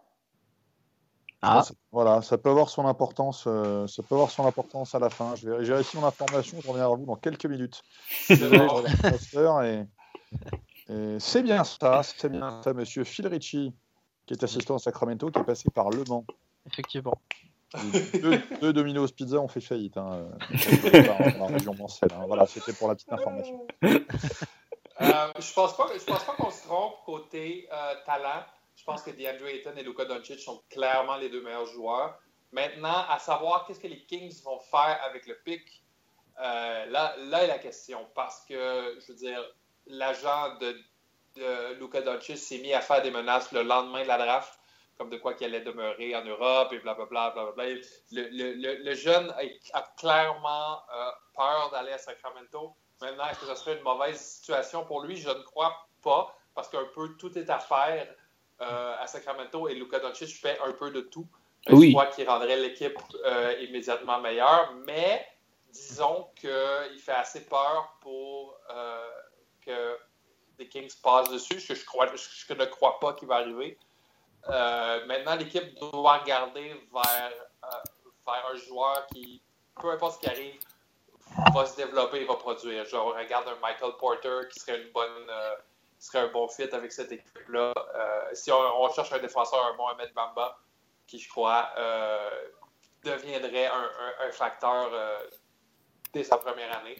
Ah. 1.41 1.63
Ça- 1.63 1.73
Voilà, 1.91 2.21
ça 2.21 2.37
peut 2.37 2.49
avoir 2.49 2.69
son 2.69 2.85
importance. 2.85 3.45
euh, 3.47 3.87
ça 3.87 4.03
peut 4.03 4.15
avoir 4.15 4.29
son 4.29 4.45
importance 4.45 4.93
à 4.93 4.99
la 4.99 5.09
fin. 5.09 5.35
Je 5.35 5.49
vais 5.49 5.83
mon 5.95 6.05
information. 6.05 6.59
Je 6.61 6.67
reviens 6.67 6.87
vers 6.87 6.97
vous 6.97 7.05
dans 7.05 7.15
quelques 7.15 7.45
minutes. 7.45 7.81
Désolé, 8.29 9.85
et 10.89 11.17
c'est 11.19 11.43
bien 11.43 11.63
ça, 11.63 12.01
c'est 12.03 12.29
bien 12.29 12.61
ça, 12.61 12.73
Monsieur 12.73 13.03
Phil 13.03 13.27
Ritchie, 13.27 13.73
qui 14.25 14.33
est 14.33 14.43
assistant 14.43 14.75
à 14.75 14.79
Sacramento, 14.79 15.31
qui 15.31 15.39
est 15.39 15.43
passé 15.43 15.69
par 15.69 15.89
Le 15.89 16.03
Mans. 16.07 16.25
Effectivement. 16.65 17.17
Deux, 18.61 18.73
Domino's 18.73 19.11
Pizza 19.11 19.37
ont 19.37 19.47
fait 19.47 19.61
faillite 19.61 19.95
hein, 19.97 20.27
dans 20.49 21.47
la 21.47 21.47
région 21.47 21.73
Mancelle. 21.73 22.09
hein. 22.13 22.25
Voilà, 22.27 22.45
c'était 22.45 22.73
pour 22.73 22.89
la 22.89 22.95
petite 22.95 23.13
information. 23.13 23.65
Euh, 23.83 25.31
je 25.39 25.53
pense 25.53 25.75
pas, 25.77 25.87
pense 26.05 26.23
pas 26.25 26.33
qu'on 26.33 26.51
se 26.51 26.63
trompe 26.63 26.95
côté 27.05 27.67
euh, 27.71 27.95
talent. 28.05 28.43
Je 28.75 28.83
pense 28.83 29.01
que 29.03 29.11
DeAndre 29.11 29.47
Ayton 29.47 29.71
et 29.77 29.83
Luka 29.83 30.05
Doncic 30.05 30.39
sont 30.39 30.61
clairement 30.69 31.17
les 31.17 31.29
deux 31.29 31.41
meilleurs 31.41 31.65
joueurs. 31.65 32.19
Maintenant, 32.51 33.05
à 33.09 33.17
savoir 33.19 33.65
qu'est-ce 33.65 33.79
que 33.79 33.87
les 33.87 34.03
Kings 34.05 34.41
vont 34.43 34.59
faire 34.59 34.99
avec 35.07 35.25
le 35.27 35.37
pic, 35.45 35.61
euh, 36.39 36.85
là, 36.87 37.15
là 37.17 37.43
est 37.43 37.47
la 37.47 37.59
question. 37.59 38.05
Parce 38.13 38.43
que, 38.47 38.97
je 38.99 39.11
veux 39.11 39.17
dire, 39.17 39.41
l'agent 39.87 40.57
de, 40.59 40.77
de 41.35 41.79
Luka 41.79 42.01
Doncic 42.01 42.37
s'est 42.37 42.59
mis 42.59 42.73
à 42.73 42.81
faire 42.81 43.01
des 43.01 43.11
menaces 43.11 43.51
le 43.53 43.63
lendemain 43.63 44.03
de 44.03 44.07
la 44.07 44.17
draft, 44.17 44.59
comme 45.01 45.09
de 45.09 45.17
quoi 45.17 45.33
qu'il 45.33 45.47
allait 45.47 45.61
demeurer 45.61 46.15
en 46.15 46.23
Europe 46.23 46.71
et 46.73 46.77
blablabla. 46.77 47.31
blablabla. 47.31 47.65
Le, 48.11 48.29
le, 48.29 48.53
le, 48.53 48.83
le 48.83 48.93
jeune 48.93 49.33
a, 49.73 49.81
clairement 49.97 50.79
euh, 50.93 51.09
peur 51.35 51.71
d'aller 51.71 51.93
à 51.93 51.97
Sacramento. 51.97 52.75
Maintenant, 53.01 53.25
est-ce 53.25 53.39
que 53.39 53.47
ce 53.47 53.55
serait 53.55 53.77
une 53.77 53.83
mauvaise 53.83 54.19
situation 54.19 54.85
pour 54.85 55.01
lui? 55.01 55.17
Je 55.17 55.29
ne 55.29 55.41
crois 55.41 55.75
pas, 56.03 56.37
parce 56.53 56.69
qu'un 56.69 56.85
peu 56.93 57.15
tout 57.17 57.35
est 57.35 57.49
à 57.49 57.57
faire 57.57 58.13
euh, 58.61 58.95
à 58.99 59.07
Sacramento 59.07 59.67
et 59.67 59.73
Luka 59.73 59.99
Doncic 59.99 60.39
fait 60.39 60.59
un 60.59 60.71
peu 60.73 60.91
de 60.91 61.01
tout. 61.01 61.27
Oui. 61.71 61.87
Je 61.87 61.93
crois 61.93 62.05
qu'il 62.05 62.29
rendrait 62.29 62.57
l'équipe 62.57 62.99
euh, 63.25 63.55
immédiatement 63.59 64.19
meilleure, 64.19 64.71
mais 64.85 65.25
disons 65.71 66.27
qu'il 66.35 66.99
fait 66.99 67.13
assez 67.13 67.47
peur 67.47 67.97
pour 68.01 68.55
que 69.65 69.97
les 70.59 70.67
Kings 70.67 70.93
passent 71.01 71.31
dessus, 71.31 71.59
ce 71.59 71.69
que 71.69 71.79
je, 71.79 71.85
crois, 71.85 72.05
ce 72.15 72.45
que 72.45 72.53
je 72.53 72.59
ne 72.59 72.65
crois 72.65 72.99
pas 72.99 73.13
qu'il 73.13 73.27
va 73.27 73.37
arriver. 73.37 73.79
Euh, 74.49 75.05
maintenant, 75.05 75.35
l'équipe 75.35 75.75
doit 75.79 76.17
regarder 76.19 76.73
vers, 76.93 77.31
euh, 77.63 77.67
vers 78.25 78.47
un 78.51 78.55
joueur 78.57 79.05
qui, 79.07 79.41
peu 79.79 79.91
importe 79.91 80.15
ce 80.15 80.19
qui 80.19 80.27
arrive, 80.29 80.59
va 81.53 81.65
se 81.65 81.75
développer 81.77 82.21
et 82.21 82.25
va 82.25 82.35
produire. 82.35 82.85
Genre, 82.85 83.07
on 83.07 83.17
regarde 83.17 83.47
un 83.47 83.59
Michael 83.61 83.93
Porter 83.99 84.47
qui 84.51 84.59
serait 84.59 84.81
une 84.81 84.91
bonne, 84.91 85.29
euh, 85.29 85.55
qui 85.99 86.05
serait 86.07 86.19
un 86.19 86.27
bon 86.27 86.47
fit 86.47 86.69
avec 86.71 86.91
cette 86.91 87.11
équipe-là. 87.11 87.73
Euh, 87.95 88.29
si 88.33 88.51
on, 88.51 88.89
cherche 88.93 89.11
un 89.13 89.19
défenseur, 89.19 89.65
un 89.65 89.73
Mohamed 89.75 90.11
Bamba, 90.13 90.57
qui 91.07 91.19
je 91.19 91.29
crois 91.29 91.69
euh, 91.77 92.29
deviendrait 93.03 93.67
un, 93.67 93.89
un- 94.21 94.31
facteur 94.31 94.89
euh, 94.93 95.19
dès 96.13 96.23
sa 96.23 96.37
première 96.37 96.77
année. 96.79 96.97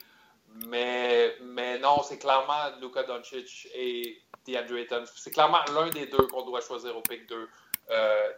Mais, 0.68 1.36
mais 1.42 1.80
non, 1.80 2.04
c'est 2.04 2.20
clairement 2.20 2.76
Luka 2.82 3.04
Doncic 3.04 3.70
et 3.74 4.22
DeAndre 4.46 4.78
Ayton. 4.78 5.04
C'est 5.16 5.32
clairement 5.32 5.60
l'un 5.74 5.90
des 5.90 6.08
deux 6.08 6.28
qu'on 6.28 6.46
doit 6.46 6.62
choisir 6.62 6.96
au 6.98 7.02
pick 7.02 7.28
2 7.28 7.50
euh, 7.90 8.32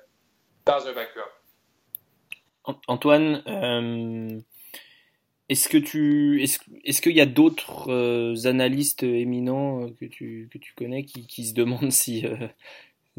dans 0.66 0.88
un 0.88 0.94
backup. 0.94 1.20
An- 2.66 2.80
Antoine, 2.88 3.44
euh, 3.48 4.40
est-ce 5.50 5.70
que 5.70 5.78
tu 5.78 6.42
est-ce, 6.44 6.60
est-ce 6.86 7.02
qu'il 7.02 7.16
y 7.16 7.22
a 7.22 7.26
d'autres 7.26 7.90
euh, 7.92 8.36
analystes 8.46 9.04
éminents 9.04 9.84
euh, 9.84 9.90
que 10.00 10.06
tu, 10.06 10.50
que 10.52 10.58
tu 10.58 10.74
connais 10.76 11.06
qui, 11.06 11.28
qui 11.28 11.46
se 11.46 11.54
demandent 11.54 11.92
si 11.92 12.26
euh, 12.26 12.48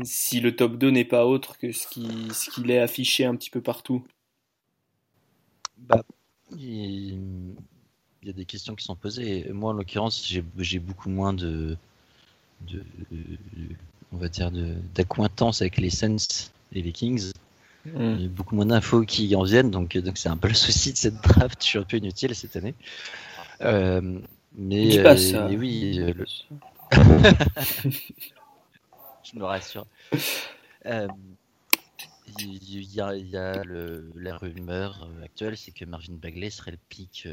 si 0.04 0.40
le 0.40 0.56
top 0.56 0.76
2 0.76 0.90
n'est 0.90 1.04
pas 1.04 1.26
autre 1.26 1.58
que 1.58 1.72
ce 1.72 1.86
qui 1.88 2.08
ce 2.32 2.50
qu'il 2.50 2.70
est 2.70 2.80
affiché 2.80 3.24
un 3.26 3.36
petit 3.36 3.50
peu 3.50 3.62
partout? 3.62 4.04
Bah, 5.78 6.02
il 6.56 7.54
il 8.22 8.28
y 8.28 8.30
a 8.30 8.32
des 8.32 8.46
questions 8.46 8.74
qui 8.74 8.84
sont 8.84 8.96
posées. 8.96 9.50
Moi, 9.52 9.70
en 9.70 9.74
l'occurrence, 9.74 10.26
j'ai 10.56 10.78
beaucoup 10.78 11.10
moins 11.10 11.34
de, 11.34 11.76
de, 12.62 12.82
on 14.12 14.16
va 14.16 14.28
dire, 14.28 14.50
d'acquaintance 14.94 15.60
avec 15.60 15.76
les 15.78 15.90
Suns 15.90 16.16
et 16.72 16.82
les 16.82 16.92
Kings. 16.92 17.32
Il 17.86 18.22
y 18.22 18.24
a 18.24 18.28
beaucoup 18.28 18.54
moins 18.54 18.66
d'infos 18.66 19.02
qui 19.02 19.34
en 19.36 19.42
viennent, 19.42 19.70
donc 19.70 19.96
donc 19.98 20.16
c'est 20.16 20.30
un 20.30 20.38
peu 20.38 20.48
le 20.48 20.54
souci 20.54 20.92
de 20.92 20.96
cette 20.96 21.20
draft. 21.22 21.60
Je 21.62 21.66
suis 21.66 21.78
un 21.78 21.82
peu 21.82 21.98
inutile 21.98 22.34
cette 22.34 22.56
année. 22.56 22.74
Euh, 23.60 24.20
mais, 24.56 24.88
Dis 24.88 25.02
pas 25.02 25.12
euh, 25.12 25.16
ça. 25.16 25.48
mais 25.48 25.56
oui, 25.56 25.98
euh, 26.00 26.12
le- 26.14 26.26
Je 29.24 29.38
me 29.38 29.44
rassure. 29.44 29.86
Il 30.86 31.08
y, 32.94 33.00
a, 33.00 33.14
il 33.14 33.28
y 33.28 33.36
a 33.36 33.62
le, 33.64 34.10
la 34.16 34.36
rumeur 34.36 35.08
actuelle, 35.22 35.56
c'est 35.56 35.72
que 35.72 35.84
Marvin 35.84 36.14
Bagley 36.14 36.50
serait 36.50 36.72
le 36.72 36.78
pick 36.88 37.28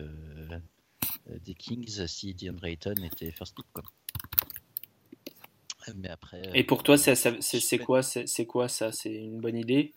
des 1.46 1.54
Kings 1.54 2.08
si 2.08 2.34
DeAndre 2.34 2.66
Ayton 2.66 2.96
était 3.04 3.32
first 3.32 3.56
pick. 3.56 3.66
Quoi. 3.74 3.84
Mais 5.96 6.10
après. 6.10 6.50
Et 6.54 6.64
pour 6.64 6.84
toi, 6.84 6.98
c'est 6.98 7.16
c'est 7.16 7.78
quoi, 7.80 8.04
c'est 8.04 8.28
c'est 8.28 8.46
quoi 8.46 8.68
ça? 8.68 8.92
C'est 8.92 9.14
une 9.14 9.40
bonne 9.40 9.58
idée? 9.58 9.94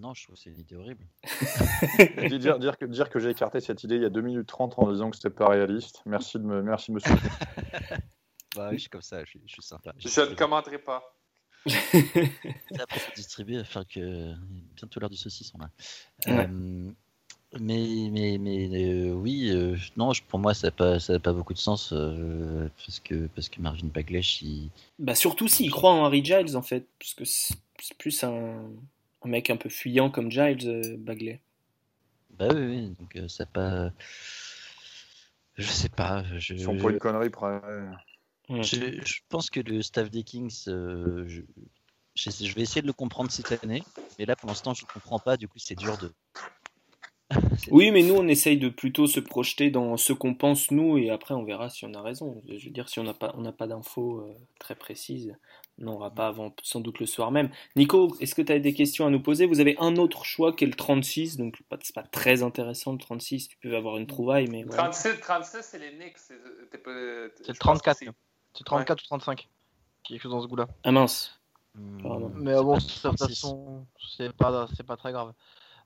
Non, 0.00 0.14
je 0.14 0.24
trouve 0.24 0.36
que 0.36 0.42
c'est 0.42 0.50
une 0.50 0.60
idée 0.60 0.76
horrible. 0.76 1.04
Dire, 2.38 2.58
dire 2.58 2.78
que, 2.78 2.84
dire 2.84 3.10
que 3.10 3.18
j'ai 3.18 3.30
écarté 3.30 3.60
cette 3.60 3.82
idée 3.82 3.96
il 3.96 4.02
y 4.02 4.04
a 4.04 4.10
2 4.10 4.20
minutes 4.20 4.46
30 4.46 4.74
en 4.78 4.92
disant 4.92 5.10
que 5.10 5.16
c'était 5.16 5.30
pas 5.30 5.48
réaliste. 5.48 6.02
Merci 6.06 6.38
de 6.38 6.44
me, 6.44 6.62
merci 6.62 6.90
de 6.90 6.96
me 6.96 7.00
soutenir. 7.00 7.32
Bah 8.56 8.68
oui, 8.70 8.76
je 8.76 8.82
suis 8.82 8.90
comme 8.90 9.02
ça, 9.02 9.22
je 9.24 9.30
suis, 9.30 9.42
je 9.46 9.52
suis 9.52 9.62
sympa. 9.62 9.92
Je 9.98 10.08
ne 10.08 10.34
commenterai 10.34 10.78
pas. 10.78 11.14
C'est 11.66 12.80
après 12.80 13.00
distribuer, 13.14 13.58
afin 13.58 13.84
que 13.84 14.34
bientôt 14.74 15.00
l'heure 15.00 15.10
du 15.10 15.18
saucisson 15.18 15.58
là. 15.58 15.70
Ouais. 16.26 16.48
Euh, 16.48 16.90
mais 17.58 18.08
mais 18.12 18.38
mais 18.38 18.68
euh, 18.84 19.12
oui, 19.12 19.50
euh, 19.50 19.76
non, 19.96 20.12
je- 20.12 20.22
pour 20.22 20.38
moi 20.38 20.54
ça 20.54 20.68
n'a 20.68 20.70
pas 20.70 20.98
ça 21.00 21.14
a 21.14 21.18
pas 21.18 21.32
beaucoup 21.32 21.54
de 21.54 21.58
sens 21.58 21.92
euh, 21.92 22.68
parce 22.84 23.00
que 23.00 23.26
parce 23.34 23.48
que 23.48 23.60
Marvin 23.60 23.88
Bagley, 23.88 24.20
il... 24.42 24.70
Bah 24.98 25.14
surtout 25.14 25.48
s'il 25.48 25.70
croit 25.70 25.92
en 25.92 26.04
Harry 26.04 26.24
Giles 26.24 26.56
en 26.56 26.62
fait, 26.62 26.86
parce 26.98 27.14
que 27.14 27.24
c'est 27.24 27.56
plus 27.98 28.22
un, 28.24 28.70
un 29.22 29.28
mec 29.28 29.50
un 29.50 29.56
peu 29.56 29.68
fuyant 29.68 30.10
comme 30.10 30.30
Giles 30.30 30.68
euh, 30.68 30.96
Bagley. 30.98 31.40
bah 32.38 32.48
oui, 32.54 32.66
oui 32.66 32.94
donc 32.98 33.16
euh, 33.16 33.28
ça 33.28 33.46
pas, 33.46 33.90
je 35.56 35.66
sais 35.66 35.88
pas, 35.88 36.24
je, 36.38 36.54
Si 36.54 36.66
on 36.68 36.76
prend 36.76 36.90
une 36.90 36.98
connerie, 36.98 37.30
près. 37.30 37.60
je, 38.50 39.00
je 39.04 39.20
pense 39.28 39.50
que 39.50 39.60
le 39.60 39.82
staff 39.82 40.10
des 40.10 40.22
Kings, 40.22 40.64
euh, 40.68 41.24
je, 41.28 41.42
je, 42.14 42.30
je 42.30 42.54
vais 42.54 42.62
essayer 42.62 42.82
de 42.82 42.86
le 42.86 42.92
comprendre 42.92 43.30
cette 43.30 43.52
année, 43.62 43.84
mais 44.18 44.26
là 44.26 44.36
pour 44.36 44.48
l'instant 44.48 44.74
je 44.74 44.84
ne 44.84 44.88
comprends 44.88 45.18
pas, 45.18 45.36
du 45.36 45.48
coup 45.48 45.58
c'est 45.58 45.76
dur 45.76 45.98
de. 45.98 46.12
Oui, 47.70 47.90
mais 47.90 48.02
nous 48.02 48.14
on 48.14 48.26
essaye 48.28 48.56
de 48.56 48.68
plutôt 48.68 49.06
se 49.06 49.20
projeter 49.20 49.70
dans 49.70 49.96
ce 49.96 50.12
qu'on 50.12 50.34
pense 50.34 50.70
nous 50.70 50.96
et 50.96 51.10
après 51.10 51.34
on 51.34 51.44
verra 51.44 51.68
si 51.68 51.84
on 51.84 51.92
a 51.94 52.00
raison. 52.00 52.42
Je 52.48 52.64
veux 52.66 52.70
dire, 52.70 52.88
si 52.88 52.98
on 53.00 53.04
n'a 53.04 53.12
pas, 53.14 53.34
on 53.36 53.42
n'a 53.42 53.52
pas 53.52 53.66
d'infos 53.66 54.20
euh, 54.20 54.34
très 54.58 54.74
précises, 54.74 55.36
on 55.78 55.84
n'aura 55.84 56.10
pas 56.10 56.28
avant 56.28 56.54
sans 56.62 56.80
doute 56.80 56.98
le 57.00 57.06
soir 57.06 57.30
même. 57.30 57.50
Nico, 57.76 58.16
est-ce 58.20 58.34
que 58.34 58.40
tu 58.42 58.52
as 58.52 58.58
des 58.58 58.72
questions 58.72 59.06
à 59.06 59.10
nous 59.10 59.20
poser? 59.20 59.44
Vous 59.46 59.60
avez 59.60 59.76
un 59.78 59.96
autre 59.96 60.24
choix 60.24 60.54
qui 60.54 60.64
est 60.64 60.68
le 60.68 60.72
36, 60.74 61.36
donc 61.36 61.58
c'est 61.82 61.94
pas 61.94 62.02
très 62.02 62.42
intéressant 62.42 62.92
le 62.92 62.98
36, 62.98 63.48
tu 63.48 63.56
peux 63.58 63.76
avoir 63.76 63.98
une 63.98 64.06
trouvaille, 64.06 64.46
mais 64.48 64.62
voilà. 64.62 64.84
36, 64.84 65.20
36 65.20 65.58
c'est 65.62 65.78
les 65.78 65.90
Knicks. 65.98 66.16
c'est- 66.16 66.34
le 66.34 67.32
je 67.36 67.44
pense 67.44 67.52
que 67.52 67.58
34. 67.58 67.96
c'est- 67.98 68.08
C'est 68.54 68.64
34 68.64 69.02
ou 69.02 69.06
35. 69.06 69.48
Quelque 70.04 70.22
chose 70.22 70.32
dans 70.32 70.40
ce 70.40 70.46
goût-là. 70.46 70.66
Ah 70.84 70.92
mince. 70.92 71.38
Hmm. 71.74 72.30
Mais 72.36 72.54
bon, 72.54 72.76
de 72.76 72.80
toute 72.80 73.02
36. 73.02 73.18
façon, 73.28 73.86
c'est 74.16 74.32
pas, 74.34 74.66
c'est 74.74 74.86
pas 74.86 74.96
très 74.96 75.12
grave. 75.12 75.32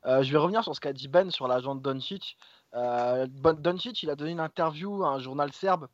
Euh, 0.07 0.23
je 0.23 0.33
vais 0.33 0.39
revenir 0.39 0.63
sur 0.65 0.75
ce 0.75 0.81
qu'a 0.81 0.93
dit 0.93 1.09
Ben 1.09 1.31
sur 1.31 1.47
l'agent 1.49 1.75
de 1.75 1.81
Doncic. 1.81 2.37
Euh, 2.75 3.27
Bon- 3.31 3.59
Doncic, 3.59 4.03
il 4.03 4.11
a 4.11 4.17
donné 4.17 4.33
une 4.33 4.41
interview 4.41 5.05
à 5.05 5.09
un 5.11 5.19
journal 5.19 5.53
serbe 5.53 5.89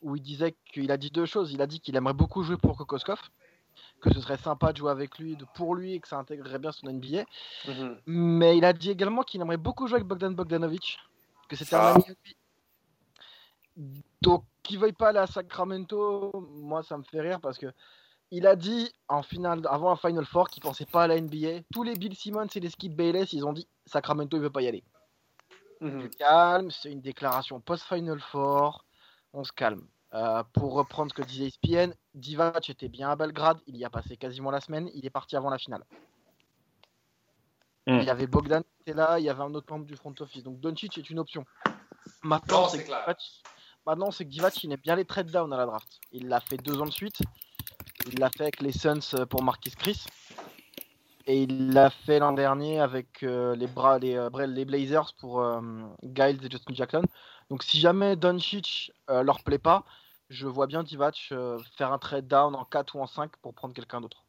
où 0.00 0.16
il 0.16 0.22
disait 0.22 0.56
qu'il 0.72 0.90
a 0.90 0.96
dit 0.96 1.10
deux 1.10 1.26
choses. 1.26 1.52
Il 1.52 1.62
a 1.62 1.66
dit 1.66 1.80
qu'il 1.80 1.94
aimerait 1.94 2.14
beaucoup 2.14 2.42
jouer 2.42 2.56
pour 2.56 2.76
Kokoskov, 2.76 3.20
que 4.00 4.12
ce 4.12 4.20
serait 4.20 4.36
sympa 4.36 4.72
de 4.72 4.78
jouer 4.78 4.90
avec 4.90 5.16
lui, 5.18 5.36
de, 5.36 5.44
pour 5.54 5.76
lui, 5.76 5.94
et 5.94 6.00
que 6.00 6.08
ça 6.08 6.18
intégrerait 6.18 6.58
bien 6.58 6.72
son 6.72 6.88
NBA. 6.88 7.24
Mhm. 7.68 7.98
Mais 8.06 8.58
il 8.58 8.64
a 8.64 8.72
dit 8.72 8.90
également 8.90 9.22
qu'il 9.22 9.40
aimerait 9.40 9.56
beaucoup 9.58 9.86
jouer 9.86 9.96
avec 9.96 10.08
Bogdan 10.08 10.34
Bogdanovic, 10.34 10.98
que 11.48 11.54
c'était 11.54 11.76
Ah. 11.76 11.90
un 11.90 11.94
ami 11.94 12.04
à 12.08 12.14
lui. 12.24 12.36
Donc, 14.20 14.44
qu'il 14.62 14.78
veuille 14.78 14.92
pas 14.92 15.08
aller 15.08 15.18
à 15.18 15.26
Sacramento, 15.26 16.30
moi 16.54 16.82
ça 16.82 16.96
me 16.98 17.02
fait 17.04 17.20
rire 17.20 17.40
parce 17.40 17.58
que 17.58 17.66
il 18.32 18.46
a 18.46 18.56
dit 18.56 18.90
en 19.08 19.22
finale, 19.22 19.60
avant 19.70 19.90
un 19.92 19.96
Final 19.96 20.24
Four 20.24 20.48
qu'il 20.48 20.62
pensait 20.62 20.86
pas 20.86 21.04
à 21.04 21.06
la 21.06 21.20
NBA. 21.20 21.60
Tous 21.72 21.82
les 21.84 21.94
Bill 21.94 22.16
Simmons 22.16 22.46
et 22.54 22.60
les 22.60 22.70
Skip 22.70 22.96
Bayless, 22.96 23.32
ils 23.32 23.44
ont 23.44 23.52
dit 23.52 23.68
Sacramento 23.86 24.36
il 24.36 24.42
veut 24.42 24.50
pas 24.50 24.62
y 24.62 24.66
aller. 24.68 24.82
Mhm. 25.80 26.00
Du 26.02 26.08
calme, 26.10 26.70
c'est 26.70 26.90
une 26.90 27.00
déclaration 27.00 27.60
post-Final 27.60 28.20
Four. 28.20 28.84
On 29.34 29.44
se 29.44 29.52
calme. 29.52 29.86
Euh, 30.14 30.42
pour 30.52 30.74
reprendre 30.74 31.10
ce 31.10 31.14
que 31.14 31.26
disait 31.26 31.46
ESPN, 31.46 31.94
Divac 32.14 32.68
était 32.68 32.88
bien 32.88 33.08
à 33.10 33.16
Belgrade, 33.16 33.58
il 33.66 33.76
y 33.78 33.84
a 33.84 33.90
passé 33.90 34.16
quasiment 34.18 34.50
la 34.50 34.60
semaine, 34.60 34.90
il 34.94 35.06
est 35.06 35.10
parti 35.10 35.36
avant 35.36 35.48
la 35.48 35.56
finale. 35.58 35.84
Hmm. 37.86 37.98
Il 37.98 38.04
y 38.04 38.10
avait 38.10 38.26
Bogdan 38.26 38.62
qui 38.62 38.68
était 38.82 38.94
là, 38.94 39.18
il 39.18 39.24
y 39.24 39.28
avait 39.30 39.42
un 39.42 39.54
autre 39.54 39.72
membre 39.72 39.86
du 39.86 39.96
front 39.96 40.14
office. 40.20 40.42
Donc 40.42 40.60
Doncic 40.60 40.96
est 40.98 41.10
une 41.10 41.18
option. 41.18 41.44
Maintenant, 42.22 42.62
Non, 42.62 42.68
c'est 42.68 42.76
c'est 42.78 42.82
que 42.84 42.88
clair. 42.88 43.04
Divac- 43.06 43.42
Maintenant, 43.84 44.10
c'est 44.12 44.24
que 44.24 44.30
Divac, 44.30 44.62
il 44.62 44.72
aime 44.72 44.80
bien 44.80 44.94
les 44.94 45.04
trade 45.04 45.30
down 45.30 45.52
à 45.52 45.56
la 45.56 45.66
draft. 45.66 45.98
Il 46.12 46.28
l'a 46.28 46.38
fait 46.40 46.56
deux 46.58 46.80
ans 46.80 46.84
de 46.86 46.92
suite. 46.92 47.20
Il 48.06 48.18
l'a 48.18 48.30
fait 48.30 48.44
avec 48.44 48.60
les 48.60 48.72
Suns 48.72 48.98
euh, 49.14 49.26
pour 49.26 49.42
Marquis 49.42 49.70
Chris. 49.70 50.04
Et 51.26 51.42
il 51.44 51.72
l'a 51.72 51.90
fait 51.90 52.18
l'an 52.18 52.32
dernier 52.32 52.80
avec 52.80 53.22
euh, 53.22 53.54
les, 53.54 53.68
bras, 53.68 53.98
les, 53.98 54.16
euh, 54.16 54.28
les 54.46 54.64
Blazers 54.64 55.12
pour 55.20 55.40
euh, 55.40 55.60
Giles 56.02 56.44
et 56.44 56.50
Justin 56.50 56.74
Jackson. 56.74 57.02
Donc 57.48 57.62
si 57.62 57.78
jamais 57.78 58.16
Doncic 58.16 58.92
euh, 59.08 59.22
leur 59.22 59.42
plaît 59.44 59.58
pas, 59.58 59.84
je 60.30 60.48
vois 60.48 60.66
bien 60.66 60.82
Divac 60.82 61.28
euh, 61.30 61.58
faire 61.76 61.92
un 61.92 61.98
trade 61.98 62.26
down 62.26 62.54
en 62.56 62.64
4 62.64 62.96
ou 62.96 63.00
en 63.00 63.06
5 63.06 63.36
pour 63.36 63.54
prendre 63.54 63.72
quelqu'un 63.74 64.00
d'autre. 64.00 64.24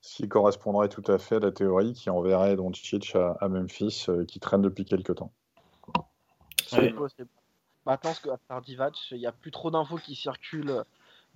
Ce 0.00 0.16
qui 0.16 0.28
correspondrait 0.28 0.88
tout 0.88 1.02
à 1.08 1.18
fait 1.18 1.36
à 1.36 1.40
la 1.40 1.52
théorie 1.52 1.92
qui 1.92 2.08
enverrait 2.08 2.56
Doncic 2.56 3.14
à, 3.14 3.36
à 3.40 3.48
Memphis, 3.48 4.06
euh, 4.08 4.24
qui 4.24 4.40
traîne 4.40 4.62
depuis 4.62 4.84
quelques 4.86 5.16
temps. 5.16 5.32
C'est 6.66 6.80
Ouais. 6.80 6.90
possible. 6.92 7.28
Maintenant, 7.84 8.14
ce 8.14 8.20
que 8.20 8.28
va 8.28 8.38
faire 8.48 8.60
Divac, 8.62 8.94
il 9.10 9.18
n'y 9.18 9.26
a 9.26 9.32
plus 9.32 9.50
trop 9.50 9.70
d'infos 9.70 9.96
qui 9.96 10.14
circulent. 10.14 10.84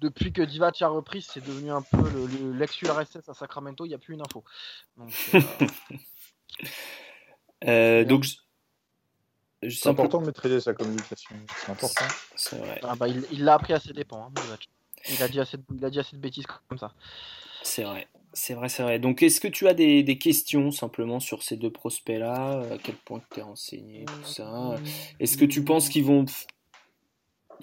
Depuis 0.02 0.32
que 0.32 0.42
Divac 0.42 0.82
a 0.82 0.88
repris, 0.88 1.22
c'est 1.22 1.40
devenu 1.44 1.70
un 1.70 1.80
peu 1.82 2.02
le- 2.10 2.26
le- 2.26 2.52
l'ex-URSS 2.58 3.28
à 3.28 3.34
Sacramento, 3.34 3.84
il 3.84 3.88
n'y 3.88 3.94
a 3.94 3.98
plus 3.98 4.14
une 4.14 4.20
info. 4.20 4.42
Donc, 4.96 5.12
euh, 5.34 5.40
Euh, 7.64 8.04
donc, 8.04 8.24
je- 8.24 8.36
je 9.62 9.76
C'est 9.76 9.88
important 9.88 10.20
de 10.20 10.26
maîtriser 10.26 10.60
sa 10.60 10.74
communication. 10.74 11.36
C'est 11.64 11.70
important. 11.70 12.04
C'est 12.34 12.58
vrai. 12.58 12.80
ah 12.82 12.96
bah, 12.96 13.06
il 13.06 13.24
il 13.30 13.44
l'a 13.44 13.54
appris 13.54 13.72
à 13.72 13.78
ses 13.78 13.92
dépens, 13.92 14.26
hein, 14.26 14.32
Divac. 14.34 14.68
Il 15.08 15.22
a, 15.22 15.28
dit 15.28 15.38
assez 15.40 15.56
de, 15.56 15.62
il 15.76 15.84
a 15.84 15.90
dit 15.90 16.00
assez 16.00 16.16
de 16.16 16.20
bêtises 16.20 16.44
comme 16.68 16.78
ça. 16.78 16.92
C'est 17.62 17.84
vrai, 17.84 18.08
c'est 18.32 18.54
vrai, 18.54 18.68
c'est 18.68 18.82
vrai. 18.82 18.98
Donc, 18.98 19.22
est-ce 19.22 19.40
que 19.40 19.48
tu 19.48 19.68
as 19.68 19.74
des, 19.74 20.02
des 20.02 20.18
questions 20.18 20.72
simplement 20.72 21.20
sur 21.20 21.44
ces 21.44 21.56
deux 21.56 21.70
prospects-là? 21.70 22.62
À 22.72 22.78
quel 22.78 22.96
point 22.96 23.20
tu 23.20 23.26
t'es 23.30 23.42
renseigné, 23.42 24.04
tout 24.04 24.24
ça? 24.24 24.76
Est-ce 25.20 25.36
que 25.36 25.44
tu 25.44 25.64
penses 25.64 25.88
qu'ils 25.88 26.04
vont. 26.04 26.24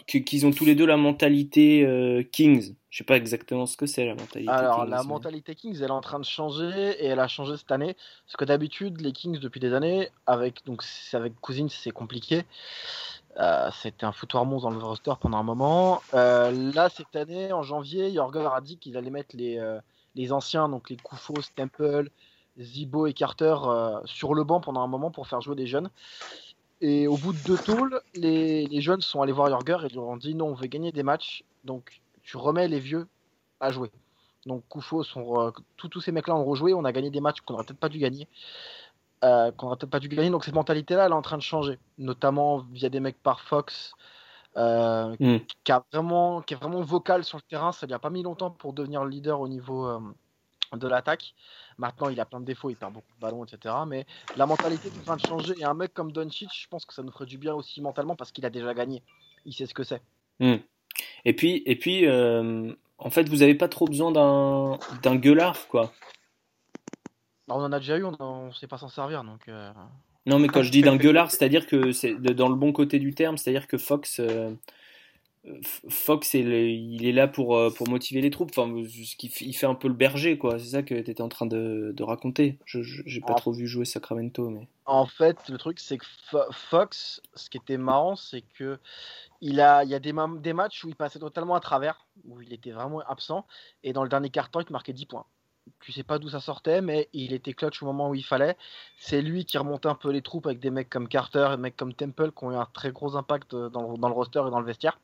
Qu'ils 0.08 0.46
ont 0.46 0.52
tous 0.52 0.66
les 0.66 0.76
deux 0.76 0.86
la 0.86 0.98
mentalité 0.98 1.86
euh, 1.86 2.24
Kings 2.24 2.76
Je 2.90 2.98
sais 2.98 3.04
pas 3.04 3.16
exactement 3.18 3.66
ce 3.66 3.78
que 3.78 3.86
c'est 3.86 4.06
la 4.06 4.16
mentalité 4.16 4.50
Alors, 4.50 4.82
Kings. 4.82 4.90
la 4.90 5.04
mais- 5.04 5.08
mentalité 5.10 5.56
Kings, 5.56 5.76
elle 5.78 5.88
est 5.88 5.92
en 5.92 6.02
train 6.02 6.20
de 6.20 6.26
changer 6.26 6.96
et 7.00 7.06
elle 7.06 7.20
a 7.20 7.28
changé 7.28 7.58
cette 7.58 7.72
année. 7.72 7.96
Parce 8.26 8.36
que 8.38 8.46
d'habitude, 8.46 9.02
les 9.02 9.12
Kings, 9.12 9.40
depuis 9.40 9.60
des 9.60 9.74
années, 9.74 10.10
avec, 10.26 10.66
donc, 10.66 10.82
c'est 10.84 11.18
avec 11.18 11.40
Cousins, 11.42 11.68
c'est 11.70 11.92
compliqué. 11.92 12.44
Euh, 13.40 13.70
C'était 13.82 14.06
un 14.06 14.12
foutoir 14.12 14.46
monstre 14.46 14.70
dans 14.70 14.76
le 14.76 14.84
roster 14.84 15.14
pendant 15.22 15.38
un 15.38 15.44
moment. 15.44 16.02
Euh, 16.14 16.52
là, 16.74 16.90
cette 16.90 17.16
année, 17.16 17.54
en 17.54 17.62
janvier, 17.64 18.12
Jorger 18.14 18.50
a 18.54 18.62
dit 18.62 18.78
qu'il 18.78 18.98
allait 18.98 19.12
mettre 19.12 19.36
les, 19.36 19.62
les 20.16 20.32
anciens, 20.32 20.68
donc 20.70 20.90
les 20.90 20.98
Koufos, 20.98 21.36
Temple, 21.56 22.10
Zibo 22.60 23.06
et 23.08 23.14
Carter, 23.14 23.56
sur 24.06 24.34
le 24.34 24.44
banc 24.44 24.60
pendant 24.60 24.82
un 24.82 24.88
moment 24.88 25.12
pour 25.12 25.28
faire 25.28 25.42
jouer 25.42 25.56
les 25.56 25.68
jeunes. 25.68 25.90
Et 26.82 27.08
au 27.08 27.18
bout 27.18 27.34
de 27.34 27.40
deux 27.46 27.58
tours, 27.58 27.88
les, 28.16 28.66
les 28.68 28.82
jeunes 28.82 29.02
sont 29.02 29.22
allés 29.22 29.34
voir 29.34 29.50
Jorger 29.50 29.86
et 29.86 29.90
lui 29.90 29.98
ont 30.00 30.18
dit 30.18 30.36
non, 30.36 30.48
on 30.48 30.54
veut 30.54 30.68
gagner 30.68 30.92
des 30.92 31.04
matchs, 31.04 31.44
donc 31.66 32.02
tu 32.24 32.38
remets 32.38 32.68
les 32.68 32.80
vieux 32.80 33.08
à 33.60 33.72
jouer. 33.72 33.92
Donc 34.46 34.64
Koufos, 34.70 35.04
euh, 35.18 35.52
tous 35.76 36.00
ces 36.00 36.12
mecs-là 36.12 36.36
ont 36.36 36.46
rejoué, 36.46 36.74
on 36.74 36.86
a 36.86 36.92
gagné 36.92 37.10
des 37.10 37.20
matchs 37.20 37.42
qu'on 37.42 37.54
n'aurait 37.54 37.66
peut-être 37.66 37.80
pas 37.80 37.90
dû 37.90 38.00
gagner. 38.00 38.28
Euh, 39.26 39.52
qu'on 39.52 39.68
aurait 39.68 39.76
peut-être 39.76 39.90
pas 39.92 40.00
dû 40.00 40.08
gagner, 40.08 40.30
donc 40.30 40.46
cette 40.46 40.56
mentalité-là, 40.56 41.06
elle 41.06 41.12
est 41.12 41.16
en 41.16 41.22
train 41.22 41.38
de 41.38 41.42
changer, 41.44 41.78
notamment 41.98 42.60
via 42.72 42.88
des 42.88 43.02
mecs 43.02 43.22
par 43.22 43.42
Fox, 43.42 43.94
euh, 44.56 45.16
Hmm. 45.20 45.40
qui, 45.64 45.72
a 45.72 45.84
vraiment, 45.92 46.42
qui 46.42 46.54
est 46.54 46.58
vraiment 46.58 46.82
vocal 46.82 47.24
sur 47.26 47.38
le 47.38 47.44
terrain. 47.44 47.72
Ça 47.74 47.86
lui 47.86 47.94
a 47.94 48.00
pas 48.00 48.10
mis 48.10 48.24
longtemps 48.24 48.50
pour 48.50 48.72
devenir 48.74 49.04
le 49.04 49.10
leader 49.10 49.42
au 49.42 49.48
niveau 49.50 49.86
euh, 49.86 50.00
de 50.74 50.88
l'attaque. 50.88 51.36
Maintenant, 51.80 52.10
il 52.10 52.20
a 52.20 52.26
plein 52.26 52.42
de 52.42 52.46
défauts, 52.46 52.70
il 52.70 52.76
perd 52.76 52.94
beaucoup 52.94 53.14
de 53.16 53.22
ballons, 53.22 53.46
etc. 53.46 53.74
Mais 53.88 54.06
la 54.36 54.46
mentalité 54.46 54.90
est 54.90 55.00
en 55.00 55.04
train 55.04 55.16
de 55.16 55.26
changer. 55.26 55.56
Et 55.60 55.64
un 55.64 55.74
mec 55.74 55.94
comme 55.94 56.12
Doncic, 56.12 56.50
je 56.54 56.68
pense 56.68 56.86
que 56.86 56.94
ça 56.94 57.02
nous 57.02 57.12
ferait 57.12 57.26
du 57.26 57.38
bien 57.38 57.54
aussi 57.54 57.82
mentalement 57.82 58.18
parce 58.18 58.34
qu'il 58.34 58.46
a 58.46 58.50
déjà 58.50 58.74
gagné. 58.74 59.02
Il 59.46 59.54
sait 59.54 59.66
ce 59.66 59.74
que 59.74 59.84
c'est. 59.84 60.02
Hmm. 60.42 60.58
Et 61.24 61.34
puis, 61.34 61.64
et 61.66 61.78
puis 61.78 62.06
euh, 62.06 62.74
en 62.98 63.10
fait, 63.10 63.30
vous 63.30 63.44
avez 63.44 63.56
pas 63.56 63.70
trop 63.70 63.86
besoin 63.86 64.12
d'un 64.12 64.78
d'un 65.02 65.16
gueulard, 65.16 65.70
quoi. 65.70 65.94
Bah, 67.48 67.56
on 67.58 67.64
en 67.64 67.72
a 67.72 67.80
déjà 67.80 67.98
eu, 67.98 68.04
on 68.04 68.48
ne 68.48 68.52
sait 68.52 68.68
pas 68.68 68.78
s'en 68.78 68.90
servir. 68.90 69.24
Donc, 69.24 69.48
euh, 69.48 69.72
Non, 70.26 70.38
mais 70.38 70.50
quand 70.50 70.64
je 70.64 70.72
dis 70.72 70.82
d'un 70.84 70.98
gueulard, 70.98 71.32
c'est-à-dire 71.32 71.66
que 71.66 71.94
c'est 71.94 72.14
dans 72.16 72.50
le 72.50 72.56
bon 72.56 72.74
côté 72.74 73.00
du 73.00 73.14
terme, 73.14 73.38
c'est-à-dire 73.38 73.68
que 73.68 73.78
Fox, 73.78 74.20
euh, 74.20 74.52
Fox, 75.90 76.34
il 76.34 77.06
est 77.06 77.12
là 77.12 77.28
pour, 77.28 77.56
euh, 77.56 77.70
pour 77.70 77.88
motiver 77.90 78.22
les 78.22 78.30
troupes. 78.30 78.52
Enfin, 78.56 78.72
il 78.72 79.54
fait 79.54 79.66
un 79.66 79.76
peu 79.76 79.88
le 79.88 79.94
berger, 79.94 80.38
quoi. 80.38 80.60
C'est 80.60 80.70
ça 80.70 80.84
que 80.84 80.96
tu 80.96 81.12
étais 81.12 81.22
en 81.22 81.30
train 81.30 81.46
de, 81.46 81.92
de 81.96 82.04
raconter. 82.04 82.58
Je 82.66 82.80
n'ai 82.80 83.22
pas 83.22 83.36
trop 83.36 83.52
vu 83.52 83.68
jouer 83.68 83.86
Sacramento, 83.86 84.50
mais. 84.50 84.68
En 84.86 85.06
fait, 85.06 85.50
le 85.50 85.58
truc, 85.58 85.80
c'est 85.80 85.98
que 85.98 86.06
Fox, 86.52 87.22
ce 87.36 87.50
qui 87.50 87.58
était 87.58 87.78
marrant, 87.78 88.16
c'est 88.16 88.42
que 88.42 88.80
il 89.42 89.62
a, 89.62 89.84
il 89.84 89.90
y 89.90 89.96
a 89.96 90.00
des, 90.00 90.14
des 90.40 90.54
matchs 90.54 90.84
où 90.84 90.90
il 90.90 90.96
passait 90.96 91.20
totalement 91.20 91.56
à 91.56 91.60
travers, 91.60 92.06
où 92.28 92.42
il 92.42 92.52
était 92.54 92.72
vraiment 92.72 93.00
absent, 93.02 93.46
et 93.84 93.94
dans 93.94 94.04
le 94.04 94.10
dernier 94.10 94.30
quart-temps, 94.30 94.60
il 94.60 94.66
te 94.66 94.74
marquait 94.74 94.94
10 94.94 95.06
points 95.06 95.26
tu 95.80 95.92
sais 95.92 96.04
pas 96.04 96.20
d'où 96.20 96.30
ça 96.30 96.40
sortait, 96.40 96.82
mais 96.82 97.10
il 97.14 97.34
était 97.34 97.54
clutch 97.54 97.82
au 97.82 97.86
moment 97.86 98.10
où 98.10 98.16
il 98.16 98.24
fallait. 98.24 98.58
C'est 98.98 99.22
lui 99.22 99.46
qui 99.46 99.58
remontait 99.58 99.88
un 99.88 99.96
peu 99.96 100.12
les 100.12 100.22
troupes 100.22 100.46
avec 100.48 100.60
des 100.60 100.72
mecs 100.72 100.90
comme 100.90 101.08
Carter 101.08 101.50
et 101.54 101.56
des 101.56 101.62
mecs 101.62 101.78
comme 101.78 101.94
Temple 101.94 102.32
qui 102.32 102.44
ont 102.44 102.52
eu 102.52 102.56
un 102.56 102.68
très 102.74 102.92
gros 102.92 103.16
impact 103.16 103.56
dans 103.56 103.82
le, 103.82 104.14
roster 104.14 104.44
et 104.48 104.52
dans 104.52 104.60
le 104.60 104.66
vestiaire. 104.66 105.00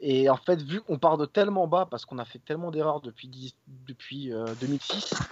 Et 0.00 0.30
en 0.30 0.36
fait, 0.36 0.62
vu 0.62 0.80
qu'on 0.80 0.98
part 0.98 1.18
de 1.18 1.26
tellement 1.26 1.66
bas, 1.66 1.86
parce 1.90 2.04
qu'on 2.06 2.18
a 2.18 2.24
fait 2.24 2.38
tellement 2.38 2.70
d'erreurs 2.70 3.00
depuis, 3.00 3.54
depuis 3.86 4.32
2006, 4.60 5.12
euh, 5.12 5.24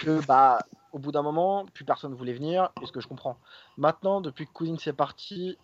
que 0.00 0.26
bah, 0.26 0.58
au 0.92 0.98
bout 0.98 1.12
d'un 1.12 1.22
moment, 1.22 1.66
plus 1.74 1.84
personne 1.84 2.12
ne 2.12 2.16
voulait 2.16 2.32
venir, 2.32 2.70
et 2.82 2.86
ce 2.86 2.92
que 2.92 3.00
je 3.00 3.08
comprends. 3.08 3.38
Maintenant, 3.76 4.20
depuis 4.20 4.46
que 4.46 4.52
Cousins 4.52 4.76
est 4.86 4.92
parti, 4.94 5.58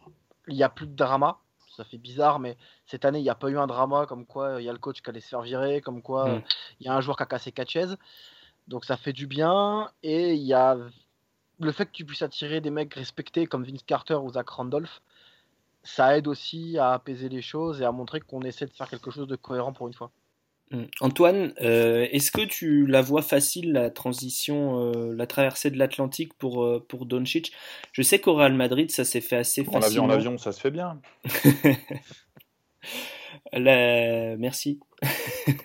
il 0.49 0.55
n'y 0.55 0.63
a 0.63 0.69
plus 0.69 0.87
de 0.87 0.95
drama. 0.95 1.39
Ça 1.77 1.85
fait 1.85 1.97
bizarre, 1.97 2.39
mais 2.39 2.59
cette 2.87 3.07
année, 3.07 3.19
il 3.19 3.23
n'y 3.23 3.31
a 3.31 3.35
pas 3.35 3.49
eu 3.49 3.57
un 3.57 3.67
drama 3.67 4.05
comme 4.05 4.27
quoi 4.27 4.61
il 4.61 4.65
y 4.65 4.69
a 4.69 4.73
le 4.73 4.79
coach 4.79 5.01
qui 5.01 5.09
allait 5.09 5.21
se 5.21 5.29
faire 5.29 5.41
virer, 5.41 5.81
comme 5.81 6.03
quoi 6.03 6.29
mm. 6.29 6.43
il 6.81 6.87
y 6.87 6.91
a 6.91 6.95
un 6.95 7.01
joueur 7.01 7.17
qui 7.17 7.23
a 7.23 7.27
cassé 7.27 7.51
quatre 7.51 7.71
chaises. 7.71 7.97
Donc 8.69 8.85
ça 8.85 8.99
fait 8.99 9.15
du 9.15 9.27
bien. 9.27 9.91
Et 10.03 10.35
il 10.35 10.43
y 10.43 10.53
a 10.53 10.77
le 11.59 11.73
fait 11.73 11.87
que 11.87 11.93
tu 11.93 12.05
puisses 12.05 12.23
attirer 12.23 12.61
des 12.61 12.71
mecs 12.71 12.93
respectés 12.93 13.47
comme 13.47 13.65
Vince 13.65 13.83
Carter 13.85 14.17
ou 14.17 14.33
Zach 14.33 14.49
Randolph, 14.51 15.01
ça 15.85 16.17
aide 16.17 16.29
aussi 16.29 16.79
à 16.79 16.93
apaiser 16.93 17.29
les 17.29 17.43
choses 17.43 17.81
et 17.81 17.85
à 17.85 17.93
montrer 17.93 18.21
qu'on 18.21 18.43
essaie 18.43 18.67
de 18.67 18.73
faire 18.73 18.89
quelque 18.89 19.11
chose 19.11 19.27
de 19.27 19.37
cohérent 19.37 19.73
pour 19.73 19.89
une 19.89 19.95
fois. 19.95 20.11
Hmm. 20.71 20.85
Antoine, 21.01 21.53
euh, 21.61 22.07
est-ce 22.13 22.33
que 22.33 22.41
tu 22.41 22.87
la 22.87 23.03
vois 23.03 23.21
facile 23.21 23.73
la 23.73 23.91
transition, 23.91 24.93
euh, 24.95 25.13
la 25.15 25.27
traversée 25.27 25.71
de 25.71 25.77
l'Atlantique 25.77 26.33
pour 26.35 26.65
euh, 26.65 26.83
pour 26.89 27.05
Doncic? 27.05 27.53
Je 27.93 28.01
sais 28.01 28.21
qu'au 28.21 28.35
Real 28.35 28.55
Madrid 28.55 28.91
ça 28.91 29.05
s'est 29.05 29.21
fait 29.21 29.37
assez 29.37 29.65
facilement. 29.65 30.07
En 30.07 30.11
avion, 30.11 30.39
ça 30.39 30.53
se 30.53 30.61
fait 30.61 30.71
bien. 30.71 30.99
Merci. 33.53 34.81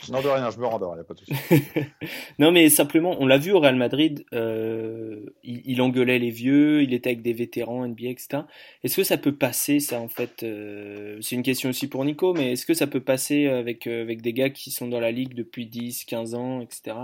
non, 0.10 0.22
de 0.22 0.28
rien, 0.28 0.50
je 0.50 0.58
me 0.58 0.66
rendors, 0.66 0.94
il 0.94 0.98
n'y 0.98 1.02
a 1.02 1.04
pas 1.04 1.14
de 1.14 1.20
souci. 1.20 1.34
non, 2.40 2.52
mais 2.52 2.70
simplement, 2.70 3.16
on 3.20 3.28
l'a 3.28 3.38
vu 3.38 3.52
au 3.52 3.60
Real 3.60 3.76
Madrid, 3.76 4.26
euh, 4.34 5.26
il, 5.44 5.82
engueulait 5.82 6.20
les 6.20 6.32
vieux, 6.32 6.82
il 6.82 6.94
était 6.94 7.12
avec 7.12 7.22
des 7.22 7.34
vétérans 7.34 7.88
NBA, 7.88 8.08
etc. 8.10 8.44
Est-ce 8.84 8.98
que 8.98 9.04
ça 9.04 9.18
peut 9.18 9.36
passer, 9.36 9.80
ça, 9.80 10.00
en 10.00 10.08
fait 10.08 10.44
euh, 10.44 11.20
C'est 11.22 11.36
une 11.36 11.44
question 11.44 11.70
aussi 11.70 11.88
pour 11.88 12.04
Nico, 12.04 12.34
mais 12.34 12.54
est-ce 12.54 12.66
que 12.66 12.74
ça 12.74 12.88
peut 12.88 13.00
passer 13.00 13.48
avec, 13.48 13.86
euh, 13.86 14.02
avec 14.02 14.22
des 14.22 14.34
gars 14.34 14.50
qui 14.50 14.72
sont 14.72 14.88
dans 14.88 15.00
la 15.00 15.12
ligue 15.12 15.36
depuis 15.36 15.68
10, 15.68 16.06
15 16.06 16.34
ans, 16.34 16.62
etc. 16.62 16.98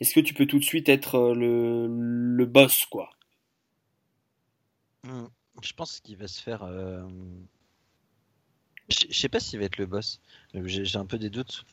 Est-ce 0.00 0.12
que 0.12 0.20
tu 0.20 0.34
peux 0.34 0.46
tout 0.46 0.58
de 0.58 0.64
suite 0.64 0.88
être 0.88 1.34
le, 1.34 1.86
le 1.88 2.46
boss, 2.46 2.84
quoi? 2.86 3.10
Hmm, 5.04 5.26
Je 5.62 5.72
pense 5.72 6.00
qu'il 6.00 6.16
va 6.16 6.26
se 6.26 6.42
faire 6.42 6.64
je 8.88 9.18
sais 9.18 9.28
pas 9.28 9.40
s'il 9.40 9.58
va 9.58 9.64
être 9.66 9.78
le 9.78 9.86
boss. 9.86 10.20
Euh, 10.54 10.62
j'ai 10.66 10.98
un 10.98 11.06
peu 11.06 11.18
des 11.18 11.30
doutes 11.30 11.64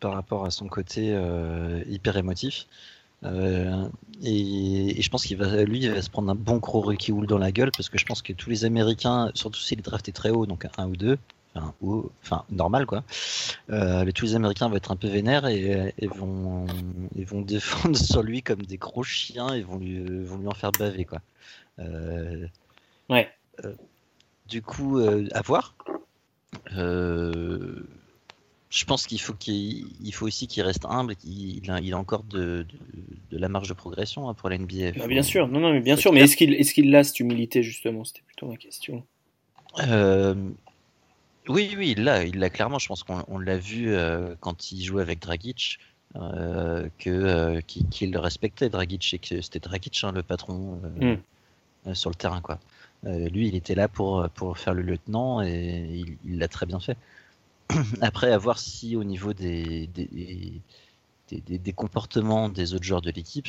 par 0.00 0.12
rapport 0.12 0.44
à 0.44 0.50
son 0.50 0.68
côté 0.68 1.12
euh, 1.12 1.82
hyper 1.88 2.16
émotif. 2.16 2.66
Euh, 3.24 3.88
et, 4.22 5.00
je 5.00 5.10
pense 5.10 5.24
qu'il 5.24 5.36
va, 5.36 5.64
lui, 5.64 5.80
il 5.80 5.90
va 5.90 6.02
se 6.02 6.10
prendre 6.10 6.30
un 6.30 6.34
bon 6.34 6.58
gros 6.58 6.80
Ricky 6.80 7.10
Wool 7.10 7.26
dans 7.26 7.38
la 7.38 7.52
gueule 7.52 7.70
parce 7.74 7.88
que 7.88 7.98
je 7.98 8.04
pense 8.04 8.22
que 8.22 8.32
tous 8.32 8.50
les 8.50 8.64
Américains, 8.64 9.30
surtout 9.34 9.60
s'il 9.60 9.78
est 9.78 9.82
drafté 9.82 10.12
très 10.12 10.30
haut, 10.30 10.46
donc 10.46 10.66
un 10.76 10.88
ou 10.88 10.96
deux, 10.96 11.18
enfin, 11.54 11.74
ou, 11.80 12.10
enfin 12.22 12.44
normal 12.50 12.84
quoi, 12.84 13.02
tous 14.14 14.24
les 14.26 14.34
Américains 14.34 14.68
vont 14.68 14.76
être 14.76 14.90
un 14.90 14.96
peu 14.96 15.08
vénères 15.08 15.46
et, 15.46 15.94
vont, 16.02 16.66
vont 17.16 17.40
défendre 17.42 17.96
sur 17.96 18.22
lui 18.22 18.42
comme 18.42 18.62
des 18.62 18.76
gros 18.76 19.02
chiens 19.02 19.54
et 19.54 19.62
vont 19.62 19.78
lui, 19.78 20.04
vont 20.24 20.36
lui 20.36 20.48
en 20.48 20.54
faire 20.54 20.72
baver 20.72 21.06
quoi. 21.06 21.20
ouais. 23.08 23.30
du 24.48 24.60
coup, 24.60 24.98
à 24.98 25.40
voir. 25.40 25.74
Euh, 26.76 27.86
je 28.70 28.84
pense 28.84 29.06
qu'il 29.06 29.20
faut 29.20 29.34
qu'il 29.34 30.12
faut 30.12 30.26
aussi 30.26 30.46
qu'il 30.46 30.62
reste 30.62 30.84
humble, 30.84 31.12
a, 31.12 31.80
il 31.80 31.94
a 31.94 31.98
encore 31.98 32.24
de, 32.24 32.66
de, 33.30 33.38
la 33.38 33.48
marge 33.48 33.68
de 33.68 33.74
progression 33.74 34.28
hein, 34.28 34.34
pour 34.34 34.48
la 34.48 34.58
NBA. 34.58 34.92
Bah, 34.96 35.06
bien 35.06 35.22
sûr, 35.22 35.46
non, 35.48 35.60
non, 35.60 35.72
mais 35.72 35.80
bien 35.80 35.96
sûr, 35.96 36.12
mais 36.12 36.20
est-ce 36.20 36.36
qu'il 36.36 36.54
est 36.54 36.72
qu'il 36.72 36.94
a 36.94 37.04
cette 37.04 37.20
humilité 37.20 37.62
justement? 37.62 38.04
C'était 38.04 38.22
plutôt 38.26 38.48
ma 38.48 38.56
question. 38.56 39.04
Euh, 39.86 40.34
oui, 41.48 41.74
oui, 41.76 41.94
il 41.96 42.04
l'a, 42.04 42.24
il 42.24 42.38
l'a 42.38 42.50
clairement. 42.50 42.78
Je 42.78 42.88
pense 42.88 43.04
qu'on 43.04 43.38
l'a 43.38 43.58
vu 43.58 43.92
euh, 43.92 44.34
quand 44.40 44.72
il 44.72 44.82
jouait 44.82 45.02
avec 45.02 45.20
Dragic, 45.20 45.78
que 46.14 47.60
qu'il 47.60 48.12
le 48.12 48.18
respectait 48.18 48.68
Dragic 48.68 49.14
et 49.14 49.18
que 49.18 49.40
c'était 49.40 49.58
Dragic 49.60 50.00
hein, 50.02 50.12
le 50.12 50.22
patron 50.22 50.80
hmm. 51.00 51.94
sur 51.94 52.10
le 52.10 52.16
terrain, 52.16 52.40
quoi. 52.40 52.58
Euh, 53.06 53.28
lui, 53.28 53.48
il 53.48 53.54
était 53.54 53.74
là 53.74 53.88
pour, 53.88 54.28
pour 54.30 54.58
faire 54.58 54.74
le 54.74 54.82
lieutenant 54.82 55.42
et 55.42 56.04
il 56.24 56.38
l'a 56.38 56.48
très 56.48 56.66
bien 56.66 56.80
fait. 56.80 56.96
Après, 58.00 58.32
à 58.32 58.38
voir 58.38 58.58
si 58.58 58.96
au 58.96 59.04
niveau 59.04 59.32
des, 59.32 59.86
des, 59.88 60.60
des, 61.30 61.72
comportements 61.72 62.48
des 62.48 62.74
autres 62.74 62.84
joueurs 62.84 63.02
de 63.02 63.10
l'équipe, 63.10 63.48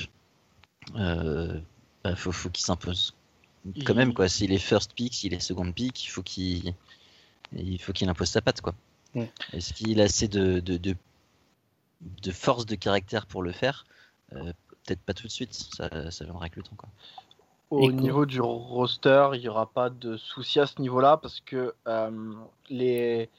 euh, 0.95 1.59
bah, 2.03 2.15
faut, 2.15 2.31
faut 2.31 2.49
qu'il 2.49 2.65
s'impose. 2.65 3.13
Quand 3.85 3.95
même, 3.95 4.13
quoi. 4.13 4.29
S'il 4.29 4.51
est 4.51 4.59
first 4.59 4.93
pick, 4.93 5.13
s'il 5.13 5.33
est 5.33 5.39
second 5.39 5.71
pick, 5.71 6.05
il 6.05 6.09
faut 6.09 6.21
qu'il 6.21 6.73
il 7.53 7.81
faut 7.81 7.93
qu'il 7.93 8.07
impose 8.09 8.29
sa 8.29 8.41
patte, 8.41 8.61
quoi. 8.61 8.75
Est-ce 9.53 9.73
qu'il 9.73 10.01
a 10.01 10.03
assez 10.03 10.27
de, 10.27 10.59
de, 10.59 10.77
de, 10.77 12.31
force 12.31 12.65
de 12.65 12.75
caractère 12.75 13.25
pour 13.25 13.41
le 13.41 13.51
faire? 13.51 13.85
Euh, 14.33 14.51
Peut-être 14.83 14.99
pas 14.99 15.15
tout 15.15 15.25
de 15.25 15.31
suite, 15.31 15.51
ça, 15.53 16.11
ça 16.11 16.25
viendra 16.25 16.43
avec 16.43 16.55
le 16.57 16.61
temps, 16.61 16.75
quoi. 16.77 16.89
Au 17.71 17.91
niveau 17.91 18.25
du 18.25 18.39
roster, 18.41 19.29
il 19.33 19.41
n'y 19.41 19.47
aura 19.47 19.65
pas 19.65 19.89
de 19.89 20.17
souci 20.17 20.59
à 20.59 20.67
ce 20.67 20.81
niveau-là 20.81 21.17
parce 21.17 21.41
que 21.41 21.73
euh, 21.87 22.33
les... 22.69 23.29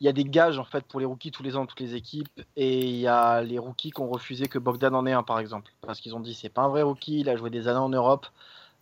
il 0.00 0.04
y 0.04 0.08
a 0.08 0.12
des 0.12 0.24
gages 0.24 0.58
en 0.58 0.64
fait 0.64 0.84
pour 0.84 0.98
les 0.98 1.06
rookies 1.06 1.30
tous 1.30 1.42
les 1.42 1.56
ans, 1.56 1.64
toutes 1.64 1.80
les 1.80 1.94
équipes, 1.94 2.42
et 2.56 2.80
il 2.80 2.96
y 2.96 3.06
a 3.06 3.40
les 3.40 3.58
rookies 3.58 3.92
qui 3.92 4.00
ont 4.00 4.10
refusé 4.10 4.48
que 4.48 4.58
Bogdan 4.58 4.94
en 4.94 5.06
ait 5.06 5.12
un 5.12 5.22
par 5.22 5.38
exemple, 5.38 5.72
parce 5.80 6.00
qu'ils 6.00 6.14
ont 6.16 6.20
dit 6.20 6.34
c'est 6.34 6.48
pas 6.48 6.62
un 6.62 6.68
vrai 6.68 6.82
rookie, 6.82 7.20
il 7.20 7.28
a 7.28 7.36
joué 7.36 7.50
des 7.50 7.68
années 7.68 7.78
en 7.78 7.88
Europe, 7.88 8.26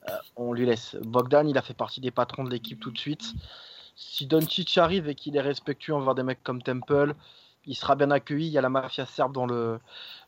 euh, 0.09 0.13
on 0.37 0.53
lui 0.55 0.65
laisse. 0.65 0.97
Bogdan, 1.03 1.47
il 1.47 1.59
a 1.59 1.63
fait 1.63 1.75
partie 1.75 2.01
des 2.01 2.11
patrons 2.11 2.45
de 2.45 2.51
l'équipe 2.51 2.81
tout 2.81 2.91
de 2.91 2.99
suite. 2.99 3.35
Si 3.97 4.25
Doncic 4.27 4.79
arrive 4.79 5.09
et 5.09 5.15
qu'il 5.15 5.37
est 5.37 5.43
respectueux 5.43 5.95
envers 5.95 6.15
des 6.15 6.23
mecs 6.23 6.43
comme 6.43 6.63
Temple, 6.63 7.15
il 7.67 7.77
sera 7.77 7.97
bien 7.97 8.11
accueilli. 8.11 8.47
Il 8.47 8.53
y 8.53 8.59
a 8.59 8.63
la 8.63 8.71
mafia 8.71 9.05
serbe 9.05 9.35
dans 9.35 9.45
le, 9.45 9.79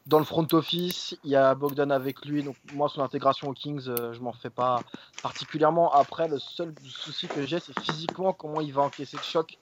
dans 0.07 0.19
le 0.19 0.25
front 0.25 0.47
office, 0.53 1.17
il 1.25 1.31
y 1.31 1.37
a 1.37 1.55
Bogdan 1.55 1.91
avec 1.91 2.25
lui. 2.25 2.43
Donc 2.43 2.57
moi, 2.75 2.89
son 2.89 3.03
intégration 3.03 3.49
aux 3.49 3.53
Kings, 3.53 3.89
euh, 3.89 4.13
je 4.13 4.21
m'en 4.21 4.33
fais 4.33 4.51
pas 4.51 4.81
particulièrement. 5.23 5.93
Après, 5.93 6.29
le 6.29 6.39
seul 6.39 6.75
souci 6.85 7.29
que 7.29 7.47
j'ai, 7.47 7.61
c'est 7.61 7.79
physiquement 7.81 8.33
comment 8.33 8.61
il 8.61 8.73
va 8.73 8.83
encaisser 8.83 9.17
le 9.17 9.23
choc 9.23 9.59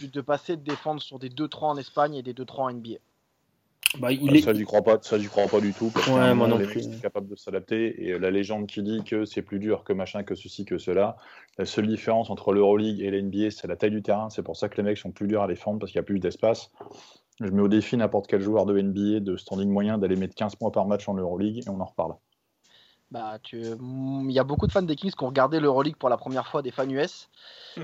de 0.00 0.20
passer 0.20 0.56
de 0.56 0.62
défendre 0.62 1.00
sur 1.00 1.18
des 1.18 1.28
2-3 1.28 1.64
en 1.64 1.76
Espagne 1.76 2.14
et 2.14 2.22
des 2.22 2.34
2-3 2.34 2.60
en 2.60 2.72
NBA. 2.72 2.96
Bah, 4.00 4.12
il 4.12 4.36
est... 4.36 4.42
Ça, 4.42 4.52
j'y 4.52 4.64
crois 4.64 4.82
pas, 4.82 4.98
ça, 5.00 5.18
j'y 5.18 5.28
crois 5.28 5.46
pas 5.46 5.60
du 5.60 5.72
tout. 5.72 5.90
Parce 5.90 6.08
ouais, 6.08 6.34
moi 6.34 6.48
non 6.48 6.58
plus. 6.58 7.00
capable 7.00 7.28
de 7.28 7.36
s'adapter. 7.36 8.08
Et 8.08 8.18
la 8.18 8.30
légende 8.30 8.66
qui 8.66 8.82
dit 8.82 9.04
que 9.04 9.24
c'est 9.24 9.42
plus 9.42 9.60
dur 9.60 9.84
que 9.84 9.92
machin, 9.92 10.24
que 10.24 10.34
ceci, 10.34 10.64
que 10.64 10.78
cela. 10.78 11.16
La 11.58 11.64
seule 11.64 11.86
différence 11.86 12.28
entre 12.28 12.52
l'Euroleague 12.52 13.00
et 13.00 13.10
l'NBA, 13.10 13.50
c'est 13.50 13.68
la 13.68 13.76
taille 13.76 13.92
du 13.92 14.02
terrain. 14.02 14.28
C'est 14.30 14.42
pour 14.42 14.56
ça 14.56 14.68
que 14.68 14.76
les 14.76 14.82
mecs 14.82 14.98
sont 14.98 15.12
plus 15.12 15.28
durs 15.28 15.42
à 15.42 15.46
défendre 15.46 15.78
parce 15.78 15.92
qu'il 15.92 15.98
y 15.98 16.00
a 16.00 16.04
plus 16.04 16.18
d'espace. 16.18 16.70
Je 17.40 17.50
mets 17.50 17.62
au 17.62 17.68
défi 17.68 17.96
n'importe 17.96 18.26
quel 18.28 18.40
joueur 18.40 18.64
de 18.64 18.80
NBA 18.80 19.20
de 19.20 19.36
standing 19.36 19.68
moyen 19.68 19.98
d'aller 19.98 20.16
mettre 20.16 20.34
15 20.34 20.56
points 20.56 20.70
par 20.70 20.86
match 20.86 21.08
en 21.08 21.14
Euroleague 21.14 21.58
et 21.58 21.68
on 21.68 21.80
en 21.80 21.84
reparle. 21.84 22.14
Bah, 23.10 23.38
tu... 23.42 23.60
Il 23.60 24.32
y 24.32 24.38
a 24.38 24.44
beaucoup 24.44 24.66
de 24.66 24.72
fans 24.72 24.82
des 24.82 24.96
Kings 24.96 25.12
qui 25.12 25.22
ont 25.22 25.28
regardé 25.28 25.60
l'Euroleague 25.60 25.96
pour 25.96 26.08
la 26.08 26.16
première 26.16 26.48
fois, 26.48 26.62
des 26.62 26.70
fans 26.70 26.88
US, 26.88 27.28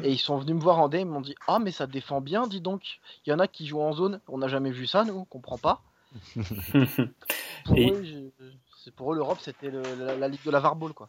et 0.02 0.10
ils 0.10 0.18
sont 0.18 0.38
venus 0.38 0.56
me 0.56 0.60
voir 0.60 0.78
en 0.78 0.88
DM, 0.88 0.98
ils 0.98 1.06
m'ont 1.06 1.20
dit 1.20 1.34
Ah, 1.46 1.58
mais 1.58 1.70
ça 1.70 1.86
défend 1.86 2.20
bien, 2.20 2.46
dis 2.46 2.60
donc. 2.60 2.98
Il 3.24 3.30
y 3.30 3.32
en 3.32 3.38
a 3.38 3.46
qui 3.46 3.66
jouent 3.66 3.82
en 3.82 3.92
zone, 3.92 4.20
on 4.28 4.38
n'a 4.38 4.48
jamais 4.48 4.72
vu 4.72 4.86
ça, 4.86 5.04
nous, 5.04 5.14
on 5.14 5.24
comprend 5.24 5.58
pas. 5.58 5.82
pour, 7.64 7.78
eux, 7.78 8.32
pour, 8.96 9.12
eux, 9.12 9.16
l'Europe, 9.16 9.38
c'était 9.40 9.70
la, 9.70 10.28
ligue 10.28 10.44
de 10.44 10.50
la 10.50 10.60
Varball, 10.60 10.92
quoi. 10.92 11.08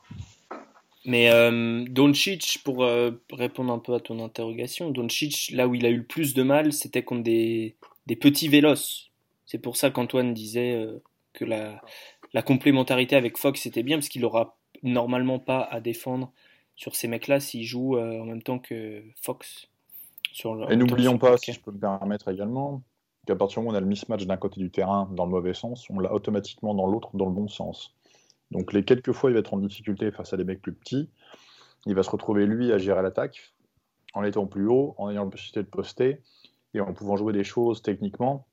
Mais 1.05 1.29
euh, 1.31 1.83
Doncic, 1.89 2.61
pour 2.63 2.83
euh, 2.83 3.11
répondre 3.31 3.73
un 3.73 3.79
peu 3.79 3.93
à 3.93 3.99
ton 3.99 4.23
interrogation, 4.23 4.91
Doncic, 4.91 5.51
là 5.53 5.67
où 5.67 5.75
il 5.75 5.85
a 5.85 5.89
eu 5.89 5.97
le 5.97 6.05
plus 6.05 6.33
de 6.33 6.43
mal, 6.43 6.71
c'était 6.71 7.03
contre 7.03 7.23
des, 7.23 7.75
des 8.05 8.15
petits 8.15 8.47
vélos. 8.47 9.09
C'est 9.45 9.59
pour 9.59 9.77
ça 9.77 9.91
qu'Antoine 9.91 10.33
disait 10.33 10.75
euh, 10.75 11.01
que 11.33 11.45
la, 11.45 11.81
la, 12.33 12.41
complémentarité 12.41 13.15
avec 13.15 13.37
Fox 13.37 13.65
était 13.65 13.83
bien, 13.83 13.97
parce 13.97 14.09
qu'il 14.09 14.21
n'aura 14.21 14.57
normalement 14.81 15.39
pas 15.39 15.61
à 15.61 15.79
défendre 15.79 16.31
sur 16.75 16.95
ces 16.95 17.07
mecs-là 17.07 17.39
s'il 17.39 17.63
joue 17.63 17.97
euh, 17.97 18.21
en 18.21 18.25
même 18.25 18.41
temps 18.41 18.59
que 18.59 19.03
Fox. 19.21 19.67
Sur 20.31 20.71
Et 20.71 20.75
n'oublions 20.75 21.17
pas, 21.17 21.37
si 21.37 21.53
je 21.53 21.59
peux 21.59 21.71
me 21.71 21.79
permettre 21.79 22.29
également, 22.31 22.81
qu'à 23.27 23.35
partir 23.35 23.59
du 23.59 23.65
moment 23.65 23.73
où 23.73 23.75
on 23.75 23.77
a 23.77 23.81
le 23.81 23.87
mismatch 23.87 24.25
d'un 24.25 24.37
côté 24.37 24.59
du 24.59 24.71
terrain 24.71 25.09
dans 25.11 25.25
le 25.25 25.31
mauvais 25.31 25.53
sens, 25.53 25.89
on 25.89 25.99
l'a 25.99 26.11
automatiquement 26.11 26.73
dans 26.73 26.87
l'autre 26.87 27.09
dans 27.13 27.25
le 27.25 27.31
bon 27.31 27.47
sens. 27.47 27.93
Donc 28.51 28.73
les 28.73 28.83
quelques 28.83 29.11
fois 29.11 29.29
il 29.29 29.33
va 29.33 29.39
être 29.39 29.53
en 29.53 29.57
difficulté 29.57 30.11
face 30.11 30.33
à 30.33 30.37
des 30.37 30.43
mecs 30.43 30.61
plus 30.61 30.73
petits, 30.73 31.09
il 31.85 31.95
va 31.95 32.03
se 32.03 32.09
retrouver 32.09 32.45
lui 32.45 32.71
à 32.71 32.77
gérer 32.77 33.01
l'attaque 33.01 33.53
en 34.13 34.23
étant 34.23 34.45
plus 34.45 34.67
haut, 34.67 34.95
en 34.97 35.09
ayant 35.09 35.25
la 35.25 35.29
possibilité 35.29 35.63
de 35.63 35.67
poster, 35.67 36.21
et 36.73 36.79
en 36.81 36.93
pouvant 36.93 37.15
jouer 37.17 37.33
des 37.33 37.43
choses 37.43 37.81
techniquement 37.81 38.47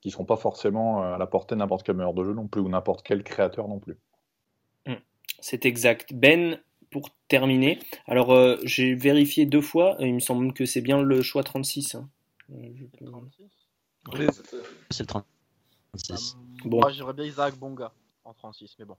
qui 0.00 0.08
ne 0.08 0.12
seront 0.12 0.24
pas 0.24 0.36
forcément 0.36 1.02
à 1.02 1.18
la 1.18 1.26
portée 1.26 1.54
de 1.56 1.58
n'importe 1.60 1.84
quel 1.84 1.96
meilleur 1.96 2.14
de 2.14 2.22
jeu 2.24 2.32
non 2.32 2.46
plus, 2.46 2.60
ou 2.60 2.68
n'importe 2.68 3.02
quel 3.04 3.24
créateur 3.24 3.66
non 3.68 3.78
plus. 3.80 3.96
C'est 5.40 5.64
exact. 5.64 6.12
Ben, 6.12 6.60
pour 6.90 7.08
terminer, 7.28 7.78
alors 8.06 8.32
euh, 8.34 8.56
j'ai 8.64 8.94
vérifié 8.94 9.46
deux 9.46 9.60
fois, 9.62 9.96
il 10.00 10.12
me 10.14 10.18
semble 10.20 10.52
que 10.52 10.66
c'est 10.66 10.80
bien 10.82 11.00
le 11.02 11.22
choix 11.22 11.42
36. 11.42 11.94
hein. 11.94 12.08
Euh, 12.52 12.68
C'est 14.90 15.02
le 15.02 15.06
36. 15.06 16.36
Bon. 16.64 16.80
Moi, 16.80 16.90
j'aimerais 16.92 17.12
bien 17.14 17.24
Isaac 17.24 17.56
Bonga 17.56 17.92
en 18.24 18.34
36, 18.34 18.76
mais 18.78 18.84
bon. 18.84 18.96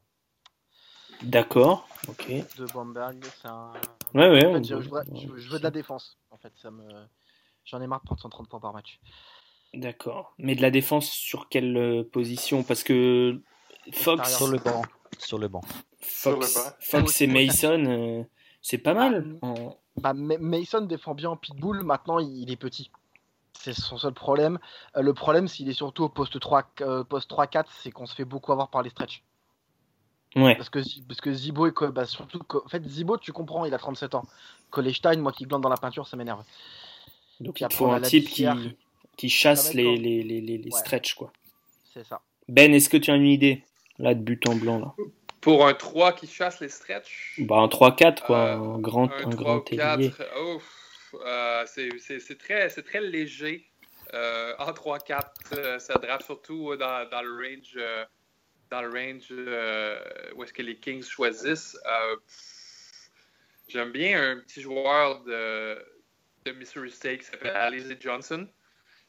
D'accord, 1.24 1.88
ok. 2.08 2.28
De 2.58 2.66
Bamberg, 2.74 3.24
c'est 3.42 3.48
un. 3.48 3.72
Ouais, 4.16 4.30
ouais, 4.30 4.46
En 4.46 4.54
fait, 4.54 4.60
on 4.60 4.64
je, 4.64 4.74
peut- 4.76 4.82
je 4.82 4.90
veux, 4.90 5.02
je 5.22 5.28
veux- 5.28 5.38
je 5.38 5.50
veux 5.52 5.60
de 5.60 5.64
la 5.64 5.72
défense. 5.72 6.18
En 6.32 6.38
fait, 6.38 6.52
ça 6.56 6.72
me. 6.72 6.84
J'en 7.66 7.82
ai 7.82 7.88
marre 7.88 8.00
de 8.02 8.06
prendre 8.06 8.22
130 8.22 8.48
points 8.50 8.60
par 8.60 8.74
match. 8.74 9.00
D'accord. 9.74 10.34
Mais 10.38 10.56
de 10.56 10.62
la 10.62 10.72
défense 10.72 11.10
sur 11.10 11.48
quelle 11.50 11.78
euh, 11.78 12.04
position? 12.04 12.64
Parce 12.64 12.84
que 12.84 13.42
Fox, 13.94 14.36
Sur 14.36 14.48
le 14.48 14.58
banc. 14.58 14.82
Sur 15.18 15.38
le 15.38 15.48
banc. 15.48 15.62
Fox, 16.00 16.02
Sur 16.02 16.32
le 16.32 16.66
banc. 16.70 16.76
Fox 16.82 17.22
et 17.22 17.28
Mason, 17.28 17.86
euh, 17.86 18.24
c'est 18.62 18.78
pas 18.78 18.94
mal. 18.94 19.38
en- 19.42 19.78
Bah, 19.98 20.14
Ma- 20.14 20.38
Mason 20.38 20.82
défend 20.82 21.14
bien 21.16 21.30
en 21.30 21.38
pitbull, 21.38 21.84
maintenant 21.84 22.20
il 22.20 22.50
est 22.52 22.56
petit. 22.58 22.92
C'est 23.54 23.74
son 23.74 23.98
seul 23.98 24.14
problème. 24.14 24.58
Euh, 24.98 25.02
le 25.02 25.14
problème, 25.14 25.48
s'il 25.48 25.70
est 25.70 25.74
surtout 25.74 26.04
au 26.06 26.10
poste 26.10 26.40
3, 26.40 26.64
euh, 26.82 27.04
poste 27.04 27.30
3-4, 27.30 27.66
c'est 27.82 27.92
qu'on 27.92 28.06
se 28.08 28.16
fait 28.16 28.26
beaucoup 28.26 28.52
avoir 28.52 28.70
par 28.70 28.82
les 28.82 28.90
stretch. 28.90 29.24
Ouais. 30.36 30.56
Parce 30.56 30.70
que, 30.70 30.80
parce 31.08 31.20
que 31.22 31.32
Zibo 31.34 31.68
est. 31.68 31.92
Bah, 31.92 32.06
surtout, 32.06 32.40
en 32.66 32.68
fait, 32.70 32.84
Zibo, 32.88 33.18
tu 33.18 33.32
comprends, 33.34 33.66
il 33.66 33.74
a 33.74 33.78
37 33.78 34.16
ans. 34.16 34.24
Kolestein, 34.70 35.18
moi 35.18 35.32
qui 35.34 35.46
glande 35.46 35.62
dans 35.62 35.70
la 35.70 35.78
peinture, 35.78 36.08
ça 36.08 36.16
m'énerve. 36.18 36.44
Donc 37.42 37.62
il 37.62 37.68
faut 37.74 37.88
un 37.92 38.02
type 38.02 38.28
qui, 38.30 39.30
chasse 39.30 39.74
les, 39.74 39.98
les, 39.98 40.24
les, 40.24 40.42
les, 40.42 40.58
les 40.58 40.72
Ouais. 40.72 40.80
stretch, 40.80 41.14
quoi. 41.16 41.32
C'est 41.94 42.06
ça. 42.06 42.22
Ben, 42.48 42.74
est-ce 42.74 42.90
que 42.90 42.98
tu 42.98 43.12
as 43.12 43.16
une 43.16 43.26
idée 43.28 43.64
Là, 44.00 44.16
de 44.16 44.20
but 44.22 44.48
en 44.48 44.56
blanc, 44.56 44.80
là? 44.80 44.96
Pour 45.42 45.68
un 45.68 45.74
3 45.74 46.14
qui 46.14 46.26
chasse 46.28 46.60
les 46.60 46.70
stretch, 46.70 47.36
Bah, 47.40 47.58
un 47.58 47.68
3-4, 47.68 48.24
quoi. 48.24 48.38
Euh, 48.38 48.76
un 48.76 48.80
grand, 48.80 49.12
un 49.12 49.26
un 49.26 49.30
grand 49.30 49.60
3 49.62 49.96
ailier. 49.96 50.12
4, 50.12 50.42
ouf, 50.56 51.14
euh, 51.26 51.64
c'est- 51.68 51.98
c'est 52.00 52.20
c'est 52.20 52.38
très, 52.38 52.70
c'est 52.70 52.84
très 52.84 53.02
léger. 53.02 53.66
Euh, 54.14 54.54
en 54.60 54.72
3-4, 54.74 55.32
euh, 55.54 55.78
ça 55.80 55.96
drape 55.96 56.24
surtout 56.24 56.76
dans, 56.78 57.08
dans 57.10 57.22
le 57.22 57.32
range, 57.36 57.74
euh, 57.78 58.04
dans 58.70 58.82
le 58.82 58.90
range 58.90 59.28
euh, 59.32 60.00
où 60.36 60.44
est-ce 60.44 60.54
que 60.54 60.62
les 60.64 60.78
Kings 60.78 61.04
choisissent. 61.04 61.78
Euh, 61.86 62.16
J'aime 63.68 63.92
bien 63.92 64.32
un 64.32 64.38
petit 64.40 64.62
joueur 64.62 65.24
de, 65.24 65.78
de 66.46 66.52
Missouri 66.54 66.92
State 66.92 67.20
qui 67.20 67.26
s'appelle 67.26 67.56
Alizé 67.56 67.98
Johnson 68.00 68.48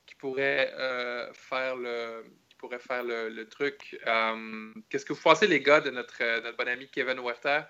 qui 0.06 0.14
pourrait 0.16 0.72
euh, 0.78 1.32
faire 1.32 1.76
le 1.76 2.24
qui 2.48 2.56
pourrait 2.56 2.78
faire 2.80 3.02
le, 3.02 3.28
le 3.28 3.48
truc. 3.48 3.98
Euh, 4.06 4.72
Qu'est-ce 4.90 5.04
que 5.06 5.12
vous 5.12 5.20
pensez, 5.22 5.46
les 5.46 5.60
gars, 5.60 5.80
de 5.80 5.90
notre, 5.90 6.16
euh, 6.22 6.40
notre 6.42 6.56
bon 6.56 6.68
ami 6.68 6.88
Kevin 6.90 7.18
Werther? 7.20 7.62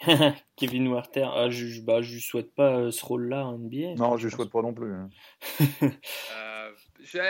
Kevin 0.56 0.92
Werther, 0.92 1.28
ah, 1.34 1.50
je, 1.50 1.66
je- 1.66 1.80
bah, 1.80 2.00
je 2.02 2.14
lui 2.14 2.20
souhaite 2.20 2.54
pas 2.54 2.76
euh, 2.76 2.90
ce 2.92 3.04
rôle-là 3.04 3.44
en 3.46 3.58
NBA. 3.58 3.94
Non, 3.96 4.16
je 4.16 4.26
ne 4.26 4.30
souhaite 4.32 4.50
pas 4.50 4.62
non 4.62 4.72
plus. 4.74 4.92
hein. 4.94 5.10
Euh, 6.32 6.72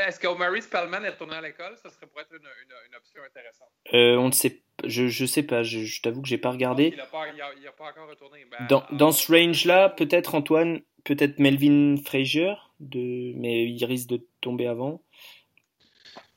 Est-ce 0.07 0.19
qu'Omari 0.21 0.61
Spellman 0.61 1.03
est 1.05 1.11
retourné 1.11 1.37
à 1.37 1.41
l'école? 1.41 1.77
Ça 1.83 1.89
serait 1.91 2.07
pour 2.07 2.21
être 2.21 2.33
une, 2.33 2.41
une- 2.41 2.89
une 2.91 2.95
option 2.97 3.23
intéressante. 3.25 3.69
Euh, 3.95 4.17
on 4.17 4.27
ne 4.27 4.33
sait, 4.33 4.63
je, 4.85 5.07
je 5.07 5.25
sais 5.25 5.43
pas. 5.45 5.63
Je, 5.63 5.81
je 5.85 6.03
t'avoue 6.03 6.21
que 6.23 6.29
j'ai 6.29 6.39
pas 6.39 6.51
regardé. 6.51 6.89
Il 6.93 6.97
n'a 6.99 7.07
pas, 7.07 7.85
encore 7.89 8.09
retourné. 8.09 8.45
Ben, 8.51 8.67
Dans, 8.69 8.85
dans 8.93 9.13
ce 9.13 9.31
range-là, 9.33 9.89
peut-être 9.91 10.35
Antoine, 10.35 10.81
peut-être 11.09 11.39
Melvin 11.39 11.97
Frazier, 12.05 12.55
de, 12.81 13.33
mais 13.37 13.65
il 13.69 13.85
risque 13.85 14.09
de 14.09 14.21
tomber 14.41 14.67
avant. 14.67 15.01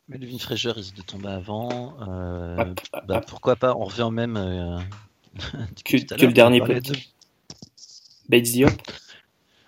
Melvin 0.08 0.38
Fraser 0.40 0.72
risque 0.72 0.96
de 0.96 1.02
tomber 1.02 1.30
avant. 1.30 1.96
euh, 2.08 2.58
Hop, 2.58 2.80
hop, 2.94 3.04
bah, 3.08 3.22
pourquoi 3.28 3.56
pas 3.56 3.76
On 3.76 3.84
revient 3.86 4.10
même. 4.12 4.38
euh, 4.38 4.78
Que- 5.86 6.16
que 6.16 6.26
le 6.26 6.34
dernier 6.34 6.60
peut- 6.62 6.80
de, 6.82 6.94
Bates 8.30 8.44
Diop, 8.44 8.72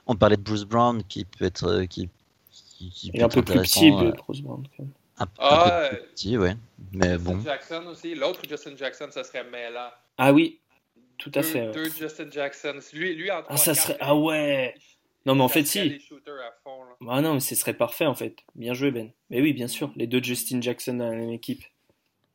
on 0.08 0.16
parlait 0.16 0.38
de 0.38 0.42
Bruce 0.42 0.64
Brown 0.66 1.04
qui 1.04 1.26
peut 1.26 1.46
être. 1.46 1.66
euh, 1.68 1.86
qui, 1.86 2.10
qui, 2.52 2.90
qui 2.90 3.12
peut 3.12 3.24
un 3.24 3.26
être 3.28 3.36
peu 3.36 3.42
plus 3.42 3.52
intéressant, 3.60 3.80
petit, 3.80 4.06
euh, 4.08 4.12
Bruce 4.12 4.42
Brown. 4.42 4.68
quand 4.76 4.84
même. 4.84 4.92
un, 5.20 5.24
un 5.26 5.28
Ah, 5.38 5.88
peu 5.92 5.98
plus 5.98 6.08
petit, 6.10 6.38
ouais. 6.38 6.56
Mais 6.92 7.14
Justin 7.14 7.32
bon. 7.34 7.42
Jackson 7.44 7.84
aussi. 7.88 8.16
L'autre 8.16 8.42
Justin 8.50 8.76
Jackson, 8.76 9.08
ça 9.12 9.24
serait 9.24 9.44
mêlant. 9.46 9.90
Ah 10.18 10.34
oui, 10.34 10.60
tout 11.18 11.32
à 11.36 11.42
Deux- 11.42 11.48
fait. 11.48 11.68
ouais. 11.68 11.74
Deux 11.74 11.90
Justin 11.92 12.30
Jackson. 12.32 12.80
Lui, 12.94 13.16
lui 13.16 13.32
en 13.32 13.42
Ah, 13.48 13.56
ça 13.58 13.72
3-4, 13.72 13.76
serait. 13.82 13.98
Ah 14.02 14.16
ouais 14.18 14.76
Non, 15.26 15.36
mais 15.36 15.44
en 15.44 15.48
fait, 15.50 15.64
si. 15.66 15.80
à 15.80 16.52
fond, 16.64 16.84
là. 16.84 16.96
Ah 17.10 17.22
non, 17.22 17.36
mais 17.36 17.40
ce 17.40 17.56
serait 17.56 17.74
parfait 17.74 18.06
en 18.06 18.14
fait. 18.16 18.36
Bien 18.56 18.74
joué, 18.74 18.92
Ben. 18.92 19.12
Mais 19.30 19.42
oui, 19.42 19.54
bien 19.54 19.68
sûr, 19.68 19.92
les 19.96 20.08
deux 20.08 20.22
Justin 20.22 20.62
Jackson 20.62 20.96
dans 20.96 21.10
la 21.10 21.16
même 21.16 21.32
équipe. 21.32 21.64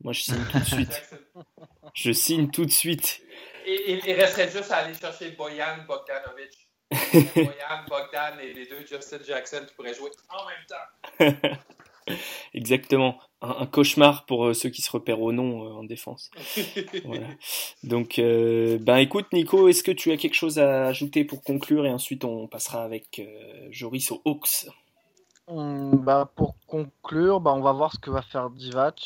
Moi, 0.03 0.13
je 0.13 0.23
signe 0.23 0.45
tout 0.51 0.59
de 0.59 0.65
suite. 0.65 1.03
Je 1.95 2.13
signe 2.13 2.51
tout 2.51 2.65
de 2.65 2.71
suite. 2.71 3.23
Et, 3.67 3.93
il- 3.93 4.01
il 4.07 4.13
resterait 4.13 4.51
juste 4.51 4.71
à 4.71 4.77
aller 4.79 4.95
chercher 4.95 5.31
Boyan 5.33 5.79
Bogdanovic. 5.87 6.69
Boyan, 7.35 7.85
Bogdan 7.89 8.39
et 8.41 8.53
les 8.53 8.67
deux 8.67 8.87
Justin 8.87 9.19
Jackson 9.27 9.65
qui 9.67 9.75
pourraient 9.75 9.95
jouer 9.95 10.11
en 10.29 10.47
même 10.47 11.37
temps. 11.49 11.57
Exactement. 12.55 13.19
Un, 13.41 13.57
un 13.61 13.67
cauchemar 13.67 14.27
pour 14.27 14.47
euh, 14.47 14.55
ceux 14.55 14.69
qui 14.69 14.83
se 14.83 14.91
repèrent 14.91 15.21
au 15.21 15.33
nom 15.33 15.65
euh, 15.65 15.81
en 15.81 15.85
défense. 15.85 16.31
Voilà. 17.05 17.29
Donc, 17.85 18.19
euh, 18.19 18.79
ben 18.81 18.97
écoute, 18.97 19.27
Nico, 19.33 19.69
est-ce 19.69 19.83
que 19.83 19.93
tu 19.93 20.11
as 20.11 20.17
quelque 20.17 20.35
chose 20.35 20.59
à 20.59 20.87
ajouter 20.87 21.25
pour 21.25 21.43
conclure 21.43 21.87
et 21.87 21.93
ensuite 21.93 22.25
on 22.25 22.49
passera 22.49 22.83
avec 22.83 23.21
euh, 23.21 23.69
Joris 23.71 24.11
aux 24.11 24.21
Hawks? 24.25 24.67
Hum, 25.47 25.97
bah, 26.05 26.31
pour 26.35 26.57
conclure, 26.67 27.41
bah, 27.41 27.53
on 27.55 27.61
va 27.61 27.73
voir 27.73 27.93
ce 27.93 27.99
que 27.99 28.11
va 28.11 28.23
faire 28.23 28.51
Divac, 28.51 29.01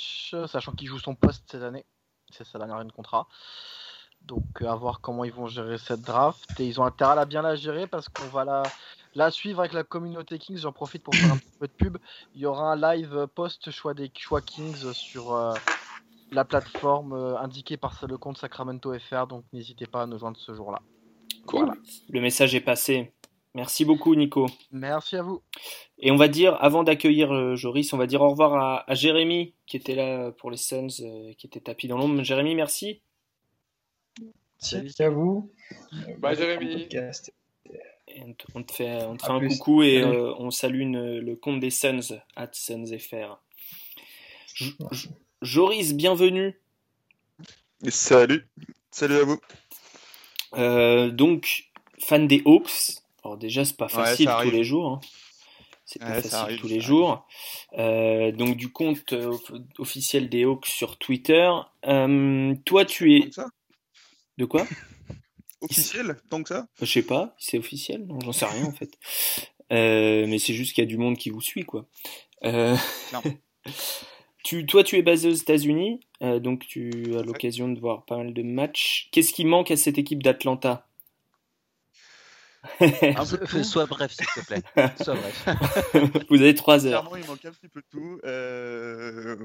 sachant 0.47 0.73
qu'il 0.73 0.89
joue 0.89 0.99
son 0.99 1.15
poste 1.15 1.45
cette 1.51 1.63
année. 1.63 1.85
C'est 2.31 2.45
sa 2.45 2.59
dernière 2.59 2.79
année 2.79 2.89
de 2.89 2.93
contrat. 2.93 3.29
Donc 4.27 4.63
euh, 4.63 4.69
à 4.69 4.75
voir 4.75 5.01
comment 5.01 5.25
ils 5.25 5.33
vont 5.33 5.47
gérer 5.47 5.79
cette 5.79 6.03
draft. 6.03 6.59
Et 6.59 6.67
ils 6.67 6.81
ont 6.81 6.85
intérêt 6.85 7.19
à 7.19 7.25
bien 7.25 7.43
la 7.43 7.57
gérer 7.57 7.87
parce 7.87 8.09
qu'on 8.09 8.27
va 8.29 8.45
la, 8.45 8.63
la 9.15 9.31
suivre 9.31 9.61
avec 9.61 9.73
la 9.73 9.85
communauté 9.85 10.39
Kings. 10.39 10.59
J'en 10.59 10.73
profite 10.73 11.03
pour 11.03 11.15
faire 11.15 11.33
un 11.33 11.37
petit 11.37 11.59
peu 11.59 11.67
de 11.67 11.73
pub. 11.73 11.99
Il 12.35 12.41
y 12.41 12.47
aura 12.47 12.73
un 12.73 12.77
live 12.77 13.27
post 13.35 13.71
choix 13.71 13.95
des 13.95 14.11
choix 14.17 14.41
Kings 14.41 14.93
sur 14.93 15.35
euh, 15.35 15.55
la 16.31 16.45
plateforme 16.45 17.13
euh, 17.13 17.39
indiquée 17.39 17.77
par 17.77 18.05
le 18.09 18.19
compte 18.19 18.39
Sacramento 18.39 18.93
FR. 18.99 19.27
Donc 19.27 19.45
n'hésitez 19.53 19.87
pas 19.87 20.03
à 20.03 20.07
nous 20.07 20.19
joindre 20.19 20.39
ce 20.39 20.55
jour-là. 20.55 20.81
Cool. 21.47 21.67
Voilà. 21.67 21.81
Le 22.09 22.21
message 22.21 22.55
est 22.55 22.61
passé. 22.61 23.13
Merci 23.55 23.85
beaucoup, 23.85 24.15
Nico. 24.15 24.47
Merci 24.71 25.17
à 25.17 25.23
vous. 25.23 25.43
Et 25.99 26.11
on 26.11 26.17
va 26.17 26.29
dire, 26.29 26.57
avant 26.61 26.85
d'accueillir 26.85 27.33
euh, 27.33 27.55
Joris, 27.55 27.93
on 27.93 27.99
va 27.99 28.07
dire 28.07 28.23
au 28.23 28.31
revoir 28.31 28.55
à, 28.55 28.91
à 28.91 28.95
Jérémy, 28.95 29.55
qui 29.67 29.77
était 29.77 29.95
là 29.95 30.33
pour 30.33 30.51
les 30.51 30.57
Suns, 30.57 30.89
euh, 31.01 31.33
qui 31.35 31.47
était 31.47 31.61
tapis 31.61 31.87
dans 31.87 31.99
l'ombre. 31.99 32.23
Jérémy, 32.23 32.55
merci. 32.55 33.03
Salut 34.57 34.93
à 35.01 35.11
vous. 35.11 35.53
Bye, 36.19 36.37
Jérémy. 36.37 36.89
On, 38.55 38.63
te, 38.63 38.73
fait, 38.73 39.05
on 39.05 39.17
te 39.17 39.25
À 39.25 39.27
fait 39.27 39.33
un 39.33 39.39
plus. 39.39 39.49
coucou 39.49 39.83
et 39.83 40.03
euh, 40.03 40.35
on 40.39 40.51
salue 40.51 40.81
une- 40.81 41.19
le 41.19 41.37
compte 41.37 41.61
des 41.61 41.71
Suns, 41.71 42.19
at 42.37 42.51
SunsFR. 42.53 43.39
Joris, 45.41 45.95
bienvenue. 45.95 46.59
Salut, 47.89 48.47
salut 48.91 49.17
à 49.17 49.25
vous. 49.25 49.41
Euh, 50.55 51.11
donc, 51.11 51.71
fan 51.99 52.27
des 52.29 52.43
Hawks. 52.45 52.99
Alors 53.25 53.37
déjà, 53.39 53.65
c'est 53.65 53.77
pas 53.77 53.89
facile 53.89 54.29
tous 54.43 54.51
les 54.51 54.65
jours. 54.65 54.89
hein. 54.89 55.01
C'est 55.85 55.99
pas 55.99 56.09
Ouais, 56.11 56.15
facile 56.23 56.35
arrive, 56.35 56.61
tous 56.61 56.69
les 56.69 56.81
jours. 56.81 57.27
Euh, 57.79 58.33
donc 58.33 58.57
du 58.57 58.71
compte 58.73 59.13
euh, 59.13 59.29
off- 59.31 59.53
officiel 59.79 60.29
des 60.29 60.45
Hawks 60.45 60.67
sur 60.67 60.97
Twitter. 60.97 61.51
Euh, 61.87 62.55
toi, 62.65 62.85
tu 62.85 63.17
es 63.17 63.31
ça? 63.33 63.47
De 64.39 64.45
quoi? 64.45 64.67
Officiel, 65.63 66.17
tant 66.29 66.43
que 66.43 66.49
ça? 66.49 66.67
Je 66.81 66.87
sais 66.87 67.03
pas, 67.03 67.35
c'est 67.39 67.59
officiel, 67.59 68.07
j'en 68.23 68.33
sais 68.33 68.47
rien 68.47 68.65
en 68.65 68.73
fait. 68.73 68.99
Euh, 69.73 70.27
mais 70.27 70.39
c'est 70.39 70.55
juste 70.55 70.75
qu'il 70.75 70.83
y 70.85 70.87
a 70.87 70.89
du 70.89 70.99
monde 70.99 71.17
qui 71.17 71.31
vous 71.31 71.41
suit, 71.41 71.65
quoi. 71.65 71.87
Euh, 72.45 72.77
tu, 74.45 74.67
toi, 74.67 74.85
tu 74.85 74.97
es 74.99 75.03
basé 75.03 75.29
aux 75.29 75.35
États-Unis, 75.35 76.01
euh, 76.23 76.41
donc 76.41 76.67
tu 76.67 77.17
as 77.17 77.23
l'occasion 77.23 77.69
de 77.69 77.79
voir 77.81 78.05
pas 78.05 78.17
mal 78.17 78.35
de 78.35 78.43
matchs. 78.43 79.09
Qu'est-ce 79.13 79.33
qui 79.33 79.45
manque 79.45 79.71
à 79.71 79.77
cette 79.77 79.99
équipe 79.99 80.23
d'Atlanta? 80.23 80.87
Un 82.81 82.89
peu 82.91 83.39
de 83.39 83.47
tout. 83.47 83.65
Sois 83.65 83.87
bref, 83.87 84.13
s'il 84.13 84.27
te 84.27 84.47
plaît. 84.47 84.63
Sois 85.03 85.15
bref. 85.15 85.49
Vous 86.29 86.41
avez 86.41 86.55
trois 86.55 86.87
heures. 86.87 87.03
Clairement, 87.03 87.17
il 87.17 87.27
manque 87.27 87.45
un 87.45 87.53
petit 87.53 87.69
peu 87.69 87.81
de 87.81 87.87
tout. 87.91 88.21
Euh, 88.25 89.37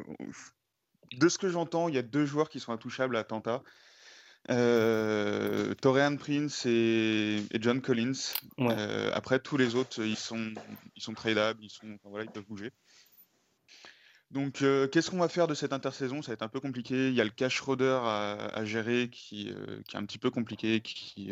De 1.14 1.30
ce 1.30 1.38
que 1.38 1.50
j'entends, 1.50 1.88
il 1.88 1.96
y 1.96 1.98
a 1.98 2.04
deux 2.04 2.26
joueurs 2.26 2.50
qui 2.50 2.60
sont 2.60 2.72
intouchables 2.72 3.16
à 3.16 3.22
Atlanta. 3.22 3.64
Euh, 4.50 5.74
Torian 5.76 6.16
Prince 6.16 6.66
et, 6.66 7.44
et 7.52 7.62
John 7.62 7.82
Collins. 7.82 8.14
Ouais. 8.58 8.76
Euh, 8.78 9.12
après, 9.14 9.40
tous 9.40 9.58
les 9.58 9.76
autres, 9.76 10.02
ils 10.04 10.16
sont, 10.18 10.54
ils 10.96 11.02
sont 11.02 11.14
tradables, 11.14 11.64
ils, 11.64 11.70
sont, 11.70 11.88
enfin, 11.88 12.10
voilà, 12.10 12.26
ils 12.26 12.32
peuvent 12.32 12.46
bouger. 12.48 12.72
Donc, 14.32 14.62
euh, 14.62 14.88
qu'est-ce 14.88 15.10
qu'on 15.10 15.20
va 15.20 15.30
faire 15.30 15.48
de 15.48 15.54
cette 15.54 15.74
intersaison? 15.74 16.22
Ça 16.22 16.28
va 16.28 16.34
être 16.34 16.42
un 16.44 16.50
peu 16.50 16.60
compliqué. 16.60 17.10
Il 17.10 17.14
y 17.14 17.22
a 17.22 17.24
le 17.24 17.30
cash 17.30 17.56
Schroeder 17.56 18.00
à, 18.04 18.34
à 18.54 18.66
gérer 18.66 19.10
qui, 19.10 19.50
euh, 19.50 19.82
qui 19.88 19.96
est 19.96 20.00
un 20.00 20.06
petit 20.06 20.18
peu 20.18 20.32
compliqué, 20.32 20.82
qui, 20.82 21.32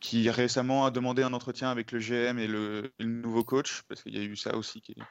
qui 0.00 0.28
récemment 0.30 0.84
a 0.86 0.90
demandé 0.90 1.22
un 1.22 1.32
entretien 1.32 1.70
avec 1.70 1.92
le 1.92 2.00
GM 2.00 2.38
et 2.38 2.46
le, 2.46 2.92
le 2.98 3.06
nouveau 3.06 3.44
coach, 3.44 3.82
parce 3.88 4.02
qu'il 4.02 4.16
y 4.16 4.20
a 4.20 4.22
eu 4.22 4.36
ça 4.36 4.56
aussi 4.56 4.80
qui 4.80 4.92
est, 4.92 5.02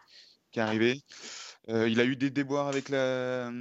qui 0.51 0.59
est 0.59 0.61
arrivé. 0.61 1.01
Euh, 1.69 1.87
il 1.87 1.99
a 1.99 2.05
eu 2.05 2.15
des 2.15 2.29
déboires 2.31 2.67
avec 2.67 2.89
la, 2.89 3.51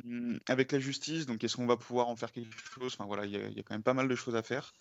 avec 0.48 0.72
la 0.72 0.78
justice, 0.78 1.26
donc 1.26 1.44
est-ce 1.44 1.57
qu'on 1.57 1.66
va 1.66 1.76
pouvoir 1.76 2.09
en 2.09 2.16
faire 2.16 2.32
quelque 2.32 2.55
chose? 2.74 2.94
Enfin 2.94 3.05
voilà, 3.07 3.26
il 3.26 3.32
y, 3.32 3.36
a, 3.36 3.46
il 3.46 3.57
y, 3.57 3.61
a 3.61 3.62
quand 3.62 3.74
même 3.74 3.82
pas 3.82 3.94
mal 3.94 4.09
de 4.09 4.14
choses 4.14 4.36
à 4.36 4.42
faire. 4.42 4.72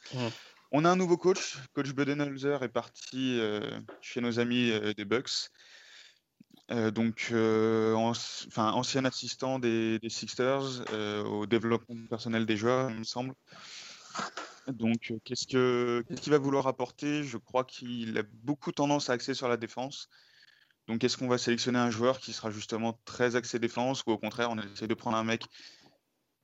On 0.72 0.86
a 0.86 0.90
un 0.90 0.96
nouveau 0.96 1.18
coach, 1.18 1.58
coach 1.74 1.92
Budenholzer 1.94 2.64
est 2.64 2.70
parti 2.70 3.38
euh, 3.40 3.80
chez 4.02 4.22
nos 4.22 4.40
amis 4.40 4.72
euh, 4.72 4.94
des 4.94 5.06
Bucks. 5.06 5.50
Donc, 6.94 7.32
en, 7.34 8.12
enfin, 8.12 8.72
ancien 8.74 9.04
assistant 9.04 9.58
des, 9.58 9.98
des 9.98 10.10
Sixers 10.10 10.84
au 11.26 11.48
développement 11.48 12.06
personnel 12.08 12.46
des 12.46 12.58
joueurs, 12.58 12.92
il 12.92 13.00
me 13.00 13.04
semble. 13.04 13.34
Donc, 14.68 15.14
qu'est-ce 15.24 15.48
que 15.48 16.04
qu'est-ce 16.08 16.22
qu'il 16.22 16.32
va 16.32 16.38
vouloir 16.38 16.68
apporter? 16.68 17.24
Je 17.24 17.38
crois 17.38 17.64
qu'il 17.64 18.16
a 18.20 18.24
beaucoup 18.44 18.72
tendance 18.72 19.10
à 19.10 19.14
axer 19.14 19.34
sur 19.34 19.48
la 19.48 19.58
défense. 19.58 20.10
Donc, 20.90 21.04
est-ce 21.04 21.18
qu'on 21.18 21.28
va 21.28 21.38
sélectionner 21.38 21.78
un 21.78 21.92
joueur 21.92 22.20
qui 22.20 22.34
sera 22.34 22.50
justement 22.50 23.00
très 23.06 23.36
axé 23.36 23.60
défense 23.60 24.02
ou 24.08 24.12
au 24.12 24.18
contraire, 24.18 24.50
on 24.50 24.58
essaie 24.58 24.88
de 24.88 24.94
prendre 24.96 25.18
un 25.18 25.24
mec 25.24 25.44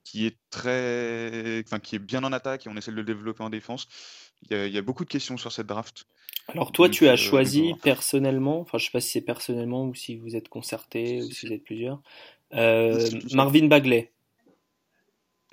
qui 0.04 0.28
est 0.28 0.38
très, 0.52 1.64
enfin, 1.66 1.80
qui 1.80 1.96
est 1.96 2.00
bien 2.00 2.24
en 2.24 2.32
attaque 2.32 2.68
et 2.68 2.70
on 2.70 2.78
essaie 2.78 2.92
de 2.92 2.96
le 2.96 3.04
développer 3.04 3.44
en 3.44 3.50
défense? 3.50 3.88
Il 4.44 4.56
y 4.56 4.60
a, 4.60 4.68
il 4.68 4.72
y 4.72 4.78
a 4.78 4.84
beaucoup 4.84 5.04
de 5.04 5.10
questions 5.10 5.36
sur 5.38 5.52
cette 5.52 5.66
draft. 5.66 6.06
Alors 6.50 6.72
toi, 6.72 6.88
Donc, 6.88 6.96
tu 6.96 7.08
as 7.08 7.14
euh, 7.14 7.18
choisi 7.18 7.74
personnellement, 7.82 8.60
enfin 8.60 8.78
je 8.78 8.86
sais 8.86 8.92
pas 8.92 9.00
si 9.00 9.10
c'est 9.10 9.22
personnellement 9.22 9.88
ou 9.88 9.96
si 9.96 10.16
vous 10.16 10.36
êtes 10.36 10.48
concerté 10.48 11.24
ou 11.24 11.32
si 11.32 11.48
vous 11.48 11.54
êtes 11.54 11.64
plusieurs, 11.64 12.04
euh. 12.54 13.10
Marvin 13.32 13.66
Bagley. 13.66 14.12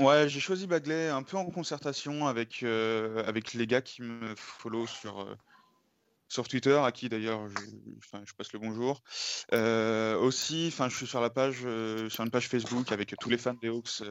Ouais, 0.00 0.28
j'ai 0.28 0.40
choisi 0.40 0.66
Bagley 0.66 1.08
un 1.08 1.22
peu 1.22 1.38
en 1.38 1.46
concertation 1.46 2.26
avec, 2.26 2.62
euh, 2.62 3.24
avec 3.24 3.54
les 3.54 3.66
gars 3.66 3.80
qui 3.80 4.02
me 4.02 4.34
follow 4.36 4.86
sur, 4.86 5.26
sur 6.32 6.48
Twitter, 6.48 6.80
à 6.82 6.92
qui 6.92 7.10
d'ailleurs 7.10 7.46
je, 7.50 8.32
passe 8.34 8.52
le 8.54 8.58
bonjour. 8.58 9.02
Euh, 9.52 10.16
aussi, 10.18 10.66
enfin, 10.68 10.88
je 10.88 10.96
suis 10.96 11.06
sur 11.06 11.20
la 11.20 11.28
page, 11.28 11.60
euh, 11.64 12.08
sur 12.08 12.24
une 12.24 12.30
page 12.30 12.48
Facebook 12.48 12.90
avec 12.90 13.14
tous 13.20 13.28
les 13.28 13.36
fans 13.36 13.54
des 13.60 13.68
Hawks 13.68 14.02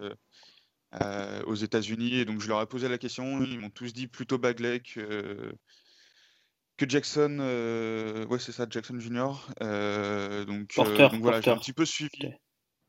euh, 1.01 1.43
aux 1.45 1.55
États-Unis, 1.55 2.19
et 2.19 2.25
donc 2.25 2.39
je 2.39 2.47
leur 2.47 2.61
ai 2.61 2.67
posé 2.67 2.87
la 2.89 2.99
question. 2.99 3.41
Ils 3.43 3.59
m'ont 3.59 3.71
tous 3.71 3.91
dit 3.91 4.07
plutôt 4.07 4.37
Bagley 4.37 4.81
que, 4.81 5.51
que 6.77 6.87
Jackson. 6.87 7.39
ouais, 8.29 8.39
c'est 8.39 8.51
ça, 8.51 8.67
Jackson 8.69 8.99
Junior. 8.99 9.47
Donc, 9.59 10.73
Porter, 10.75 11.09
donc 11.09 11.21
voilà, 11.21 11.41
j'ai 11.41 11.49
un 11.49 11.57
petit 11.57 11.73
peu 11.73 11.85
suivi. 11.85 12.29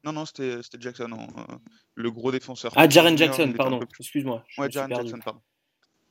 Non, 0.05 0.12
non, 0.12 0.26
c'était 0.26 0.61
Jackson, 0.78 1.12
en- 1.12 1.28
euh, 1.39 1.57
le 1.95 2.11
gros 2.11 2.33
défenseur. 2.33 2.72
Ah, 2.76 2.89
Jaren 2.89 3.16
Jackson, 3.16 3.53
pardon. 3.57 3.80
Excuse-moi, 3.99 4.45
Ouais, 4.59 4.70
Jaren. 4.70 4.93
Jackson, 4.95 5.20
pardon. 5.24 5.41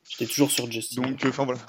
J'étais 0.08 0.26
toujours 0.26 0.50
sur 0.50 0.70
Justin. 0.70 1.02
Donc, 1.02 1.24
euh, 1.24 1.28
enfin 1.28 1.44
voilà. 1.44 1.60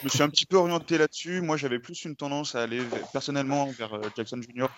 Je 0.00 0.04
me 0.04 0.08
suis 0.08 0.22
un 0.22 0.28
petit 0.28 0.46
peu 0.46 0.56
orienté 0.56 0.98
là-dessus. 0.98 1.40
Moi, 1.40 1.56
j'avais 1.56 1.78
plus 1.78 2.04
une 2.04 2.14
tendance 2.14 2.54
à 2.54 2.62
aller 2.62 2.80
personnellement 3.12 3.66
vers 3.66 3.94
euh, 3.94 4.02
Jackson 4.16 4.40
Junior, 4.40 4.70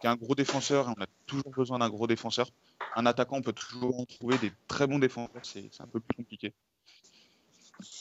qui 0.00 0.06
est 0.06 0.10
un 0.10 0.16
gros 0.16 0.34
défenseur, 0.34 0.88
et 0.88 0.92
on 0.96 1.02
a 1.02 1.06
toujours 1.26 1.50
besoin 1.50 1.78
d'un 1.78 1.88
gros 1.88 2.06
défenseur. 2.06 2.48
Un 2.96 3.06
attaquant, 3.06 3.36
on 3.38 3.42
peut 3.42 3.52
toujours 3.52 4.00
en 4.00 4.04
trouver 4.04 4.38
des 4.38 4.52
très 4.66 4.86
bons 4.86 4.98
défenseurs, 4.98 5.42
c'est 5.42 5.70
un 5.80 5.86
peu 5.86 6.00
plus 6.00 6.16
compliqué. 6.16 6.52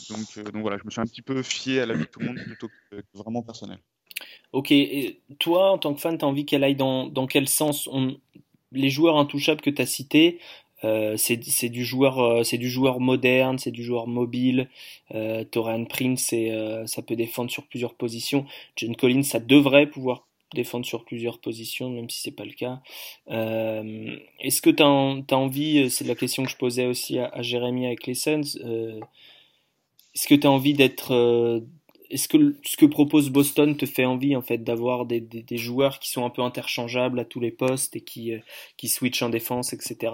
Donc, 0.10 0.38
euh, 0.38 0.44
donc 0.44 0.62
voilà, 0.64 0.78
je 0.78 0.86
me 0.86 0.90
suis 0.90 1.02
un 1.02 1.06
petit 1.06 1.22
peu 1.22 1.44
fié 1.44 1.82
à 1.82 1.86
l'avis 1.86 2.06
de 2.06 2.10
tout 2.10 2.20
le 2.20 2.28
monde 2.28 2.40
plutôt 2.40 2.68
que, 2.68 2.96
que 2.96 3.04
vraiment 3.14 3.44
personnel. 3.44 3.80
Ok, 4.52 4.72
et 4.72 5.22
toi, 5.40 5.72
en 5.72 5.78
tant 5.78 5.94
que 5.94 6.02
fan, 6.02 6.18
tu 6.18 6.26
as 6.26 6.28
envie 6.28 6.46
qu'elle 6.46 6.64
aille 6.64 6.76
dans, 6.76 7.08
dans 7.08 7.28
quel 7.28 7.48
sens? 7.48 7.88
On... 7.92 8.20
Les 8.72 8.90
joueurs 8.90 9.18
intouchables 9.18 9.62
que 9.62 9.70
tu 9.70 9.82
as 9.82 9.86
cités, 9.86 10.40
euh, 10.84 11.18
c'est 11.18 11.70
du 11.70 11.84
joueur, 11.84 12.20
euh, 12.20 12.44
c'est 12.44 12.58
du 12.58 12.70
joueur 12.70 13.00
moderne, 13.00 13.58
c'est 13.58 13.72
du 13.72 13.84
joueur 13.84 14.08
mobile. 14.08 14.70
Euh, 15.14 15.44
Torian 15.44 15.86
Prince, 15.86 16.30
euh, 16.34 16.86
ça 16.86 17.02
peut 17.02 17.16
défendre 17.16 17.50
sur 17.52 17.64
plusieurs 17.66 17.96
positions. 17.96 18.46
John 18.76 18.96
Collins, 18.96 19.24
ça 19.24 19.40
devrait 19.40 19.88
pouvoir 19.88 20.28
défendre 20.54 20.86
sur 20.86 21.04
plusieurs 21.04 21.40
positions, 21.40 21.90
même 21.90 22.10
si 22.10 22.22
c'est 22.22 22.32
pas 22.32 22.46
le 22.46 22.54
cas. 22.54 22.80
Euh, 23.30 24.16
Est-ce 24.40 24.62
que 24.62 24.70
tu 24.70 24.84
as, 24.84 24.88
envie, 25.36 25.80
euh, 25.80 25.90
c'est 25.90 26.06
la 26.06 26.16
question 26.16 26.44
que 26.44 26.52
je 26.52 26.58
posais 26.58 26.86
aussi 26.86 27.20
à, 27.20 27.28
à 27.28 27.42
Jérémy 27.42 27.86
avec 27.88 28.06
les 28.08 28.14
Suns, 28.14 28.42
est-ce 30.14 30.28
que 30.28 30.36
tu 30.36 30.48
as 30.48 30.52
envie 30.52 30.74
d'être 30.74 31.62
est-ce 32.10 32.28
que 32.28 32.56
ce 32.64 32.78
que 32.78 32.86
propose 32.86 33.30
Boston 33.30 33.76
te 33.76 33.86
fait 33.86 34.06
envie 34.06 34.36
en 34.36 34.42
fait 34.42 34.64
d'avoir 34.64 35.06
des, 35.06 35.20
des, 35.20 35.44
des 35.44 35.58
joueurs 35.58 36.00
qui 36.00 36.10
sont 36.10 36.26
un 36.26 36.30
peu 36.30 36.42
interchangeables 36.42 37.20
à 37.20 37.26
tous 37.26 37.40
les 37.42 37.52
postes 37.52 37.96
et 37.96 38.02
qui, 38.02 38.32
qui 38.78 38.88
switchent 38.88 39.24
en 39.24 39.30
défense, 39.30 39.74
etc. 39.74 40.14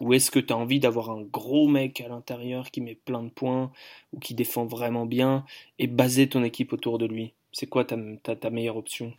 Ou 0.00 0.14
est-ce 0.14 0.30
que 0.30 0.38
tu 0.38 0.52
as 0.52 0.56
envie 0.56 0.80
d'avoir 0.80 1.10
un 1.10 1.22
gros 1.22 1.66
mec 1.66 2.00
à 2.00 2.08
l'intérieur 2.08 2.70
qui 2.70 2.80
met 2.80 2.94
plein 2.94 3.22
de 3.22 3.30
points 3.30 3.72
ou 4.12 4.20
qui 4.20 4.34
défend 4.34 4.66
vraiment 4.66 5.06
bien 5.06 5.44
et 5.78 5.86
baser 5.86 6.28
ton 6.28 6.44
équipe 6.44 6.72
autour 6.72 6.98
de 6.98 7.06
lui? 7.06 7.34
C'est 7.52 7.66
quoi 7.66 7.84
ta, 7.84 8.50
meilleure 8.50 8.76
option? 8.76 9.12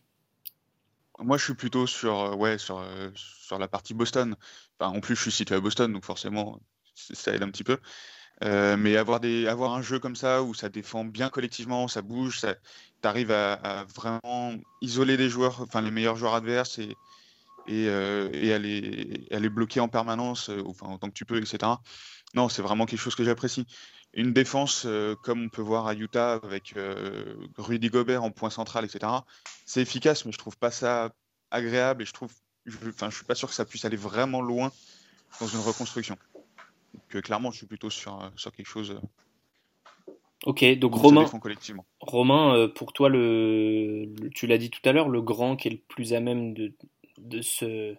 Moi, 1.19 1.37
je 1.37 1.43
suis 1.43 1.53
plutôt 1.53 1.85
sur, 1.85 2.17
euh, 2.17 2.35
ouais, 2.35 2.57
sur, 2.57 2.79
euh, 2.79 3.09
sur 3.13 3.59
la 3.59 3.67
partie 3.67 3.93
Boston. 3.93 4.35
En 4.79 5.01
plus, 5.01 5.15
je 5.15 5.23
suis 5.23 5.31
situé 5.31 5.55
à 5.55 5.59
Boston, 5.59 5.91
donc 5.91 6.05
forcément, 6.05 6.59
ça 6.95 7.33
aide 7.33 7.43
un 7.43 7.49
petit 7.49 7.65
peu. 7.65 7.77
Euh, 8.41 8.77
mais 8.77 8.95
avoir, 8.95 9.19
des, 9.19 9.47
avoir 9.47 9.73
un 9.73 9.81
jeu 9.81 9.99
comme 9.99 10.15
ça 10.15 10.43
où 10.43 10.53
ça 10.53 10.69
défend 10.69 11.03
bien 11.03 11.27
collectivement, 11.27 11.89
ça 11.89 12.01
bouge, 12.01 12.39
ça, 12.39 12.55
t'arrives 13.01 13.31
à, 13.31 13.53
à 13.55 13.83
vraiment 13.83 14.53
isoler 14.81 15.17
des 15.17 15.27
joueurs, 15.27 15.59
enfin 15.59 15.81
les 15.81 15.91
meilleurs 15.91 16.15
joueurs 16.15 16.35
adverses 16.35 16.79
et, 16.79 16.95
et, 17.65 17.87
euh, 17.87 18.29
et 18.33 19.39
les 19.39 19.49
bloquer 19.49 19.79
en 19.79 19.87
permanence, 19.87 20.49
euh, 20.49 20.63
enfin 20.65 20.91
autant 20.93 21.07
que 21.07 21.13
tu 21.13 21.25
peux, 21.25 21.37
etc. 21.37 21.71
Non, 22.35 22.49
c'est 22.49 22.61
vraiment 22.61 22.85
quelque 22.85 22.99
chose 22.99 23.15
que 23.15 23.23
j'apprécie. 23.23 23.65
Une 24.13 24.33
défense 24.33 24.83
euh, 24.85 25.15
comme 25.23 25.43
on 25.43 25.49
peut 25.49 25.61
voir 25.61 25.87
à 25.87 25.93
Utah 25.93 26.33
avec 26.43 26.73
Rudy 27.57 27.89
Gobert 27.89 28.23
en 28.23 28.31
point 28.31 28.49
central, 28.49 28.85
etc. 28.85 29.11
C'est 29.65 29.81
efficace, 29.81 30.25
mais 30.25 30.31
je 30.31 30.37
trouve 30.37 30.57
pas 30.57 30.71
ça 30.71 31.11
agréable 31.51 32.03
et 32.03 32.05
je 32.05 32.13
trouve, 32.13 32.31
je, 32.65 32.77
enfin, 32.87 33.09
je 33.09 33.15
suis 33.15 33.25
pas 33.25 33.35
sûr 33.35 33.47
que 33.47 33.53
ça 33.55 33.65
puisse 33.65 33.85
aller 33.85 33.97
vraiment 33.97 34.41
loin 34.41 34.71
dans 35.39 35.47
une 35.47 35.59
reconstruction. 35.59 36.17
Donc, 36.93 37.23
clairement, 37.23 37.51
je 37.51 37.57
suis 37.57 37.67
plutôt 37.67 37.89
sur, 37.89 38.31
sur 38.35 38.51
quelque 38.51 38.67
chose 38.67 38.99
Ok, 40.45 40.63
donc 40.79 40.95
Romain, 40.95 41.25
collectivement. 41.25 41.85
Romain, 41.99 42.69
pour 42.73 42.93
toi, 42.93 43.09
le, 43.09 44.05
le- 44.05 44.29
tu 44.29 44.47
l'as 44.47 44.57
dit 44.57 44.69
tout 44.69 44.79
à 44.85 44.93
l'heure, 44.93 45.09
le 45.09 45.21
grand 45.21 45.57
qui 45.57 45.67
est 45.67 45.71
le 45.71 45.81
plus 45.89 46.13
à 46.13 46.21
même 46.21 46.53
de, 46.53 46.73
de 47.19 47.41
se, 47.41 47.95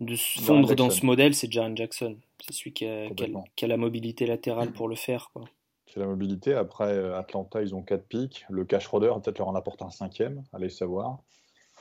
de 0.00 0.14
se 0.16 0.40
fondre 0.40 0.74
dans 0.74 0.90
ce 0.90 1.04
modèle, 1.06 1.34
c'est 1.34 1.50
Jaren 1.50 1.76
Jackson. 1.76 2.16
C'est 2.44 2.52
celui 2.52 2.72
qui 2.72 2.84
a, 2.86 2.88
qui 2.88 3.04
a- 3.04 3.08
Complètement. 3.08 3.44
qui 3.56 3.64
a 3.64 3.68
la 3.68 3.76
mobilité 3.76 4.26
latérale 4.26 4.72
pour 4.72 4.88
le 4.88 4.96
faire. 4.96 5.30
Quoi. 5.32 5.44
C'est 5.86 6.00
la 6.00 6.06
mobilité. 6.06 6.54
Après, 6.54 6.92
euh, 6.92 7.18
Atlanta, 7.18 7.62
ils 7.62 7.74
ont 7.74 7.82
4 7.82 8.06
pics. 8.06 8.44
Le 8.50 8.64
cash 8.64 8.84
Schroeder, 8.84 9.12
peut-être 9.22 9.38
leur 9.38 9.48
en 9.48 9.54
apporte 9.54 9.82
un 9.82 9.90
cinquième, 9.90 10.42
allez 10.52 10.68
savoir. 10.68 11.18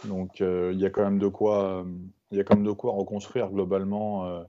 Donc, 0.05 0.41
euh, 0.41 0.71
il 0.73 0.79
y 0.79 0.85
a 0.85 0.89
quand 0.89 1.03
même 1.03 1.19
de 1.19 1.27
quoi, 1.27 1.81
euh, 1.81 1.85
il 2.31 2.37
y 2.37 2.39
a 2.39 2.43
quand 2.43 2.55
même 2.55 2.65
de 2.65 2.71
quoi 2.71 2.93
reconstruire 2.93 3.49
globalement. 3.49 4.25
euh, 4.27 4.43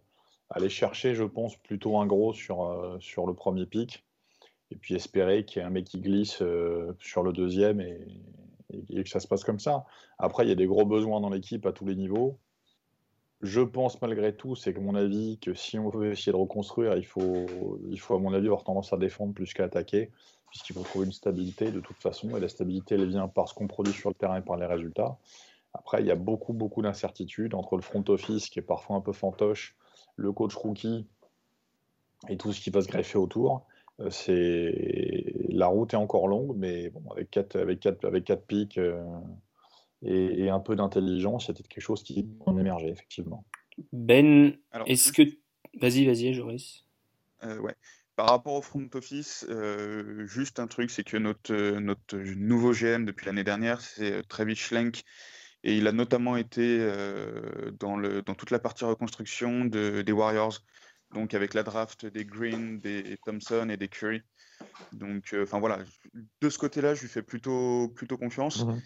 aller 0.51 0.69
chercher, 0.69 1.17
je 1.17 1.25
pense, 1.25 1.57
plutôt 1.57 1.99
un 1.99 2.07
gros 2.07 2.33
sur, 2.33 2.97
sur 3.01 3.27
le 3.27 3.35
premier 3.35 3.67
pic. 3.67 4.05
Et 4.71 4.77
puis 4.77 4.95
espérer 4.95 5.45
qu'il 5.45 5.61
y 5.61 5.65
ait 5.65 5.67
un 5.67 5.71
mec 5.71 5.87
qui 5.87 6.01
glisse 6.01 6.41
sur 7.01 7.23
le 7.25 7.33
deuxième 7.33 7.81
et, 7.81 7.99
et- 8.71 9.03
que 9.05 9.09
ça 9.09 9.21
se 9.21 9.29
passe 9.29 9.45
comme 9.45 9.61
ça. 9.61 9.85
Après, 10.19 10.45
il 10.45 10.49
y 10.49 10.53
a 10.53 10.57
des 10.57 10.67
gros 10.67 10.85
besoins 10.85 11.21
dans 11.21 11.31
l'équipe 11.31 11.67
à 11.67 11.73
tous 11.73 11.87
les 11.87 11.97
niveaux. 11.97 12.39
Je 13.43 13.61
pense 13.61 14.01
malgré 14.01 14.35
tout, 14.35 14.55
c'est 14.57 14.73
que 14.73 14.81
mon 14.81 14.95
avis, 14.95 15.39
que 15.39 15.55
si 15.55 15.79
on 15.79 15.91
veut 15.91 16.13
essayer 16.13 16.33
de 16.33 16.37
reconstruire, 16.37 16.97
il 16.97 17.05
faut, 17.05 17.79
il 17.91 18.01
faut 18.01 18.15
à 18.15 18.19
mon 18.19 18.33
avis 18.33 18.47
avoir 18.47 18.65
tendance 18.65 18.93
à 18.93 18.97
défendre 18.97 19.35
plus 19.35 19.53
qu'à 19.53 19.65
attaquer, 19.65 20.11
puisqu'il 20.51 20.73
faut 20.73 20.83
trouver 20.83 21.07
une 21.07 21.13
stabilité 21.13 21.71
de 21.71 21.81
toute 21.81 21.99
façon, 21.99 22.37
et 22.37 22.41
la 22.41 22.49
stabilité, 22.49 22.95
elle 22.95 23.09
vient 23.09 23.29
par 23.29 23.49
ce 23.49 23.55
qu'on 23.55 23.67
produit 23.67 23.93
sur 23.93 24.09
le 24.09 24.15
terrain 24.15 24.39
et 24.39 24.43
par 24.43 24.57
les 24.57 24.67
résultats. 24.67 25.19
Après, 25.75 26.01
il 26.01 26.07
y 26.07 26.11
a 26.11 26.17
beaucoup, 26.17 26.55
beaucoup 26.55 26.81
d'incertitudes 26.81 27.55
entre 27.55 27.77
le 27.77 27.83
front 27.83 28.03
office, 28.09 28.49
qui 28.49 28.59
est 28.59 28.63
parfois 28.63 28.97
un 28.97 29.03
peu 29.03 29.13
fantoche, 29.13 29.77
le 30.17 30.33
coach 30.33 30.55
rookie 30.55 31.07
et 32.29 32.39
tout 32.39 32.53
ce 32.53 32.61
qui 32.61 32.71
va 32.71 32.81
se 32.81 32.89
greffer 32.89 33.19
autour. 33.19 33.67
Euh, 34.01 34.11
C'est 34.11 35.35
la 35.49 35.67
route 35.67 35.95
est 35.95 35.97
encore 35.97 36.29
longue, 36.29 36.57
mais 36.57 36.91
bon, 36.91 37.03
avec 37.11 37.31
quatre, 37.31 37.57
avec 37.57 37.81
quatre, 37.81 38.05
avec 38.05 38.25
quatre 38.25 38.47
pics 38.47 38.79
euh, 38.79 39.03
et, 40.03 40.45
et 40.45 40.51
un 40.51 40.61
peu 40.61 40.77
d'intelligence, 40.77 41.47
il 41.47 41.49
y 41.49 41.51
a 41.51 41.55
peut-être 41.55 41.69
quelque 41.69 41.83
chose 41.83 42.03
qui 42.03 42.29
en 42.45 42.59
émerger, 42.59 42.89
effectivement. 42.89 43.45
Ben, 43.93 44.57
Alors, 44.71 44.89
est-ce 44.89 45.13
que. 45.13 45.23
Vas-y, 45.81 46.07
vas-y, 46.07 46.33
Joris. 46.35 46.87
Euh, 47.45 47.59
ouais. 47.59 47.75
Par 48.17 48.29
rapport 48.31 48.55
au 48.55 48.63
front 48.63 48.89
office, 48.95 49.45
euh, 49.51 50.27
juste 50.27 50.59
un 50.59 50.67
truc, 50.67 50.91
c'est 50.91 51.05
que 51.05 51.19
notre, 51.19 51.79
notre 51.79 52.17
nouveau 52.17 52.73
GM 52.73 53.05
depuis 53.05 53.27
l'année 53.27 53.45
dernière, 53.45 53.83
c'est 53.83 54.27
Travis 54.27 54.57
Schlenk, 54.57 55.05
et 55.65 55.77
il 55.77 55.87
a 55.87 55.93
notamment 55.93 56.37
été 56.39 56.79
euh, 56.81 57.71
dans, 57.79 57.97
le, 57.97 58.23
dans 58.23 58.35
toute 58.35 58.51
la 58.51 58.59
partie 58.59 58.87
reconstruction 58.87 59.67
de, 59.67 60.01
des 60.01 60.13
Warriors, 60.13 60.63
donc 61.13 61.35
avec 61.35 61.55
la 61.55 61.63
draft 61.63 62.07
des 62.07 62.25
Green, 62.25 62.79
des 62.79 63.19
Thompson 63.25 63.69
et 63.71 63.77
des 63.77 63.89
Curry. 63.89 64.23
Donc, 64.93 65.33
euh, 65.33 65.45
enfin 65.45 65.61
voilà, 65.61 65.79
de 66.41 66.51
ce 66.51 66.59
côté-là, 66.59 66.95
je 66.95 67.03
lui 67.03 67.09
fais 67.09 67.23
plutôt, 67.23 67.89
plutôt 67.89 68.17
confiance. 68.17 68.65
Mhm. 68.65 68.83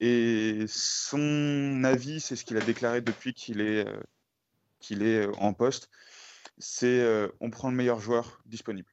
Et 0.00 0.64
son 0.68 1.82
avis, 1.84 2.20
c'est 2.20 2.36
ce 2.36 2.44
qu'il 2.44 2.56
a 2.56 2.60
déclaré 2.60 3.00
depuis 3.00 3.32
qu'il 3.32 3.60
est, 3.60 3.86
euh, 3.86 4.02
qu'il 4.80 5.02
est 5.02 5.26
euh, 5.26 5.32
en 5.38 5.54
poste, 5.54 5.88
c'est 6.58 7.00
euh, 7.00 7.28
on 7.40 7.50
prend 7.50 7.70
le 7.70 7.76
meilleur 7.76 8.00
joueur 8.00 8.40
disponible. 8.46 8.92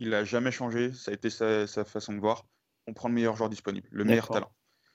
il 0.00 0.10
n'a 0.10 0.24
jamais 0.24 0.50
changé. 0.50 0.92
Ça 0.92 1.10
a 1.10 1.14
été 1.14 1.30
sa, 1.30 1.66
sa, 1.66 1.84
façon 1.84 2.12
de 2.12 2.20
voir. 2.20 2.46
On 2.86 2.92
prend 2.92 3.08
le 3.08 3.14
meilleur 3.14 3.36
joueur 3.36 3.48
disponible, 3.48 3.88
le 3.90 4.04
meilleur 4.04 4.28
talent. 4.28 4.52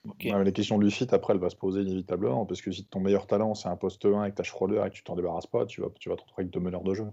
Okay. 0.08 0.32
Ouais, 0.32 0.44
la 0.44 0.52
question 0.52 0.78
du 0.78 0.90
fit, 0.90 1.06
après, 1.12 1.34
elle 1.34 1.40
va 1.40 1.50
se 1.50 1.56
poser 1.56 1.82
inévitablement. 1.82 2.46
Parce 2.46 2.62
que 2.62 2.72
si 2.72 2.84
ton 2.84 3.00
meilleur 3.00 3.26
talent, 3.26 3.54
c'est 3.54 3.68
un 3.68 3.76
poste 3.76 4.04
1 4.04 4.22
avec 4.22 4.34
ta 4.34 4.42
Schroeder 4.42 4.82
et 4.86 4.90
que 4.90 4.94
tu 4.94 5.02
t'en 5.02 5.14
débarrasses 5.14 5.46
pas, 5.46 5.66
tu 5.66 5.82
vas, 5.82 5.88
tu 5.98 6.08
vas 6.08 6.16
te 6.16 6.22
retrouver 6.22 6.42
avec 6.42 6.52
deux 6.52 6.60
meneurs 6.60 6.82
de 6.82 6.94
jeu. 6.94 7.06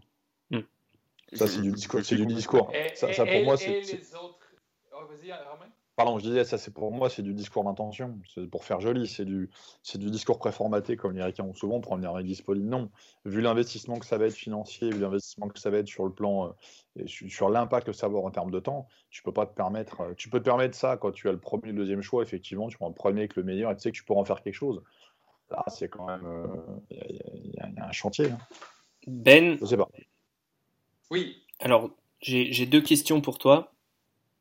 Mm. 0.52 0.60
Ça, 1.34 1.48
c'est 1.48 1.62
du 1.62 1.72
discours. 1.72 2.00
C'est 2.04 2.16
du 2.16 2.26
discours. 2.26 2.72
Et, 2.74 2.96
ça, 2.96 3.10
et, 3.10 3.14
ça, 3.14 3.26
pour 3.26 3.34
et, 3.34 3.44
moi, 3.44 3.58
c'est. 3.58 3.82
Autres... 4.16 4.40
Oh, 4.94 5.06
vas-y, 5.10 5.32
Romain. 5.32 5.70
Pardon, 5.98 6.20
je 6.20 6.26
disais, 6.26 6.45
ça 6.45 6.60
c'est 6.60 6.72
pour 6.72 6.91
moi, 6.91 7.10
c'est 7.10 7.24
du 7.24 7.34
discours 7.34 7.64
d'intention. 7.64 8.20
C'est 8.32 8.48
pour 8.48 8.64
faire 8.64 8.80
joli, 8.80 9.08
c'est 9.08 9.26
du, 9.26 9.50
c'est 9.82 9.98
du 9.98 10.12
discours 10.12 10.38
préformaté 10.38 10.95
comme 10.95 11.14
les 11.14 11.22
Américains 11.22 11.43
ont 11.43 11.56
souvent 11.56 11.82
pour 11.82 11.95
venir 11.95 12.12
avec 12.12 12.28
disponible. 12.28 12.68
Non, 12.70 12.91
vu 13.26 13.41
l'investissement 13.41 13.98
que 13.98 14.06
ça 14.06 14.20
va 14.20 14.28
être 14.28 14.36
financier, 14.36 14.91
vu 14.91 15.00
l'investissement 15.00 15.48
que 15.48 15.58
ça 15.58 15.72
va 15.72 15.80
être 15.80 15.88
sur 15.88 16.06
le 16.06 16.14
plan, 16.14 16.50
euh, 16.50 17.04
et 17.04 17.08
sur 17.08 17.50
l'impact 17.50 17.88
que 17.88 17.93
ça 17.93 18.06
va 18.06 18.12
avoir 18.12 18.26
en 18.26 18.30
termes 18.30 18.52
de 18.52 18.60
temps, 18.60 18.88
tu 19.10 19.24
peux 19.24 19.32
pas 19.32 19.48
te 19.48 19.56
permettre, 19.56 20.02
euh, 20.02 20.14
tu 20.16 20.30
peux 20.30 20.38
te 20.38 20.43
permettre 20.43 20.78
ça 20.78 20.98
quand 20.98 21.12
tu 21.12 21.30
as 21.30 21.32
le 21.32 21.39
premier, 21.39 21.72
le 21.72 21.74
deuxième 21.74 22.04
choix. 22.04 22.22
Effectivement, 22.22 22.68
tu 22.68 22.78
prends 22.78 22.89
le 22.89 22.93
premier 22.93 23.22
avec 23.22 23.36
le 23.36 23.41
meilleur 23.41 23.72
et 23.72 23.76
tu 23.76 23.82
sais 23.82 23.91
que 23.91 23.98
tu 23.98 24.04
pourras 24.04 24.22
en 24.22 24.26
faire 24.26 24.43
quelque 24.43 24.54
chose. 24.54 24.84
Là, 25.50 25.64
c'est 25.68 25.89
quand 25.89 26.06
même, 26.06 26.22
il 26.91 26.98
euh, 26.98 27.06
y, 27.10 27.14
y, 27.14 27.56
y, 27.56 27.80
a 27.80 27.88
un 27.88 27.91
chantier. 27.91 28.30
Hein. 28.30 28.38
Ben, 29.08 29.58
je 29.60 29.66
sais 29.66 29.78
pas. 29.78 29.89
Oui. 31.10 31.41
Alors, 31.60 31.89
j'ai 32.22 32.68
deux 32.68 32.82
questions 32.82 33.20
pour 33.20 33.39
toi. 33.39 33.74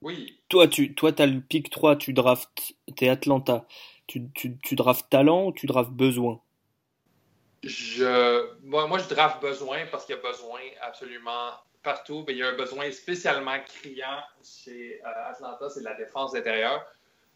Oui. 0.07 0.39
Toi, 0.49 0.69
tu 0.69 0.95
toi, 0.95 1.11
as 1.19 1.27
le 1.27 1.41
pick 1.41 1.69
3, 1.69 1.97
tu 1.97 2.13
draftes, 2.13 2.77
t'es 2.97 3.09
Atlanta. 3.09 3.67
Tu, 4.07 4.31
tu, 4.37 4.57
tu 4.59 4.77
draftes 4.77 5.11
talent 5.11 5.47
ou 5.47 5.53
tu 5.53 5.67
draftes 5.67 5.91
besoin? 5.91 6.41
Je, 7.65 8.55
moi, 8.63 8.87
moi, 8.87 8.99
je 8.99 9.09
draft 9.09 9.43
besoin 9.43 9.79
parce 9.91 10.07
qu'il 10.07 10.15
y 10.15 10.19
a 10.19 10.23
besoin 10.23 10.61
absolument 10.81 11.51
partout. 11.83 12.23
Mais 12.25 12.35
il 12.35 12.39
y 12.39 12.45
a 12.45 12.51
un 12.51 12.57
besoin 12.57 12.89
spécialement 12.93 13.59
criant 13.67 14.23
chez 14.45 15.01
euh, 15.05 15.31
Atlanta, 15.31 15.69
c'est 15.69 15.83
la 15.83 15.95
défense 15.95 16.37
intérieure. 16.37 16.87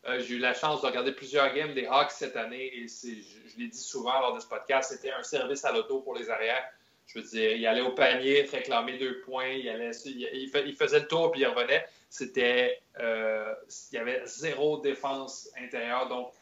Euh, 0.07 0.21
j'ai 0.21 0.37
eu 0.37 0.39
la 0.39 0.55
chance 0.55 0.81
de 0.83 0.87
regarder 0.87 1.11
plusieurs 1.11 1.53
games 1.53 1.75
des 1.75 1.87
Hawks 1.87 2.13
cette 2.13 2.37
année 2.37 2.71
et 2.73 2.87
je, 2.87 3.09
je 3.49 3.59
l'ai 3.59 3.67
dit 3.67 3.79
souvent 3.79 4.21
lors 4.21 4.37
de 4.37 4.39
ce 4.39 4.47
podcast, 4.47 4.93
c'était 4.93 5.11
un 5.11 5.25
service 5.25 5.65
à 5.65 5.73
l'auto 5.73 6.03
pour 6.03 6.15
les 6.15 6.31
arrières. 6.31 6.63
Je 7.09 7.19
veux 7.19 7.25
dire, 7.25 7.51
il 7.51 7.67
allait 7.67 7.81
au 7.81 7.91
panier, 7.91 8.43
réclamait 8.43 8.97
deux 8.97 9.23
points, 9.23 9.49
il, 9.49 9.69
allait, 9.69 9.91
il, 10.07 10.53
il 10.67 10.77
faisait 10.77 11.01
le 11.01 11.09
tour 11.09 11.33
puis 11.33 11.41
il 11.41 11.47
revenait 11.49 11.85
c'était 12.11 12.83
euh, 12.99 13.55
il 13.91 13.95
y 13.95 13.99
avait 13.99 14.21
zéro 14.27 14.81
défense 14.81 15.49
intérieure. 15.57 16.09
Donc, 16.09 16.33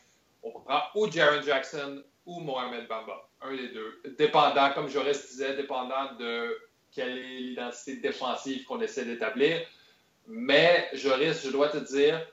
on 0.42 0.50
prend 0.50 0.80
ou 0.94 1.10
Jaron 1.10 1.42
Jackson 1.42 2.02
ou 2.26 2.40
Mohamed 2.40 2.88
Bamba, 2.88 3.28
un 3.42 3.54
des 3.54 3.68
deux. 3.68 4.00
Dépendant, 4.18 4.72
comme 4.72 4.88
Joris 4.88 5.28
disait, 5.28 5.56
dépendant 5.56 6.14
de 6.18 6.58
quelle 6.90 7.18
est 7.18 7.38
l'identité 7.40 7.96
défensive 7.96 8.64
qu'on 8.64 8.80
essaie 8.80 9.04
d'établir. 9.04 9.60
Mais, 10.26 10.88
Joris, 10.94 11.42
je 11.44 11.50
dois 11.50 11.68
te 11.68 11.78
dire, 11.78 12.26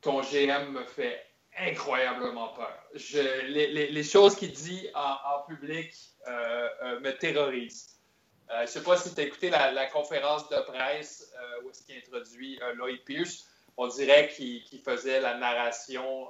ton 0.00 0.20
GM 0.22 0.72
me 0.72 0.84
fait 0.84 1.24
incroyablement 1.58 2.48
peur. 2.48 2.76
Les, 2.94 4.02
choses 4.02 4.34
qu'il 4.36 4.52
dit 4.52 4.88
en, 4.94 5.16
en 5.24 5.42
public 5.46 5.92
euh, 6.28 6.68
euh, 6.82 7.00
me 7.00 7.10
terrorisent. 7.12 7.99
Euh, 8.50 8.56
je 8.58 8.62
ne 8.62 8.66
sais 8.66 8.82
pas 8.82 8.96
si 8.96 9.14
tu 9.14 9.20
as 9.20 9.24
écouté 9.24 9.50
la, 9.50 9.86
conférence 9.86 10.48
de 10.48 10.56
presse 10.62 11.32
euh, 11.38 11.62
où 11.62 11.70
est-ce 11.70 11.84
qu'il 11.84 11.96
introduit 11.96 12.60
euh, 12.62 12.74
Lloyd 12.74 13.04
Pierce. 13.04 13.46
On 13.76 13.86
dirait 13.86 14.28
qu'il 14.28 14.64
qu 14.64 14.78
faisait 14.78 15.20
la 15.20 15.38
narration 15.38 16.28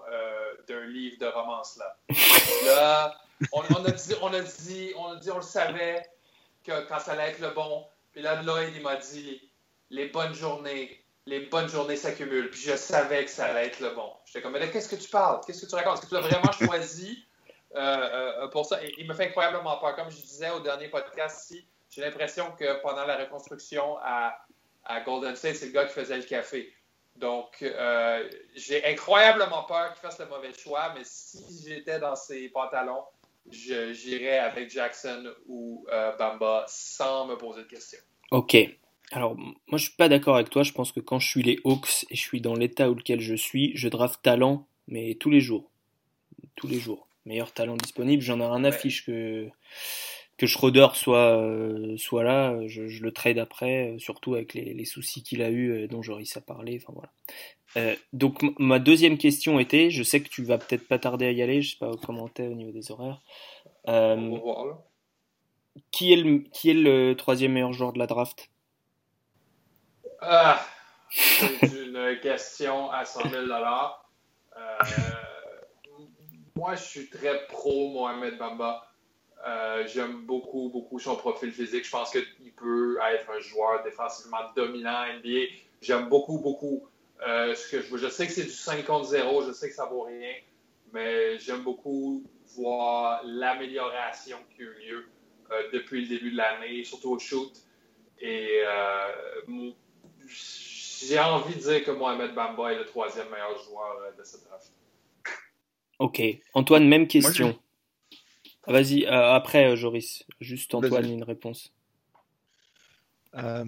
d'un 0.68 0.84
livre 0.84 1.18
de 1.18 1.26
romance 1.26 1.78
là. 1.78 1.96
Là, 2.66 3.16
on, 3.52 3.62
a 3.62 3.90
dit, 3.90 4.14
on 4.20 4.32
a 4.32 4.40
dit, 4.40 4.92
on 4.96 5.12
a 5.12 5.16
dit, 5.16 5.30
on 5.30 5.36
le 5.36 5.42
savait 5.42 6.08
que 6.62 6.86
quand 6.86 7.00
ça 7.00 7.12
allait 7.12 7.30
être 7.30 7.40
le 7.40 7.50
bon. 7.50 7.86
Puis 8.12 8.22
là, 8.22 8.42
Lloyd, 8.42 8.72
il 8.76 8.82
m'a 8.82 8.96
dit, 8.96 9.50
les 9.88 10.08
bonnes 10.08 10.34
journées, 10.34 11.02
les 11.26 11.40
bonnes 11.40 11.68
journées 11.68 11.96
s'accumulent. 11.96 12.50
Puis 12.50 12.60
je 12.60 12.76
savais 12.76 13.24
que 13.24 13.30
ça 13.30 13.46
allait 13.46 13.68
être 13.68 13.80
le 13.80 13.90
bon. 13.90 14.12
J'étais 14.26 14.42
comme, 14.42 14.52
mais 14.52 14.70
qu'est-ce 14.70 14.88
que 14.88 15.02
tu 15.02 15.08
parles? 15.08 15.40
Qu'est-ce 15.44 15.64
que 15.64 15.70
tu 15.70 15.74
racontes? 15.74 15.94
Est-ce 15.94 16.02
que 16.02 16.08
tu 16.08 16.14
l'as 16.14 16.20
vraiment 16.20 16.52
choisi 16.52 17.24
pour 18.52 18.66
ça? 18.66 18.84
Et, 18.84 18.94
il 18.98 19.08
me 19.08 19.14
fait 19.14 19.28
incroyablement 19.28 19.78
peur. 19.78 19.96
Comme 19.96 20.10
je 20.10 20.20
disais 20.20 20.50
au 20.50 20.60
dernier 20.60 20.88
podcast 20.88 21.50
ici, 21.50 21.66
j'ai 21.90 22.02
l'impression 22.02 22.52
que 22.52 22.80
pendant 22.82 23.04
la 23.04 23.16
reconstruction 23.16 23.98
à, 24.02 24.34
à 24.84 25.00
Golden 25.00 25.36
State, 25.36 25.56
c'est 25.56 25.66
le 25.66 25.72
gars 25.72 25.86
qui 25.86 25.94
faisait 25.94 26.16
le 26.16 26.22
café. 26.22 26.72
Donc, 27.16 27.62
euh, 27.62 28.30
j'ai 28.54 28.84
incroyablement 28.86 29.64
peur 29.64 29.92
qu'il 29.92 30.00
fasse 30.00 30.18
le 30.18 30.26
mauvais 30.26 30.52
choix, 30.52 30.94
mais 30.94 31.02
si 31.04 31.68
j'étais 31.68 31.98
dans 31.98 32.14
ses 32.14 32.48
pantalons, 32.48 33.02
j'irais 33.50 34.38
avec 34.38 34.70
Jackson 34.70 35.34
ou 35.46 35.84
euh, 35.92 36.16
Bamba 36.16 36.64
sans 36.68 37.26
me 37.26 37.36
poser 37.36 37.62
de 37.62 37.66
questions. 37.68 37.98
Ok. 38.30 38.56
Alors, 39.12 39.36
moi, 39.36 39.56
je 39.72 39.86
suis 39.86 39.96
pas 39.96 40.08
d'accord 40.08 40.36
avec 40.36 40.50
toi. 40.50 40.62
Je 40.62 40.72
pense 40.72 40.92
que 40.92 41.00
quand 41.00 41.18
je 41.18 41.28
suis 41.28 41.42
les 41.42 41.58
Hawks 41.64 42.06
et 42.10 42.14
je 42.14 42.20
suis 42.20 42.40
dans 42.40 42.54
l'état 42.54 42.88
auquel 42.88 43.20
je 43.20 43.34
suis, 43.34 43.76
je 43.76 43.88
draft 43.88 44.22
talent, 44.22 44.66
mais 44.86 45.16
tous 45.16 45.30
les 45.30 45.40
jours. 45.40 45.68
Tous 46.54 46.68
les 46.68 46.78
jours. 46.78 47.08
Meilleur 47.24 47.52
talent 47.52 47.76
disponible. 47.76 48.22
J'en 48.22 48.40
ai 48.40 48.44
un 48.44 48.64
affiche 48.64 49.04
que 49.04 49.48
que 50.40 50.46
Schroeder 50.46 50.88
soit, 50.94 51.36
euh, 51.36 51.98
soit 51.98 52.24
là, 52.24 52.56
je, 52.66 52.88
je, 52.88 53.02
le 53.02 53.12
trade 53.12 53.38
après, 53.38 53.94
surtout 53.98 54.34
avec 54.34 54.54
les, 54.54 54.72
les 54.72 54.84
soucis 54.86 55.22
qu'il 55.22 55.42
a 55.42 55.50
eu, 55.50 55.86
dont 55.86 56.00
Joris 56.00 56.34
a 56.36 56.40
parlé. 56.40 56.80
Enfin, 56.82 56.94
voilà. 56.94 57.10
Euh, 57.76 57.94
donc 58.12 58.42
ma 58.58 58.78
deuxième 58.78 59.16
question 59.16 59.60
était, 59.60 59.90
je 59.90 60.02
sais 60.02 60.20
que 60.20 60.28
tu 60.28 60.42
vas 60.42 60.58
peut-être 60.58 60.88
pas 60.88 60.98
tarder 60.98 61.26
à 61.26 61.30
y 61.30 61.42
aller, 61.42 61.62
je 61.62 61.72
sais 61.72 61.78
pas 61.78 61.92
comment 62.04 62.28
t'es 62.28 62.46
au 62.46 62.54
niveau 62.54 62.72
des 62.72 62.90
horaires. 62.90 63.20
Euh, 63.88 64.38
qui, 65.90 66.12
est 66.12 66.16
le, 66.16 66.38
qui 66.38 66.70
est 66.70 66.74
le 66.74 67.14
troisième 67.14 67.52
meilleur 67.52 67.72
joueur 67.72 67.92
de 67.92 67.98
la 67.98 68.06
draft? 68.06 68.50
Ah, 70.20 70.64
C'est 71.10 71.62
une 71.62 72.18
question 72.22 72.90
à 72.90 73.04
100 73.04 73.30
000 73.30 73.44
euh, 73.44 74.78
Moi, 76.56 76.74
je 76.74 76.82
suis 76.82 77.08
très 77.08 77.46
pro 77.46 77.90
Mohamed 77.90 78.36
Bamba. 78.36 78.89
Euh, 79.46 79.86
J'aime 79.86 80.26
beaucoup, 80.26 80.68
beaucoup 80.70 80.98
son 80.98 81.16
profil 81.16 81.52
physique. 81.52 81.84
Je 81.84 81.90
pense 81.90 82.10
qu'il 82.10 82.52
peut 82.56 82.98
être 83.12 83.30
un 83.30 83.40
joueur 83.40 83.82
défensivement 83.82 84.52
dominant 84.54 84.96
à 84.96 85.12
NBA. 85.14 85.46
J'aime 85.80 86.08
beaucoup, 86.08 86.38
beaucoup 86.38 86.86
euh, 87.26 87.54
ce 87.54 87.70
que 87.70 87.82
je, 87.82 87.96
je 87.96 88.08
sais 88.08 88.26
que 88.26 88.32
c'est 88.32 88.44
du 88.44 88.50
5 88.50 88.84
contre 88.86 89.06
0, 89.06 89.46
je 89.46 89.52
sais 89.52 89.68
que 89.68 89.74
ça 89.74 89.84
vaut 89.84 90.02
rien, 90.02 90.32
mais 90.92 91.38
j'aime 91.38 91.62
beaucoup 91.62 92.24
voir 92.56 93.20
l'amélioration 93.24 94.38
qui 94.54 94.62
a 94.62 94.64
eu 94.64 94.88
lieu 94.88 95.06
euh, 95.52 95.70
depuis 95.72 96.02
le 96.02 96.08
début 96.08 96.30
de 96.32 96.36
l'année, 96.38 96.82
surtout 96.84 97.10
au 97.10 97.18
shoot. 97.18 97.52
Et 98.20 98.62
euh, 98.66 99.72
j'ai 100.26 101.18
envie 101.18 101.54
de 101.54 101.60
dire 101.60 101.84
que 101.84 101.90
Mohamed 101.90 102.34
Bamba 102.34 102.72
est 102.72 102.78
le 102.78 102.86
troisième 102.86 103.28
meilleur 103.28 103.58
joueur 103.64 103.96
de 104.16 104.24
cette 104.24 104.44
draft. 104.44 104.72
Ok. 105.98 106.22
Antoine, 106.54 106.88
même 106.88 107.06
question. 107.06 107.46
Moi, 107.48 107.56
Vas-y, 108.70 109.04
euh, 109.04 109.32
après, 109.32 109.76
Joris. 109.76 110.24
Juste 110.40 110.74
Antoine, 110.74 111.10
une 111.10 111.24
réponse. 111.24 111.72
Euh, 113.34 113.64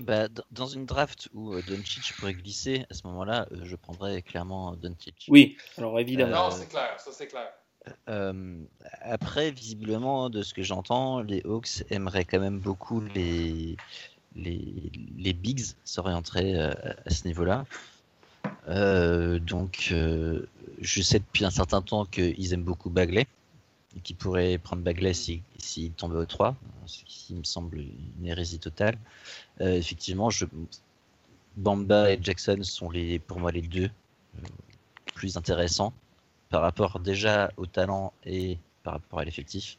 bah, 0.00 0.28
dans 0.50 0.66
une 0.66 0.86
draft 0.86 1.28
où 1.32 1.54
euh, 1.54 1.62
Doncic 1.66 2.14
pourrait 2.16 2.34
glisser, 2.34 2.84
à 2.90 2.94
ce 2.94 3.06
moment-là, 3.06 3.48
euh, 3.52 3.60
je 3.64 3.76
prendrais 3.76 4.22
clairement 4.22 4.76
Doncic. 4.76 5.26
Oui, 5.28 5.56
alors 5.78 5.98
évidemment. 5.98 6.50
Non, 6.50 6.50
c'est 6.50 6.68
clair, 6.68 6.94
ça 6.98 7.10
c'est 7.10 7.26
clair. 7.26 7.48
Euh, 8.08 8.62
après, 9.00 9.50
visiblement, 9.50 10.28
de 10.28 10.42
ce 10.42 10.52
que 10.52 10.62
j'entends, 10.62 11.20
les 11.22 11.42
Hawks 11.44 11.82
aimeraient 11.88 12.26
quand 12.26 12.38
même 12.38 12.58
beaucoup 12.58 13.00
les, 13.00 13.76
les, 14.36 14.92
les 15.16 15.32
Bigs 15.32 15.74
s'orienteraient 15.84 16.54
euh, 16.54 16.72
à 17.06 17.10
ce 17.10 17.26
niveau-là. 17.26 17.64
donc, 19.38 19.88
je 19.88 21.02
sais 21.02 21.18
depuis 21.18 21.46
un 21.46 21.50
certain 21.50 21.80
temps 21.80 22.04
qu'ils 22.04 22.52
aiment 22.52 22.62
beaucoup 22.62 22.90
Bagley 22.90 23.26
et 23.96 24.00
qui 24.00 24.14
pourrait 24.14 24.58
prendre 24.58 24.82
Bagley 24.82 25.14
s'il 25.14 25.42
si, 25.58 25.90
tombait 25.90 26.16
au 26.16 26.26
3, 26.26 26.56
ce 26.86 27.04
qui 27.04 27.34
me 27.34 27.44
semble 27.44 27.78
une 27.78 28.26
hérésie 28.26 28.58
totale. 28.58 28.98
Euh, 29.60 29.76
effectivement. 29.76 30.30
Bamba 31.56 32.12
et 32.12 32.18
Jackson 32.22 32.60
sont 32.62 32.90
les, 32.90 33.18
pour 33.18 33.40
moi 33.40 33.50
les 33.50 33.62
deux 33.62 33.90
euh, 34.38 34.48
plus 35.14 35.36
intéressants 35.36 35.92
par 36.48 36.62
rapport 36.62 37.00
déjà 37.00 37.50
au 37.56 37.66
talent 37.66 38.12
et 38.24 38.58
par 38.82 38.94
rapport 38.94 39.18
à 39.18 39.24
l'effectif. 39.24 39.76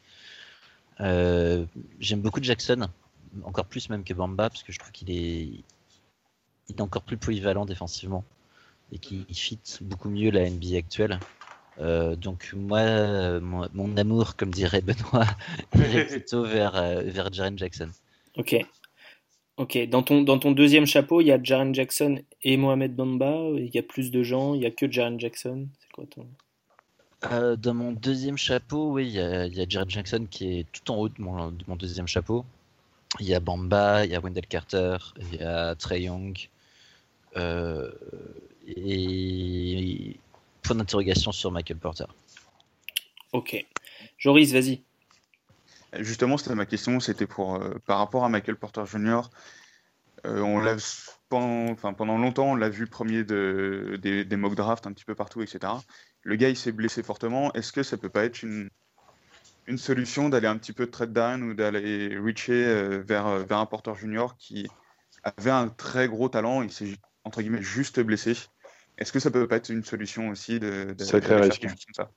Euh, 1.00 1.64
J'aime 1.98 2.20
beaucoup 2.20 2.42
Jackson, 2.42 2.88
encore 3.44 3.64
plus 3.64 3.88
même 3.88 4.04
que 4.04 4.14
Bamba, 4.14 4.50
parce 4.50 4.62
que 4.62 4.72
je 4.72 4.78
trouve 4.78 4.92
qu'il 4.92 5.10
est, 5.10 5.48
est 6.68 6.80
encore 6.80 7.02
plus 7.02 7.16
polyvalent 7.16 7.64
défensivement 7.64 8.24
et 8.92 8.98
qu'il 8.98 9.24
fit 9.30 9.58
beaucoup 9.80 10.10
mieux 10.10 10.30
la 10.30 10.48
NBA 10.48 10.76
actuelle. 10.76 11.18
Euh, 11.82 12.14
donc 12.14 12.52
moi, 12.54 13.40
mon, 13.40 13.68
mon, 13.74 13.96
amour, 13.96 14.36
comme 14.36 14.50
dirait 14.50 14.82
Benoît, 14.82 15.26
irait 15.74 16.06
plutôt 16.06 16.44
vers, 16.44 16.76
euh, 16.76 17.02
vers 17.04 17.32
Jaren 17.32 17.58
Jackson. 17.58 17.90
Ok. 18.36 18.56
Ok. 19.56 19.78
Dans 19.88 20.02
ton, 20.02 20.22
dans 20.22 20.38
ton 20.38 20.52
deuxième 20.52 20.86
chapeau, 20.86 21.20
il 21.20 21.26
y 21.26 21.32
a 21.32 21.42
Jaren 21.42 21.74
Jackson 21.74 22.20
et 22.42 22.56
Mohamed 22.56 22.94
Bamba. 22.94 23.50
Il 23.56 23.74
y 23.74 23.78
a 23.78 23.82
plus 23.82 24.10
de 24.10 24.22
gens. 24.22 24.54
Il 24.54 24.62
y 24.62 24.66
a 24.66 24.70
que 24.70 24.90
Jaren 24.90 25.18
Jackson. 25.18 25.66
C'est 25.80 25.92
quoi 25.92 26.04
ton... 26.06 26.26
Euh, 27.30 27.54
dans 27.54 27.74
mon 27.74 27.92
deuxième 27.92 28.36
chapeau, 28.36 28.92
oui, 28.92 29.06
il 29.06 29.12
y 29.12 29.20
a, 29.20 29.46
il 29.46 29.54
y 29.54 29.60
a 29.60 29.66
Jaren 29.68 29.88
Jackson 29.88 30.26
qui 30.28 30.58
est 30.58 30.66
tout 30.72 30.90
en 30.90 30.96
haut 30.96 31.08
de 31.08 31.20
mon, 31.20 31.52
de 31.52 31.64
mon 31.68 31.76
deuxième 31.76 32.08
chapeau. 32.08 32.44
Il 33.20 33.26
y 33.26 33.34
a 33.34 33.40
Bamba, 33.40 34.04
il 34.04 34.10
y 34.10 34.14
a 34.14 34.20
Wendell 34.20 34.46
Carter, 34.46 34.96
il 35.20 35.40
y 35.40 35.42
a 35.42 35.74
Trey 35.74 36.02
Young. 36.02 36.36
Euh, 37.36 37.90
et 38.66 40.16
point 40.62 40.76
d'interrogation 40.76 41.32
sur 41.32 41.50
Michael 41.50 41.78
Porter. 41.78 42.06
Ok. 43.32 43.64
Joris, 44.18 44.52
vas-y. 44.52 44.82
Justement, 45.98 46.36
c'était 46.36 46.54
ma 46.54 46.66
question, 46.66 47.00
c'était 47.00 47.26
pour 47.26 47.56
euh, 47.56 47.74
par 47.86 47.98
rapport 47.98 48.24
à 48.24 48.28
Michael 48.28 48.56
Porter 48.56 48.84
Jr. 48.86 49.22
Euh, 50.24 50.40
on 50.40 50.60
l'a 50.60 50.76
pendant, 51.28 51.70
enfin, 51.72 51.92
pendant 51.92 52.18
longtemps, 52.18 52.52
on 52.52 52.54
l'a 52.54 52.68
vu 52.68 52.86
premier 52.86 53.24
de, 53.24 53.98
des, 54.00 54.24
des 54.24 54.36
mock 54.36 54.54
drafts 54.54 54.86
un 54.86 54.92
petit 54.92 55.04
peu 55.04 55.14
partout, 55.14 55.42
etc. 55.42 55.72
Le 56.22 56.36
gars, 56.36 56.48
il 56.48 56.56
s'est 56.56 56.72
blessé 56.72 57.02
fortement. 57.02 57.52
Est-ce 57.54 57.72
que 57.72 57.82
ça 57.82 57.96
peut 57.96 58.08
pas 58.08 58.24
être 58.24 58.42
une, 58.42 58.70
une 59.66 59.78
solution 59.78 60.28
d'aller 60.28 60.46
un 60.46 60.56
petit 60.58 60.72
peu 60.72 60.86
de 60.86 60.90
trade 60.90 61.12
down 61.12 61.42
ou 61.42 61.54
d'aller 61.54 62.16
reacher 62.18 62.64
euh, 62.64 63.02
vers, 63.06 63.26
euh, 63.26 63.42
vers 63.42 63.58
un 63.58 63.66
Porter 63.66 63.94
Junior 63.94 64.36
qui 64.36 64.68
avait 65.24 65.50
un 65.50 65.68
très 65.68 66.08
gros 66.08 66.28
talent, 66.28 66.62
il 66.62 66.72
s'est 66.72 66.96
entre 67.24 67.42
guillemets 67.42 67.62
juste 67.62 68.00
blessé? 68.00 68.36
Est-ce 69.02 69.12
que 69.12 69.18
ça 69.20 69.30
peut 69.30 69.46
pas 69.48 69.56
être 69.56 69.68
une 69.70 69.84
solution 69.84 70.28
aussi 70.28 70.58
de, 70.60 70.94
de, 70.96 71.04
Sacré 71.04 71.30
d'aller 71.34 71.48
risque. 71.50 71.62
comme 71.62 71.76
ça 71.94 72.10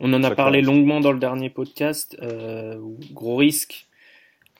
On 0.00 0.12
en 0.12 0.20
a 0.22 0.28
Sacré 0.28 0.36
parlé 0.36 0.58
risque. 0.58 0.70
longuement 0.70 1.00
dans 1.00 1.12
le 1.12 1.18
dernier 1.18 1.50
podcast. 1.50 2.16
euh, 2.22 2.78
gros 3.12 3.36
risque. 3.36 3.86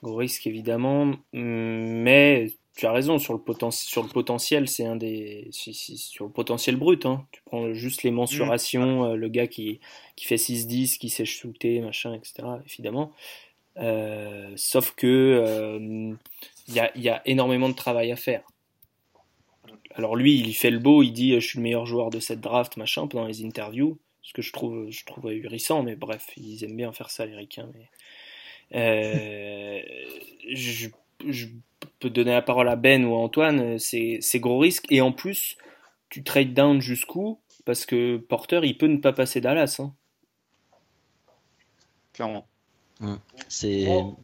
Gros 0.03 0.15
risque, 0.15 0.47
évidemment. 0.47 1.13
Mais 1.33 2.51
tu 2.75 2.85
as 2.85 2.91
raison, 2.91 3.19
sur 3.19 3.33
le, 3.33 3.39
poten- 3.39 3.71
sur 3.71 4.03
le 4.03 4.09
potentiel, 4.09 4.67
c'est 4.67 4.85
un 4.85 4.95
des. 4.95 5.47
sur 5.51 6.25
le 6.25 6.31
potentiel 6.31 6.75
brut, 6.75 7.05
hein. 7.05 7.25
Tu 7.31 7.41
prends 7.45 7.73
juste 7.73 8.03
les 8.03 8.11
mensurations, 8.11 9.05
euh, 9.05 9.15
le 9.15 9.29
gars 9.29 9.47
qui, 9.47 9.79
qui 10.15 10.25
fait 10.25 10.35
6-10, 10.35 10.97
qui 10.97 11.09
sait 11.09 11.25
shooter, 11.25 11.79
machin, 11.81 12.13
etc. 12.13 12.47
Évidemment. 12.67 13.11
Euh, 13.77 14.51
sauf 14.55 14.93
que 14.95 15.05
euh, 15.07 16.13
il 16.67 16.73
y 16.73 16.79
a, 16.79 16.91
il 16.95 17.01
y 17.03 17.09
a 17.09 17.21
énormément 17.25 17.69
de 17.69 17.75
travail 17.75 18.11
à 18.11 18.15
faire. 18.15 18.41
Alors 19.95 20.15
lui, 20.15 20.37
il 20.37 20.53
fait 20.53 20.71
le 20.71 20.79
beau, 20.79 21.03
il 21.03 21.11
dit 21.11 21.33
je 21.35 21.47
suis 21.47 21.57
le 21.57 21.63
meilleur 21.63 21.85
joueur 21.85 22.09
de 22.09 22.19
cette 22.19 22.41
draft, 22.41 22.77
machin, 22.77 23.07
pendant 23.07 23.27
les 23.27 23.45
interviews, 23.45 23.97
ce 24.21 24.33
que 24.33 24.41
je 24.41 24.51
trouve, 24.51 24.89
je 24.89 25.05
trouve 25.05 25.27
ahurissant, 25.27 25.83
mais 25.83 25.95
bref, 25.95 26.27
ils 26.35 26.63
aiment 26.65 26.75
bien 26.75 26.91
faire 26.91 27.09
ça, 27.09 27.25
les 27.25 27.35
ricains. 27.35 27.69
Mais... 27.73 27.89
Euh, 28.75 29.81
je, 30.53 30.89
je 31.27 31.47
peux 31.99 32.09
donner 32.09 32.31
la 32.31 32.41
parole 32.41 32.67
à 32.67 32.75
Ben 32.75 33.05
ou 33.05 33.15
à 33.15 33.19
Antoine, 33.19 33.79
c'est 33.79 34.19
c'est 34.21 34.39
gros 34.39 34.59
risque, 34.59 34.85
et 34.91 34.99
en 35.01 35.13
plus, 35.13 35.57
tu 36.09 36.23
trade 36.23 36.53
down 36.53 36.81
jusqu'où? 36.81 37.39
Parce 37.63 37.85
que 37.85 38.17
Porter, 38.17 38.59
il 38.63 38.77
peut 38.77 38.87
ne 38.87 38.97
pas 38.97 39.13
passer 39.13 39.41
Dallas. 39.41 39.77
Hein. 39.79 39.93
Clairement. 42.13 42.47
C'est, 43.49 43.85
Bon. 43.85 44.15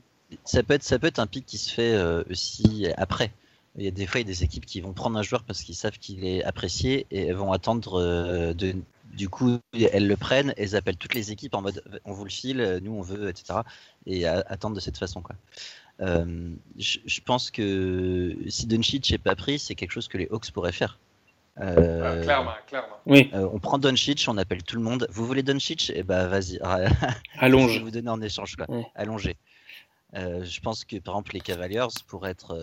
ça 0.45 0.63
peut 0.63 0.75
être, 0.75 0.83
ça 0.83 0.99
peut 0.99 1.07
être 1.07 1.19
un 1.19 1.27
pic 1.27 1.45
qui 1.45 1.57
se 1.57 1.73
fait 1.73 1.93
euh, 1.93 2.23
aussi 2.29 2.87
après. 2.97 3.31
Il 3.77 3.85
y 3.85 3.87
a 3.87 3.91
des 3.91 4.05
fois 4.05 4.19
il 4.19 4.27
y 4.27 4.29
a 4.29 4.33
des 4.33 4.43
équipes 4.43 4.65
qui 4.65 4.81
vont 4.81 4.91
prendre 4.93 5.17
un 5.17 5.23
joueur 5.23 5.43
parce 5.43 5.61
qu'ils 5.63 5.75
savent 5.75 5.97
qu'il 5.97 6.25
est 6.25 6.43
apprécié 6.43 7.07
et 7.11 7.27
elles 7.27 7.35
vont 7.35 7.53
attendre 7.53 8.01
euh, 8.01 8.53
de, 8.53 8.75
du 9.13 9.29
coup 9.29 9.59
elles 9.73 10.07
le 10.07 10.17
prennent, 10.17 10.53
elles 10.57 10.75
appellent 10.75 10.97
toutes 10.97 11.13
les 11.15 11.31
équipes 11.31 11.55
en 11.55 11.61
mode 11.61 11.81
on 12.03 12.11
vous 12.11 12.25
le 12.25 12.29
file, 12.29 12.79
nous 12.83 12.91
on 12.93 13.01
veut, 13.01 13.29
etc. 13.29 13.59
Et 14.05 14.25
à- 14.27 14.43
attendre 14.47 14.75
de 14.75 14.81
cette 14.81 14.97
façon 14.97 15.21
quoi. 15.21 15.35
Euh, 16.01 16.49
je, 16.77 16.97
je 17.05 17.21
pense 17.21 17.51
que 17.51 18.35
si 18.49 18.65
Doncic 18.65 19.09
n'est 19.11 19.17
pas 19.19 19.35
pris, 19.35 19.59
c'est 19.59 19.75
quelque 19.75 19.91
chose 19.91 20.07
que 20.07 20.17
les 20.17 20.27
Hawks 20.31 20.51
pourraient 20.51 20.71
faire. 20.71 20.97
Euh, 21.59 21.75
Euh, 22.19 22.23
clairement, 22.23 22.51
clairement. 22.67 22.95
Oui, 23.05 23.29
euh, 23.33 23.47
on 23.53 23.59
prend 23.59 23.77
Doncic, 23.77 24.25
on 24.27 24.37
appelle 24.37 24.63
tout 24.63 24.77
le 24.77 24.81
monde. 24.81 25.07
Vous 25.11 25.25
voulez 25.27 25.43
Doncic? 25.43 25.91
Eh 25.95 26.01
ben 26.03 26.27
vas-y, 26.27 26.53
je 26.63 26.99
vais 26.99 27.13
allonge. 27.37 27.79
vous 27.83 27.91
donner 27.91 28.09
en 28.09 28.21
échange 28.21 28.55
quoi. 28.55 28.65
Euh, 30.15 30.43
je 30.43 30.59
pense 30.59 30.83
que 30.83 30.97
par 30.97 31.13
exemple 31.15 31.33
les 31.33 31.39
Cavaliers 31.41 31.85
pourraient 32.07 32.31
être, 32.31 32.55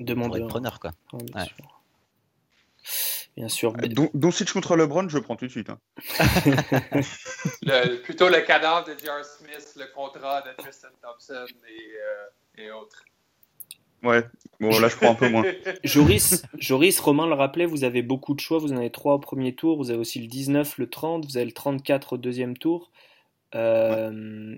euh, 0.00 0.04
pourraient 0.04 0.10
être 0.12 0.16
Demandeur. 0.16 0.48
preneurs 0.48 0.80
quoi. 0.80 0.90
Ouais, 1.12 1.24
bien 1.24 1.42
Ouais. 1.42 1.46
sûr. 1.48 1.74
Bien 3.36 3.48
sûr. 3.48 3.72
Euh, 3.82 3.86
Don- 3.88 4.10
Doncic 4.14 4.50
contre 4.52 4.74
LeBron, 4.76 5.08
je 5.08 5.18
prends 5.18 5.36
tout 5.36 5.46
de 5.46 5.50
suite. 5.50 5.70
hein. 5.70 5.78
Le- 7.62 8.02
plutôt 8.02 8.28
le 8.28 8.40
cadavre 8.40 8.86
de 8.86 8.98
J.R. 8.98 9.24
Smith, 9.24 9.74
le 9.76 9.86
contrat 9.94 10.42
de 10.42 10.48
Tristan 10.60 10.88
Thompson 11.02 11.46
et, 11.68 12.60
euh, 12.60 12.64
et 12.64 12.70
autres. 12.72 13.04
Ouais, 14.04 14.24
bon 14.60 14.78
là 14.78 14.88
je 14.88 14.96
prends 14.96 15.10
un 15.10 15.14
peu 15.16 15.28
moins. 15.28 15.44
Joris, 15.84 16.44
Joris, 16.56 17.00
Romain 17.00 17.26
le 17.26 17.34
rappelait, 17.34 17.66
vous 17.66 17.82
avez 17.84 18.02
beaucoup 18.02 18.34
de 18.34 18.40
choix. 18.40 18.58
Vous 18.58 18.72
en 18.72 18.76
avez 18.76 18.90
trois 18.92 19.14
au 19.14 19.18
premier 19.18 19.54
tour, 19.56 19.76
vous 19.76 19.90
avez 19.90 19.98
aussi 19.98 20.20
le 20.20 20.28
19, 20.28 20.78
le 20.78 20.88
30, 20.88 21.24
vous 21.26 21.36
avez 21.36 21.46
le 21.46 21.52
34 21.52 22.12
au 22.14 22.16
deuxième 22.16 22.56
tour. 22.56 22.90
Euh, 23.56 24.56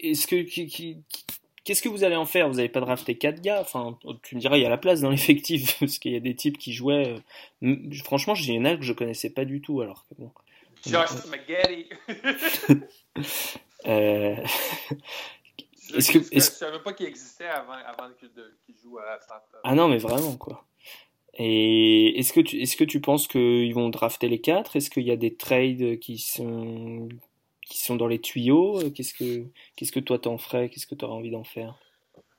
Est-ce 0.00 0.26
que, 0.26 0.42
qui- 0.42 0.66
qui- 0.68 1.02
qu'est-ce 1.64 1.82
que 1.82 1.88
vous 1.88 2.04
allez 2.04 2.16
en 2.16 2.26
faire? 2.26 2.48
Vous 2.48 2.54
n'avez 2.56 2.68
pas 2.68 2.80
drafté 2.80 3.16
quatre 3.16 3.40
gars? 3.40 3.60
Enfin, 3.60 3.98
tu 4.22 4.36
me 4.36 4.40
diras, 4.40 4.56
il 4.56 4.62
y 4.62 4.66
a 4.66 4.68
la 4.70 4.78
place 4.78 5.00
dans 5.00 5.10
l'effectif, 5.10 5.76
parce 5.80 5.98
qu'il 5.98 6.12
y 6.12 6.16
a 6.16 6.20
des 6.20 6.34
types 6.34 6.58
qui 6.58 6.72
jouaient. 6.72 7.14
euh, 7.62 7.76
Franchement, 8.04 8.34
en 8.34 8.64
a 8.64 8.76
que 8.76 8.82
je 8.82 8.92
connaissais 8.92 9.30
pas 9.30 9.44
du 9.44 9.60
tout, 9.60 9.80
alors 9.80 10.06
que 10.08 10.14
bon. 10.18 10.30
Josh. 10.86 11.08
Euh, 13.86 14.36
Je 15.90 15.96
Est-ce 15.96 16.12
que- 16.12 16.40
savais 16.40 16.78
pas 16.80 16.92
qu'il 16.94 17.06
existait 17.06 17.44
avant, 17.46 17.72
avant 17.74 18.10
qu'il 18.18 18.30
joue 18.82 18.98
à 18.98 19.12
Atlanta. 19.12 19.44
Ah 19.62 19.74
non, 19.74 19.88
mais 19.88 19.98
vraiment, 19.98 20.36
quoi. 20.36 20.64
Et 21.34 22.18
est-ce 22.18 22.32
que 22.32 22.40
tu, 22.40 22.62
est-ce 22.62 22.76
que 22.76 22.84
tu 22.84 23.00
penses 23.00 23.28
qu'ils 23.28 23.74
vont 23.74 23.90
drafter 23.90 24.28
les 24.28 24.40
quatre? 24.40 24.76
Est-ce 24.76 24.88
qu'il 24.88 25.02
y 25.02 25.10
a 25.10 25.16
des 25.16 25.34
trades 25.34 25.98
qui 25.98 26.16
sont, 26.18 27.08
qui 27.66 27.78
sont 27.78 27.96
dans 27.96 28.06
les 28.06 28.20
tuyaux 28.20 28.90
Qu'est-ce 28.94 29.14
que, 29.14 29.44
qu'est-ce 29.76 29.92
que 29.92 30.00
toi 30.00 30.18
t'en 30.18 30.38
ferais 30.38 30.68
Qu'est-ce 30.68 30.86
que 30.86 30.94
tu 30.94 31.04
aurais 31.04 31.14
envie 31.14 31.30
d'en 31.30 31.44
faire? 31.44 31.78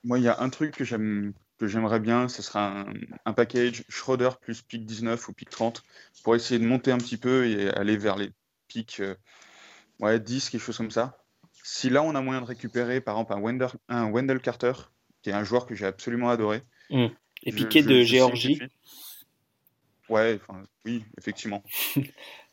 Moi, 0.03 0.19
il 0.19 0.25
y 0.25 0.27
a 0.27 0.39
un 0.39 0.49
truc 0.49 0.75
que 0.75 0.83
j'aime, 0.83 1.33
que 1.57 1.67
j'aimerais 1.67 1.99
bien, 1.99 2.27
ce 2.27 2.41
sera 2.41 2.81
un, 2.81 2.93
un 3.25 3.33
package 3.33 3.83
Schroeder 3.89 4.29
plus 4.39 4.61
pick 4.61 4.85
19 4.85 5.27
ou 5.27 5.33
pick 5.33 5.49
30 5.49 5.83
pour 6.23 6.35
essayer 6.35 6.59
de 6.59 6.65
monter 6.65 6.91
un 6.91 6.97
petit 6.97 7.17
peu 7.17 7.47
et 7.47 7.69
aller 7.69 7.97
vers 7.97 8.15
les 8.15 8.31
pics 8.67 8.99
euh, 8.99 9.15
ouais, 9.99 10.19
10, 10.19 10.49
quelque 10.49 10.61
chose 10.61 10.77
comme 10.77 10.91
ça. 10.91 11.17
Si 11.63 11.89
là, 11.89 12.03
on 12.03 12.13
a 12.13 12.21
moyen 12.21 12.41
de 12.41 12.45
récupérer, 12.45 13.01
par 13.01 13.15
exemple, 13.15 13.33
un 13.33 13.41
Wendell, 13.41 13.69
un 13.89 14.11
Wendell 14.11 14.39
Carter, 14.39 14.73
qui 15.21 15.31
est 15.31 15.33
un 15.33 15.43
joueur 15.43 15.65
que 15.65 15.73
j'ai 15.73 15.87
absolument 15.87 16.29
adoré. 16.29 16.61
Et 17.43 17.51
Je- 17.51 17.55
piqué 17.57 17.81
de 17.81 18.03
Géorgie? 18.03 18.59
Ouais, 20.09 20.39
enfin, 20.41 20.63
oui, 20.85 21.03
effectivement. 21.17 21.63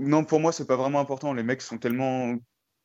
Non, 0.00 0.24
pour 0.24 0.40
moi, 0.40 0.52
c'est 0.52 0.66
pas 0.66 0.76
vraiment 0.76 1.00
important. 1.00 1.32
Les 1.32 1.42
mecs 1.42 1.62
sont 1.62 1.78
tellement 1.78 2.36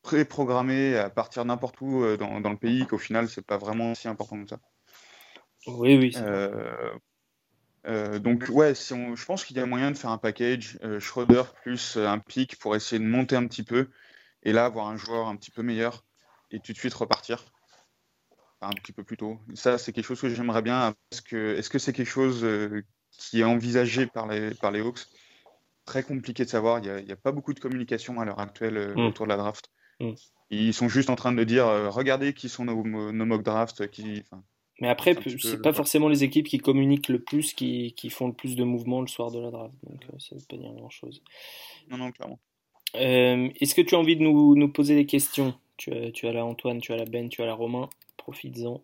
pré-programmés 0.02 0.96
à 0.96 1.10
partir 1.10 1.44
n'importe 1.44 1.80
où 1.80 2.02
euh, 2.02 2.16
dans, 2.16 2.40
dans 2.40 2.50
le 2.50 2.56
pays 2.56 2.86
qu'au 2.86 2.98
final, 2.98 3.28
c'est 3.28 3.44
pas 3.44 3.58
vraiment 3.58 3.94
si 3.94 4.08
important 4.08 4.42
que 4.42 4.50
ça. 4.50 4.60
Oui, 5.66 5.96
oui. 5.98 6.12
Euh, 6.16 6.90
euh, 7.86 8.18
donc 8.18 8.46
ouais, 8.50 8.74
si 8.74 8.92
on, 8.92 9.14
je 9.14 9.24
pense 9.24 9.44
qu'il 9.44 9.56
y 9.56 9.60
a 9.60 9.66
moyen 9.66 9.90
de 9.90 9.96
faire 9.96 10.10
un 10.10 10.18
package 10.18 10.78
euh, 10.82 11.00
Schroeder 11.00 11.42
plus 11.62 11.96
un 11.96 12.18
pick 12.18 12.58
pour 12.58 12.76
essayer 12.76 12.98
de 12.98 13.06
monter 13.06 13.36
un 13.36 13.46
petit 13.46 13.62
peu 13.62 13.88
et 14.42 14.52
là 14.52 14.64
avoir 14.64 14.88
un 14.88 14.96
joueur 14.96 15.28
un 15.28 15.36
petit 15.36 15.50
peu 15.50 15.62
meilleur 15.62 16.04
et 16.50 16.60
tout 16.60 16.72
de 16.72 16.78
suite 16.78 16.94
repartir 16.94 17.44
Enfin, 18.60 18.72
un 18.72 18.74
petit 18.74 18.92
peu 18.92 19.04
plus 19.04 19.16
tôt. 19.16 19.38
Ça, 19.54 19.78
c'est 19.78 19.92
quelque 19.92 20.04
chose 20.04 20.20
que 20.20 20.28
j'aimerais 20.28 20.60
bien. 20.60 20.94
Est-ce 21.12 21.22
que 21.22 21.56
est-ce 21.56 21.70
que 21.70 21.78
c'est 21.78 21.94
quelque 21.94 22.10
chose 22.10 22.46
qui 23.10 23.40
est 23.40 23.44
envisagé 23.44 24.06
par 24.06 24.26
les 24.26 24.54
par 24.54 24.70
les 24.70 24.80
Hawks? 24.80 25.06
Très 25.90 26.02
compliqué 26.04 26.44
de 26.44 26.48
savoir. 26.48 26.78
Il 26.84 27.04
n'y 27.04 27.10
a, 27.12 27.16
pas 27.16 27.32
beaucoup 27.32 27.52
de 27.52 27.58
communication 27.58 28.20
à 28.20 28.24
l'heure 28.24 28.38
actuelle 28.38 28.76
euh, 28.76 28.94
Mm. 28.94 29.06
autour 29.06 29.26
de 29.26 29.30
la 29.30 29.36
draft. 29.36 29.70
Mm. 29.98 30.10
Ils 30.50 30.72
sont 30.72 30.88
juste 30.88 31.10
en 31.10 31.16
train 31.16 31.32
de 31.32 31.42
dire 31.44 31.66
euh, 31.66 31.90
regardez 31.90 32.32
qui 32.32 32.48
sont 32.48 32.64
nos, 32.64 32.84
nos 33.12 33.24
mock 33.26 33.42
drafts, 33.42 33.88
qui, 33.90 34.22
Mais 34.80 34.88
après, 34.88 35.16
c'est 35.40 35.60
pas 35.60 35.72
forcément 35.72 36.08
les 36.08 36.22
équipes 36.22 36.46
qui 36.46 36.58
communiquent 36.58 37.08
le 37.08 37.18
plus, 37.20 37.52
qui, 37.54 37.92
qui 37.94 38.08
font 38.08 38.28
le 38.28 38.32
plus 38.32 38.54
de 38.54 38.62
mouvements 38.64 39.00
le 39.00 39.08
soir 39.08 39.30
de 39.32 39.40
la 39.40 39.50
draft. 39.50 39.74
Donc 39.82 40.02
euh, 40.04 40.18
ça 40.18 40.36
veut 40.36 40.42
pas 40.48 40.56
dire 40.56 40.72
grand-chose. 40.72 41.22
non 41.90 41.98
non 41.98 42.12
clairement. 42.12 42.38
Euh, 42.96 43.48
Est-ce 43.60 43.74
que 43.74 43.82
tu 43.82 43.94
as 43.94 43.98
envie 43.98 44.16
de 44.16 44.22
nous, 44.22 44.54
nous 44.56 44.68
poser 44.72 44.94
des 44.94 45.06
questions? 45.06 45.54
Tu 45.76 45.92
as, 45.92 46.10
tu 46.12 46.26
as 46.28 46.32
la 46.32 46.44
Antoine, 46.44 46.80
tu 46.80 46.92
as 46.92 46.96
la 46.96 47.04
Ben, 47.04 47.28
tu 47.28 47.42
as 47.42 47.46
la 47.46 47.54
Romain. 47.54 47.88
Profites-en. 48.16 48.82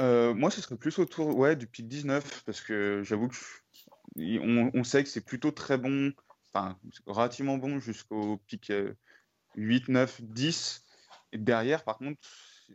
Euh, 0.00 0.32
moi, 0.34 0.50
ce 0.50 0.60
serait 0.60 0.76
plus 0.76 0.98
autour 0.98 1.36
ouais, 1.36 1.56
du 1.56 1.66
pic 1.66 1.88
19, 1.88 2.42
parce 2.44 2.60
que 2.60 3.02
j'avoue 3.04 3.28
que 3.28 3.34
je- 3.34 3.40
on, 4.18 4.84
sait 4.84 5.02
que 5.02 5.08
c'est 5.08 5.24
plutôt 5.24 5.50
très 5.50 5.78
bon, 5.78 6.12
enfin, 6.52 6.78
relativement 7.06 7.58
bon 7.58 7.78
jusqu'au 7.78 8.38
pic 8.46 8.70
euh, 8.70 8.94
8, 9.56 9.88
9, 9.88 10.22
10. 10.22 10.84
Et 11.32 11.38
derrière, 11.38 11.84
par 11.84 11.98
contre, 11.98 12.20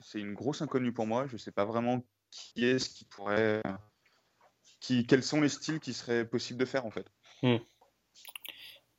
c'est 0.01 0.19
une 0.19 0.33
grosse 0.33 0.61
inconnue 0.61 0.93
pour 0.93 1.07
moi. 1.07 1.27
Je 1.27 1.37
sais 1.37 1.51
pas 1.51 1.65
vraiment 1.65 2.05
qui 2.29 2.65
est-ce 2.65 2.89
qui 2.89 3.05
pourrait. 3.05 3.61
Qui, 4.79 5.05
quels 5.07 5.23
sont 5.23 5.39
les 5.39 5.49
styles 5.49 5.79
qui 5.79 5.93
seraient 5.93 6.25
possibles 6.25 6.59
de 6.59 6.65
faire, 6.65 6.85
en 6.85 6.91
fait. 6.91 7.07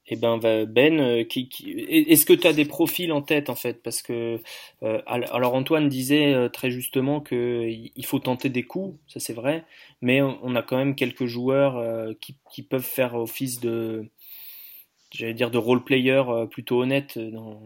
Eh 0.06 0.16
ben 0.16 0.38
Ben, 0.66 1.00
euh, 1.00 1.24
est-ce 1.26 2.26
que 2.26 2.34
tu 2.34 2.46
as 2.46 2.52
des 2.52 2.66
profils 2.66 3.10
en 3.12 3.22
tête 3.22 3.48
en 3.48 3.54
fait? 3.54 3.82
Parce 3.82 4.02
que 4.02 4.40
euh, 4.82 5.00
al- 5.06 5.28
alors 5.32 5.54
Antoine 5.54 5.88
disait 5.88 6.34
euh, 6.34 6.48
très 6.48 6.70
justement 6.70 7.20
que 7.20 7.66
il 7.68 7.90
il 7.96 8.04
faut 8.06 8.18
tenter 8.18 8.50
des 8.50 8.64
coups, 8.64 8.98
ça 9.06 9.18
c'est 9.20 9.32
vrai, 9.32 9.64
mais 10.02 10.20
on 10.20 10.54
a 10.56 10.62
quand 10.62 10.76
même 10.76 10.94
quelques 10.94 11.26
joueurs 11.26 11.82
qui, 12.20 12.62
peuvent 12.62 12.82
faire 12.82 13.14
office 13.14 13.60
de 13.60 14.10
j'allais 15.10 15.34
dire 15.34 15.50
de 15.50 15.58
role 15.58 15.84
player 15.84 16.22
plutôt 16.50 16.82
honnête 16.82 17.18
dans, 17.18 17.60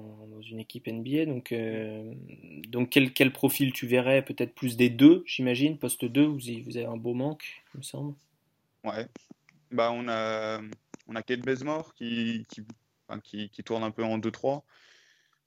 une 0.51 0.61
équipe 0.61 0.87
NBA. 0.87 1.27
Donc, 1.27 2.91
quel 2.91 3.33
profil 3.33 3.73
tu 3.73 3.87
verrais? 3.87 4.23
Peut-être 4.25 4.55
plus 4.55 4.77
des 4.77 4.91
deux, 4.91 5.25
j'imagine, 5.27 5.79
poste 5.79 6.05
2, 6.05 6.25
vous, 6.27 6.41
vous 6.67 6.77
avez 6.77 6.87
un 6.87 6.97
beau 6.97 7.15
manque, 7.15 7.63
il 7.75 7.79
me 7.79 7.83
semble. 7.83 8.15
Ouais. 8.85 9.07
Bah, 9.71 9.91
on 9.93 10.09
a, 10.09 10.61
on 11.07 11.15
a 11.15 11.23
Kate 11.23 11.41
Bazemore 11.41 11.95
qui, 11.95 12.47
qui, 12.49 12.67
qui, 13.23 13.51
qui, 13.51 13.65
tourne 13.65 13.83
un 13.83 13.91
peu 13.91 14.05
en 14.05 14.19
2-3. 14.19 14.65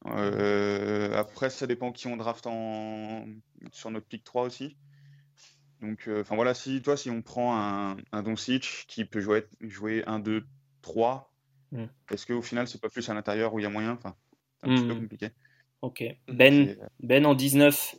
Euh, 0.07 1.15
après, 1.15 1.49
ça 1.49 1.67
dépend 1.67 1.91
qui 1.91 2.07
on 2.07 2.17
draft 2.17 2.47
en... 2.47 3.25
sur 3.71 3.91
notre 3.91 4.07
pick 4.07 4.23
3 4.23 4.43
aussi. 4.43 4.77
Donc, 5.81 6.07
euh, 6.07 6.21
enfin 6.21 6.35
voilà, 6.35 6.53
si 6.53 6.81
toi, 6.81 6.95
si 6.95 7.09
on 7.09 7.21
prend 7.21 7.57
un, 7.57 7.97
un 8.11 8.23
Doncic 8.23 8.85
qui 8.87 9.05
peut 9.05 9.19
jouer, 9.19 9.47
jouer 9.61 10.03
1, 10.05 10.19
2, 10.19 10.45
3, 10.81 11.31
est-ce 12.11 12.25
qu'au 12.25 12.41
final, 12.41 12.67
c'est 12.67 12.81
pas 12.81 12.89
plus 12.89 13.09
à 13.09 13.13
l'intérieur 13.13 13.53
où 13.53 13.59
il 13.59 13.63
y 13.63 13.65
a 13.65 13.69
moyen? 13.69 13.93
Enfin, 13.93 14.15
c'est 14.59 14.67
un 14.67 14.75
petit 14.75 14.85
peu 14.85 14.93
Mm. 14.93 15.01
compliqué. 15.01 15.29
Ok. 15.81 16.03
Ben, 16.27 16.67
C'est- 16.67 16.79
ben 16.99 17.25
en 17.25 17.33
19, 17.33 17.95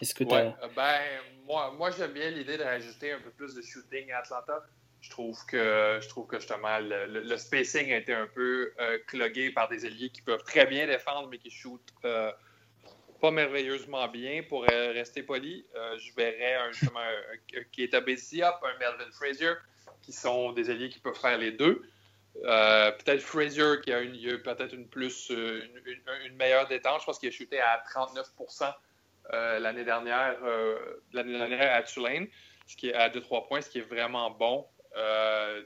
est-ce 0.00 0.14
que 0.14 0.24
tu 0.24 0.30
Ouais, 0.30 0.54
euh, 0.62 0.68
ben, 0.76 1.00
moi, 1.46 1.72
moi 1.72 1.90
j'aime 1.90 2.12
bien 2.12 2.30
l'idée 2.30 2.58
de 2.58 2.62
rajouter 2.62 3.12
un 3.12 3.20
peu 3.20 3.30
plus 3.30 3.54
de 3.54 3.62
shooting 3.62 4.10
à 4.12 4.18
Atlanta. 4.18 4.62
Je 5.02 5.10
trouve 5.10 5.44
que, 5.46 5.98
je 6.00 6.08
trouve 6.08 6.28
que 6.28 6.38
justement, 6.38 6.78
le, 6.80 7.36
spacing 7.36 7.92
a 7.92 7.96
été 7.96 8.14
un 8.14 8.28
peu 8.28 8.72
euh, 8.78 8.98
clogué 9.08 9.50
par 9.50 9.68
des 9.68 9.84
alliés 9.84 10.10
qui 10.10 10.22
peuvent 10.22 10.44
très 10.44 10.64
bien 10.64 10.86
défendre, 10.86 11.28
mais 11.28 11.38
qui 11.38 11.50
shootent 11.50 11.92
euh, 12.04 12.30
pas 13.20 13.32
merveilleusement 13.32 14.06
bien. 14.06 14.44
Pour 14.48 14.64
euh, 14.70 14.92
rester 14.92 15.24
poli, 15.24 15.66
je 15.74 16.14
verrais 16.14 16.54
un, 16.54 16.70
justement 16.70 17.00
un, 17.00 17.58
un 17.58 17.64
Keita 17.72 17.98
un 17.98 18.78
Melvin 18.78 19.10
Frazier, 19.10 19.54
qui 20.02 20.12
sont 20.12 20.52
des 20.52 20.70
alliés 20.70 20.88
qui 20.88 21.00
peuvent 21.00 21.18
faire 21.18 21.36
les 21.36 21.50
deux. 21.50 21.82
Peut-être 22.34 23.22
Frazier 23.22 23.80
qui 23.82 23.92
a, 23.92 24.02
une, 24.02 24.16
peut-être 24.38 24.72
une 24.72 24.86
plus 24.88 25.30
une, 25.30 26.36
meilleure 26.36 26.68
détente. 26.68 27.00
Je 27.00 27.06
pense 27.06 27.18
qu'il 27.18 27.28
a 27.28 27.32
shooté 27.32 27.58
à 27.58 27.82
39 27.90 28.28
euh, 29.32 29.58
l'année 29.58 29.84
dernière, 29.84 30.36
l'année 31.12 31.36
dernière 31.36 31.74
à 31.74 31.82
Tulane, 31.82 32.28
ce 32.68 32.76
qui 32.76 32.90
est 32.90 32.94
à 32.94 33.08
2-3 33.08 33.48
points, 33.48 33.60
ce 33.60 33.68
qui 33.68 33.78
est 33.78 33.88
vraiment 33.88 34.30
bon. 34.30 34.64
Euh, 34.96 35.62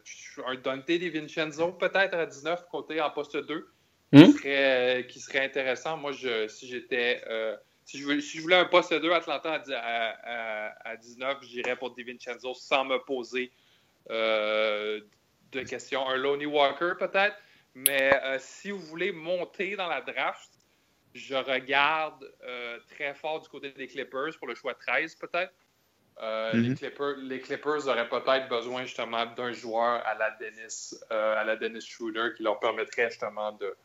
un 0.46 0.54
Dante 0.56 0.86
DiVincenzo, 0.86 1.72
peut-être 1.72 2.14
à 2.14 2.26
19, 2.26 2.66
côté 2.70 3.00
en 3.00 3.10
poste 3.10 3.36
2, 3.36 3.68
Hmm? 4.12 4.22
qui, 4.22 4.32
serait, 4.34 5.06
qui 5.08 5.18
serait 5.20 5.44
intéressant. 5.44 5.96
Moi, 5.96 6.12
je, 6.12 6.46
si 6.46 6.68
j'étais. 6.68 7.22
euh, 7.26 7.56
si, 7.84 7.98
je 7.98 8.04
voulais, 8.04 8.20
si 8.20 8.36
je 8.38 8.42
voulais 8.42 8.54
un 8.56 8.64
poste 8.66 8.94
2 8.94 9.10
Atlanta 9.12 9.54
à, 9.54 9.62
à, 9.72 10.68
à- 10.68 10.90
à 10.90 10.96
19, 10.96 11.38
j'irais 11.42 11.74
pour 11.76 11.92
DiVincenzo 11.92 12.54
sans 12.54 12.84
me 12.84 12.98
poser 12.98 13.50
euh, 14.10 15.00
de 15.52 15.62
questions. 15.62 16.08
Un 16.08 16.16
Lonnie 16.16 16.46
Walker, 16.46 16.92
peut-être. 16.98 17.36
Mais 17.74 18.12
euh, 18.24 18.36
si 18.38 18.70
vous 18.70 18.78
voulez 18.78 19.10
monter 19.12 19.76
dans 19.76 19.88
la 19.88 20.00
draft, 20.00 20.50
je 21.14 21.34
regarde 21.34 22.32
euh, 22.44 22.78
très 22.88 23.14
fort 23.14 23.40
du 23.40 23.48
côté 23.48 23.70
des 23.72 23.86
Clippers 23.86 24.38
pour 24.38 24.46
le 24.46 24.54
choix 24.54 24.74
13, 24.74 25.16
peut-être. 25.16 25.52
Euh, 26.22 26.54
Mhm. 26.54 26.62
les, 26.62 26.74
Clippers, 26.74 27.16
les 27.18 27.40
Clippers 27.40 27.88
auraient 27.88 28.08
peut-être 28.08 28.48
besoin 28.48 28.84
justement 28.84 29.26
d'un 29.26 29.52
joueur 29.52 30.02
à 30.06 30.14
la 30.14 30.30
Dennis, 30.40 30.94
euh, 31.12 31.36
à 31.36 31.44
la 31.44 31.56
Dennis 31.56 31.82
Schroeder 31.86 32.30
qui 32.36 32.42
leur 32.42 32.58
permettrait 32.58 33.10
justement 33.10 33.52
de, 33.52 33.76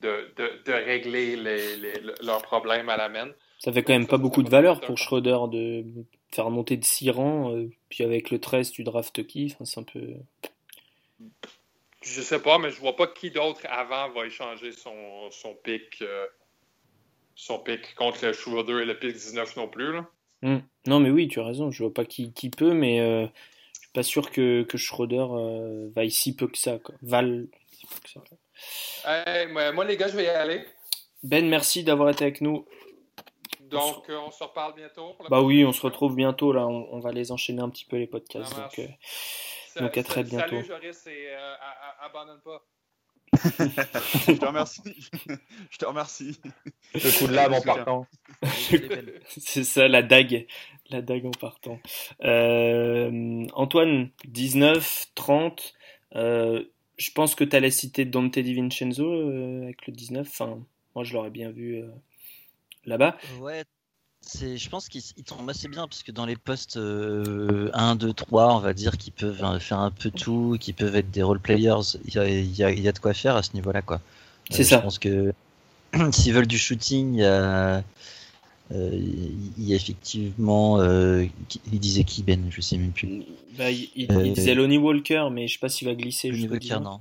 de, 0.00 0.32
de, 0.36 0.62
de 0.64 0.72
régler 0.72 1.36
les, 1.36 1.76
les- 1.76 2.00
leurs 2.22 2.42
problèmes 2.42 2.88
à 2.88 2.96
la 2.96 3.08
main. 3.08 3.30
Ça 3.58 3.72
fait 3.72 3.82
quand 3.82 3.92
même 3.92 4.06
pas 4.06 4.18
beaucoup 4.18 4.42
de 4.42 4.50
valeur 4.50 4.80
pour 4.80 4.96
Schroeder 4.98 5.38
de 5.50 5.84
faire 6.30 6.50
monter 6.50 6.76
de 6.76 6.84
6 6.84 7.10
rangs, 7.10 7.54
euh, 7.56 7.68
puis 7.88 8.04
avec 8.04 8.30
le 8.30 8.40
13, 8.40 8.70
tu 8.72 8.84
draftes 8.84 9.26
qui? 9.26 9.52
Enfin, 9.54 9.64
C'est 9.64 9.80
un 9.80 9.84
peu. 9.84 10.00
Je 12.02 12.20
sais 12.20 12.40
pas, 12.42 12.58
mais 12.58 12.70
je 12.70 12.80
vois 12.80 12.96
pas 12.96 13.06
qui 13.06 13.30
d'autre 13.30 13.60
avant 13.68 14.08
va 14.10 14.26
échanger 14.26 14.72
son, 14.72 15.30
son 15.30 15.54
pic. 15.54 16.00
euh, 16.02 16.26
son 17.34 17.58
pic 17.58 17.94
contre 17.94 18.26
le 18.26 18.32
Schroeder 18.32 18.82
et 18.82 18.84
le 18.84 18.98
pic 18.98 19.12
19 19.14 19.56
non 19.56 19.68
plus. 19.68 19.92
Là. 19.92 20.06
Hmm. 20.42 20.58
Non, 20.86 21.00
mais 21.00 21.10
oui, 21.10 21.28
tu 21.28 21.40
as 21.40 21.44
raison, 21.44 21.70
je 21.70 21.82
vois 21.84 21.94
pas 21.94 22.04
qui, 22.04 22.32
qui 22.32 22.50
peut, 22.50 22.74
mais 22.74 23.00
euh, 23.00 23.26
je 23.74 23.80
suis 23.80 23.92
pas 23.92 24.02
sûr 24.02 24.30
que, 24.30 24.62
que 24.62 24.76
Schroeder 24.76 25.26
euh, 25.30 25.88
vaille 25.94 26.10
si 26.10 26.34
peu 26.34 26.48
que 26.48 26.58
ça. 26.58 26.78
Quoi. 26.78 26.94
Val 27.02 27.46
si 27.70 27.86
peu 27.86 28.00
que 28.02 28.10
ça. 28.10 29.72
Moi, 29.72 29.84
les 29.84 29.96
gars, 29.96 30.08
je 30.08 30.16
vais 30.16 30.24
y 30.24 30.28
aller. 30.28 30.64
Ben, 31.22 31.48
merci 31.48 31.84
d'avoir 31.84 32.10
été 32.10 32.24
avec 32.24 32.40
nous. 32.40 32.66
Donc, 33.72 34.10
euh, 34.10 34.18
on 34.18 34.30
se 34.30 34.42
reparle 34.44 34.74
bientôt. 34.74 35.14
pour 35.14 35.28
Bah 35.30 35.40
oui, 35.40 35.64
on 35.64 35.72
se 35.72 35.80
retrouve 35.80 36.14
bientôt 36.14 36.52
là, 36.52 36.66
on, 36.66 36.88
on 36.92 37.00
va 37.00 37.10
les 37.12 37.32
enchaîner 37.32 37.62
un 37.62 37.70
petit 37.70 37.86
peu 37.86 37.96
les 37.96 38.06
podcasts. 38.06 38.54
Donc, 38.54 38.78
euh, 38.78 38.86
donc 39.80 39.96
à 39.96 40.02
très 40.02 40.24
bientôt. 40.24 40.48
Salut, 40.48 40.64
Joris, 40.64 41.06
et 41.06 41.28
euh, 41.30 41.54
abandonne 42.00 42.40
pas. 42.42 42.62
Je 43.34 44.32
te 44.32 44.44
remercie. 44.44 44.82
Je 45.70 45.78
te 45.78 45.84
remercie. 45.86 46.40
Le 46.94 47.18
coup 47.18 47.26
de 47.26 47.32
lame 47.34 47.54
en 47.54 47.62
partant. 47.62 48.06
c'est 49.26 49.64
ça, 49.64 49.88
la 49.88 50.02
dague, 50.02 50.46
la 50.90 51.00
dague 51.02 51.26
en 51.26 51.30
partant. 51.30 51.80
Euh, 52.24 53.46
Antoine, 53.54 54.10
19, 54.26 55.06
30. 55.14 55.74
euh, 56.16 56.64
je 56.98 57.10
pense 57.10 57.34
que 57.34 57.44
tu 57.44 57.56
allais 57.56 57.70
citer 57.70 58.04
Dante 58.04 58.38
DiVincenzo 58.38 59.04
euh, 59.10 59.62
avec 59.64 59.86
le 59.86 59.92
19. 59.92 60.28
Enfin, 60.28 60.62
moi, 60.94 61.04
je 61.04 61.14
l'aurais 61.14 61.30
bien 61.30 61.50
vu 61.50 61.82
euh, 61.82 61.88
là-bas. 62.84 63.16
Ouais, 63.40 63.64
je 64.34 64.68
pense 64.68 64.88
qu'ils 64.88 65.02
ils 65.16 65.24
tombent 65.24 65.50
assez 65.50 65.68
bien 65.68 65.86
parce 65.88 66.02
que 66.02 66.12
dans 66.12 66.26
les 66.26 66.36
postes 66.36 66.76
euh, 66.76 67.70
1, 67.74 67.96
2, 67.96 68.12
3, 68.12 68.54
on 68.56 68.60
va 68.60 68.72
dire 68.72 68.96
qu'ils 68.96 69.12
peuvent 69.12 69.42
euh, 69.44 69.58
faire 69.58 69.78
un 69.80 69.90
peu 69.90 70.10
tout, 70.10 70.56
qu'ils 70.60 70.74
peuvent 70.74 70.94
être 70.96 71.10
des 71.10 71.22
role 71.22 71.40
players, 71.40 71.80
il 72.06 72.14
y 72.14 72.18
a, 72.18 72.28
il 72.28 72.56
y 72.56 72.62
a- 72.64 72.70
il 72.70 72.80
y 72.80 72.88
a 72.88 72.92
de 72.92 72.98
quoi 72.98 73.14
faire 73.14 73.36
à 73.36 73.42
ce 73.42 73.52
niveau-là. 73.54 73.82
quoi. 73.82 74.00
C'est 74.50 74.62
Euh, 74.62 74.64
ça. 74.64 74.76
Je 74.78 74.82
pense 74.82 74.98
que 74.98 75.32
s'ils 76.12 76.32
veulent 76.32 76.46
du 76.46 76.58
shooting, 76.58 77.14
il 77.14 77.20
y 77.20 77.24
a, 77.24 77.82
euh, 78.72 78.90
il 78.92 79.64
y 79.68 79.72
a 79.72 79.76
effectivement. 79.76 80.78
qui- 81.48 81.60
il 81.72 81.80
disait 81.80 82.04
qui, 82.04 82.22
Ben? 82.22 82.46
Je 82.50 82.60
sais 82.60 82.78
même 82.78 82.92
plus. 82.92 83.24
Bah, 83.58 83.70
il, 83.70 84.08
disait 84.34 84.54
Lonnie 84.54 84.78
Walker, 84.78 85.28
mais 85.30 85.46
je 85.48 85.54
sais 85.54 85.58
pas 85.58 85.68
s'il 85.68 85.88
va 85.88 85.94
glisser 85.94 86.30
Lonnie 86.30 86.48
Walker, 86.48 86.58
19. 86.78 86.82
non. 86.82 86.98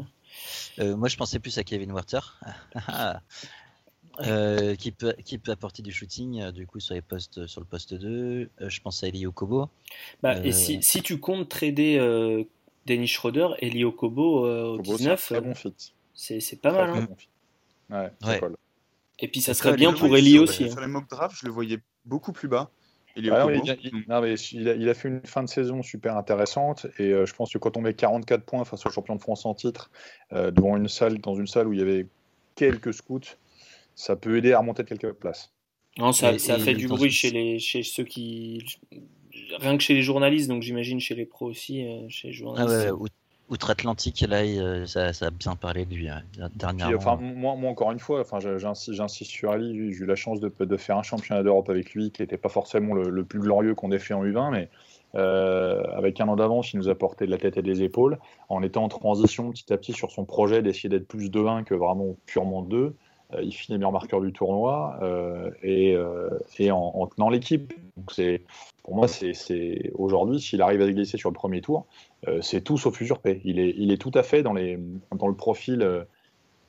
Moi, 0.98 1.08
je 1.08 1.16
pensais 1.18 1.40
plus 1.40 1.58
à 1.60 1.64
Kevin 1.64 1.92
Werther. 1.94 2.20
Euh, 4.28 4.76
qui, 4.76 4.92
peut, 4.92 5.14
qui 5.26 5.38
peut 5.38 5.52
apporter 5.52 5.82
du 5.82 5.92
shooting 5.92 6.42
euh, 6.42 6.52
du 6.52 6.68
coup 6.68 6.80
sur 6.80 6.94
les 6.94 7.02
postes 7.02 7.48
sur 7.48 7.60
le 7.62 7.66
poste 7.66 7.94
2 7.94 8.50
Euh, 8.62 8.70
je 8.70 8.82
pense 8.82 9.04
à 9.04 9.08
Eli 9.08 9.26
Okobo 9.26 9.70
Bah, 10.22 10.36
Euh, 10.38 10.44
Et 10.44 10.52
si, 10.52 10.82
si 10.84 11.02
tu 11.02 11.20
comptes 11.20 11.50
trader 11.50 11.98
euh, 12.00 12.44
Dennis 12.86 13.08
Schroeder, 13.08 13.50
Eli 13.60 13.84
Okobo 13.84 14.46
euh, 14.46 14.66
au 14.74 14.78
Kobo, 14.78 14.98
c'est 14.98 15.08
un 15.08 15.16
19, 15.16 15.26
très 15.26 15.36
euh, 15.36 15.42
bon 15.42 15.56
fit. 15.56 15.74
c'est 16.14 16.40
c'est 16.40 16.58
pas 16.62 16.72
mal. 16.72 16.90
hein. 16.90 17.08
bon. 17.90 17.96
Ouais, 17.98 18.12
Ouais. 18.28 18.40
colle. 18.40 18.56
Et 19.20 19.28
puis 19.28 19.42
ça 19.42 19.54
Ça 19.54 19.64
serait 19.64 19.76
bien 19.78 19.94
pour 19.94 20.10
Ouais, 20.10 20.20
Eli 20.20 20.32
sur- 20.34 20.44
aussi. 20.44 20.64
hein. 20.66 20.70
Sur 20.72 20.82
les 20.82 20.88
mock 20.88 21.08
drafts, 21.10 21.38
je 21.40 21.46
le 21.46 21.52
voyais 21.52 21.80
beaucoup 22.06 22.32
plus 22.32 22.48
bas. 22.48 22.70
Il 23.16 23.28
est 23.28 23.32
Ah 23.32 23.46
au 23.46 23.50
non, 23.52 23.60
Kobo. 23.60 23.74
il, 23.84 23.90
il- 23.94 24.06
non, 24.08 24.22
mais 24.22 24.36
il 24.52 24.70
a, 24.70 24.74
il 24.76 24.88
a 24.90 24.94
fait 24.94 25.10
une 25.10 25.22
fin 25.26 25.44
de 25.44 25.50
saison 25.50 25.84
super 25.84 26.16
intéressante 26.16 26.88
et 26.98 27.12
euh, 27.12 27.26
je 27.26 27.34
pense 27.36 27.52
que 27.52 27.58
quand 27.58 27.76
on 27.78 27.82
met 27.82 27.94
44 27.94 28.44
points 28.46 28.64
face 28.66 28.86
au 28.86 28.90
champion 28.90 29.16
de 29.16 29.22
France 29.22 29.46
en 29.46 29.54
titre 29.54 29.92
euh, 30.34 30.50
devant 30.52 30.78
une 30.78 30.88
salle, 30.88 31.20
dans 31.20 31.36
une 31.36 31.48
salle 31.48 31.68
où 31.68 31.74
il 31.74 31.80
y 31.80 31.82
avait 31.82 32.08
quelques 32.56 32.94
scouts, 32.94 33.20
ça 33.96 34.16
peut 34.16 34.38
aider 34.38 34.54
à 34.54 34.60
remonter 34.60 34.84
de 34.84 34.88
quelques 34.90 35.12
places. 35.14 35.52
Non, 35.98 36.12
ça, 36.14 36.34
Et- 36.34 36.40
ça 36.40 36.58
et 36.58 36.60
fait 36.60 36.74
du 36.74 36.88
bruit 36.88 37.12
chez, 37.12 37.32
les, 37.32 37.60
chez 37.60 37.84
ceux 37.84 38.04
qui. 38.04 38.66
Rien 39.60 39.78
que 39.78 39.84
chez 39.84 39.94
les 39.94 40.02
journalistes, 40.02 40.50
donc 40.50 40.62
j'imagine 40.62 41.00
chez 41.00 41.16
les 41.16 41.26
pros 41.26 41.46
aussi, 41.48 41.86
euh, 41.86 42.08
chez 42.10 42.30
les 42.30 42.34
Ah 42.34 42.38
journalistes. 42.38 42.86
ouais, 42.86 42.92
out- 42.92 43.12
outre-Atlantique, 43.50 44.22
là, 44.22 44.46
il, 44.46 44.60
euh, 44.60 44.86
ça, 44.86 45.12
ça 45.12 45.28
a 45.28 45.30
bien 45.32 45.56
parlé 45.58 45.86
de 45.86 45.94
lui 45.94 46.08
Puis, 46.32 46.42
dernièrement. 46.56 46.98
enfin, 46.98 47.18
moi, 47.18 47.56
moi, 47.56 47.70
encore 47.70 47.92
une 47.92 48.00
fois, 48.00 48.22
enfin, 48.22 48.40
j'insiste, 48.40 49.30
sur 49.30 49.52
Ali. 49.52 49.94
J'ai 49.94 50.00
eu 50.04 50.06
la 50.06 50.16
chance 50.16 50.40
de, 50.40 50.50
de 50.64 50.78
faire 50.78 50.98
un 50.98 51.04
championnat 51.04 51.44
d'Europe 51.44 51.70
avec 51.70 51.94
lui 51.94 52.12
qui 52.12 52.22
n'était 52.22 52.38
pas 52.38 52.48
forcément 52.50 52.94
le, 52.94 53.10
le 53.10 53.26
plus 53.26 53.40
glorieux 53.40 53.76
qu'on 53.76 53.92
ait 53.92 54.00
fait 54.00 54.14
en 54.14 54.24
U20, 54.24 54.52
mais 54.52 54.70
euh, 55.16 55.84
avec 55.94 56.22
un 56.22 56.28
an 56.30 56.38
d'avance, 56.38 56.72
il 56.74 56.78
nous 56.78 56.88
a 56.88 56.96
porté 56.96 57.26
de 57.26 57.32
la 57.32 57.38
tête 57.38 57.58
et 57.58 57.62
des 57.62 57.84
épaules 57.84 58.18
en 58.48 58.64
étant 58.64 58.86
en 58.86 58.88
transition 58.88 59.52
petit 59.52 59.72
à 59.74 59.78
petit 59.78 59.92
sur 59.92 60.12
son 60.12 60.24
projet 60.24 60.62
d'essayer 60.62 60.88
d'être 60.88 61.08
plus 61.08 61.30
de 61.30 61.40
1 61.42 61.64
que 61.64 61.74
vraiment 61.76 62.16
purement 62.26 62.62
2. 62.62 62.96
Euh, 63.34 63.42
il 63.44 63.52
finit 63.52 63.78
meilleur 63.78 63.92
marqueur 63.92 64.22
du 64.22 64.34
tournoi 64.34 64.98
euh, 65.02 65.52
et, 65.64 65.96
euh, 65.96 66.30
en, 66.72 66.92
en 66.96 67.08
tenant 67.08 67.30
l'équipe. 67.30 67.74
Pour 68.84 68.96
moi, 68.96 69.08
aujourd'hui, 69.94 70.42
s'il 70.42 70.62
arrive 70.62 70.82
à 70.82 70.88
se 70.88 70.92
glisser 70.92 71.18
sur 71.18 71.30
le 71.30 71.36
premier 71.36 71.62
tour, 71.62 71.86
c'est 72.42 72.62
tout 72.62 72.78
sauf 72.78 73.00
usurpé. 73.00 73.42
Il 73.44 73.60
est, 73.60 73.74
il 73.78 73.92
est 73.92 73.98
tout 73.98 74.12
à 74.16 74.24
fait 74.24 74.42
dans, 74.44 74.54
le 74.54 75.36
profil 75.36 76.06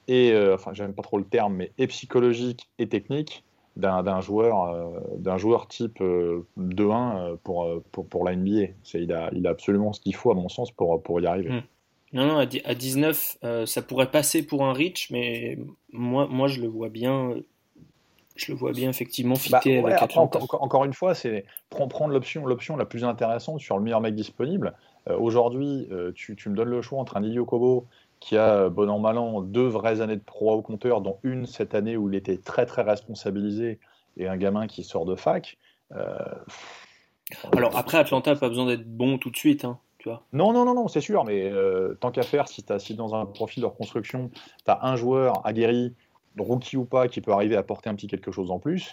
et, 0.09 0.33
euh, 0.33 0.55
enfin, 0.55 0.73
j'aime 0.75 0.95
pas 0.95 1.03
trop 1.03 1.19
le 1.19 1.25
terme, 1.25 1.55
mais 1.55 1.73
et 1.79 1.87
psychologique 1.87 2.69
et 2.79 2.89
technique 2.89 3.45
d'un, 3.77 4.21
joueur, 4.21 4.93
d'un 5.17 5.39
joueur 5.39 5.67
type 5.67 6.01
euh, 6.03 6.47
2-1 6.59 7.17
euh, 7.17 7.37
pour, 7.43 7.83
pour, 7.91 8.25
la 8.25 8.37
NBA. 8.37 8.73
Il, 8.95 9.13
a, 9.13 9.31
absolument 9.47 9.93
ce 9.93 10.01
qu'il 10.01 10.15
faut, 10.15 10.31
à 10.31 10.35
mon 10.35 10.49
sens, 10.49 10.71
pour, 10.73 11.21
y 11.21 11.27
arriver. 11.27 11.51
Mm. 11.51 11.63
Non, 12.13 12.27
non, 12.27 12.39
à, 12.39 12.47
dix- 12.47 12.61
à 12.65 12.75
19, 12.75 13.39
euh, 13.45 13.65
ça 13.67 13.81
pourrait 13.83 14.11
passer 14.11 14.45
pour 14.47 14.65
un 14.65 14.73
reach, 14.73 15.11
mais 15.11 15.59
moi, 15.93 16.27
moi 16.29 16.47
je 16.49 16.61
le 16.61 16.69
vois 16.69 16.89
bien. 16.91 17.31
euh, 17.31 17.43
Je 18.37 18.53
le 18.53 18.59
vois 18.59 18.73
bien 18.73 18.91
effectivement 18.91 19.35
Bah, 19.51 19.61
fitter 19.61 19.81
ouais, 19.81 19.93
avec 19.93 20.03
Atlanta. 20.03 20.39
encore, 20.61 20.85
une 20.85 20.93
fois, 20.95 21.15
c'est 21.15 21.45
prendre, 21.71 22.09
l'option, 22.09 22.45
l'option 22.47 22.77
la 22.77 22.85
plus 22.85 23.05
intéressante 23.05 23.61
sur 23.61 23.77
le 23.79 23.83
meilleur 23.83 24.01
mec 24.01 24.15
disponible. 24.15 24.75
Euh, 25.09 25.17
Aujourd'hui, 25.19 25.89
euh, 25.91 26.13
tu, 26.15 26.37
tu 26.37 26.49
me 26.51 26.55
donnes 26.55 26.69
le 26.71 26.83
choix 26.83 26.99
entre 26.99 27.17
un 27.17 27.23
Ilio 27.23 27.45
Kobo 27.45 27.87
qui 28.21 28.37
a, 28.37 28.69
bon 28.69 28.89
an, 28.89 28.99
mal 29.01 29.19
an, 29.19 29.41
deux 29.41 29.67
vraies 29.67 30.01
années 30.01 30.17
de 30.17 30.23
pro 30.23 30.53
au 30.53 30.63
compteur, 30.63 31.01
dont 31.01 31.19
une 31.25 31.45
cette 31.47 31.75
année 31.75 31.97
où 31.97 32.09
il 32.09 32.15
était 32.15 32.37
très 32.37 32.67
très 32.67 32.83
responsabilisé, 32.83 33.79
et 34.17 34.29
un 34.29 34.37
gamin 34.37 34.67
qui 34.69 34.85
sort 34.85 35.07
de 35.07 35.17
fac. 35.17 35.57
Euh, 35.97 36.15
Alors 37.57 37.77
après, 37.77 37.99
Atlanta 37.99 38.33
n'a 38.35 38.39
pas 38.39 38.49
besoin 38.49 38.67
d'être 38.67 38.87
bon 38.87 39.19
tout 39.19 39.31
de 39.31 39.37
suite. 39.37 39.65
Hein, 39.65 39.79
tu 40.03 40.09
vois. 40.09 40.25
Non, 40.33 40.53
non, 40.53 40.65
non, 40.65 40.75
non 40.75 40.89
c'est 40.89 41.01
sûr, 41.01 41.25
mais 41.25 41.49
euh, 41.49 41.95
tant 42.01 42.11
qu'à 42.11 42.23
faire, 42.23 42.49
si, 42.49 42.65
as, 42.71 42.81
si 42.81 42.97
dans 42.97 43.15
un 43.15 43.25
profil 43.25 43.61
de 43.61 43.67
reconstruction, 43.67 44.31
tu 44.65 44.71
as 44.71 44.85
un 44.85 44.97
joueur 44.97 45.47
aguerri, 45.47 45.95
rookie 46.37 46.77
ou 46.77 46.85
pas, 46.85 47.07
qui 47.07 47.21
peut 47.21 47.31
arriver 47.31 47.55
à 47.55 47.61
apporter 47.61 47.89
un 47.89 47.95
petit 47.95 48.09
quelque 48.09 48.33
chose 48.33 48.51
en 48.51 48.59
plus, 48.59 48.93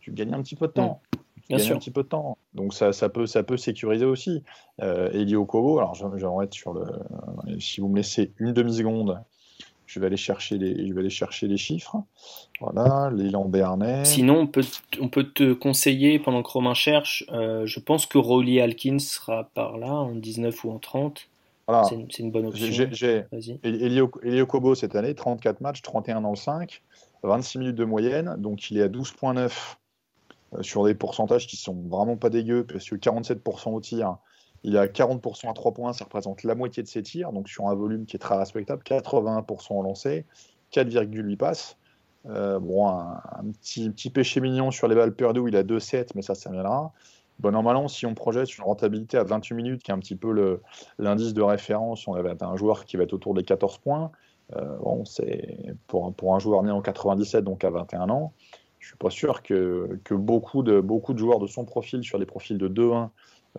tu 0.00 0.12
gagnes 0.12 0.34
un 0.34 0.42
petit 0.42 0.56
peu 0.56 0.66
de 0.66 0.72
temps. 0.72 1.00
Bien 1.12 1.20
tu 1.42 1.52
gagnes 1.52 1.60
sûr. 1.60 1.76
un 1.76 1.78
petit 1.78 1.90
peu 1.90 2.02
de 2.02 2.08
temps. 2.08 2.36
Donc 2.52 2.74
ça, 2.74 2.92
ça, 2.92 3.08
peut, 3.08 3.24
ça 3.24 3.42
peut 3.42 3.56
sécuriser 3.56 4.04
aussi. 4.04 4.44
Euh, 4.82 5.10
Elio 5.12 5.46
Kobo, 5.46 5.78
alors 5.78 5.94
vais 5.94 6.44
être 6.44 6.54
sur 6.54 6.74
le. 6.74 6.84
Si 7.58 7.80
vous 7.80 7.88
me 7.88 7.96
laissez 7.96 8.34
une 8.36 8.52
demi-seconde, 8.52 9.18
je 9.90 9.98
vais 9.98 10.06
aller 10.06 10.16
chercher 10.16 10.56
les, 10.56 10.86
je 10.86 10.94
vais 10.94 11.00
aller 11.00 11.10
chercher 11.10 11.48
les 11.48 11.56
chiffres. 11.56 11.96
Voilà, 12.60 13.10
Léland 13.12 13.46
Béarnais. 13.46 14.04
Sinon, 14.04 14.38
on 14.38 14.46
peut, 14.46 14.64
on 15.00 15.08
peut 15.08 15.24
te 15.24 15.52
conseiller, 15.52 16.20
pendant 16.20 16.44
que 16.44 16.50
Romain 16.50 16.74
cherche, 16.74 17.24
euh, 17.32 17.66
je 17.66 17.80
pense 17.80 18.06
que 18.06 18.16
Rolly 18.16 18.60
Alkins 18.60 19.00
sera 19.00 19.50
par 19.52 19.78
là, 19.78 19.92
en 19.92 20.14
19 20.14 20.64
ou 20.64 20.70
en 20.70 20.78
30. 20.78 21.28
Voilà. 21.66 21.84
C'est 21.84 22.18
une, 22.20 22.30
bonne 22.30 22.46
option. 22.46 22.66
J'ai- 22.70 23.24
Elio 23.64 24.46
Kobo 24.46 24.76
cette 24.76 24.94
année, 24.94 25.14
34 25.14 25.60
matchs, 25.60 25.82
31 25.82 26.20
dans 26.20 26.30
le 26.30 26.36
5, 26.36 26.82
26 27.24 27.58
minutes 27.58 27.76
de 27.76 27.84
moyenne, 27.84 28.36
donc 28.38 28.70
il 28.70 28.78
est 28.78 28.82
à 28.82 28.88
12,9 28.88 29.76
euh, 30.54 30.62
sur 30.62 30.84
des 30.84 30.94
pourcentages 30.94 31.48
qui 31.48 31.56
sont 31.56 31.76
vraiment 31.88 32.16
pas 32.16 32.30
dégueux, 32.30 32.64
parce 32.64 32.88
que 32.88 32.94
47% 32.94 33.70
au 33.70 33.80
tir, 33.80 34.18
il 34.62 34.76
à 34.76 34.86
40% 34.86 35.50
à 35.50 35.52
3 35.52 35.72
points, 35.72 35.92
ça 35.92 36.04
représente 36.04 36.42
la 36.42 36.54
moitié 36.54 36.82
de 36.82 36.88
ses 36.88 37.02
tirs, 37.02 37.32
donc 37.32 37.48
sur 37.48 37.68
un 37.68 37.74
volume 37.74 38.04
qui 38.04 38.16
est 38.16 38.18
très 38.20 38.36
respectable, 38.36 38.82
81% 38.82 39.74
au 39.74 39.82
lancer, 39.82 40.26
4,8 40.72 41.36
passes. 41.36 41.76
Euh, 42.26 42.58
bon, 42.58 42.86
un, 42.88 43.50
petit, 43.52 43.88
petit 43.90 44.10
péché 44.10 44.40
mignon 44.40 44.70
sur 44.70 44.88
les 44.88 44.94
balles 44.94 45.14
perdues, 45.14 45.48
il 45.48 45.56
a 45.56 45.62
2,7, 45.62 46.10
mais 46.14 46.22
ça, 46.22 46.34
ça 46.34 46.50
viendra. 46.50 46.92
Bon 47.38 47.54
an, 47.56 47.88
si 47.88 48.04
on 48.04 48.14
projette 48.14 48.54
une 48.58 48.64
rentabilité 48.64 49.16
à 49.16 49.24
28 49.24 49.54
minutes, 49.54 49.82
qui 49.82 49.90
est 49.90 49.94
un 49.94 49.98
petit 49.98 50.16
peu 50.16 50.60
l'indice 50.98 51.32
de 51.32 51.40
référence, 51.40 52.06
on 52.06 52.12
avait 52.12 52.34
un 52.42 52.56
joueur 52.56 52.84
qui 52.84 52.98
va 52.98 53.04
être 53.04 53.14
autour 53.14 53.32
des 53.32 53.44
14 53.44 53.78
points. 53.78 54.10
Euh, 54.56 54.76
bon, 54.78 55.06
c'est 55.06 55.74
pour, 55.86 56.06
un- 56.06 56.12
pour 56.12 56.34
un 56.34 56.38
joueur 56.38 56.62
né 56.62 56.70
en 56.70 56.82
97, 56.82 57.42
donc 57.44 57.64
à 57.64 57.70
21 57.70 58.10
ans, 58.10 58.34
je 58.78 58.88
suis 58.88 58.96
pas 58.96 59.08
sûr 59.08 59.42
que, 59.42 59.98
que 60.04 60.12
beaucoup, 60.12 60.62
de, 60.62 60.80
beaucoup 60.80 61.14
de 61.14 61.18
joueurs 61.18 61.38
de 61.38 61.46
son 61.46 61.64
profil, 61.64 62.02
sur 62.02 62.18
des 62.18 62.26
profils 62.26 62.58
de 62.58 62.68
2-1, 62.68 63.08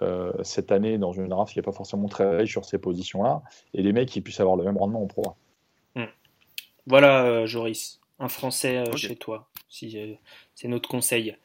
euh, 0.01 0.31
cette 0.43 0.72
année, 0.72 0.97
dans 0.97 1.11
une 1.11 1.27
draft 1.27 1.53
qui 1.53 1.59
n'est 1.59 1.63
pas 1.63 1.72
forcément 1.72 2.07
très 2.07 2.38
riche 2.38 2.51
sur 2.51 2.65
ces 2.65 2.77
positions-là, 2.77 3.41
et 3.73 3.81
les 3.81 3.93
mecs 3.93 4.09
qui 4.09 4.22
puissent 4.22 4.39
avoir 4.39 4.55
le 4.55 4.63
même 4.63 4.77
rendement 4.77 5.03
en 5.03 5.07
pro. 5.07 5.35
Voilà, 6.88 7.26
euh, 7.26 7.45
Joris, 7.45 7.99
un 8.19 8.27
Français 8.27 8.77
euh, 8.77 8.95
chez 8.95 9.15
toi. 9.15 9.49
Si, 9.69 9.97
c'est 10.55 10.68
notre 10.68 10.89
conseil. 10.89 11.38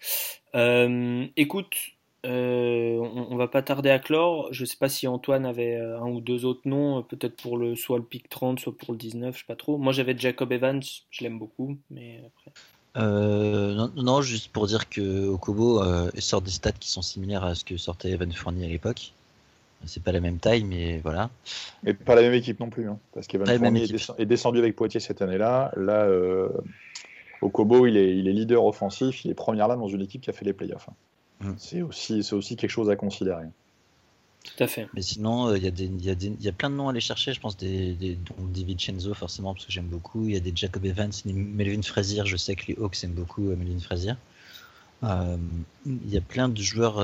Euh, 0.55 1.27
écoute, 1.37 1.77
euh, 2.25 2.97
on, 2.97 3.29
on 3.31 3.37
va 3.37 3.47
pas 3.47 3.63
tarder 3.63 3.91
à 3.91 3.99
clore. 3.99 4.49
Je 4.53 4.65
sais 4.65 4.77
pas 4.77 4.89
si 4.89 5.07
Antoine 5.07 5.47
avait 5.47 5.77
un 5.77 6.09
ou 6.09 6.21
deux 6.21 6.45
autres 6.45 6.63
noms, 6.65 7.03
peut-être 7.03 7.37
pour 7.37 7.57
le 7.57 7.77
soit 7.77 7.99
le 7.99 8.05
pick 8.05 8.29
30, 8.29 8.59
soit 8.59 8.77
pour 8.77 8.93
le 8.93 8.99
19, 8.99 9.35
je 9.35 9.41
sais 9.41 9.47
pas 9.47 9.57
trop. 9.57 9.79
Moi, 9.79 9.93
j'avais 9.93 10.17
Jacob 10.17 10.51
Evans, 10.53 10.83
je 11.11 11.23
l'aime 11.23 11.39
beaucoup, 11.39 11.77
mais 11.91 12.23
après. 12.27 12.51
Euh, 12.97 13.75
non, 13.75 13.91
non, 13.97 14.23
juste 14.23 14.49
pour 14.49 14.67
dire 14.67 14.89
que 14.89 15.27
Okobo 15.29 15.83
euh, 15.83 16.11
sort 16.19 16.41
des 16.41 16.51
stats 16.51 16.73
qui 16.73 16.91
sont 16.91 17.03
similaires 17.03 17.45
à 17.45 17.55
ce 17.55 17.65
que 17.65 17.77
sortait 17.77 18.11
Evan 18.11 18.33
Fournier 18.33 18.67
à 18.67 18.69
l'époque. 18.69 19.13
C'est 19.85 20.03
pas 20.03 20.13
la 20.13 20.21
même 20.21 20.39
taille, 20.39 20.65
mais 20.65 20.99
voilà. 20.99 21.31
Mais 21.83 21.93
pas 21.93 22.15
la 22.15 22.23
même 22.23 22.33
équipe 22.33 22.59
non 22.59 22.71
plus, 22.71 22.89
hein, 22.89 22.99
parce 23.13 23.27
qu'Evan 23.27 23.47
Fournier 23.47 23.85
est, 24.19 24.25
descendu 24.25 24.59
avec 24.59 24.75
Poitiers 24.75 25.01
cette 25.01 25.21
année-là. 25.21 25.71
Là, 25.77 26.05
euh, 26.05 26.49
Okobo, 27.43 27.87
il 27.87 27.97
est, 27.97 28.17
il 28.17 28.27
est 28.27 28.33
leader 28.33 28.65
offensif, 28.65 29.25
il 29.25 29.31
est 29.31 29.35
première 29.35 29.69
là 29.69 29.77
dans 29.77 29.89
une 29.89 30.01
équipe 30.01 30.23
qui 30.23 30.31
a 30.31 30.33
fait 30.33 30.47
les 30.47 30.55
playoffs. 30.55 30.89
hein. 30.89 30.95
Mm. 31.49 31.55
C'est 31.59 31.83
aussi, 31.83 32.23
c'est 32.23 32.35
aussi 32.35 32.57
quelque 32.57 32.71
chose 32.71 32.89
à 32.89 32.97
considérer. 32.97 33.45
Tout 34.55 34.63
à 34.65 34.67
fait. 34.67 34.89
Mais 34.95 35.03
sinon, 35.03 35.49
euh, 35.49 35.59
il 35.59 35.65
y, 35.65 35.69
y, 35.69 36.37
y 36.45 36.49
a 36.49 36.53
plein 36.53 36.71
de 36.71 36.75
noms 36.77 36.89
à 36.89 36.91
aller 36.93 37.01
chercher. 37.01 37.33
Je 37.35 37.41
pense 37.41 37.57
des, 37.57 37.95
des, 37.95 38.17
Vincenzo, 38.65 39.13
forcément, 39.15 39.53
parce 39.55 39.67
que 39.67 39.73
j'aime 39.73 39.87
beaucoup. 39.89 40.25
Il 40.27 40.33
y 40.35 40.37
a 40.37 40.41
des 40.41 40.53
Jacob 40.55 40.85
Evans, 40.85 41.11
des 41.25 41.33
Melvin 41.33 41.83
Frazier. 41.83 42.23
Je 42.25 42.37
sais 42.37 42.55
que 42.57 42.67
les 42.69 42.77
Hawks 42.79 43.03
aiment 43.05 43.13
beaucoup 43.13 43.51
euh, 43.51 43.57
Melvin 43.57 43.81
Frazier. 43.81 44.13
Euh, 45.03 45.37
il 45.85 46.09
y 46.11 46.17
a 46.17 46.21
plein 46.23 46.49
de 46.49 46.61
joueurs 46.63 46.97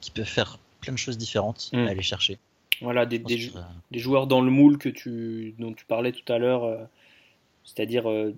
qui 0.00 0.10
peuvent 0.10 0.24
faire 0.24 0.58
plein 0.80 0.92
de 0.92 0.98
choses 0.98 1.18
différentes 1.18 1.70
Mm. 1.72 1.86
à 1.86 1.90
aller 1.90 2.02
chercher. 2.02 2.38
Voilà, 2.80 3.06
des, 3.06 3.18
des, 3.20 3.36
que, 3.36 3.40
jou- 3.42 3.52
des 3.92 3.98
joueurs 4.00 4.26
dans 4.26 4.40
le 4.40 4.50
moule 4.50 4.78
que 4.78 4.88
tu, 4.88 5.54
dont 5.58 5.72
tu 5.72 5.84
parlais 5.84 6.10
tout 6.12 6.32
à 6.32 6.38
l'heure, 6.38 6.64
euh, 6.64 6.78
c'est-à-dire 7.64 8.10
euh, 8.10 8.34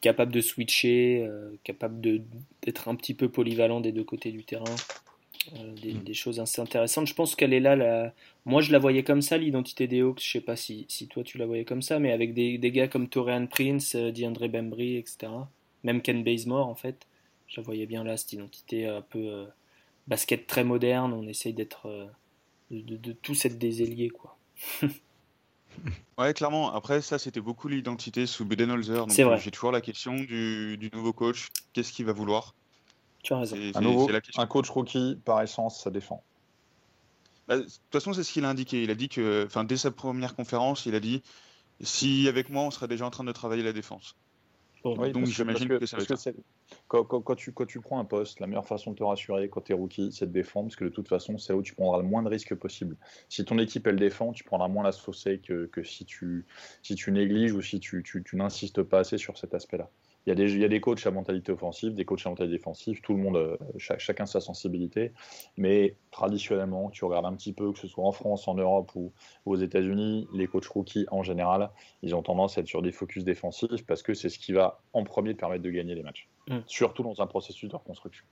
capables 0.00 0.30
de 0.32 0.40
switcher, 0.40 1.24
euh, 1.26 1.50
capables 1.64 2.00
d'être 2.00 2.88
un 2.88 2.94
petit 2.94 3.14
peu 3.14 3.28
polyvalent 3.28 3.80
des 3.80 3.90
deux 3.90 4.04
côtés 4.04 4.30
du 4.30 4.44
terrain. 4.44 4.64
Des, 5.82 5.94
Mm. 5.94 6.04
des 6.04 6.14
choses 6.14 6.38
assez 6.38 6.60
intéressantes. 6.62 7.08
Je 7.08 7.14
pense 7.14 7.34
qu'elle 7.34 7.52
est 7.52 7.60
là. 7.60 7.74
La... 7.74 8.14
Moi, 8.44 8.62
je 8.62 8.70
la 8.70 8.78
voyais 8.78 9.02
comme 9.02 9.22
ça, 9.22 9.38
l'identité 9.38 9.88
des 9.88 10.00
Hawks. 10.00 10.20
Je 10.22 10.30
sais 10.30 10.40
pas 10.40 10.54
si, 10.54 10.86
si 10.88 11.08
toi 11.08 11.24
tu 11.24 11.36
la 11.38 11.46
voyais 11.46 11.64
comme 11.64 11.82
ça, 11.82 11.98
mais 11.98 12.12
avec 12.12 12.32
des, 12.32 12.58
des 12.58 12.70
gars 12.70 12.86
comme 12.86 13.08
Torian 13.08 13.46
Prince, 13.48 13.96
euh, 13.96 14.12
DeAndre 14.12 14.48
Bembry, 14.48 14.96
etc. 14.96 15.32
Même 15.82 16.00
Ken 16.00 16.22
Bazemore, 16.22 16.68
en 16.68 16.76
fait. 16.76 17.06
Je 17.48 17.60
la 17.60 17.64
voyais 17.64 17.86
bien 17.86 18.04
là, 18.04 18.16
cette 18.16 18.32
identité 18.34 18.86
un 18.86 19.02
peu 19.02 19.18
euh, 19.18 19.46
basket 20.06 20.46
très 20.46 20.62
moderne. 20.64 21.12
On 21.12 21.26
essaye 21.26 21.54
d'être. 21.54 21.86
euh, 21.88 22.06
de, 22.70 23.12
tous 23.12 23.44
être 23.44 23.58
des 23.58 23.82
ailiers, 23.82 24.10
quoi. 24.10 24.38
Ouais, 26.18 26.34
clairement. 26.34 26.72
Après, 26.72 27.00
ça, 27.00 27.18
c'était 27.18 27.40
beaucoup 27.40 27.66
l'identité 27.66 28.26
sous 28.26 28.44
Budenholzer. 28.44 29.06
Donc, 29.06 29.12
C'est 29.12 29.22
vrai. 29.24 29.38
j'ai 29.40 29.50
toujours 29.50 29.72
la 29.72 29.80
question 29.80 30.14
du, 30.14 30.76
du 30.78 30.90
nouveau 30.92 31.12
coach. 31.14 31.48
Qu'est-ce 31.72 31.92
qu'il 31.92 32.04
va 32.04 32.12
vouloir? 32.12 32.54
Tu 33.22 33.32
as 33.32 33.38
raison. 33.38 33.56
Un, 33.74 33.80
nouveau, 33.80 34.08
coach 34.48 34.70
rookie, 34.70 35.16
par 35.24 35.40
essence, 35.42 35.80
ça 35.80 35.90
défend. 35.90 36.22
Bah, 37.48 37.56
de 37.58 37.62
toute 37.62 37.72
façon, 37.92 38.12
c'est 38.12 38.22
ce 38.22 38.32
qu'il 38.32 38.44
a 38.44 38.48
indiqué. 38.48 38.82
Il 38.82 38.90
a 38.90 38.94
dit 38.94 39.08
que, 39.08 39.44
enfin, 39.46 39.64
dès 39.64 39.76
sa 39.76 39.90
première 39.90 40.34
conférence, 40.34 40.86
il 40.86 40.94
a 40.94 41.00
dit 41.00 41.22
si 41.80 42.28
avec 42.28 42.50
moi, 42.50 42.62
on 42.62 42.70
serait 42.70 42.88
déjà 42.88 43.06
en 43.06 43.10
train 43.10 43.24
de 43.24 43.32
travailler 43.32 43.62
la 43.62 43.72
défense. 43.72 44.16
Bon, 44.84 44.96
Oui, 44.98 45.12
Donc, 45.12 45.26
que- 45.26 45.30
j'imagine 45.30 45.68
parce 45.68 45.80
que 45.80 45.86
ça 45.86 45.96
va 45.96 46.04
parce 46.06 46.10
être 46.10 46.16
c'est- 46.22 46.36
quand, 46.88 47.04
quand- 47.04 47.20
quand 47.20 47.34
tu, 47.34 47.52
quand 47.52 47.66
tu 47.66 47.80
prends 47.80 47.98
un 47.98 48.04
poste, 48.04 48.40
la 48.40 48.46
meilleure 48.46 48.66
façon 48.66 48.92
de 48.92 48.96
te 48.96 49.04
rassurer 49.04 49.48
quand 49.48 49.60
tu 49.60 49.72
es 49.72 49.74
rookie, 49.74 50.10
c'est 50.12 50.26
de 50.26 50.32
défendre, 50.32 50.68
parce 50.68 50.76
que 50.76 50.84
de 50.84 50.90
toute 50.90 51.08
façon, 51.08 51.38
c'est 51.38 51.52
là 51.52 51.56
où 51.58 51.62
tu 51.62 51.74
prendras 51.74 51.98
le 51.98 52.04
moins 52.04 52.22
de 52.22 52.28
risques 52.28 52.54
possible. 52.54 52.96
Si 53.28 53.44
ton 53.44 53.58
équipe, 53.58 53.86
elle 53.86 53.96
défend, 53.96 54.32
tu 54.32 54.44
prendras 54.44 54.68
moins 54.68 54.84
la 54.84 54.92
saucée 54.92 55.40
que, 55.40 55.66
que 55.66 55.82
si, 55.82 56.04
tu, 56.06 56.46
si 56.82 56.94
tu 56.94 57.12
négliges 57.12 57.52
ou 57.52 57.60
si 57.62 57.78
tu, 57.80 58.02
tu- 58.02 58.22
tu 58.24 58.36
n'insistes 58.36 58.82
pas 58.82 59.00
assez 59.00 59.18
sur 59.18 59.36
cet 59.38 59.54
aspect-là. 59.54 59.90
Il 60.26 60.30
y, 60.30 60.32
a 60.32 60.36
des, 60.36 60.52
il 60.52 60.60
y 60.60 60.64
a 60.64 60.68
des 60.68 60.80
coachs 60.80 61.04
à 61.04 61.10
mentalité 61.10 61.50
offensive, 61.50 61.94
des 61.94 62.04
coachs 62.04 62.24
à 62.26 62.28
mentalité 62.28 62.56
défensive, 62.56 63.00
tout 63.00 63.12
le 63.14 63.18
monde, 63.20 63.36
euh, 63.36 63.56
cha- 63.76 63.98
chacun 63.98 64.24
sa 64.24 64.40
sensibilité, 64.40 65.12
mais 65.56 65.96
traditionnellement, 66.12 66.90
tu 66.90 67.04
regardes 67.04 67.26
un 67.26 67.34
petit 67.34 67.52
peu, 67.52 67.72
que 67.72 67.78
ce 67.78 67.88
soit 67.88 68.04
en 68.04 68.12
France, 68.12 68.46
en 68.46 68.54
Europe 68.54 68.92
ou, 68.94 69.12
ou 69.46 69.52
aux 69.52 69.56
États-Unis, 69.56 70.28
les 70.32 70.46
coachs 70.46 70.66
rookies 70.66 71.06
en 71.10 71.24
général, 71.24 71.70
ils 72.02 72.14
ont 72.14 72.22
tendance 72.22 72.56
à 72.56 72.60
être 72.60 72.68
sur 72.68 72.82
des 72.82 72.92
focus 72.92 73.24
défensifs 73.24 73.84
parce 73.84 74.02
que 74.02 74.14
c'est 74.14 74.28
ce 74.28 74.38
qui 74.38 74.52
va 74.52 74.80
en 74.92 75.02
premier 75.02 75.34
te 75.34 75.40
permettre 75.40 75.64
de 75.64 75.70
gagner 75.70 75.96
les 75.96 76.02
matchs. 76.02 76.28
Mm. 76.48 76.58
Surtout 76.66 77.02
dans 77.02 77.20
un 77.20 77.26
processus 77.26 77.68
de 77.68 77.74
reconstruction. 77.74 78.24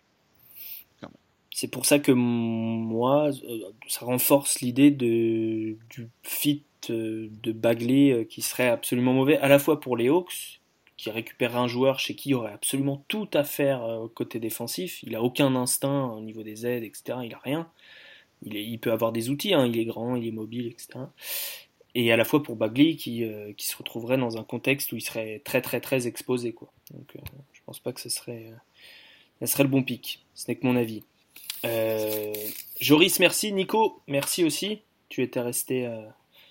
C'est 1.53 1.69
pour 1.69 1.85
ça 1.85 1.99
que 1.99 2.13
moi, 2.13 3.31
euh, 3.31 3.59
ça 3.89 4.07
renforce 4.07 4.61
l'idée 4.61 4.93
du 4.93 5.79
fit 6.23 6.63
euh, 6.89 7.29
de 7.43 7.51
Bagley 7.51 8.25
qui 8.31 8.41
serait 8.41 8.69
absolument 8.69 9.13
mauvais, 9.13 9.37
à 9.39 9.49
la 9.49 9.59
fois 9.59 9.81
pour 9.81 9.97
les 9.97 10.09
Hawks, 10.09 10.60
qui 11.01 11.11
récupérerait 11.11 11.59
un 11.59 11.67
joueur 11.69 11.99
chez 11.99 12.15
qui 12.15 12.31
il 12.31 12.35
aurait 12.35 12.53
absolument 12.53 13.05
tout 13.09 13.29
à 13.33 13.43
faire 13.43 13.83
euh, 13.85 14.07
côté 14.15 14.39
défensif. 14.39 15.03
Il 15.03 15.15
a 15.17 15.23
aucun 15.23 15.55
instinct 15.57 16.09
au 16.13 16.21
niveau 16.21 16.43
des 16.43 16.67
aides, 16.67 16.83
etc. 16.85 17.19
Il 17.25 17.33
a 17.35 17.39
rien. 17.39 17.71
Il, 18.43 18.55
est- 18.57 18.65
il 18.65 18.79
peut 18.79 18.93
avoir 18.93 19.11
des 19.11 19.31
outils, 19.31 19.55
hein, 19.55 19.65
il 19.67 19.79
est 19.79 19.85
grand, 19.87 20.15
il 20.17 20.27
est 20.29 20.33
mobile, 20.33 20.67
etc. 20.67 20.89
Et 21.95 22.13
à 22.13 22.17
la 22.19 22.25
fois 22.25 22.43
pour 22.43 22.57
Bagley 22.57 22.97
qui, 22.97 23.25
euh, 23.25 23.53
qui 23.55 23.67
se 23.67 23.77
retrouverait 23.77 24.19
dans 24.19 24.37
un 24.37 24.45
contexte 24.45 24.93
où 24.93 24.97
il 24.97 25.01
serait 25.01 25.41
très 25.45 25.63
très 25.63 25.81
très 25.81 26.07
exposé. 26.07 26.53
Quoi. 26.53 26.71
Donc 26.93 27.17
euh, 27.17 27.21
je 27.53 27.61
pense 27.65 27.81
pas 27.81 27.93
que 27.95 28.01
ce 28.01 28.09
serait, 28.11 28.47
euh, 28.51 28.57
ce 29.41 29.47
serait 29.47 29.63
le 29.65 29.71
bon 29.71 29.83
pic. 29.83 30.25
Ce 30.35 30.49
n'est 30.49 30.57
que 30.57 30.67
mon 30.67 30.77
avis. 30.77 31.03
Euh, 31.65 32.33
Joris, 32.81 33.19
merci. 33.21 33.53
Nico, 33.53 34.03
merci 34.07 34.45
aussi. 34.45 34.83
Tu 35.09 35.23
étais 35.23 35.41
resté, 35.41 35.87
euh, 35.87 36.03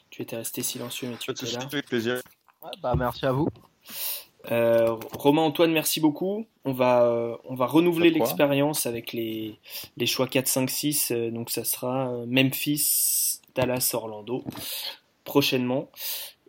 tu 0.10 0.22
étais 0.24 0.36
resté 0.38 0.64
silencieux, 0.64 1.08
mais 1.10 1.18
tu 1.18 1.32
étais 1.32 1.46
là. 1.46 1.60
avec 1.72 1.86
plaisir. 1.86 2.16
Ouais, 2.62 2.72
bah, 2.82 2.94
merci 2.98 3.26
à 3.26 3.32
vous. 3.32 3.48
Euh, 4.52 4.96
Romain, 5.14 5.44
Antoine, 5.44 5.72
merci 5.72 6.00
beaucoup. 6.00 6.46
On 6.66 6.72
va, 6.74 7.04
euh, 7.06 7.36
on 7.46 7.56
va 7.56 7.66
renouveler 7.68 8.10
l'expérience 8.20 8.86
avec 8.86 9.14
les, 9.14 9.60
les 9.98 10.06
choix 10.06 10.28
4, 10.28 10.48
5, 10.48 10.70
6. 10.70 11.12
euh, 11.12 11.30
donc 11.32 11.50
ça 11.52 11.64
sera 11.64 12.10
euh, 12.12 12.26
Memphis, 12.28 13.42
Dallas, 13.56 13.92
Orlando 13.94 14.44
prochainement. 15.24 15.90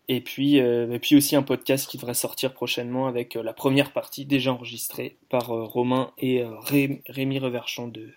Et 0.08 0.20
puis, 0.20 0.56
et 0.56 0.98
puis 1.00 1.14
aussi 1.14 1.36
un 1.36 1.42
podcast 1.42 1.88
qui 1.88 1.96
devrait 1.96 2.14
sortir 2.14 2.52
prochainement 2.52 3.06
avec 3.06 3.34
la 3.36 3.52
première 3.52 3.92
partie 3.92 4.24
déjà 4.26 4.52
enregistrée 4.52 5.18
par 5.28 5.46
Romain 5.46 6.10
et 6.18 6.42
Ré- 6.42 7.00
Rémi 7.06 7.38
Reverchon 7.38 7.86
de, 7.86 8.08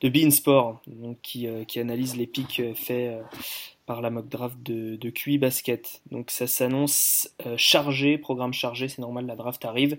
de 0.00 0.08
Beansport, 0.08 0.82
donc 0.88 1.20
qui, 1.22 1.46
qui 1.68 1.78
analyse 1.78 2.16
les 2.16 2.26
pics 2.26 2.60
faits 2.74 3.20
par 3.88 4.00
la 4.02 4.10
mock 4.10 4.28
draft 4.28 4.56
de, 4.62 4.94
de 4.96 5.10
QI 5.10 5.38
Basket. 5.38 6.02
Donc 6.12 6.30
ça 6.30 6.46
s'annonce 6.46 7.34
euh, 7.46 7.54
chargé, 7.56 8.18
programme 8.18 8.52
chargé, 8.52 8.86
c'est 8.86 9.00
normal, 9.00 9.26
la 9.26 9.34
draft 9.34 9.64
arrive. 9.64 9.96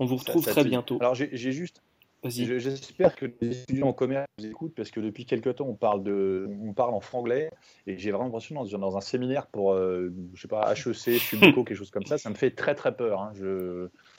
On 0.00 0.06
vous 0.06 0.16
retrouve 0.16 0.42
Ça- 0.42 0.52
ça 0.54 0.60
très 0.62 0.68
bientôt. 0.68 0.96
Alors 1.00 1.14
j'ai 1.14 1.28
juste, 1.52 1.82
j'espère 2.24 3.14
que 3.14 3.26
les 3.42 3.62
étudiants 3.62 3.88
en 3.88 3.92
commerce 3.92 4.26
nous 4.38 4.46
écoutent 4.46 4.74
parce 4.74 4.90
que 4.90 5.00
depuis 5.00 5.26
quelques 5.26 5.54
temps 5.56 5.66
on 5.68 5.74
parle 5.74 6.02
de, 6.02 6.48
on 6.62 6.72
parle 6.72 6.94
en 6.94 7.00
franglais 7.00 7.50
et 7.86 7.98
j'ai 7.98 8.10
vraiment 8.10 8.24
l'impression 8.24 8.54
dans, 8.64 8.78
dans 8.78 8.96
un 8.96 9.00
séminaire 9.02 9.46
pour, 9.48 9.74
euh, 9.74 10.12
je 10.34 10.40
sais 10.40 10.48
pas, 10.48 10.72
HEC, 10.72 11.20
Subico, 11.20 11.62
quelque 11.64 11.76
chose 11.76 11.90
comme 11.90 12.06
ça, 12.06 12.18
ça 12.18 12.30
me 12.30 12.34
fait 12.34 12.50
très 12.50 12.74
très 12.74 12.96
peur. 12.96 13.20
hein. 13.20 13.32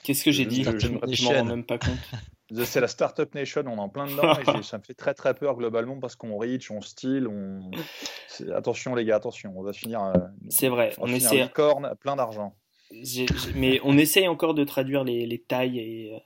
Qu'est-ce 0.03 0.23
que 0.23 0.31
j'ai 0.31 0.45
dit? 0.45 0.63
je- 0.63 0.87
m'en 0.89 0.99
Nation. 0.99 1.31
rends 1.31 1.43
même 1.45 1.63
pas 1.65 1.79
compte. 1.79 1.97
c'est 2.63 2.79
la 2.79 2.87
Startup 2.87 3.33
Nation, 3.35 3.63
on 3.65 3.75
est 3.75 3.79
en 3.79 3.89
plein 3.89 4.05
dedans 4.05 4.37
et 4.59 4.63
ça 4.63 4.77
me 4.77 4.83
fait 4.83 4.93
très 4.93 5.13
très 5.13 5.33
peur 5.33 5.55
globalement 5.55 5.99
parce 5.99 6.15
qu'on 6.15 6.37
reach, 6.37 6.71
on 6.71 6.81
style, 6.81 7.27
on, 7.27 7.71
attention 8.55 8.95
les 8.95 9.05
gars, 9.05 9.17
attention, 9.17 9.53
on 9.55 9.63
va 9.63 9.73
finir, 9.73 10.03
euh, 10.03 10.13
C'est 10.49 10.69
vrai, 10.69 10.93
on 10.97 11.03
on 11.03 11.13
essaie, 11.13 11.43
licorne, 11.43 11.93
plein 11.99 12.15
d'argent. 12.15 12.55
mais 13.55 13.79
on 13.83 13.97
essaye 13.97 14.27
encore 14.27 14.53
de 14.53 14.63
traduire 14.63 15.03
les, 15.03 15.25
les 15.25 15.39
tailles 15.39 15.79
et 15.79 16.15
euh, 16.15 16.19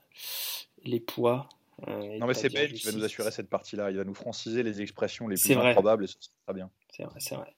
les 0.83 0.99
poids. 0.99 1.49
euh, 1.87 2.01
et 2.01 2.19
Non 2.19 2.27
mais 2.27 2.33
c'est 2.33 2.49
Ben 2.53 2.71
qui 2.71 2.85
va 2.85 2.91
nous 2.91 3.03
assurer 3.03 3.31
cette 3.31 3.49
partie-là, 3.49 3.89
il 3.91 3.97
va 3.97 4.03
nous 4.03 4.13
franciser 4.15 4.63
les 4.63 4.81
expressions 4.81 5.27
les 5.27 5.37
plus 5.37 5.53
improbables 5.57 6.03
et 6.03 6.07
ce 6.07 6.15
sera 6.19 6.33
très 6.45 6.53
bien. 6.53 6.69
C'est 6.91 7.03
vrai, 7.03 7.15
c'est 7.19 7.35
vrai. 7.35 7.55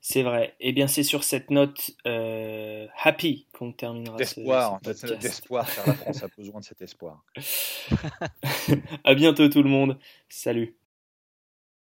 C'est 0.00 0.22
vrai. 0.22 0.54
Eh 0.60 0.72
bien, 0.72 0.86
c'est 0.86 1.02
sur 1.02 1.24
cette 1.24 1.50
note 1.50 1.90
euh, 2.06 2.86
happy 3.02 3.46
qu'on 3.52 3.72
terminera 3.72 4.22
ce- 4.22 4.40
D'espoir, 4.40 4.80
ce 4.94 5.06
d'espoir, 5.14 5.70
car 5.74 5.86
la 5.86 5.94
France 5.94 6.22
a 6.22 6.28
besoin 6.28 6.60
de 6.60 6.64
cet 6.64 6.80
espoir. 6.82 7.24
À 9.04 9.14
bientôt 9.14 9.48
tout 9.48 9.62
le 9.62 9.70
monde. 9.70 9.98
Salut. 10.28 10.76